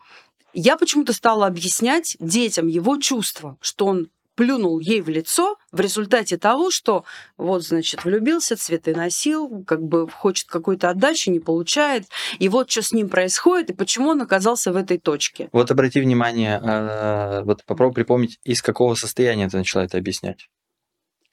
Я 0.53 0.77
почему-то 0.77 1.13
стала 1.13 1.47
объяснять 1.47 2.17
детям 2.19 2.67
его 2.67 2.97
чувства, 2.97 3.57
что 3.61 3.87
он 3.87 4.11
плюнул 4.35 4.81
ей 4.81 5.03
в 5.03 5.09
лицо 5.11 5.59
в 5.71 5.81
результате 5.81 6.39
того, 6.39 6.71
что 6.71 7.05
вот, 7.37 7.63
значит, 7.63 8.05
влюбился, 8.05 8.57
цветы 8.57 8.95
носил, 8.95 9.65
как 9.67 9.83
бы 9.83 10.09
хочет 10.09 10.49
какой-то 10.49 10.89
отдачи, 10.89 11.29
не 11.29 11.41
получает, 11.41 12.07
и 12.39 12.49
вот 12.49 12.71
что 12.71 12.81
с 12.81 12.93
ним 12.93 13.11
происходит, 13.11 13.71
и 13.71 13.75
почему 13.75 14.09
он 14.09 14.23
оказался 14.23 14.73
в 14.73 14.77
этой 14.77 14.99
точке. 14.99 15.51
Вот 15.53 15.71
обрати 15.71 16.01
внимание, 16.01 16.59
а, 16.63 17.43
вот 17.45 17.65
попробуй 17.67 17.95
припомнить, 17.95 18.39
из 18.45 18.63
какого 18.63 18.95
состояния 18.95 19.49
ты 19.49 19.59
начала 19.59 19.85
это 19.85 19.99
объяснять. 19.99 20.49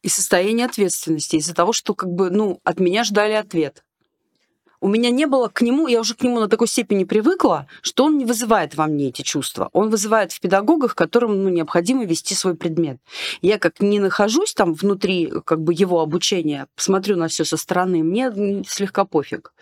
Из 0.01 0.13
состояния 0.13 0.65
ответственности, 0.65 1.37
из-за 1.37 1.55
того, 1.55 1.71
что 1.71 1.93
как 1.93 2.09
бы, 2.09 2.29
ну, 2.29 2.59
от 2.65 2.81
меня 2.81 3.05
ждали 3.05 3.33
ответ 3.33 3.83
у 4.79 4.87
меня 4.87 5.09
не 5.09 5.25
было 5.25 5.47
к 5.47 5.61
нему, 5.61 5.87
я 5.87 5.99
уже 5.99 6.13
к 6.13 6.23
нему 6.23 6.39
на 6.39 6.47
такой 6.47 6.67
степени 6.67 7.03
привыкла, 7.03 7.67
что 7.81 8.05
он 8.05 8.17
не 8.17 8.25
вызывает 8.25 8.75
во 8.75 8.87
мне 8.87 9.09
эти 9.09 9.21
чувства. 9.21 9.69
Он 9.73 9.89
вызывает 9.89 10.31
в 10.31 10.39
педагогах, 10.39 10.95
которым 10.95 11.43
ну, 11.43 11.49
необходимо 11.49 12.05
вести 12.05 12.35
свой 12.35 12.55
предмет. 12.55 12.99
Я 13.41 13.57
как 13.57 13.79
не 13.79 13.99
нахожусь 13.99 14.53
там 14.53 14.73
внутри 14.73 15.31
как 15.45 15.61
бы 15.61 15.73
его 15.73 16.01
обучения, 16.01 16.67
смотрю 16.75 17.15
на 17.15 17.27
все 17.27 17.45
со 17.45 17.57
стороны, 17.57 18.03
мне 18.03 18.63
слегка 18.67 19.05
пофиг, 19.05 19.53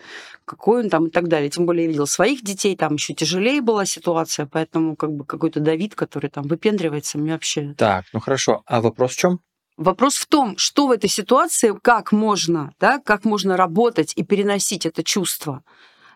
какой 0.44 0.84
он 0.84 0.90
там 0.90 1.06
и 1.06 1.10
так 1.10 1.28
далее. 1.28 1.50
Тем 1.50 1.66
более 1.66 1.84
я 1.84 1.90
видел 1.90 2.06
своих 2.06 2.42
детей, 2.42 2.76
там 2.76 2.94
еще 2.94 3.14
тяжелее 3.14 3.60
была 3.60 3.86
ситуация, 3.86 4.46
поэтому 4.46 4.96
как 4.96 5.12
бы 5.12 5.24
какой-то 5.24 5.60
Давид, 5.60 5.94
который 5.94 6.30
там 6.30 6.44
выпендривается, 6.44 7.18
мне 7.18 7.32
вообще... 7.32 7.74
Так, 7.76 8.04
ну 8.12 8.20
хорошо. 8.20 8.62
А 8.66 8.80
вопрос 8.80 9.12
в 9.12 9.18
чем? 9.18 9.40
Вопрос 9.76 10.14
в 10.16 10.26
том, 10.26 10.56
что 10.56 10.86
в 10.86 10.90
этой 10.90 11.10
ситуации, 11.10 11.78
как 11.82 12.10
можно, 12.10 12.72
да, 12.80 12.98
как 12.98 13.24
можно 13.24 13.56
работать 13.56 14.14
и 14.16 14.24
переносить 14.24 14.86
это 14.86 15.04
чувство 15.04 15.62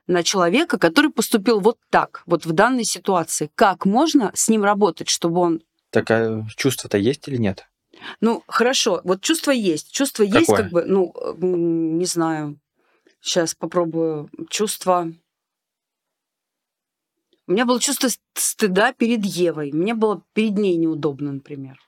на 0.06 0.22
человека, 0.22 0.78
который 0.78 1.10
поступил 1.10 1.60
вот 1.60 1.78
так, 1.90 2.22
вот 2.24 2.46
в 2.46 2.52
данной 2.52 2.84
ситуации. 2.84 3.50
Как 3.54 3.84
можно 3.84 4.32
с 4.34 4.48
ним 4.48 4.64
работать, 4.64 5.08
чтобы 5.08 5.40
он... 5.40 5.62
Так 5.90 6.10
а 6.10 6.46
чувство-то 6.56 6.96
есть 6.96 7.28
или 7.28 7.36
нет? 7.36 7.66
Ну, 8.22 8.42
хорошо, 8.48 9.02
вот 9.04 9.20
чувство 9.20 9.50
есть. 9.50 9.92
Чувство 9.92 10.24
Какое? 10.24 10.40
есть, 10.40 10.54
как 10.54 10.70
бы, 10.70 10.84
ну, 10.84 11.12
не 11.38 12.06
знаю. 12.06 12.58
Сейчас 13.20 13.54
попробую. 13.54 14.30
Чувство... 14.48 15.12
У 17.46 17.52
меня 17.52 17.66
было 17.66 17.80
чувство 17.80 18.08
стыда 18.34 18.92
перед 18.92 19.24
Евой. 19.24 19.72
Мне 19.72 19.92
было 19.94 20.22
перед 20.32 20.56
ней 20.56 20.76
неудобно, 20.76 21.32
например. 21.32 21.78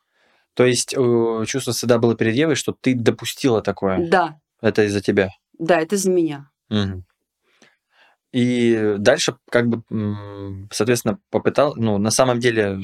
То 0.54 0.64
есть 0.64 0.94
э, 0.94 1.44
чувство 1.46 1.72
стыда 1.72 1.98
было 1.98 2.14
перед 2.14 2.34
Евой, 2.34 2.56
что 2.56 2.76
ты 2.78 2.94
допустила 2.94 3.62
такое? 3.62 4.06
Да. 4.08 4.38
Это 4.60 4.84
из-за 4.84 5.00
тебя? 5.00 5.30
Да, 5.58 5.80
это 5.80 5.96
из-за 5.96 6.10
меня. 6.10 6.50
Угу. 6.70 7.04
И 8.32 8.94
дальше, 8.98 9.36
как 9.50 9.68
бы, 9.68 9.82
соответственно, 10.70 11.18
попытал, 11.30 11.74
ну, 11.76 11.98
на 11.98 12.10
самом 12.10 12.40
деле, 12.40 12.80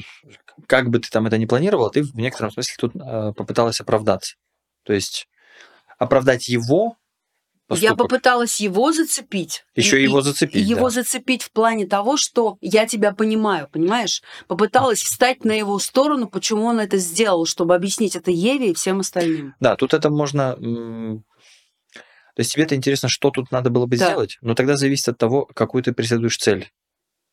как 0.67 0.89
бы 0.89 0.99
ты 0.99 1.09
там 1.09 1.25
это 1.25 1.39
не 1.39 1.47
планировал, 1.47 1.89
ты 1.89 2.03
в 2.03 2.15
некотором 2.15 2.51
смысле 2.51 2.75
тут 2.77 2.95
э, 2.95 3.33
попыталась 3.35 3.81
оправдаться. 3.81 4.35
То 4.83 4.93
есть 4.93 5.27
оправдать 5.97 6.47
его 6.47 6.97
Поступок. 7.69 7.91
Я 7.91 7.95
попыталась 7.95 8.59
его 8.59 8.91
зацепить. 8.91 9.63
Еще 9.75 9.99
и, 9.99 10.03
его 10.03 10.21
зацепить. 10.21 10.67
Его 10.67 10.85
да. 10.85 10.89
зацепить 10.89 11.43
в 11.43 11.51
плане 11.51 11.85
того, 11.85 12.17
что 12.17 12.57
я 12.61 12.87
тебя 12.87 13.11
понимаю, 13.11 13.69
понимаешь? 13.71 14.23
Попыталась 14.47 15.03
встать 15.03 15.45
на 15.45 15.51
его 15.51 15.77
сторону, 15.77 16.27
почему 16.27 16.63
он 16.63 16.79
это 16.79 16.97
сделал, 16.97 17.45
чтобы 17.45 17.75
объяснить 17.75 18.15
это 18.15 18.31
Еве 18.31 18.71
и 18.71 18.73
всем 18.73 19.01
остальным. 19.01 19.53
Да, 19.59 19.75
тут 19.75 19.93
это 19.93 20.09
можно. 20.09 20.55
То 20.55 21.21
есть 22.39 22.53
тебе 22.53 22.63
это 22.63 22.73
интересно, 22.73 23.07
что 23.07 23.29
тут 23.29 23.51
надо 23.51 23.69
было 23.69 23.85
бы 23.85 23.97
да. 23.97 24.07
сделать, 24.07 24.39
но 24.41 24.55
тогда 24.55 24.75
зависит 24.75 25.09
от 25.09 25.19
того, 25.19 25.45
какую 25.45 25.83
ты 25.83 25.93
преследуешь 25.93 26.37
цель. 26.37 26.71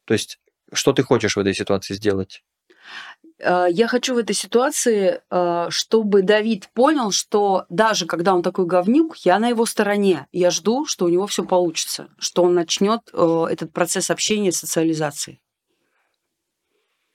То 0.05 0.13
есть, 0.13 0.39
что 0.71 0.93
ты 0.93 1.03
хочешь 1.03 1.37
в 1.37 1.41
этой 1.41 1.55
ситуации 1.55 1.95
сделать. 1.95 2.43
Э, 3.39 3.67
я 3.71 3.89
хочу 3.89 4.15
в 4.15 4.19
этой 4.19 4.35
ситуации, 4.35 5.21
э, 5.31 5.67
чтобы 5.71 6.23
Давид 6.23 6.69
понял, 6.73 7.11
что 7.11 7.67
даже 7.69 8.07
когда 8.07 8.35
он 8.35 8.43
такой 8.43 8.67
говнюк, 8.67 9.17
я 9.19 9.39
на 9.39 9.49
его 9.49 9.67
стороне. 9.67 10.27
Я 10.33 10.51
жду, 10.51 10.87
что 10.87 11.05
у 11.05 11.09
него 11.09 11.27
все 11.27 11.45
получится, 11.45 12.09
что 12.19 12.43
он 12.43 12.55
начнет 12.55 13.01
э, 13.13 13.47
этот 13.51 13.73
процесс 13.73 14.11
общения, 14.11 14.53
социализации. 14.53 15.41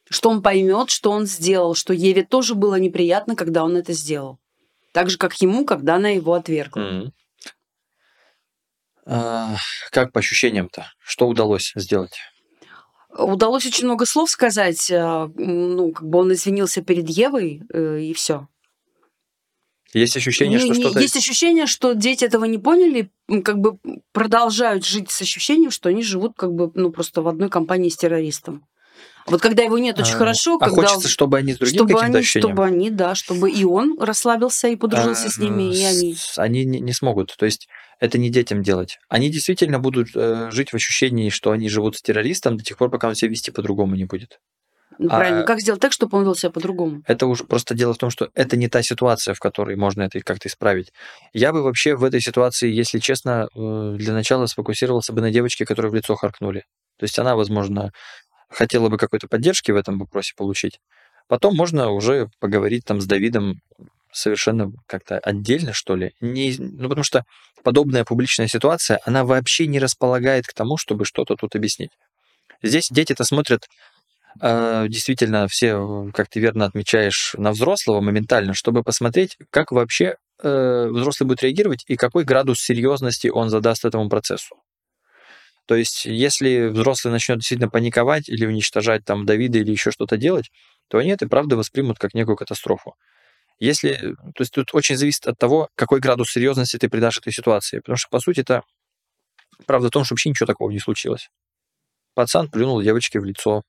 Что 0.10 0.30
он 0.30 0.42
поймет, 0.42 0.90
что 0.90 1.12
он 1.12 1.26
сделал, 1.26 1.74
что 1.74 1.94
Еве 1.94 2.24
тоже 2.24 2.54
было 2.54 2.76
неприятно, 2.76 3.36
когда 3.36 3.64
он 3.64 3.78
это 3.78 3.94
сделал. 3.94 4.40
Так 4.92 5.10
же, 5.10 5.18
как 5.18 5.36
ему, 5.42 5.66
когда 5.66 5.96
она 5.96 6.10
его 6.10 6.34
отвергла. 6.34 6.82
Mm-hmm. 6.82 7.12
А, 9.06 9.56
как 9.90 10.12
по 10.12 10.20
ощущениям-то? 10.20 10.92
Что 11.00 11.28
удалось 11.28 11.72
сделать? 11.76 12.18
Удалось 13.18 13.66
очень 13.66 13.86
много 13.86 14.06
слов 14.06 14.30
сказать. 14.30 14.90
э, 14.92 15.28
Ну, 15.36 15.92
как 15.92 16.08
бы 16.08 16.20
он 16.20 16.34
извинился 16.34 16.82
перед 16.82 17.10
Евой, 17.10 17.62
э, 17.74 18.00
и 18.02 18.14
все. 18.14 18.48
Есть 19.94 20.16
ощущение, 20.16 20.58
Не- 20.60 20.66
что 20.66 20.74
что-то... 20.76 21.00
Есть 21.02 21.18
ощущение, 21.18 21.66
что 21.66 21.94
дети 21.94 22.24
этого 22.24 22.46
не 22.46 22.58
поняли, 22.58 23.12
как 23.44 23.60
бы 23.60 23.78
продолжают 24.14 24.86
жить 24.86 25.12
с 25.12 25.22
ощущением, 25.22 25.72
что 25.72 25.90
они 25.90 26.02
живут 26.02 26.34
как 26.38 26.54
бы, 26.54 26.72
ну, 26.76 26.92
просто 26.92 27.22
в 27.22 27.28
одной 27.28 27.50
компании 27.50 27.90
с 27.90 27.98
террористом. 27.98 28.66
Вот 29.28 29.42
когда 29.42 29.64
его 29.64 29.78
нет, 29.78 30.00
очень 30.00 30.16
А, 30.16 30.18
хорошо, 30.18 30.58
А 30.60 30.66
когда... 30.66 30.88
хочется, 30.88 31.08
чтобы 31.08 31.38
они 31.38 31.54
с 31.54 31.58
другим 31.58 31.76
чтобы 31.76 31.94
каким-то 31.94 32.06
они, 32.06 32.18
ощущением... 32.20 32.50
чтобы 32.50 32.66
они, 32.66 32.90
да, 32.90 33.16
чтобы 33.16 33.52
и 33.52 33.64
он 33.64 33.98
расслабился 34.00 34.68
и 34.68 34.76
подружился 34.76 35.30
с 35.30 35.38
ними, 35.38 35.74
и 35.74 35.84
А, 35.84 35.90
они. 35.90 36.16
Они 36.38 36.66
не, 36.66 36.80
не 36.80 36.94
смогут. 36.94 37.36
То 37.38 37.46
есть 37.46 37.68
это 38.00 38.18
не 38.18 38.30
детям 38.30 38.64
делать. 38.64 38.98
Они 39.10 39.30
действительно 39.30 39.80
будут 39.80 40.10
э, 40.16 40.50
жить 40.52 40.72
в 40.72 40.76
ощущении, 40.76 41.30
что 41.30 41.52
они 41.52 41.70
живут 41.70 41.98
с 41.98 42.02
террористом 42.02 42.58
до 42.58 42.64
тех 42.64 42.78
пор, 42.78 42.90
пока 42.90 43.08
он 43.08 43.16
себя 43.16 43.30
вести 43.30 43.52
по-другому 43.52 43.96
не 43.96 44.06
будет. 44.06 44.40
Ну, 44.98 45.08
а- 45.08 45.18
правильно. 45.18 45.44
Как 45.44 45.62
сделать 45.62 45.82
так, 45.82 45.92
чтобы 45.92 46.18
он 46.18 46.24
вел 46.24 46.36
себя 46.36 46.52
по-другому? 46.52 47.04
Это 47.08 47.28
уже 47.28 47.44
просто 47.44 47.74
дело 47.74 47.94
в 47.94 47.98
том, 47.98 48.10
что 48.10 48.30
это 48.34 48.58
не 48.58 48.68
та 48.68 48.82
ситуация, 48.84 49.34
в 49.34 49.40
которой 49.40 49.76
можно 49.76 50.04
это 50.04 50.20
как-то 50.22 50.48
исправить. 50.48 50.92
Я 51.34 51.54
бы 51.54 51.64
вообще 51.64 51.96
в 51.96 52.04
этой 52.04 52.22
ситуации, 52.22 52.72
если 52.72 53.00
честно, 53.00 53.48
э, 53.56 53.96
для 53.98 54.14
начала 54.14 54.46
сфокусировался 54.48 55.14
бы 55.14 55.22
на 55.22 55.32
девочке, 55.32 55.66
которую 55.66 55.92
в 55.92 55.96
лицо 55.96 56.16
харкнули. 56.16 56.66
То 57.00 57.06
есть 57.06 57.18
она, 57.18 57.36
возможно, 57.36 57.92
хотела 58.52 58.90
бы 58.90 58.98
какой-то 58.98 59.28
поддержки 59.28 59.72
в 59.72 59.76
этом 59.76 60.00
вопросе 60.00 60.34
получить. 60.36 60.80
Потом 61.28 61.56
можно 61.56 61.92
уже 61.92 62.30
поговорить 62.40 62.86
там 62.86 63.00
с 63.00 63.06
Давидом 63.06 63.62
совершенно 64.12 64.72
как-то 64.88 65.18
отдельно, 65.20 65.74
что 65.74 65.96
ли. 65.96 66.14
Не, 66.20 66.56
ну, 66.58 66.90
потому 66.90 67.04
что 67.04 67.24
подобная 67.64 68.04
публичная 68.04 68.48
ситуация, 68.48 69.00
она 69.06 69.24
вообще 69.24 69.68
не 69.68 69.80
располагает 69.80 70.46
к 70.46 70.54
тому, 70.54 70.78
чтобы 70.78 71.06
что-то 71.06 71.36
тут 71.36 71.56
объяснить. 71.56 71.92
Здесь 72.62 72.90
дети-то 72.92 73.24
смотрят 73.24 73.68
э, 74.42 74.88
действительно 74.90 75.48
все, 75.48 76.08
э, 76.08 76.12
как 76.12 76.30
ты 76.30 76.40
верно 76.40 76.66
отмечаешь, 76.66 77.34
на 77.38 77.52
взрослого 77.52 78.02
моментально, 78.02 78.54
чтобы 78.54 78.84
посмотреть, 78.84 79.38
как 79.50 79.72
вообще 79.72 80.18
э, 80.44 80.88
взрослый 80.92 81.28
будет 81.28 81.44
реагировать 81.44 81.84
и 81.88 81.96
какой 81.96 82.24
градус 82.24 82.60
серьезности 82.60 83.30
он 83.30 83.50
задаст 83.50 83.86
этому 83.86 84.10
процессу. 84.10 84.58
То 85.66 85.76
есть, 85.76 86.06
если 86.06 86.68
взрослый 86.68 87.12
начнет 87.12 87.40
действительно 87.40 87.70
паниковать 87.70 88.30
или 88.30 88.46
уничтожать 88.46 89.06
там 89.06 89.26
Давида 89.26 89.60
или 89.60 89.72
еще 89.72 89.92
что-то 89.92 90.18
делать, 90.18 90.52
то 90.90 90.98
они 90.98 91.12
это 91.12 91.28
правда 91.28 91.56
воспримут 91.56 92.00
как 92.00 92.14
некую 92.14 92.36
катастрофу. 92.36 92.96
Если, 93.60 93.96
то 93.96 94.42
есть 94.42 94.54
тут 94.54 94.74
очень 94.74 94.98
зависит 94.98 95.28
от 95.28 95.38
того, 95.38 95.70
какой 95.76 96.00
градус 96.00 96.32
серьезности 96.32 96.78
ты 96.78 96.90
придашь 96.90 97.20
этой 97.20 97.32
ситуации. 97.32 97.78
Потому 97.80 97.96
что, 97.96 98.10
по 98.10 98.20
сути, 98.20 98.42
это 98.42 98.64
правда 99.68 99.88
в 99.88 99.92
том, 99.92 100.04
что 100.04 100.14
вообще 100.14 100.30
ничего 100.30 100.48
такого 100.48 100.72
не 100.72 100.80
случилось. 100.80 101.30
Пацан 102.16 102.50
плюнул 102.50 102.82
девочке 102.82 103.20
в 103.20 103.24
лицо. 103.24 103.64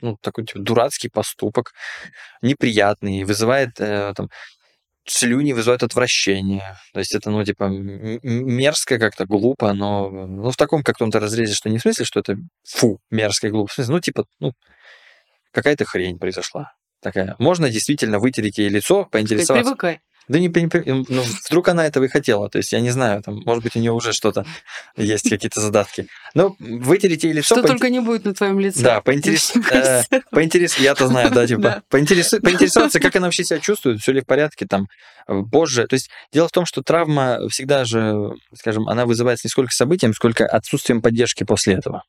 Ну, 0.00 0.16
такой 0.20 0.46
типа, 0.46 0.60
дурацкий 0.60 1.08
поступок, 1.08 1.72
неприятный, 2.42 3.24
вызывает 3.24 3.80
э, 3.80 4.12
там, 4.16 4.30
слюни, 5.06 5.52
вызывает 5.52 5.82
отвращение. 5.82 6.76
То 6.92 7.00
есть 7.00 7.14
это, 7.14 7.30
ну, 7.30 7.44
типа, 7.44 7.64
мерзко 7.64 8.98
как-то, 8.98 9.26
глупо, 9.26 9.72
но 9.72 10.10
ну, 10.10 10.50
в 10.50 10.56
таком 10.56 10.82
каком-то 10.82 11.20
разрезе, 11.20 11.54
что 11.54 11.68
не 11.68 11.78
в 11.78 11.82
смысле, 11.82 12.04
что 12.04 12.20
это 12.20 12.36
фу, 12.66 13.00
мерзко 13.10 13.48
и 13.48 13.50
глупо. 13.50 13.70
В 13.70 13.74
смысле, 13.74 13.94
ну, 13.94 14.00
типа, 14.00 14.24
ну, 14.40 14.52
какая-то 15.52 15.84
хрень 15.84 16.18
произошла. 16.18 16.72
Такая. 17.00 17.36
Можно 17.38 17.68
действительно 17.68 18.18
вытереть 18.18 18.56
ей 18.56 18.70
лицо, 18.70 19.04
поинтересоваться. 19.04 19.70
Привыкай. 19.70 20.00
Да 20.28 20.38
не, 20.38 20.48
не- 20.48 21.04
ну, 21.08 21.22
вдруг 21.46 21.68
она 21.68 21.86
этого 21.86 22.04
и 22.04 22.08
хотела. 22.08 22.48
То 22.48 22.58
есть 22.58 22.72
я 22.72 22.80
не 22.80 22.90
знаю, 22.90 23.22
там, 23.22 23.42
может 23.44 23.62
быть, 23.62 23.76
у 23.76 23.78
нее 23.78 23.92
уже 23.92 24.12
что-то 24.12 24.46
есть, 24.96 25.28
какие-то 25.28 25.60
задатки. 25.60 26.08
Но 26.34 26.56
вытереть 26.58 27.24
ей 27.24 27.32
лицо... 27.32 27.54
Что 27.54 27.62
поинте- 27.62 27.68
только 27.68 27.90
не 27.90 28.00
будет 28.00 28.24
на 28.24 28.34
твоем 28.34 28.58
лице. 28.58 28.82
Да, 28.82 29.00
поинтерес... 29.00 29.52
э, 29.70 30.02
поинтерес... 30.30 30.78
Я-то 30.78 31.06
знаю, 31.08 31.30
да, 31.30 31.46
типа, 31.46 31.82
поинтерес- 31.90 32.40
поинтересоваться, 32.42 33.00
как 33.00 33.14
она 33.16 33.26
вообще 33.26 33.44
себя 33.44 33.60
чувствует, 33.60 34.00
все 34.00 34.12
ли 34.12 34.20
в 34.20 34.26
порядке, 34.26 34.66
там, 34.66 34.86
э, 35.28 35.42
позже. 35.50 35.86
То 35.86 35.94
есть 35.94 36.10
дело 36.32 36.48
в 36.48 36.52
том, 36.52 36.64
что 36.66 36.82
травма 36.82 37.40
всегда 37.50 37.84
же, 37.84 38.30
скажем, 38.54 38.88
она 38.88 39.06
вызывается 39.06 39.46
не 39.46 39.50
сколько 39.50 39.72
событием, 39.72 40.14
сколько 40.14 40.46
отсутствием 40.46 41.02
поддержки 41.02 41.44
после 41.44 41.74
этого. 41.74 42.02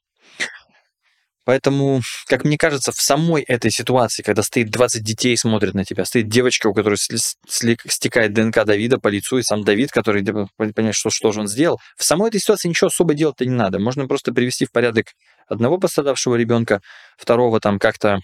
Поэтому, 1.45 2.01
как 2.27 2.43
мне 2.43 2.57
кажется, 2.57 2.91
в 2.91 2.99
самой 2.99 3.43
этой 3.43 3.69
ситуации, 3.69 4.23
когда 4.23 4.41
стоит 4.41 4.71
20 4.71 5.03
детей 5.03 5.33
и 5.33 5.37
смотрят 5.37 5.75
на 5.75 5.85
тебя, 5.85 6.03
стоит 6.03 6.27
девочка, 6.27 6.67
у 6.67 6.73
которой 6.73 6.97
стекает 6.97 8.33
ДНК 8.33 8.65
Давида 8.65 8.97
по 8.99 9.07
лицу, 9.09 9.37
и 9.37 9.43
сам 9.43 9.63
Давид, 9.63 9.91
который 9.91 10.23
понимает, 10.23 10.95
что, 10.95 11.11
что 11.11 11.31
же 11.31 11.41
он 11.41 11.47
сделал, 11.47 11.79
в 11.95 12.03
самой 12.03 12.29
этой 12.29 12.41
ситуации 12.41 12.67
ничего 12.67 12.87
особо 12.87 13.13
делать-то 13.13 13.45
не 13.45 13.51
надо. 13.51 13.79
Можно 13.79 14.07
просто 14.07 14.33
привести 14.33 14.65
в 14.65 14.71
порядок 14.71 15.13
одного 15.47 15.77
пострадавшего 15.77 16.35
ребенка, 16.35 16.81
второго 17.15 17.59
там 17.59 17.77
как-то 17.77 18.19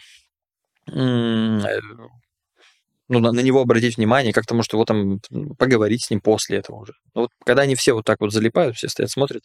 э, 0.92 1.70
ну, 3.12 3.20
на, 3.20 3.32
на 3.32 3.42
него 3.42 3.62
обратить 3.62 3.98
внимание, 3.98 4.34
как-то, 4.34 4.56
может, 4.56 4.74
его 4.74 4.86
там 4.86 5.20
поговорить 5.60 6.06
с 6.06 6.10
ним 6.10 6.22
после 6.22 6.58
этого 6.58 6.78
уже. 6.78 6.94
Но 7.14 7.22
вот 7.22 7.32
когда 7.46 7.64
они 7.64 7.76
все 7.76 7.94
вот 7.94 8.06
так 8.06 8.20
вот 8.20 8.32
залипают, 8.32 8.78
все 8.78 8.88
стоят, 8.88 9.12
смотрят, 9.12 9.44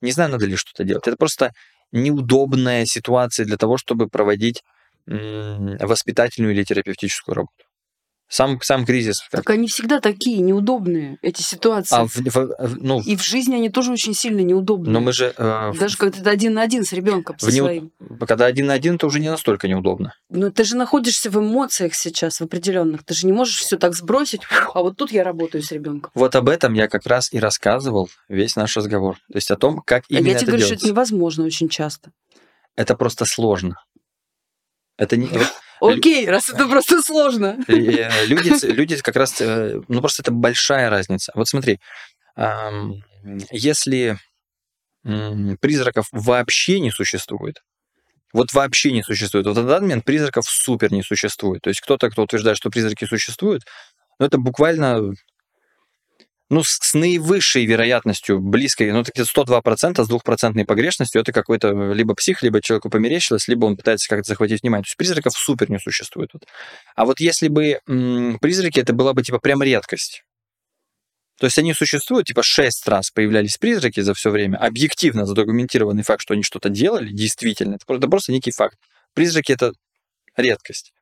не 0.00 0.12
знаю, 0.12 0.30
надо 0.30 0.46
ли 0.46 0.54
что-то 0.54 0.84
делать. 0.84 1.06
Это 1.08 1.16
просто 1.16 1.52
неудобная 1.92 2.86
ситуация 2.86 3.46
для 3.46 3.56
того, 3.56 3.76
чтобы 3.78 4.08
проводить 4.08 4.62
воспитательную 5.06 6.54
или 6.54 6.64
терапевтическую 6.64 7.34
работу. 7.34 7.64
Сам, 8.32 8.60
сам 8.62 8.86
кризис. 8.86 9.24
Так 9.32 9.50
они 9.50 9.66
всегда 9.66 9.98
такие 9.98 10.38
неудобные, 10.38 11.18
эти 11.20 11.42
ситуации. 11.42 11.96
а 11.96 12.06
в- 12.06 12.14
в- 12.14 12.76
ну, 12.80 13.00
И 13.02 13.16
в 13.16 13.24
жизни 13.24 13.56
они 13.56 13.70
тоже 13.70 13.90
очень 13.90 14.14
сильно 14.14 14.38
неудобные. 14.38 14.92
но 14.92 15.00
мы 15.00 15.12
же... 15.12 15.34
э, 15.36 15.72
Даже 15.76 15.96
когда 15.96 16.22
ты 16.22 16.30
один 16.30 16.54
на 16.54 16.62
один 16.62 16.84
с 16.84 16.92
ребенком 16.92 17.36
со 17.40 17.46
в 17.46 17.48
неуд- 17.48 17.56
своим. 17.64 17.92
Когда 18.28 18.46
один 18.46 18.66
на 18.66 18.74
один, 18.74 18.98
то 18.98 19.08
уже 19.08 19.18
не 19.18 19.28
настолько 19.28 19.66
неудобно. 19.66 20.14
Но 20.28 20.50
ты 20.50 20.62
же 20.62 20.76
находишься 20.76 21.28
в 21.28 21.38
эмоциях 21.40 21.92
сейчас, 21.94 22.38
в 22.38 22.44
определенных. 22.44 23.02
Ты 23.04 23.14
же 23.14 23.26
не 23.26 23.32
можешь 23.32 23.56
все 23.58 23.76
так 23.76 23.96
сбросить. 23.96 24.42
А 24.74 24.80
вот 24.80 24.96
тут 24.96 25.10
я 25.10 25.24
работаю 25.24 25.64
с 25.64 25.72
ребенком. 25.72 26.12
Вот 26.14 26.36
об 26.36 26.48
этом 26.48 26.72
я 26.74 26.86
как 26.86 27.06
раз 27.08 27.32
и 27.32 27.40
рассказывал 27.40 28.08
весь 28.28 28.54
наш 28.54 28.76
разговор. 28.76 29.16
То 29.32 29.38
есть 29.38 29.50
о 29.50 29.56
том, 29.56 29.82
как 29.84 30.04
А 30.04 30.14
именно 30.14 30.26
я 30.28 30.32
это 30.34 30.40
тебе 30.42 30.46
говорю, 30.52 30.62
что 30.66 30.74
делать. 30.76 30.82
это 30.84 30.92
невозможно 30.92 31.44
очень 31.46 31.68
часто. 31.68 32.12
Это 32.76 32.94
просто 32.94 33.24
сложно. 33.24 33.74
Это 34.98 35.16
не... 35.16 35.28
Окей, 35.80 36.28
раз 36.28 36.48
это 36.50 36.68
просто 36.68 37.02
сложно. 37.02 37.58
Э, 37.68 38.26
Люди, 38.26 38.66
люди 38.66 38.96
как 38.98 39.16
раз, 39.16 39.40
э, 39.40 39.80
ну 39.88 40.00
просто 40.00 40.22
это 40.22 40.30
большая 40.32 40.90
разница. 40.90 41.32
Вот 41.34 41.48
смотри, 41.48 41.80
если 43.50 44.18
призраков 45.60 46.08
вообще 46.12 46.80
не 46.80 46.90
существует, 46.90 47.62
вот 48.32 48.52
вообще 48.52 48.92
не 48.92 49.02
существует, 49.02 49.46
вот 49.46 49.56
на 49.56 49.64
данный 49.64 49.88
момент 49.88 50.04
призраков 50.04 50.44
супер 50.46 50.92
не 50.92 51.02
существует. 51.02 51.62
То 51.62 51.70
есть 51.70 51.80
кто-то, 51.80 52.10
кто 52.10 52.22
утверждает, 52.22 52.56
что 52.56 52.70
призраки 52.70 53.04
существуют, 53.04 53.64
ну 54.18 54.26
это 54.26 54.38
буквально 54.38 55.12
ну, 56.50 56.64
с, 56.64 56.78
с 56.82 56.94
наивысшей 56.94 57.64
вероятностью, 57.64 58.40
близкой, 58.40 58.90
ну, 58.90 59.04
таки 59.04 59.22
102% 59.22 60.04
с 60.04 60.08
двухпроцентной 60.08 60.64
погрешностью, 60.64 61.22
это 61.22 61.32
какой-то 61.32 61.92
либо 61.92 62.14
псих, 62.14 62.42
либо 62.42 62.60
человеку 62.60 62.90
померещилось, 62.90 63.46
либо 63.46 63.66
он 63.66 63.76
пытается 63.76 64.08
как-то 64.08 64.28
захватить 64.28 64.62
внимание. 64.62 64.82
То 64.82 64.88
есть 64.88 64.96
призраков 64.96 65.32
супер 65.34 65.70
не 65.70 65.78
существует. 65.78 66.30
Вот. 66.32 66.42
А 66.96 67.04
вот 67.04 67.20
если 67.20 67.46
бы 67.48 67.78
м, 67.88 68.38
призраки, 68.40 68.80
это 68.80 68.92
была 68.92 69.14
бы 69.14 69.22
типа 69.22 69.38
прям 69.38 69.62
редкость. 69.62 70.24
То 71.38 71.46
есть 71.46 71.56
они 71.56 71.72
существуют, 71.72 72.26
типа 72.26 72.42
шесть 72.42 72.86
раз 72.86 73.10
появлялись 73.10 73.56
призраки 73.56 74.00
за 74.00 74.12
все 74.12 74.30
время, 74.30 74.56
объективно 74.58 75.26
задокументированный 75.26 76.02
факт, 76.02 76.20
что 76.20 76.34
они 76.34 76.42
что-то 76.42 76.68
делали, 76.68 77.12
действительно, 77.12 77.76
это 77.76 77.86
просто, 77.86 78.00
это 78.00 78.10
просто 78.10 78.32
некий 78.32 78.50
факт. 78.50 78.76
Призраки— 79.14 79.52
это 79.54 79.72
редкость. 80.36 80.92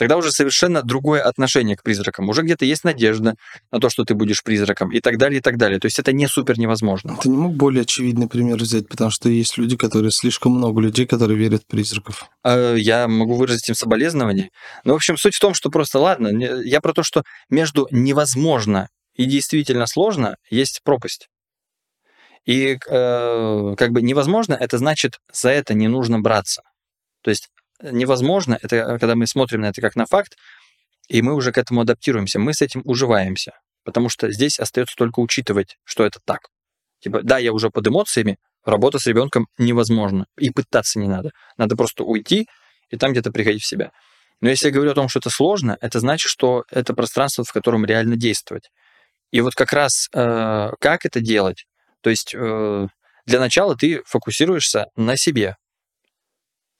Тогда 0.00 0.16
уже 0.16 0.32
совершенно 0.32 0.82
другое 0.82 1.20
отношение 1.20 1.76
к 1.76 1.82
призракам. 1.82 2.30
Уже 2.30 2.40
где-то 2.40 2.64
есть 2.64 2.84
надежда 2.84 3.34
на 3.70 3.80
то, 3.80 3.90
что 3.90 4.06
ты 4.06 4.14
будешь 4.14 4.42
призраком, 4.42 4.90
и 4.92 5.00
так 5.00 5.18
далее, 5.18 5.40
и 5.40 5.42
так 5.42 5.58
далее. 5.58 5.78
То 5.78 5.84
есть 5.84 5.98
это 5.98 6.10
не 6.14 6.26
супер 6.26 6.58
невозможно. 6.58 7.18
Ты 7.20 7.28
не 7.28 7.36
мог 7.36 7.52
более 7.52 7.82
очевидный 7.82 8.26
пример 8.26 8.56
взять, 8.56 8.88
потому 8.88 9.10
что 9.10 9.28
есть 9.28 9.58
люди, 9.58 9.76
которые 9.76 10.10
слишком 10.10 10.52
много 10.52 10.80
людей, 10.80 11.04
которые 11.04 11.36
верят 11.36 11.64
в 11.64 11.66
призраков. 11.66 12.30
Э, 12.42 12.76
Я 12.78 13.08
могу 13.08 13.34
выразить 13.34 13.68
им 13.68 13.74
соболезнования. 13.74 14.48
Но, 14.84 14.94
в 14.94 14.96
общем, 14.96 15.18
суть 15.18 15.34
в 15.34 15.40
том, 15.40 15.52
что 15.52 15.68
просто, 15.68 15.98
ладно, 15.98 16.28
я 16.64 16.80
про 16.80 16.94
то, 16.94 17.02
что 17.02 17.22
между 17.50 17.86
невозможно 17.90 18.88
и 19.16 19.26
действительно 19.26 19.84
сложно 19.86 20.36
есть 20.48 20.80
пропасть. 20.82 21.28
И 22.46 22.78
э, 22.88 23.74
как 23.76 23.90
бы 23.90 24.00
невозможно, 24.00 24.54
это 24.54 24.78
значит, 24.78 25.18
за 25.30 25.50
это 25.50 25.74
не 25.74 25.88
нужно 25.88 26.20
браться. 26.20 26.62
То 27.22 27.28
есть 27.28 27.50
невозможно, 27.82 28.58
это 28.60 28.98
когда 28.98 29.14
мы 29.14 29.26
смотрим 29.26 29.62
на 29.62 29.66
это 29.66 29.80
как 29.80 29.96
на 29.96 30.06
факт, 30.06 30.36
и 31.08 31.22
мы 31.22 31.34
уже 31.34 31.52
к 31.52 31.58
этому 31.58 31.80
адаптируемся, 31.80 32.38
мы 32.38 32.54
с 32.54 32.62
этим 32.62 32.82
уживаемся. 32.84 33.52
Потому 33.84 34.08
что 34.08 34.30
здесь 34.30 34.58
остается 34.58 34.94
только 34.96 35.20
учитывать, 35.20 35.76
что 35.84 36.04
это 36.04 36.20
так. 36.24 36.48
Типа, 37.00 37.22
да, 37.22 37.38
я 37.38 37.52
уже 37.52 37.70
под 37.70 37.88
эмоциями, 37.88 38.36
работа 38.64 38.98
с 38.98 39.06
ребенком 39.06 39.48
невозможно. 39.58 40.26
И 40.38 40.50
пытаться 40.50 40.98
не 40.98 41.08
надо. 41.08 41.30
Надо 41.56 41.76
просто 41.76 42.04
уйти 42.04 42.46
и 42.90 42.96
там 42.96 43.12
где-то 43.12 43.32
приходить 43.32 43.62
в 43.62 43.66
себя. 43.66 43.90
Но 44.40 44.48
если 44.48 44.68
я 44.68 44.72
говорю 44.72 44.92
о 44.92 44.94
том, 44.94 45.08
что 45.08 45.18
это 45.18 45.30
сложно, 45.30 45.76
это 45.80 46.00
значит, 46.00 46.30
что 46.30 46.64
это 46.70 46.94
пространство, 46.94 47.44
в 47.44 47.52
котором 47.52 47.84
реально 47.84 48.16
действовать. 48.16 48.70
И 49.30 49.40
вот 49.40 49.54
как 49.54 49.72
раз 49.72 50.08
э, 50.12 50.70
как 50.80 51.04
это 51.04 51.20
делать? 51.20 51.66
То 52.00 52.10
есть 52.10 52.34
э, 52.34 52.88
для 53.26 53.40
начала 53.40 53.76
ты 53.76 54.02
фокусируешься 54.06 54.86
на 54.96 55.16
себе. 55.16 55.56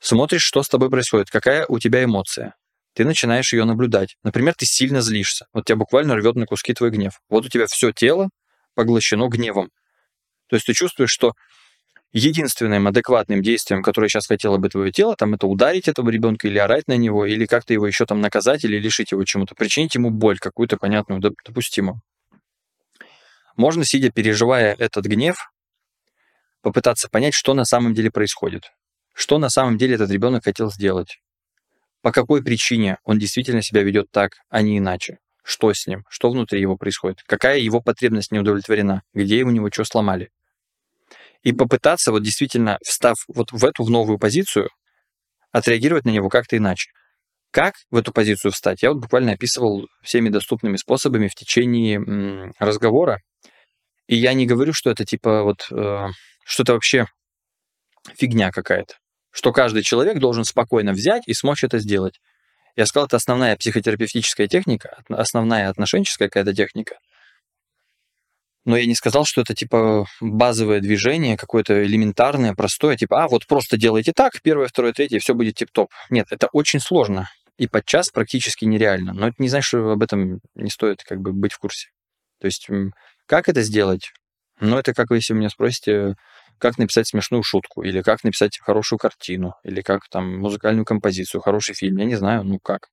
Смотришь, 0.01 0.43
что 0.43 0.63
с 0.63 0.69
тобой 0.69 0.91
происходит, 0.91 1.31
какая 1.31 1.67
у 1.67 1.79
тебя 1.79 2.03
эмоция. 2.03 2.55
Ты 2.95 3.05
начинаешь 3.05 3.53
ее 3.53 3.65
наблюдать. 3.65 4.17
Например, 4.25 4.55
ты 4.55 4.67
сильно 4.67 5.03
злишься. 5.03 5.47
Вот 5.53 5.67
тебя 5.67 5.77
буквально 5.77 6.17
рвет 6.17 6.35
на 6.37 6.47
куски 6.47 6.75
твой 6.75 6.91
гнев. 6.91 7.21
Вот 7.29 7.47
у 7.47 7.49
тебя 7.49 7.67
все 7.67 7.93
тело 7.93 8.31
поглощено 8.75 9.29
гневом. 9.29 9.71
То 10.49 10.57
есть 10.57 10.67
ты 10.67 10.73
чувствуешь, 10.73 11.11
что 11.11 11.35
единственным 12.13 12.89
адекватным 12.89 13.43
действием, 13.43 13.83
которое 13.83 14.09
сейчас 14.09 14.27
хотело 14.27 14.57
бы 14.57 14.69
твое 14.69 14.91
тело, 14.91 15.15
там 15.17 15.35
это 15.35 15.47
ударить 15.47 15.87
этого 15.87 16.11
ребенка 16.11 16.49
или 16.49 16.59
орать 16.59 16.89
на 16.89 16.97
него, 16.97 17.27
или 17.27 17.47
как-то 17.47 17.73
его 17.73 17.87
еще 17.87 18.07
там 18.07 18.21
наказать, 18.21 18.65
или 18.65 18.79
лишить 18.79 19.13
его 19.13 19.23
чему-то, 19.25 19.55
причинить 19.55 19.95
ему 19.95 20.11
боль 20.11 20.39
какую-то 20.39 20.77
понятную, 20.77 21.21
допустимую. 21.21 22.01
Можно, 23.57 23.85
сидя, 23.85 24.11
переживая 24.11 24.75
этот 24.77 25.05
гнев, 25.05 25.53
попытаться 26.63 27.09
понять, 27.09 27.35
что 27.35 27.55
на 27.55 27.65
самом 27.65 27.95
деле 27.95 28.11
происходит. 28.11 28.73
Что 29.21 29.37
на 29.37 29.51
самом 29.51 29.77
деле 29.77 29.97
этот 29.97 30.11
ребенок 30.11 30.45
хотел 30.45 30.73
сделать. 30.73 31.21
По 32.01 32.11
какой 32.11 32.43
причине 32.43 32.97
он 33.05 33.19
действительно 33.19 33.61
себя 33.61 33.83
ведет 33.83 34.11
так, 34.11 34.39
а 34.49 34.63
не 34.63 34.79
иначе. 34.79 35.19
Что 35.43 35.75
с 35.75 35.87
ним, 35.87 36.05
что 36.09 36.31
внутри 36.31 36.59
его 36.59 36.79
происходит, 36.79 37.23
какая 37.27 37.59
его 37.59 37.83
потребность 37.83 38.33
не 38.33 38.39
удовлетворена, 38.39 39.03
где 39.13 39.43
у 39.43 39.51
него 39.51 39.69
что 39.71 39.85
сломали 39.85 40.31
и 41.43 41.53
попытаться 41.53 42.13
вот 42.13 42.23
действительно, 42.23 42.79
встав 42.83 43.17
вот 43.29 43.53
в 43.53 43.63
эту 43.63 43.85
в 43.85 43.91
новую 43.91 44.19
позицию, 44.19 44.71
отреагировать 45.53 46.07
на 46.07 46.11
него 46.11 46.31
как-то 46.31 46.57
иначе. 46.57 46.91
Как 47.51 47.75
в 47.91 47.97
эту 47.97 48.13
позицию 48.13 48.53
встать? 48.53 48.83
Я 48.83 48.91
вот 48.91 49.03
буквально 49.03 49.33
описывал 49.33 49.87
всеми 50.03 50.31
доступными 50.31 50.79
способами 50.79 51.29
в 51.29 51.35
течение 51.35 52.53
разговора. 52.59 53.21
И 54.07 54.17
я 54.17 54.33
не 54.33 54.47
говорю, 54.47 54.73
что 54.73 54.91
это 54.91 55.05
типа 55.05 55.43
вот, 55.43 55.67
э, 55.71 56.07
что 56.45 56.63
это 56.63 56.73
вообще 56.73 57.07
фигня 58.17 58.51
какая-то. 58.51 59.00
Что 59.31 59.53
каждый 59.53 59.83
человек 59.83 60.19
должен 60.19 60.45
спокойно 60.45 60.93
взять 60.93 61.23
и 61.27 61.35
смочь 61.35 61.65
это 61.65 61.79
сделать. 61.79 62.21
Я 62.77 62.87
сказал, 62.87 63.07
это 63.07 63.17
основная 63.17 63.57
психотерапевтическая 63.57 64.49
техника, 64.49 65.03
основная 65.09 65.69
отношенческая 65.69 66.29
какая-то 66.29 66.55
техника– 66.55 66.97
но 68.65 68.77
я 68.77 68.87
не 68.87 68.95
сказал, 68.95 69.25
что 69.25 69.41
это 69.41 69.55
типа 69.55 70.07
базовое 70.21 70.81
движение, 70.81 71.37
какое-то 71.37 71.83
элементарное, 71.85 72.55
простое, 72.55 72.97
типа, 72.97 73.25
а 73.25 73.29
вот 73.29 73.47
просто 73.47 73.79
делайте 73.79 74.13
так, 74.13 74.41
первое, 74.43 74.69
второе, 74.69 74.93
третье, 74.93 75.19
все 75.19 75.35
будет 75.35 75.55
тип-топ. 75.57 75.91
Нет, 76.11 76.27
это 76.31 76.49
очень 76.53 76.81
сложно 76.81 77.31
и 77.57 77.67
подчас 77.67 78.11
практически 78.11 78.65
нереально. 78.65 79.13
Но 79.13 79.29
это 79.29 79.37
не 79.39 79.49
значит, 79.49 79.69
что 79.69 79.91
об 79.93 80.03
этом 80.03 80.41
не 80.55 80.71
стоит 80.71 81.03
как 81.03 81.21
бы 81.21 81.33
быть 81.33 81.53
в 81.53 81.59
курсе. 81.59 81.89
То 82.39 82.47
есть 82.47 82.69
как 83.27 83.49
это 83.49 83.63
сделать? 83.63 84.13
Ну, 84.61 84.77
это 84.79 84.93
как 84.93 85.11
вы, 85.11 85.17
если 85.17 85.33
меня 85.33 85.49
спросите, 85.49 86.17
как 86.61 86.79
написать 86.79 87.09
смешную 87.09 87.43
шутку, 87.43 87.83
или 87.83 88.03
как 88.03 88.23
написать 88.23 88.59
хорошую 88.59 88.99
картину, 88.99 89.55
или 89.65 89.83
как 89.83 90.09
там 90.09 90.39
музыкальную 90.39 90.85
композицию, 90.85 91.41
хороший 91.41 91.75
фильм, 91.75 91.97
я 91.97 92.05
не 92.05 92.17
знаю, 92.17 92.45
ну 92.45 92.59
как 92.59 92.89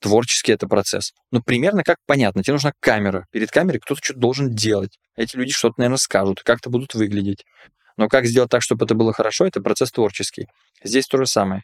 творческий 0.00 0.52
это 0.52 0.66
процесс. 0.68 1.12
Ну, 1.30 1.40
примерно 1.42 1.82
как 1.82 1.96
понятно, 2.06 2.42
тебе 2.42 2.54
нужна 2.54 2.72
камера. 2.80 3.26
Перед 3.30 3.50
камерой 3.50 3.80
кто-то 3.80 4.00
что-то 4.04 4.20
должен 4.20 4.50
делать. 4.50 4.98
Эти 5.16 5.36
люди 5.36 5.52
что-то, 5.52 5.76
наверное, 5.78 5.96
скажут, 5.96 6.42
как-то 6.42 6.68
будут 6.68 6.94
выглядеть. 6.94 7.44
Но 7.96 8.08
как 8.08 8.26
сделать 8.26 8.50
так, 8.50 8.60
чтобы 8.60 8.84
это 8.84 8.94
было 8.94 9.12
хорошо, 9.14 9.46
это 9.46 9.62
процесс 9.62 9.90
творческий. 9.90 10.46
Здесь 10.82 11.06
то 11.06 11.16
же 11.16 11.26
самое. 11.26 11.62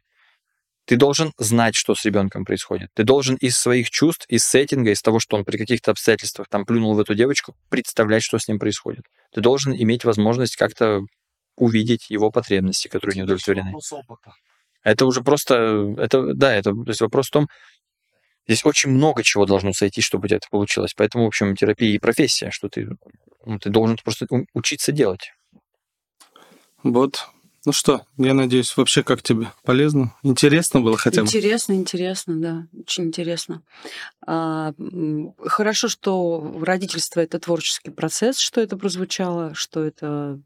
Ты 0.87 0.97
должен 0.97 1.33
знать, 1.39 1.75
что 1.75 1.95
с 1.95 2.05
ребенком 2.05 2.45
происходит. 2.45 2.91
Ты 2.95 3.05
должен 3.05 3.37
из 3.37 3.57
своих 3.57 3.91
чувств, 3.91 4.27
из 4.29 4.45
сеттинга, 4.45 4.91
из 4.91 5.03
того, 5.03 5.21
что 5.21 5.37
он 5.37 5.45
при 5.45 5.57
каких-то 5.57 5.93
обстоятельствах 5.93 6.49
там 6.49 6.65
плюнул 6.65 6.95
в 6.95 7.01
эту 7.01 7.15
девочку, 7.15 7.55
представлять, 7.69 8.23
что 8.23 8.39
с 8.39 8.49
ним 8.49 8.59
происходит. 8.59 9.05
Ты 9.33 9.41
должен 9.41 9.75
иметь 9.75 10.05
возможность 10.05 10.57
как-то 10.57 11.01
увидеть 11.57 12.11
его 12.11 12.31
потребности, 12.31 12.89
которые 12.89 13.17
не 13.17 13.23
удовлетворены. 13.23 13.73
Это 14.83 15.07
уже 15.07 15.23
просто, 15.23 15.95
это, 15.99 16.35
да, 16.35 16.55
это 16.55 16.73
то 16.73 16.89
есть 16.89 17.03
вопрос 17.03 17.29
в 17.29 17.33
том, 17.33 17.49
Здесь 18.51 18.65
очень 18.65 18.91
много 18.91 19.23
чего 19.23 19.47
должно 19.47 19.73
сойти, 19.73 20.01
чтобы 20.01 20.25
у 20.25 20.27
тебя 20.27 20.39
это 20.39 20.49
получилось. 20.51 20.93
Поэтому, 20.97 21.23
в 21.25 21.29
общем, 21.29 21.55
терапия 21.55 21.95
и 21.95 22.01
профессия, 22.01 22.51
что 22.51 22.69
ты, 22.69 22.89
ну, 23.45 23.61
ты 23.61 23.71
должен 23.71 23.97
просто 24.03 24.27
учиться 24.55 24.91
делать. 24.91 25.33
Вот. 26.83 27.29
Ну 27.67 27.73
что, 27.73 28.07
я 28.17 28.33
надеюсь, 28.33 28.75
вообще 28.75 29.03
как 29.03 29.23
тебе? 29.23 29.53
Полезно? 29.65 30.15
Интересно 30.23 30.81
было 30.81 30.97
хотя 30.97 31.21
бы? 31.21 31.27
Интересно, 31.27 31.75
интересно, 31.75 32.41
да. 32.41 32.67
Очень 32.79 33.05
интересно. 33.05 33.63
А, 34.27 34.73
хорошо, 35.45 35.89
что 35.89 36.59
родительство– 36.63 37.21
это 37.21 37.39
творческий 37.39 37.91
процесс, 37.91 38.39
что 38.39 38.63
это 38.63 38.79
прозвучало, 38.79 39.55
что 39.55 39.85
это 39.85 40.41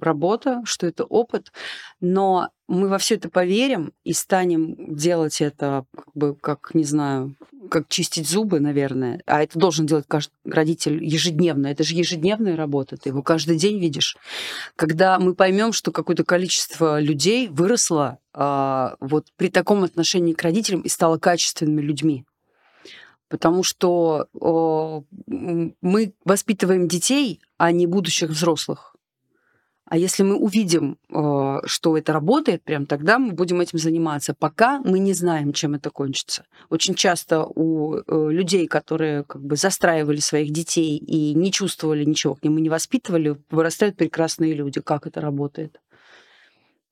работа, 0.00 0.62
что 0.64 0.86
это 0.86 1.04
опыт. 1.04 1.52
Но 2.00 2.48
мы 2.66 2.88
во 2.88 2.98
все 2.98 3.16
это 3.16 3.28
поверим 3.28 3.92
и 4.04 4.12
станем 4.12 4.94
делать 4.94 5.40
это, 5.40 5.84
как 5.94 6.08
бы, 6.14 6.34
как, 6.34 6.70
не 6.74 6.84
знаю, 6.84 7.36
как 7.70 7.88
чистить 7.88 8.28
зубы, 8.28 8.60
наверное. 8.60 9.22
А 9.26 9.42
это 9.42 9.58
должен 9.58 9.86
делать 9.86 10.06
каждый 10.08 10.32
родитель 10.44 11.02
ежедневно. 11.04 11.66
Это 11.66 11.84
же 11.84 11.94
ежедневная 11.94 12.56
работа, 12.56 12.96
ты 12.96 13.10
его 13.10 13.22
каждый 13.22 13.56
день 13.56 13.78
видишь. 13.78 14.16
Когда 14.76 15.18
мы 15.18 15.34
поймем, 15.34 15.72
что 15.72 15.92
какое-то 15.92 16.24
количество 16.24 17.00
людей 17.00 17.48
выросло 17.48 18.18
а, 18.32 18.96
вот 19.00 19.26
при 19.36 19.48
таком 19.48 19.84
отношении 19.84 20.32
к 20.32 20.42
родителям 20.42 20.80
и 20.80 20.88
стало 20.88 21.18
качественными 21.18 21.80
людьми. 21.80 22.24
Потому 23.28 23.62
что 23.62 24.26
о, 24.34 25.02
мы 25.26 26.12
воспитываем 26.24 26.88
детей, 26.88 27.40
а 27.56 27.72
не 27.72 27.86
будущих 27.86 28.30
взрослых. 28.30 28.93
А 29.86 29.98
если 29.98 30.22
мы 30.22 30.36
увидим, 30.36 30.96
э, 31.10 31.58
что 31.66 31.98
это 31.98 32.12
работает, 32.12 32.62
прям 32.62 32.86
тогда 32.86 33.18
мы 33.18 33.32
будем 33.32 33.60
этим 33.60 33.78
заниматься. 33.78 34.34
Пока 34.34 34.80
мы 34.80 34.98
не 34.98 35.12
знаем, 35.12 35.52
чем 35.52 35.74
это 35.74 35.90
кончится. 35.90 36.44
Очень 36.70 36.94
часто 36.94 37.44
у 37.44 37.96
э, 37.96 38.02
людей, 38.30 38.66
которые 38.66 39.24
как 39.24 39.42
бы 39.42 39.56
застраивали 39.56 40.20
своих 40.20 40.52
детей 40.52 40.96
и 40.96 41.34
не 41.34 41.52
чувствовали 41.52 42.04
ничего 42.04 42.34
к 42.34 42.42
ним 42.42 42.56
и 42.58 42.62
не 42.62 42.70
воспитывали, 42.70 43.36
вырастают 43.50 43.96
прекрасные 43.96 44.54
люди. 44.54 44.80
Как 44.80 45.06
это 45.06 45.20
работает? 45.20 45.78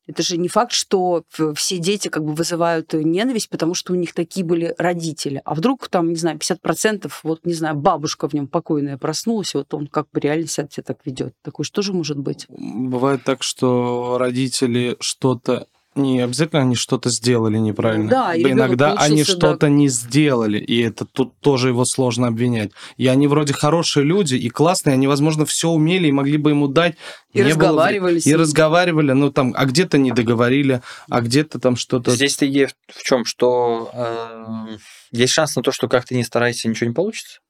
Это 0.07 0.23
же 0.23 0.37
не 0.37 0.49
факт, 0.49 0.73
что 0.73 1.25
все 1.55 1.79
дети 1.79 2.09
как 2.09 2.25
бы 2.25 2.35
вызывают 2.35 2.93
ненависть, 2.93 3.49
потому 3.49 3.75
что 3.75 3.93
у 3.93 3.97
них 3.97 4.15
такие 4.15 4.45
были 4.45 4.75
родители. 4.77 5.41
А 5.45 5.55
вдруг 5.55 5.89
там, 5.89 6.09
не 6.09 6.17
знаю, 6.17 6.39
50%, 6.39 7.11
вот, 7.23 7.47
не 7.47 7.55
знаю, 7.55 7.77
бабушка 7.77 8.29
в 8.29 8.33
нем 8.33 8.49
покойная 8.49 8.99
проснулась, 8.99 9.55
и 9.55 9.59
вот 9.59 9.73
он 9.75 9.87
как 9.87 10.09
бы 10.13 10.21
реально 10.21 10.49
себя 10.49 10.67
так 10.85 10.99
ведет. 11.05 11.35
Такое 11.43 11.65
что 11.65 11.83
же 11.83 11.93
может 11.93 12.19
быть? 12.19 12.47
Бывает 12.49 13.23
так, 13.25 13.43
что 13.43 14.17
родители 14.19 14.97
что-то 15.01 15.69
не 15.95 16.21
обязательно 16.21 16.63
они 16.63 16.75
что-то 16.75 17.11
сделали 17.11 17.59
неправильно. 17.59 18.09
Да, 18.09 18.35
и 18.35 18.43
Иногда 18.43 18.95
они 18.95 19.25
что-то 19.25 19.59
да. 19.59 19.69
не 19.69 19.89
сделали, 19.89 20.59
и 20.59 20.81
это 20.81 21.05
тут 21.05 21.39
тоже 21.41 21.69
его 21.69 21.85
сложно 21.85 22.29
обвинять. 22.29 22.73
И 22.97 23.07
они 23.07 23.27
вроде 23.27 23.53
хорошие 23.53 24.05
люди 24.05 24.35
и 24.35 24.49
классные, 24.49 24.95
они, 24.95 25.07
возможно, 25.07 25.45
все 25.45 25.69
умели 25.69 26.09
и 26.09 26.13
могли 26.13 26.39
бы 26.39 26.51
ему 26.51 26.69
дать. 26.69 26.97
И 27.33 27.39
не 27.39 27.45
разговаривали. 27.45 28.15
Было... 28.15 28.23
И 28.25 28.35
разговаривали, 28.35 29.13
ну 29.13 29.31
там, 29.31 29.53
а 29.57 29.67
где-то 29.67 29.99
не 29.99 30.13
договорили, 30.13 30.83
а 31.11 31.21
где-то 31.21 31.59
там 31.59 31.77
что-то. 31.77 32.13
Здесь-то 32.13 32.49
идея 32.49 32.71
в 32.89 33.03
чем, 33.03 33.25
что 33.25 33.91
э, 33.93 34.77
есть 35.11 35.33
шанс 35.33 35.57
на 35.57 35.63
то, 35.63 35.73
что 35.73 35.89
как 35.89 36.07
ты 36.07 36.15
не 36.15 36.25
старайся, 36.25 36.69
ничего 36.69 36.89
не 36.89 36.95
получится? 36.95 37.41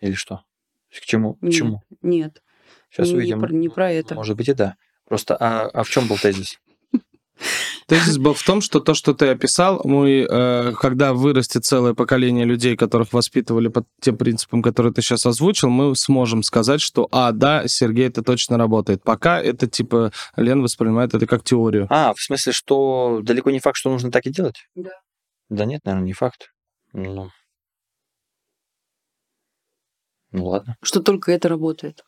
Или 0.00 0.14
что? 0.14 0.42
К 0.90 1.04
чему? 1.04 1.34
К 1.34 1.50
чему? 1.50 1.82
Нет. 2.02 2.42
Сейчас 2.90 3.08
не, 3.08 3.16
увидим. 3.16 3.38
Не 3.38 3.46
про, 3.46 3.52
не 3.52 3.68
про 3.68 3.92
это. 3.92 4.14
Может 4.14 4.36
быть 4.36 4.48
и 4.48 4.54
да. 4.54 4.76
Просто, 5.08 5.36
а, 5.38 5.70
а 5.72 5.82
в 5.82 5.88
чем 5.88 6.06
был 6.08 6.18
тезис? 6.18 6.58
Тезис 7.86 8.18
был 8.18 8.34
в 8.34 8.42
том, 8.42 8.60
что 8.60 8.80
то, 8.80 8.94
что 8.94 9.14
ты 9.14 9.28
описал, 9.28 9.80
мы, 9.84 10.26
э, 10.28 10.72
когда 10.80 11.12
вырастет 11.12 11.64
целое 11.64 11.94
поколение 11.94 12.44
людей, 12.44 12.76
которых 12.76 13.12
воспитывали 13.12 13.68
по 13.68 13.84
тем 14.00 14.16
принципам, 14.16 14.62
которые 14.62 14.92
ты 14.92 15.02
сейчас 15.02 15.26
озвучил, 15.26 15.68
мы 15.68 15.94
сможем 15.94 16.42
сказать, 16.42 16.80
что, 16.80 17.08
а, 17.12 17.32
да, 17.32 17.68
Сергей, 17.68 18.08
это 18.08 18.22
точно 18.22 18.58
работает. 18.58 19.04
Пока 19.04 19.40
это, 19.40 19.66
типа, 19.66 20.12
Лен 20.36 20.62
воспринимает 20.62 21.14
это 21.14 21.26
как 21.26 21.44
теорию. 21.44 21.86
А, 21.90 22.12
в 22.14 22.20
смысле, 22.20 22.52
что 22.52 23.20
далеко 23.22 23.50
не 23.50 23.60
факт, 23.60 23.76
что 23.76 23.90
нужно 23.90 24.10
так 24.10 24.26
и 24.26 24.30
делать? 24.30 24.66
Да. 24.74 24.92
Да 25.48 25.64
нет, 25.64 25.82
наверное, 25.84 26.06
не 26.06 26.12
факт. 26.12 26.48
Ну, 26.92 27.30
ну 30.32 30.46
ладно. 30.46 30.76
Что 30.82 31.00
только 31.00 31.30
это 31.30 31.48
работает. 31.48 32.02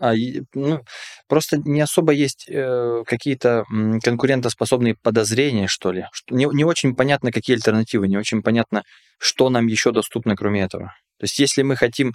А, 0.00 0.12
ну, 0.54 0.84
просто 1.28 1.58
не 1.58 1.80
особо 1.80 2.12
есть 2.12 2.46
э, 2.48 3.04
какие-то 3.06 3.64
конкурентоспособные 4.02 4.96
подозрения, 5.00 5.68
что 5.68 5.92
ли. 5.92 6.06
Не, 6.30 6.46
не 6.52 6.64
очень 6.64 6.96
понятно, 6.96 7.30
какие 7.30 7.56
альтернативы, 7.56 8.08
не 8.08 8.16
очень 8.16 8.42
понятно, 8.42 8.82
что 9.18 9.50
нам 9.50 9.66
еще 9.66 9.92
доступно, 9.92 10.36
кроме 10.36 10.62
этого. 10.62 10.94
То 11.18 11.24
есть, 11.24 11.38
если 11.38 11.62
мы 11.62 11.76
хотим 11.76 12.12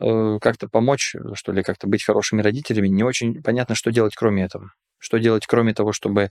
э, 0.00 0.38
как-то 0.40 0.68
помочь, 0.68 1.14
что 1.34 1.52
ли, 1.52 1.62
как-то 1.62 1.86
быть 1.86 2.04
хорошими 2.04 2.40
родителями, 2.40 2.88
не 2.88 3.04
очень 3.04 3.42
понятно, 3.42 3.74
что 3.74 3.92
делать, 3.92 4.14
кроме 4.16 4.44
этого. 4.44 4.72
Что 4.98 5.18
делать, 5.18 5.46
кроме 5.46 5.74
того, 5.74 5.92
чтобы 5.92 6.30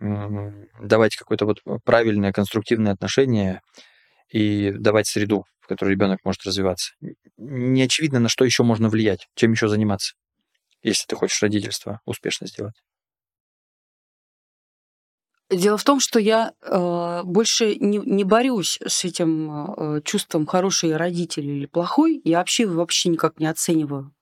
э, 0.00 0.50
давать 0.82 1.16
какое-то 1.16 1.46
вот 1.46 1.62
правильное, 1.84 2.32
конструктивное 2.32 2.92
отношение 2.92 3.62
и 4.30 4.72
давать 4.72 5.06
среду, 5.06 5.46
в 5.68 5.74
которой 5.74 5.90
ребенок 5.90 6.20
может 6.24 6.44
развиваться. 6.44 6.94
Не 7.36 7.82
очевидно, 7.82 8.20
на 8.20 8.30
что 8.30 8.46
еще 8.46 8.62
можно 8.62 8.88
влиять, 8.88 9.28
чем 9.34 9.52
еще 9.52 9.68
заниматься, 9.68 10.14
если 10.82 11.04
ты 11.06 11.14
хочешь 11.14 11.42
родительство 11.42 12.00
успешно 12.06 12.46
сделать. 12.46 12.74
Дело 15.50 15.76
в 15.76 15.84
том, 15.84 16.00
что 16.00 16.18
я 16.18 16.52
э, 16.62 17.22
больше 17.24 17.76
не, 17.76 17.98
не 17.98 18.24
борюсь 18.24 18.78
с 18.86 19.04
этим 19.04 19.50
э, 19.50 20.02
чувством 20.02 20.46
хороший 20.46 20.96
родитель 20.96 21.46
или 21.46 21.66
плохой. 21.66 22.20
Я 22.24 22.38
вообще 22.38 22.66
вообще 22.66 23.08
никак 23.10 23.38
не 23.38 23.46
оцениваю. 23.46 24.12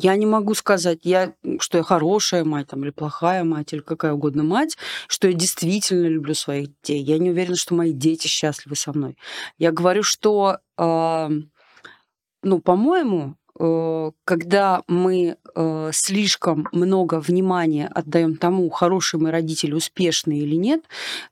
Я 0.00 0.14
не 0.16 0.26
могу 0.26 0.54
сказать, 0.54 1.00
я, 1.02 1.34
что 1.58 1.78
я 1.78 1.84
хорошая 1.84 2.44
мать 2.44 2.68
там, 2.68 2.84
или 2.84 2.90
плохая 2.90 3.42
мать, 3.42 3.72
или 3.72 3.80
какая 3.80 4.12
угодно 4.12 4.44
мать, 4.44 4.78
что 5.08 5.26
я 5.26 5.34
действительно 5.34 6.06
люблю 6.06 6.34
своих 6.34 6.68
детей. 6.68 7.02
Я 7.02 7.18
не 7.18 7.30
уверена, 7.30 7.56
что 7.56 7.74
мои 7.74 7.92
дети 7.92 8.28
счастливы 8.28 8.76
со 8.76 8.92
мной. 8.92 9.18
Я 9.58 9.72
говорю, 9.72 10.04
что, 10.04 10.58
э, 10.78 11.28
ну, 12.42 12.60
по-моему, 12.60 13.36
когда 13.58 14.82
мы 14.86 15.36
э, 15.54 15.90
слишком 15.92 16.68
много 16.70 17.18
внимания 17.18 17.90
отдаем 17.92 18.36
тому, 18.36 18.70
хороший 18.70 19.18
мы 19.18 19.32
родители, 19.32 19.74
успешные 19.74 20.42
или 20.42 20.54
нет, 20.54 20.84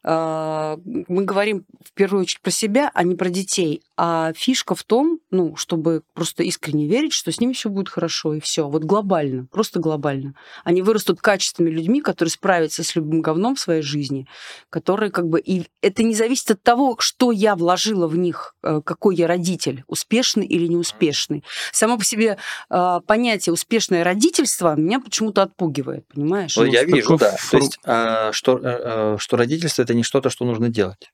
э, 0.02 0.76
мы 0.84 1.24
говорим 1.24 1.64
в 1.84 1.92
первую 1.92 2.22
очередь 2.22 2.40
про 2.40 2.50
себя, 2.50 2.90
а 2.94 3.04
не 3.04 3.14
про 3.14 3.28
детей. 3.28 3.82
А 3.96 4.32
фишка 4.34 4.74
в 4.74 4.82
том, 4.82 5.20
ну, 5.30 5.54
чтобы 5.54 6.02
просто 6.14 6.42
искренне 6.42 6.88
верить, 6.88 7.12
что 7.12 7.30
с 7.30 7.38
ними 7.38 7.52
все 7.52 7.70
будет 7.70 7.88
хорошо, 7.88 8.34
и 8.34 8.40
все. 8.40 8.68
Вот 8.68 8.82
глобально, 8.82 9.46
просто 9.46 9.78
глобально. 9.78 10.34
Они 10.64 10.82
вырастут 10.82 11.20
качественными 11.20 11.72
людьми, 11.72 12.00
которые 12.00 12.32
справятся 12.32 12.82
с 12.82 12.96
любым 12.96 13.22
говном 13.22 13.54
в 13.54 13.60
своей 13.60 13.82
жизни, 13.82 14.26
которые 14.68 15.10
как 15.12 15.28
бы... 15.28 15.40
И 15.40 15.66
это 15.80 16.02
не 16.02 16.14
зависит 16.14 16.50
от 16.50 16.62
того, 16.62 16.96
что 16.98 17.30
я 17.30 17.54
вложила 17.54 18.08
в 18.08 18.16
них, 18.18 18.54
какой 18.60 19.14
я 19.14 19.28
родитель, 19.28 19.84
успешный 19.86 20.46
или 20.46 20.66
неуспешный. 20.66 21.44
Само 21.72 21.96
по 21.96 22.04
себе 22.04 22.15
себе 22.16 22.38
э, 22.70 23.00
понятие 23.06 23.52
успешное 23.52 24.04
родительство 24.04 24.74
меня 24.74 25.00
почему-то 25.00 25.42
отпугивает, 25.42 26.06
понимаешь? 26.08 26.56
Ну, 26.56 26.64
я 26.64 26.84
вижу, 26.84 27.16
да. 27.16 27.36
То 27.50 27.56
есть, 27.58 27.78
э, 27.84 28.32
что, 28.32 28.58
э, 28.58 29.16
что 29.18 29.36
родительство 29.36 29.82
это 29.82 29.94
не 29.94 30.02
что-то, 30.02 30.30
что 30.30 30.44
нужно 30.44 30.68
делать. 30.68 31.12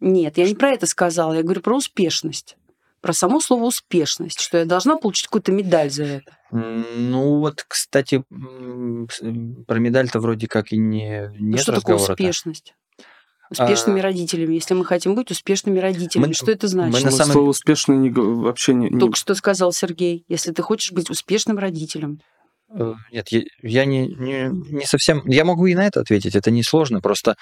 Нет, 0.00 0.38
я 0.38 0.48
не 0.48 0.54
про 0.54 0.70
это 0.70 0.86
сказала, 0.86 1.34
я 1.34 1.42
говорю 1.42 1.60
про 1.60 1.76
успешность 1.76 2.56
про 3.00 3.12
само 3.12 3.40
слово 3.40 3.64
успешность, 3.64 4.40
что 4.40 4.58
я 4.58 4.64
должна 4.64 4.96
получить 4.96 5.26
какую-то 5.26 5.52
медаль 5.52 5.90
за 5.90 6.04
это. 6.04 6.36
Ну 6.50 7.38
вот, 7.38 7.64
кстати, 7.66 8.22
про 8.28 9.78
медаль-то 9.78 10.20
вроде 10.20 10.48
как 10.48 10.72
и 10.72 10.76
не 10.76 11.32
ну, 11.38 11.52
нет 11.52 11.60
что 11.60 11.72
такое 11.72 11.96
успешность? 11.96 12.74
Успешными 13.50 14.00
а... 14.00 14.02
родителями, 14.04 14.54
если 14.54 14.74
мы 14.74 14.84
хотим 14.84 15.14
быть 15.14 15.30
успешными 15.30 15.78
родителями. 15.78 16.28
Мы, 16.28 16.34
что 16.34 16.50
это 16.50 16.68
значит? 16.68 16.98
Мы 16.98 17.04
на 17.04 17.10
самом... 17.10 17.32
Слово 17.32 17.48
успешный 17.50 17.96
не, 17.96 18.10
вообще 18.10 18.74
не, 18.74 18.88
Только 18.98 19.16
что 19.16 19.34
сказал 19.34 19.72
Сергей. 19.72 20.24
Если 20.28 20.52
ты 20.52 20.62
хочешь 20.62 20.92
быть 20.92 21.10
успешным 21.10 21.58
родителем. 21.58 22.20
Э, 22.72 22.94
нет, 23.12 23.28
я, 23.30 23.42
я 23.62 23.84
не, 23.84 24.06
не, 24.06 24.48
не 24.48 24.86
совсем... 24.86 25.22
Я 25.26 25.44
могу 25.44 25.66
и 25.66 25.74
на 25.74 25.86
это 25.86 26.00
ответить, 26.00 26.36
это 26.36 26.50
несложно, 26.50 27.00
просто 27.00 27.36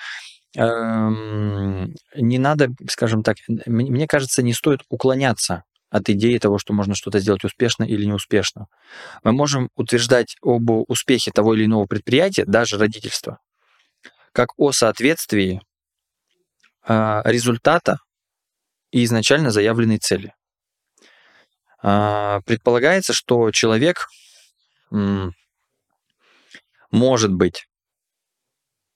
эм, 0.57 1.95
не 2.17 2.39
надо, 2.39 2.71
скажем 2.89 3.23
так, 3.23 3.37
мне 3.67 4.07
кажется, 4.07 4.43
не 4.43 4.55
стоит 4.55 4.81
уклоняться 4.89 5.65
от 5.91 6.09
идеи 6.11 6.39
того, 6.39 6.59
что 6.59 6.73
можно 6.73 6.95
что-то 6.95 7.19
сделать 7.19 7.45
успешно 7.45 7.85
или 7.85 8.05
неуспешно. 8.05 8.67
Мы 9.25 9.33
можем 9.33 9.71
утверждать 9.75 10.37
об 10.43 10.71
успехе 10.89 11.31
того 11.31 11.55
или 11.55 11.65
иного 11.65 11.87
предприятия, 11.87 12.45
даже 12.45 12.79
родительства, 12.79 13.39
как 14.33 14.51
о 14.59 14.73
соответствии 14.73 15.61
результата 16.89 17.99
и 18.91 19.05
изначально 19.05 19.51
заявленной 19.51 19.99
цели. 19.99 20.35
А, 21.81 22.41
предполагается, 22.47 23.13
что 23.13 23.51
человек 23.51 24.09
может 26.91 27.33
быть 27.33 27.67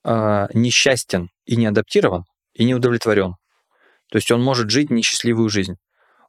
а, 0.05 0.49
несчастен 0.55 1.29
и 1.45 1.57
не 1.57 1.67
адаптирован, 1.67 2.25
и 2.55 2.65
не 2.65 2.75
удовлетворен. 2.75 3.35
То 4.11 4.17
есть 4.17 4.31
он 4.31 4.43
может 4.43 4.71
жить 4.71 4.91
несчастливую 4.91 5.49
жизнь. 5.49 5.77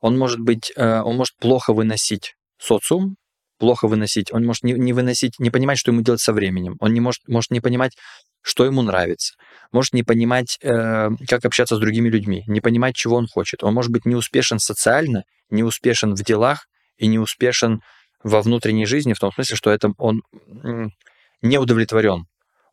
Он 0.02 0.18
может 0.18 0.40
быть, 0.40 0.73
он 0.76 1.15
может 1.15 1.38
плохо 1.38 1.73
выносить 1.73 2.35
социум, 2.57 3.15
плохо 3.57 3.88
выносить, 3.88 4.34
он 4.34 4.45
может 4.45 4.64
не, 4.64 4.73
не 4.73 4.91
выносить, 4.91 5.40
не 5.40 5.49
понимать, 5.49 5.77
что 5.77 5.91
ему 5.91 6.02
делать 6.02 6.19
со 6.19 6.34
временем, 6.34 6.76
он 6.81 6.94
не 6.94 6.99
может, 6.99 7.26
может 7.27 7.52
не 7.52 7.61
понимать, 7.61 7.95
что 8.44 8.65
ему 8.65 8.82
нравится, 8.82 9.34
может 9.72 9.94
не 9.94 10.03
понимать, 10.03 10.60
э, 10.61 11.10
как 11.28 11.45
общаться 11.45 11.76
с 11.76 11.80
другими 11.80 12.10
людьми, 12.10 12.44
не 12.45 12.61
понимать, 12.61 12.95
чего 12.95 13.15
он 13.15 13.28
хочет. 13.28 13.64
Он 13.64 13.74
может 13.74 13.91
быть 13.91 14.06
не 14.06 14.15
успешен 14.15 14.60
социально, 14.60 15.24
не 15.49 15.64
успешен 15.64 16.14
в 16.14 16.24
делах 16.24 16.68
и 16.98 17.07
не 17.07 17.18
успешен 17.18 17.82
во 18.24 18.41
внутренней 18.41 18.86
жизни, 18.86 19.14
в 19.14 19.20
том 19.20 19.32
смысле, 19.32 19.56
что 19.56 19.72
это 19.72 19.94
он 19.98 20.22
не 21.41 21.57
удовлетворен. 21.57 22.26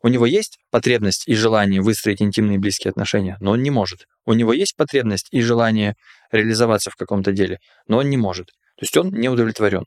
У 0.03 0.07
него 0.07 0.25
есть 0.25 0.57
потребность 0.71 1.27
и 1.27 1.35
желание 1.35 1.81
выстроить 1.81 2.21
интимные 2.21 2.57
близкие 2.57 2.89
отношения, 2.89 3.37
но 3.39 3.51
он 3.51 3.61
не 3.61 3.69
может. 3.69 4.07
У 4.25 4.33
него 4.33 4.51
есть 4.51 4.75
потребность 4.75 5.27
и 5.31 5.41
желание 5.41 5.95
реализоваться 6.31 6.89
в 6.89 6.95
каком-то 6.95 7.31
деле, 7.31 7.59
но 7.87 7.97
он 7.97 8.09
не 8.09 8.17
может. 8.17 8.47
То 8.77 8.83
есть 8.83 8.97
он 8.97 9.11
не 9.11 9.29
удовлетворен. 9.29 9.85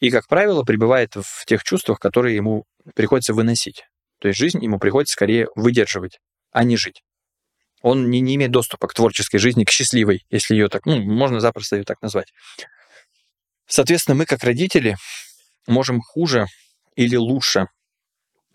И, 0.00 0.10
как 0.10 0.26
правило, 0.26 0.64
пребывает 0.64 1.14
в 1.14 1.46
тех 1.46 1.62
чувствах, 1.62 2.00
которые 2.00 2.34
ему 2.34 2.64
приходится 2.96 3.34
выносить. 3.34 3.84
То 4.22 4.28
есть 4.28 4.38
жизнь 4.38 4.62
ему 4.62 4.78
приходится 4.78 5.14
скорее 5.14 5.48
выдерживать, 5.56 6.20
а 6.52 6.62
не 6.62 6.76
жить. 6.76 7.02
Он 7.80 8.08
не, 8.08 8.20
не 8.20 8.36
имеет 8.36 8.52
доступа 8.52 8.86
к 8.86 8.94
творческой 8.94 9.38
жизни, 9.38 9.64
к 9.64 9.70
счастливой, 9.70 10.24
если 10.30 10.54
ее 10.54 10.68
так, 10.68 10.86
ну, 10.86 11.02
можно 11.02 11.40
запросто 11.40 11.74
ее 11.74 11.82
так 11.82 12.00
назвать. 12.02 12.32
Соответственно, 13.66 14.14
мы 14.14 14.24
как 14.24 14.44
родители 14.44 14.96
можем 15.66 16.00
хуже 16.00 16.46
или 16.94 17.16
лучше 17.16 17.66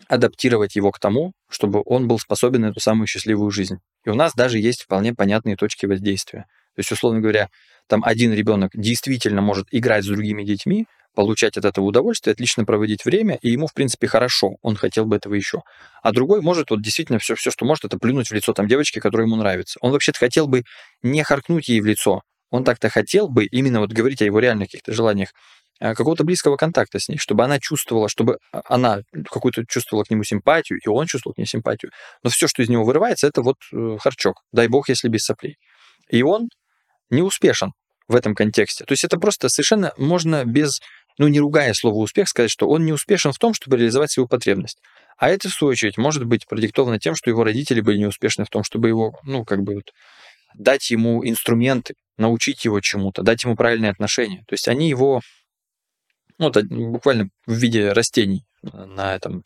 адаптировать 0.08 0.74
его 0.74 0.90
к 0.90 0.98
тому, 0.98 1.32
чтобы 1.50 1.82
он 1.84 2.08
был 2.08 2.18
способен 2.18 2.62
на 2.62 2.66
эту 2.68 2.80
самую 2.80 3.06
счастливую 3.06 3.50
жизнь. 3.50 3.76
И 4.06 4.08
у 4.08 4.14
нас 4.14 4.32
даже 4.32 4.58
есть 4.58 4.84
вполне 4.84 5.12
понятные 5.12 5.56
точки 5.56 5.84
воздействия. 5.84 6.46
То 6.76 6.80
есть, 6.80 6.90
условно 6.90 7.20
говоря, 7.20 7.50
там 7.88 8.02
один 8.04 8.32
ребенок 8.32 8.70
действительно 8.72 9.42
может 9.42 9.66
играть 9.70 10.04
с 10.04 10.06
другими 10.06 10.44
детьми, 10.44 10.86
получать 11.18 11.56
от 11.56 11.64
этого 11.64 11.84
удовольствие, 11.84 12.32
отлично 12.32 12.64
проводить 12.64 13.04
время, 13.04 13.40
и 13.42 13.50
ему, 13.50 13.66
в 13.66 13.74
принципе, 13.74 14.06
хорошо, 14.06 14.52
он 14.62 14.76
хотел 14.76 15.04
бы 15.04 15.16
этого 15.16 15.34
еще. 15.34 15.62
А 16.00 16.12
другой 16.12 16.42
может 16.42 16.70
вот 16.70 16.80
действительно 16.80 17.18
все, 17.18 17.34
все, 17.34 17.50
что 17.50 17.64
может, 17.64 17.84
это 17.84 17.98
плюнуть 17.98 18.30
в 18.30 18.32
лицо 18.32 18.52
там 18.52 18.68
девочки, 18.68 19.00
которая 19.00 19.26
ему 19.26 19.34
нравится. 19.34 19.80
Он 19.80 19.90
вообще-то 19.90 20.16
хотел 20.20 20.46
бы 20.46 20.62
не 21.02 21.24
харкнуть 21.24 21.68
ей 21.68 21.80
в 21.80 21.86
лицо, 21.86 22.22
он 22.50 22.62
так-то 22.62 22.88
хотел 22.88 23.28
бы 23.28 23.46
именно 23.46 23.80
вот 23.80 23.90
говорить 23.90 24.22
о 24.22 24.26
его 24.26 24.38
реальных 24.38 24.68
каких-то 24.68 24.92
желаниях, 24.92 25.30
а, 25.80 25.96
какого-то 25.96 26.22
близкого 26.22 26.56
контакта 26.56 27.00
с 27.00 27.08
ней, 27.08 27.16
чтобы 27.18 27.42
она 27.42 27.58
чувствовала, 27.58 28.08
чтобы 28.08 28.38
она 28.52 29.00
какую-то 29.28 29.64
чувствовала 29.66 30.04
к 30.04 30.10
нему 30.10 30.22
симпатию, 30.22 30.78
и 30.78 30.88
он 30.88 31.06
чувствовал 31.06 31.34
к 31.34 31.38
ней 31.38 31.46
симпатию. 31.46 31.90
Но 32.22 32.30
все, 32.30 32.46
что 32.46 32.62
из 32.62 32.68
него 32.68 32.84
вырывается, 32.84 33.26
это 33.26 33.42
вот 33.42 33.56
э, 33.72 33.96
харчок. 33.98 34.36
Дай 34.52 34.68
бог, 34.68 34.88
если 34.88 35.08
без 35.08 35.24
соплей. 35.24 35.56
И 36.10 36.22
он 36.22 36.48
не 37.10 37.22
успешен 37.22 37.72
в 38.08 38.16
этом 38.16 38.34
контексте. 38.34 38.84
То 38.84 38.92
есть 38.92 39.04
это 39.04 39.18
просто 39.18 39.48
совершенно 39.48 39.92
можно 39.98 40.44
без 40.44 40.80
ну, 41.18 41.28
не 41.28 41.40
ругая 41.40 41.74
слово 41.74 41.96
«успех», 41.96 42.28
сказать, 42.28 42.50
что 42.50 42.68
он 42.68 42.84
не 42.84 42.92
успешен 42.92 43.32
в 43.32 43.38
том, 43.38 43.52
чтобы 43.52 43.76
реализовать 43.76 44.12
свою 44.12 44.28
потребность. 44.28 44.78
А 45.16 45.28
это, 45.28 45.48
в 45.48 45.52
свою 45.52 45.72
очередь, 45.72 45.98
может 45.98 46.24
быть 46.24 46.46
продиктовано 46.46 47.00
тем, 47.00 47.16
что 47.16 47.28
его 47.28 47.42
родители 47.42 47.80
были 47.80 47.98
неуспешны 47.98 48.44
в 48.44 48.50
том, 48.50 48.62
чтобы 48.62 48.88
его, 48.88 49.18
ну, 49.24 49.44
как 49.44 49.62
бы 49.62 49.74
вот, 49.74 49.92
дать 50.54 50.90
ему 50.90 51.26
инструменты, 51.28 51.94
научить 52.16 52.64
его 52.64 52.80
чему-то, 52.80 53.22
дать 53.22 53.42
ему 53.42 53.56
правильные 53.56 53.90
отношения. 53.90 54.44
То 54.46 54.54
есть 54.54 54.68
они 54.68 54.88
его, 54.88 55.20
ну, 56.38 56.52
буквально 56.52 57.30
в 57.46 57.52
виде 57.52 57.92
растений 57.92 58.44
на 58.62 59.14
этом, 59.14 59.42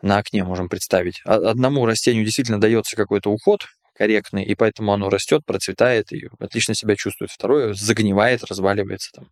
на 0.00 0.18
окне 0.18 0.44
можем 0.44 0.68
представить. 0.68 1.20
Одному 1.24 1.84
растению 1.86 2.24
действительно 2.24 2.60
дается 2.60 2.96
какой-то 2.96 3.30
уход 3.30 3.66
корректный, 3.94 4.44
и 4.44 4.54
поэтому 4.54 4.92
оно 4.92 5.08
растет, 5.08 5.44
процветает 5.46 6.12
и 6.12 6.28
отлично 6.40 6.74
себя 6.74 6.96
чувствует. 6.96 7.30
Второе 7.30 7.74
загнивает, 7.74 8.44
разваливается 8.44 9.12
там. 9.12 9.30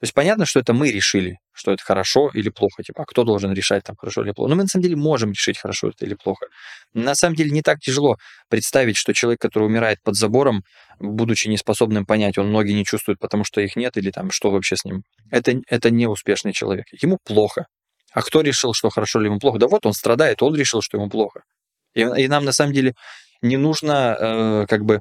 То 0.00 0.04
есть 0.04 0.14
понятно, 0.14 0.46
что 0.46 0.60
это 0.60 0.72
мы 0.72 0.92
решили, 0.92 1.38
что 1.52 1.72
это 1.72 1.82
хорошо 1.82 2.30
или 2.32 2.50
плохо. 2.50 2.84
Типа, 2.84 3.02
а 3.02 3.04
кто 3.04 3.24
должен 3.24 3.52
решать, 3.52 3.82
там, 3.82 3.96
хорошо 3.96 4.22
или 4.22 4.30
плохо? 4.30 4.50
Но 4.50 4.54
мы 4.54 4.62
на 4.62 4.68
самом 4.68 4.84
деле 4.84 4.94
можем 4.94 5.32
решить, 5.32 5.58
хорошо 5.58 5.88
это 5.88 6.04
или 6.04 6.14
плохо. 6.14 6.46
На 6.94 7.16
самом 7.16 7.34
деле 7.34 7.50
не 7.50 7.62
так 7.62 7.80
тяжело 7.80 8.16
представить, 8.48 8.96
что 8.96 9.12
человек, 9.12 9.40
который 9.40 9.64
умирает 9.64 9.98
под 10.04 10.14
забором, 10.14 10.62
будучи 11.00 11.48
неспособным 11.48 12.06
понять, 12.06 12.38
он 12.38 12.52
ноги 12.52 12.70
не 12.70 12.84
чувствует, 12.84 13.18
потому 13.18 13.42
что 13.42 13.60
их 13.60 13.74
нет, 13.74 13.96
или 13.96 14.12
там, 14.12 14.30
что 14.30 14.52
вообще 14.52 14.76
с 14.76 14.84
ним. 14.84 15.02
Это, 15.32 15.60
это 15.68 15.90
не 15.90 16.06
успешный 16.06 16.52
человек. 16.52 16.86
Ему 17.02 17.18
плохо. 17.24 17.66
А 18.12 18.22
кто 18.22 18.40
решил, 18.42 18.74
что 18.74 18.90
хорошо 18.90 19.18
или 19.18 19.26
ему 19.26 19.40
плохо? 19.40 19.58
Да 19.58 19.66
вот 19.66 19.84
он 19.84 19.94
страдает, 19.94 20.42
он 20.42 20.54
решил, 20.54 20.80
что 20.80 20.96
ему 20.96 21.10
плохо. 21.10 21.42
И, 21.94 22.02
и 22.02 22.28
нам 22.28 22.44
на 22.44 22.52
самом 22.52 22.72
деле 22.72 22.94
не 23.42 23.56
нужно 23.56 24.16
э, 24.18 24.66
как 24.68 24.84
бы 24.84 25.00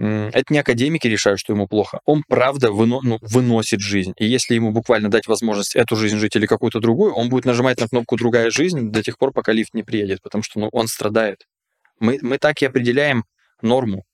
это 0.00 0.44
не 0.50 0.58
академики 0.58 1.06
решают, 1.06 1.40
что 1.40 1.52
ему 1.52 1.68
плохо. 1.68 2.00
Он, 2.06 2.22
правда, 2.26 2.72
выно, 2.72 3.00
ну, 3.02 3.18
выносит 3.20 3.80
жизнь. 3.80 4.14
И 4.16 4.24
если 4.24 4.54
ему 4.54 4.72
буквально 4.72 5.10
дать 5.10 5.26
возможность 5.26 5.76
эту 5.76 5.94
жизнь 5.94 6.16
жить 6.16 6.34
или 6.36 6.46
какую-то 6.46 6.80
другую, 6.80 7.12
он 7.12 7.28
будет 7.28 7.44
нажимать 7.44 7.78
на 7.80 7.88
кнопку 7.88 8.16
«другая 8.16 8.50
жизнь» 8.50 8.90
до 8.90 9.02
тех 9.02 9.18
пор, 9.18 9.32
пока 9.32 9.52
лифт 9.52 9.74
не 9.74 9.82
приедет, 9.82 10.22
потому 10.22 10.42
что 10.42 10.58
ну, 10.58 10.68
он 10.72 10.88
страдает. 10.88 11.46
Мы, 11.98 12.18
мы 12.22 12.38
так 12.38 12.62
и 12.62 12.66
определяем 12.66 13.24
норму 13.60 14.06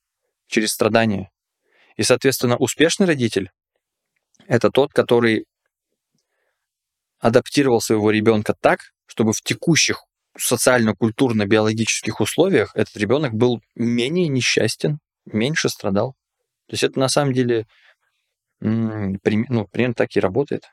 через 0.49 0.73
страдания. 0.73 1.31
И, 1.97 2.03
соответственно, 2.03 2.57
успешный 2.57 3.07
родитель– 3.07 3.51
это 4.49 4.71
тот, 4.71 4.93
который 4.93 5.47
адаптировал 7.21 7.81
своего 7.81 8.11
ребенка 8.11 8.57
так, 8.61 8.93
чтобы 9.07 9.33
в 9.33 9.41
текущих 9.41 10.03
социально-культурно-биологических 10.37 12.21
условиях 12.21 12.73
этот 12.75 12.97
ребенок 12.97 13.35
был 13.35 13.63
менее 13.77 14.27
несчастен, 14.27 14.99
меньше 15.27 15.69
страдал. 15.69 16.13
То 16.67 16.75
есть 16.75 16.83
это 16.83 16.99
на 16.99 17.09
самом 17.09 17.33
деле 17.33 17.67
ну, 18.61 19.19
примерно 19.21 19.95
так 19.95 20.17
и 20.17 20.21
работает. 20.21 20.65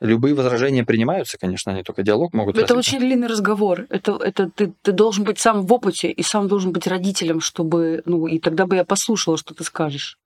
Любые 0.00 0.34
возражения 0.34 0.84
принимаются, 0.84 1.38
конечно, 1.38 1.72
они 1.72 1.82
только 1.82 2.02
диалог 2.02 2.34
могут... 2.34 2.58
Это 2.58 2.74
развить. 2.74 2.94
очень 2.94 2.98
длинный 2.98 3.28
разговор. 3.28 3.86
Это, 3.88 4.16
это 4.16 4.50
ты, 4.50 4.74
ты 4.82 4.92
должен 4.92 5.24
быть 5.24 5.38
сам 5.38 5.64
в 5.64 5.72
опыте 5.72 6.10
и 6.10 6.22
сам 6.22 6.48
должен 6.48 6.72
быть 6.72 6.86
родителем, 6.86 7.40
чтобы... 7.40 8.02
Ну, 8.04 8.26
и 8.26 8.38
тогда 8.38 8.66
бы 8.66 8.76
я 8.76 8.84
послушала, 8.84 9.38
что 9.38 9.54
ты 9.54 9.64
скажешь. 9.64 10.18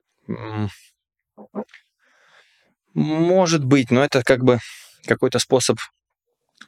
Может 2.95 3.65
быть, 3.65 3.90
но 3.90 4.03
это 4.03 4.23
как 4.23 4.43
бы 4.43 4.59
какой-то 5.07 5.39
способ 5.39 5.78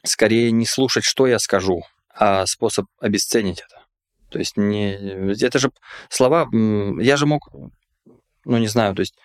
скорее 0.03 0.51
не 0.51 0.65
слушать, 0.65 1.03
что 1.03 1.27
я 1.27 1.39
скажу, 1.39 1.83
а 2.13 2.45
способ 2.45 2.85
обесценить 2.99 3.59
это. 3.59 3.80
То 4.31 4.39
есть 4.39 4.57
не... 4.57 4.93
Это 5.43 5.59
же 5.59 5.71
слова... 6.09 6.49
Я 6.51 7.17
же 7.17 7.25
мог... 7.25 7.49
Ну, 8.45 8.57
не 8.57 8.67
знаю, 8.67 8.95
то 8.95 9.01
есть 9.01 9.15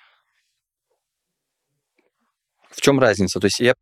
в 2.71 2.83
чем 2.83 3.01
разница? 3.01 3.41
То 3.41 3.47
есть 3.47 3.61
я, 3.61 3.75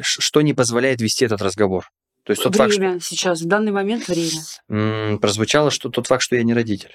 что 0.00 0.40
не 0.40 0.54
позволяет 0.54 1.02
вести 1.02 1.26
этот 1.26 1.42
разговор? 1.42 1.90
То 2.24 2.30
есть 2.30 2.42
тот 2.42 2.54
время 2.56 2.92
факт, 2.92 3.02
что... 3.02 3.14
сейчас, 3.14 3.42
в 3.42 3.46
данный 3.46 3.72
момент 3.72 4.08
время. 4.08 5.18
Прозвучало, 5.18 5.70
что 5.70 5.90
тот 5.90 6.06
факт, 6.06 6.22
что 6.22 6.36
я 6.36 6.42
не 6.44 6.54
родитель. 6.54 6.94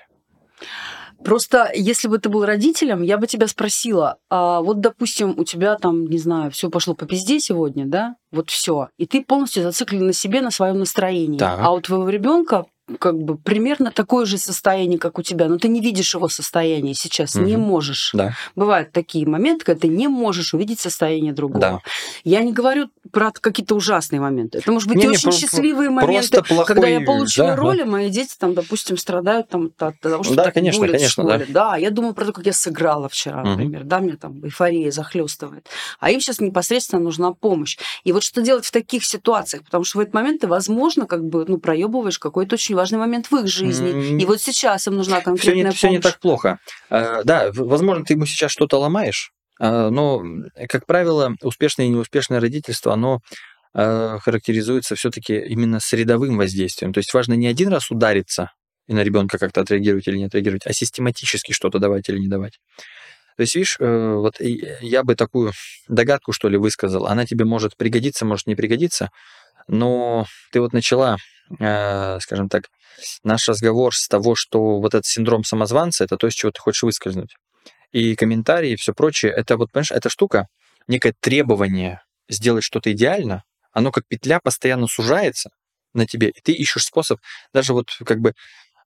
Просто 1.24 1.72
если 1.74 2.08
бы 2.08 2.20
ты 2.20 2.30
был 2.30 2.45
родителем, 2.45 3.02
я 3.02 3.18
бы 3.18 3.28
тебя 3.28 3.48
спросила, 3.48 4.18
а 4.30 4.62
вот, 4.62 4.82
допустим, 4.82 5.34
у 5.38 5.44
тебя 5.44 5.76
там, 5.76 6.06
не 6.06 6.20
знаю, 6.20 6.52
все 6.52 6.70
пошло 6.70 6.94
по 6.94 7.06
пизде 7.06 7.40
сегодня, 7.40 7.86
да, 7.86 8.16
вот 8.32 8.49
все, 8.52 8.90
и 8.98 9.08
ты 9.08 9.24
полностью 9.24 9.64
зациклен 9.64 10.06
на 10.06 10.14
себе, 10.14 10.41
на 10.41 10.52
своем 10.52 10.78
настроении. 10.78 11.40
Так. 11.40 11.60
А 11.60 11.72
у 11.72 11.82
твоего 11.82 12.08
ребенка 12.10 12.66
как 13.00 13.18
бы 13.18 13.38
примерно 13.38 13.92
такое 13.92 14.26
же 14.26 14.38
состояние, 14.38 14.98
как 14.98 15.20
у 15.20 15.22
тебя, 15.22 15.48
но 15.48 15.58
ты 15.58 15.68
не 15.68 15.82
видишь 15.82 16.14
его 16.14 16.30
состояние 16.30 16.94
сейчас, 16.94 17.36
угу. 17.36 17.44
не 17.44 17.58
можешь. 17.58 18.12
Да. 18.14 18.34
Бывают 18.56 18.92
такие 18.94 19.28
моменты, 19.28 19.66
когда 19.66 19.82
ты 19.82 19.88
не 19.90 20.08
можешь 20.08 20.54
увидеть 20.54 20.80
состояние 20.80 21.34
другого. 21.34 21.60
Да. 21.60 21.80
Я 22.24 22.42
не 22.42 22.54
говорю 22.54 22.90
про 23.12 23.32
какие-то 23.32 23.76
ужасные 23.76 24.22
моменты. 24.22 24.60
Это 24.60 24.72
может 24.72 24.88
быть 24.88 24.98
не, 24.98 25.08
очень 25.08 25.30
не, 25.30 25.38
счастливые 25.38 25.90
моменты, 25.90 26.42
плохой... 26.44 26.66
когда 26.66 26.88
я 26.88 27.02
получила 27.02 27.50
да, 27.50 27.56
роль, 27.56 27.78
да. 27.78 27.84
и 27.84 27.86
мои 27.86 28.10
дети 28.10 28.36
там, 28.40 28.54
допустим, 28.54 28.98
страдают 28.98 29.50
там, 29.50 29.72
от 29.78 30.00
того, 30.00 30.24
что 30.24 30.36
да, 30.36 30.46
так 30.46 30.54
конечно, 30.54 30.80
булят 30.80 30.96
конечно, 30.96 31.24
в 31.24 31.28
школе. 31.28 31.46
Да. 31.50 31.72
да, 31.72 31.78
я 31.78 31.92
думаю 31.92 32.14
про 32.14 32.26
то, 32.26 32.34
как 32.34 32.46
я 32.46 32.54
сыграла 32.54 33.10
вчера, 33.10 33.42
угу. 33.42 33.50
например, 33.50 33.84
да, 33.84 34.00
меня 34.00 34.16
там 34.16 34.44
эйфория 34.46 34.92
захлестывает. 34.92 35.68
А 36.00 36.10
им 36.10 36.22
сейчас 36.22 36.40
непосредственно 36.40 37.02
нужна 37.02 37.34
помощь. 37.34 37.78
И 38.06 38.14
вот 38.14 38.24
что 38.24 38.42
делать 38.42 38.66
в 38.66 38.72
таких 38.72 39.06
ситуациях? 39.06 39.64
Потому 39.66 39.84
что 39.84 39.98
в 39.98 40.02
этот 40.02 40.14
момент 40.14 40.42
ты, 40.42 40.48
возможно, 40.48 41.06
как 41.06 41.26
бы, 41.26 41.46
ну, 41.48 41.58
проебываешь 41.58 42.20
какой-то 42.20 42.56
очень 42.56 42.77
важный 42.78 42.99
момент 42.99 43.30
в 43.30 43.36
их 43.36 43.48
жизни. 43.48 43.91
Mm-hmm. 43.91 44.22
И 44.22 44.26
вот 44.26 44.41
сейчас 44.41 44.88
им 44.88 44.95
нужна 44.95 45.22
конкретная 45.22 45.41
все 45.41 45.56
не, 45.56 45.64
помощь. 45.64 45.78
Все 45.78 45.90
не 45.90 45.99
так 45.99 46.20
плохо. 46.20 46.60
А, 46.90 47.24
да, 47.24 47.52
возможно, 47.54 48.06
ты 48.06 48.14
ему 48.14 48.26
сейчас 48.26 48.52
что-то 48.52 48.80
ломаешь, 48.80 49.32
а, 49.60 49.90
но, 49.90 50.24
как 50.70 50.86
правило, 50.86 51.36
успешное 51.41 51.88
и 51.88 51.90
неуспешное 51.90 52.40
родительство, 52.40 52.94
оно 52.94 53.20
а, 53.74 54.20
характеризуется 54.20 54.95
все-таки 54.95 55.38
именно 55.38 55.80
средовым 55.80 56.38
воздействием. 56.38 56.94
То 56.94 56.99
есть 56.99 57.14
важно 57.14 57.34
не 57.34 57.48
один 57.48 57.70
раз 57.70 57.91
удариться 57.91 58.52
и 58.88 58.94
на 58.94 59.04
ребенка 59.04 59.38
как-то 59.38 59.62
отреагировать 59.62 60.08
или 60.08 60.18
не 60.18 60.26
отреагировать, 60.26 60.66
а 60.66 60.74
систематически 60.74 61.52
что-то 61.52 61.80
давать 61.80 62.08
или 62.08 62.20
не 62.20 62.28
давать. 62.28 62.60
То 63.36 63.41
есть, 63.41 63.54
видишь, 63.54 63.78
э, 63.80 64.14
вот 64.16 64.40
я 64.40 65.04
бы 65.04 65.16
такую 65.16 65.52
догадку, 65.88 66.32
что 66.32 66.49
ли, 66.49 66.58
высказал. 66.58 67.06
Она 67.06 67.26
тебе 67.26 67.45
может 67.45 67.78
пригодиться, 67.78 68.26
может 68.26 68.48
не 68.48 68.56
пригодиться, 68.56 69.12
но 69.68 70.26
ты 70.52 70.60
вот 70.60 70.74
начала, 70.74 71.18
э, 71.60 72.19
скажем 72.19 72.49
так, 72.49 72.69
наш 73.24 73.48
разговор 73.48 73.95
с 73.95 74.07
того, 74.07 74.36
что 74.36 74.80
вот 74.80 74.94
этот 74.94 75.06
синдром 75.06 75.44
самозванца, 75.44 76.03
это 76.03 76.18
то, 76.18 76.28
из 76.28 76.34
чего 76.34 76.52
ты 76.52 76.60
хочешь 76.60 76.84
выскользнуть. 76.84 77.36
И 77.91 78.15
комментарии, 78.15 78.72
и 78.72 78.76
все 78.76 78.94
прочее, 78.94 79.32
это 79.32 79.57
вот, 79.57 79.72
понимаешь, 79.72 79.91
эта 79.91 80.10
штука, 80.10 80.48
некое 80.88 81.14
требование 81.19 82.02
сделать 82.30 82.64
что-то 82.64 82.91
идеально, 82.91 83.44
оно 83.72 83.91
как 83.91 84.06
петля 84.07 84.40
постоянно 84.40 84.88
сужается 84.88 85.52
на 85.94 86.06
тебе, 86.06 86.30
и 86.30 86.41
ты 86.41 86.52
ищешь 86.52 86.86
способ, 86.86 87.19
даже 87.53 87.74
вот 87.74 87.90
как 88.06 88.19
бы 88.19 88.34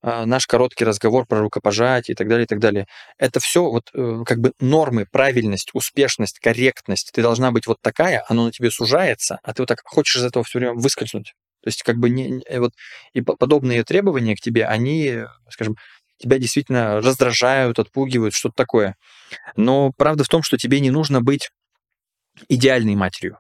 а, 0.04 0.26
наш 0.26 0.48
короткий 0.48 0.84
разговор 0.84 1.26
про 1.28 1.40
рукопожатие 1.40 2.14
и 2.14 2.16
так 2.16 2.28
далее, 2.28 2.46
и 2.46 2.48
так 2.48 2.60
далее. 2.60 2.88
Это 3.18 3.40
все 3.40 3.64
вот 3.64 3.90
э, 3.94 4.24
как 4.26 4.40
бы 4.40 4.54
нормы, 4.60 5.06
правильность, 5.12 5.70
успешность, 5.74 6.40
корректность. 6.40 7.12
Ты 7.14 7.22
должна 7.22 7.52
быть 7.52 7.68
вот 7.68 7.78
такая, 7.82 8.24
оно 8.28 8.46
на 8.46 8.52
тебе 8.52 8.72
сужается, 8.72 9.40
а 9.44 9.54
ты 9.54 9.62
вот 9.62 9.68
так 9.68 9.82
хочешь 9.84 10.16
из 10.16 10.24
этого 10.24 10.44
все 10.44 10.60
время 10.60 10.74
выскользнуть. 10.74 11.34
То 11.62 11.68
есть 11.68 11.84
как 11.84 11.98
бы 11.98 12.10
не, 12.10 12.42
э, 12.48 12.60
вот 12.60 12.74
и 13.14 13.22
подобные 13.22 13.84
требования 13.84 14.36
к 14.36 14.42
тебе, 14.42 14.66
они, 14.66 15.24
скажем, 15.50 15.78
тебя 16.18 16.38
действительно 16.38 17.02
раздражают, 17.02 17.80
отпугивают, 17.80 18.34
что-то 18.34 18.56
такое. 18.56 18.96
Но 19.56 19.92
правда 19.96 20.24
в 20.24 20.30
том, 20.30 20.44
что 20.44 20.58
тебе 20.58 20.80
не 20.80 20.92
нужно 20.92 21.22
быть 21.22 21.52
идеальной 22.48 22.96
матерью 22.96 23.40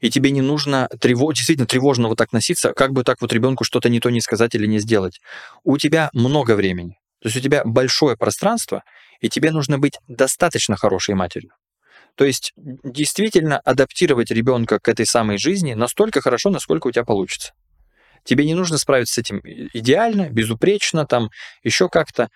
и 0.00 0.10
тебе 0.10 0.30
не 0.30 0.40
нужно 0.40 0.88
тревож... 1.00 1.36
действительно 1.36 1.66
тревожно 1.66 2.08
вот 2.08 2.18
так 2.18 2.32
носиться, 2.32 2.72
как 2.72 2.92
бы 2.92 3.04
так 3.04 3.20
вот 3.20 3.32
ребенку 3.32 3.64
что-то 3.64 3.88
не 3.88 4.00
то 4.00 4.10
не 4.10 4.20
сказать 4.20 4.54
или 4.54 4.66
не 4.66 4.78
сделать. 4.78 5.20
У 5.64 5.76
тебя 5.76 6.10
много 6.12 6.54
времени. 6.54 6.98
То 7.20 7.28
есть 7.28 7.36
у 7.36 7.40
тебя 7.40 7.64
большое 7.64 8.16
пространство, 8.16 8.84
и 9.20 9.28
тебе 9.28 9.50
нужно 9.50 9.78
быть 9.78 9.98
достаточно 10.06 10.76
хорошей 10.76 11.14
матерью. 11.14 11.50
То 12.18 12.24
есть 12.24 12.52
действительно 12.56 13.60
адаптировать 13.60 14.32
ребенка 14.32 14.80
к 14.80 14.88
этой 14.88 15.06
самой 15.06 15.38
жизни 15.38 15.74
настолько 15.74 16.20
хорошо, 16.20 16.50
насколько 16.50 16.88
у 16.88 16.90
тебя 16.90 17.04
получится. 17.04 17.52
Тебе 18.24 18.44
не 18.44 18.54
нужно 18.54 18.76
справиться 18.76 19.14
с 19.14 19.18
этим 19.18 19.40
идеально, 19.44 20.28
безупречно, 20.28 21.06
там 21.06 21.30
еще 21.62 21.88
как-то. 21.88 22.28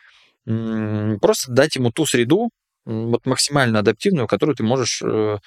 Просто 0.44 1.50
дать 1.50 1.74
ему 1.74 1.90
ту 1.90 2.06
среду, 2.06 2.50
вот 2.84 3.26
максимально 3.26 3.80
адаптивную, 3.80 4.28
которую 4.28 4.54
ты 4.54 4.62
можешь, 4.62 5.02
э, 5.02 5.38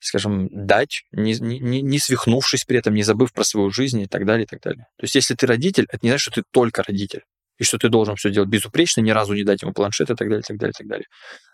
скажем, 0.00 0.48
дать, 0.52 1.02
не, 1.12 1.34
не, 1.34 1.82
не 1.82 1.98
свихнувшись 1.98 2.64
при 2.64 2.78
этом, 2.78 2.94
не 2.94 3.02
забыв 3.02 3.32
про 3.32 3.44
свою 3.44 3.70
жизнь 3.70 4.00
и 4.00 4.06
так 4.06 4.24
далее, 4.24 4.44
и 4.44 4.46
так 4.46 4.60
далее. 4.60 4.86
То 4.98 5.04
есть 5.04 5.14
если 5.16 5.34
ты 5.34 5.46
родитель, 5.46 5.86
это 5.88 5.98
не 6.02 6.10
значит, 6.10 6.32
что 6.32 6.42
ты 6.42 6.42
только 6.50 6.82
родитель, 6.82 7.22
и 7.58 7.64
что 7.64 7.78
ты 7.78 7.88
должен 7.88 8.16
все 8.16 8.30
делать 8.30 8.48
безупречно, 8.48 9.00
ни 9.00 9.10
разу 9.10 9.34
не 9.34 9.44
дать 9.44 9.62
ему 9.62 9.72
планшет 9.72 10.10
и 10.10 10.14
так 10.14 10.28
далее, 10.28 10.40
и 10.40 10.46
так 10.46 10.58
далее, 10.58 10.72
и 10.72 10.78
так 10.78 10.86
далее. 10.88 11.06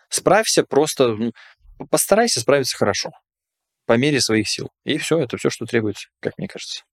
Справься 0.09 0.63
просто, 0.63 1.17
постарайся 1.91 2.41
справиться 2.41 2.77
хорошо, 2.77 3.11
по 3.87 3.97
мере 3.97 4.21
своих 4.21 4.49
сил. 4.49 4.71
И 4.85 4.99
все, 4.99 5.19
это 5.19 5.37
все, 5.37 5.51
что 5.51 5.67
требуется, 5.67 6.09
как 6.21 6.39
мне 6.39 6.49
кажется. 6.49 6.85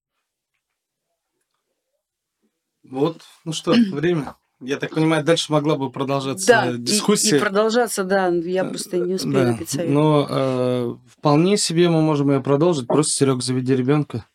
Вот, 2.84 3.22
ну 3.46 3.54
что, 3.54 3.74
время. 3.92 4.36
Я 4.66 4.78
так 4.78 4.92
понимаю, 4.92 5.24
дальше 5.26 5.52
могла 5.52 5.76
бы 5.76 5.92
продолжаться 5.92 6.48
да, 6.48 6.72
дискуссия. 6.72 7.36
И, 7.36 7.38
и 7.38 7.40
продолжаться, 7.40 8.06
да, 8.06 8.28
я 8.28 8.64
просто 8.64 8.98
не 8.98 9.16
успею 9.16 9.58
да. 9.60 9.66
совет. 9.66 9.90
Но 9.90 10.26
э, 10.30 10.96
вполне 11.08 11.58
себе 11.58 11.90
мы 11.90 12.02
можем 12.02 12.32
ее 12.32 12.42
продолжить. 12.42 12.88
Просто, 12.88 13.12
Серег, 13.12 13.42
заведи 13.42 13.76
ребенка. 13.76 14.26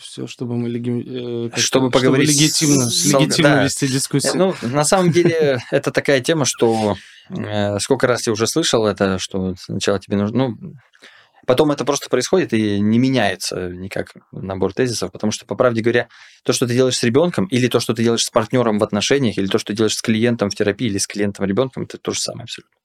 Все, 0.00 0.26
чтобы 0.26 0.56
мы 0.56 0.68
леги... 0.68 1.50
э, 1.52 1.56
чтобы 1.56 1.90
поговорить 1.90 2.30
чтобы 2.30 2.40
легитимно, 2.42 2.90
с... 2.90 3.04
легитимно 3.06 3.54
да. 3.54 3.64
вести 3.64 3.86
дискуссию. 3.86 4.32
Ну, 4.36 4.54
на 4.62 4.84
самом 4.84 5.12
деле, 5.12 5.60
это 5.70 5.92
такая 5.92 6.20
тема, 6.20 6.44
что 6.44 6.96
э, 6.96 6.96
сколько 7.80 8.06
раз 8.06 8.26
я 8.26 8.32
уже 8.32 8.46
слышал 8.46 8.86
это, 8.86 9.18
что 9.18 9.54
сначала 9.56 9.98
тебе 9.98 10.16
нужно... 10.16 10.48
Ну, 10.48 10.56
Потом 11.48 11.70
это 11.70 11.86
просто 11.86 12.10
происходит 12.10 12.52
и 12.52 12.78
не 12.78 12.98
меняется 12.98 13.70
никак 13.70 14.12
набор 14.32 14.74
тезисов, 14.74 15.10
потому 15.10 15.30
что, 15.30 15.46
по 15.46 15.54
правде 15.54 15.80
говоря, 15.80 16.08
то, 16.44 16.52
что 16.52 16.66
ты 16.66 16.74
делаешь 16.74 16.98
с 16.98 17.02
ребенком, 17.02 17.46
или 17.46 17.68
то, 17.68 17.80
что 17.80 17.94
ты 17.94 18.02
делаешь 18.02 18.26
с 18.26 18.28
партнером 18.28 18.78
в 18.78 18.84
отношениях, 18.84 19.38
или 19.38 19.46
то, 19.46 19.56
что 19.56 19.68
ты 19.68 19.76
делаешь 19.78 19.96
с 19.96 20.02
клиентом 20.02 20.50
в 20.50 20.54
терапии, 20.54 20.88
или 20.88 20.98
с 20.98 21.06
клиентом 21.06 21.46
ребенком, 21.46 21.84
это 21.84 21.96
то 21.96 22.12
же 22.12 22.20
самое 22.20 22.42
абсолютно. 22.42 22.76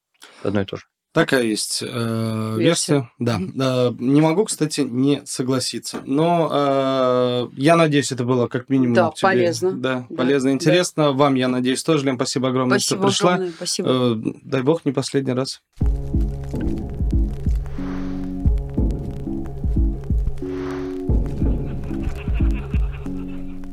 Одно 0.44 0.62
и 0.62 0.66
то 0.66 0.78
же. 0.78 0.84
Такая 1.14 1.44
есть 1.44 1.84
э, 1.88 2.56
версия. 2.58 3.10
Да. 3.20 3.40
Э, 3.40 3.92
не 4.00 4.20
могу, 4.20 4.46
кстати, 4.46 4.82
не 4.82 5.22
согласиться. 5.26 6.02
Но 6.06 6.50
э, 6.52 7.48
я 7.56 7.76
надеюсь, 7.76 8.12
это 8.12 8.24
было 8.24 8.48
как 8.48 8.68
минимум 8.70 8.96
да, 8.96 9.12
тебе, 9.12 9.30
полезно. 9.30 9.72
Да, 9.74 10.08
да, 10.10 10.16
полезно, 10.16 10.50
интересно. 10.50 11.04
Да. 11.04 11.12
Вам, 11.12 11.36
я 11.36 11.48
надеюсь, 11.48 11.84
тоже, 11.84 12.06
Лен, 12.06 12.16
спасибо 12.16 12.50
огромное, 12.50 12.80
спасибо 12.80 13.00
что 13.00 13.08
пришла. 13.08 13.34
Огромное, 13.36 13.54
спасибо. 13.56 13.90
Э, 13.90 14.16
дай 14.44 14.62
бог, 14.64 14.86
не 14.86 14.92
последний 14.92 15.34
раз. 15.34 15.62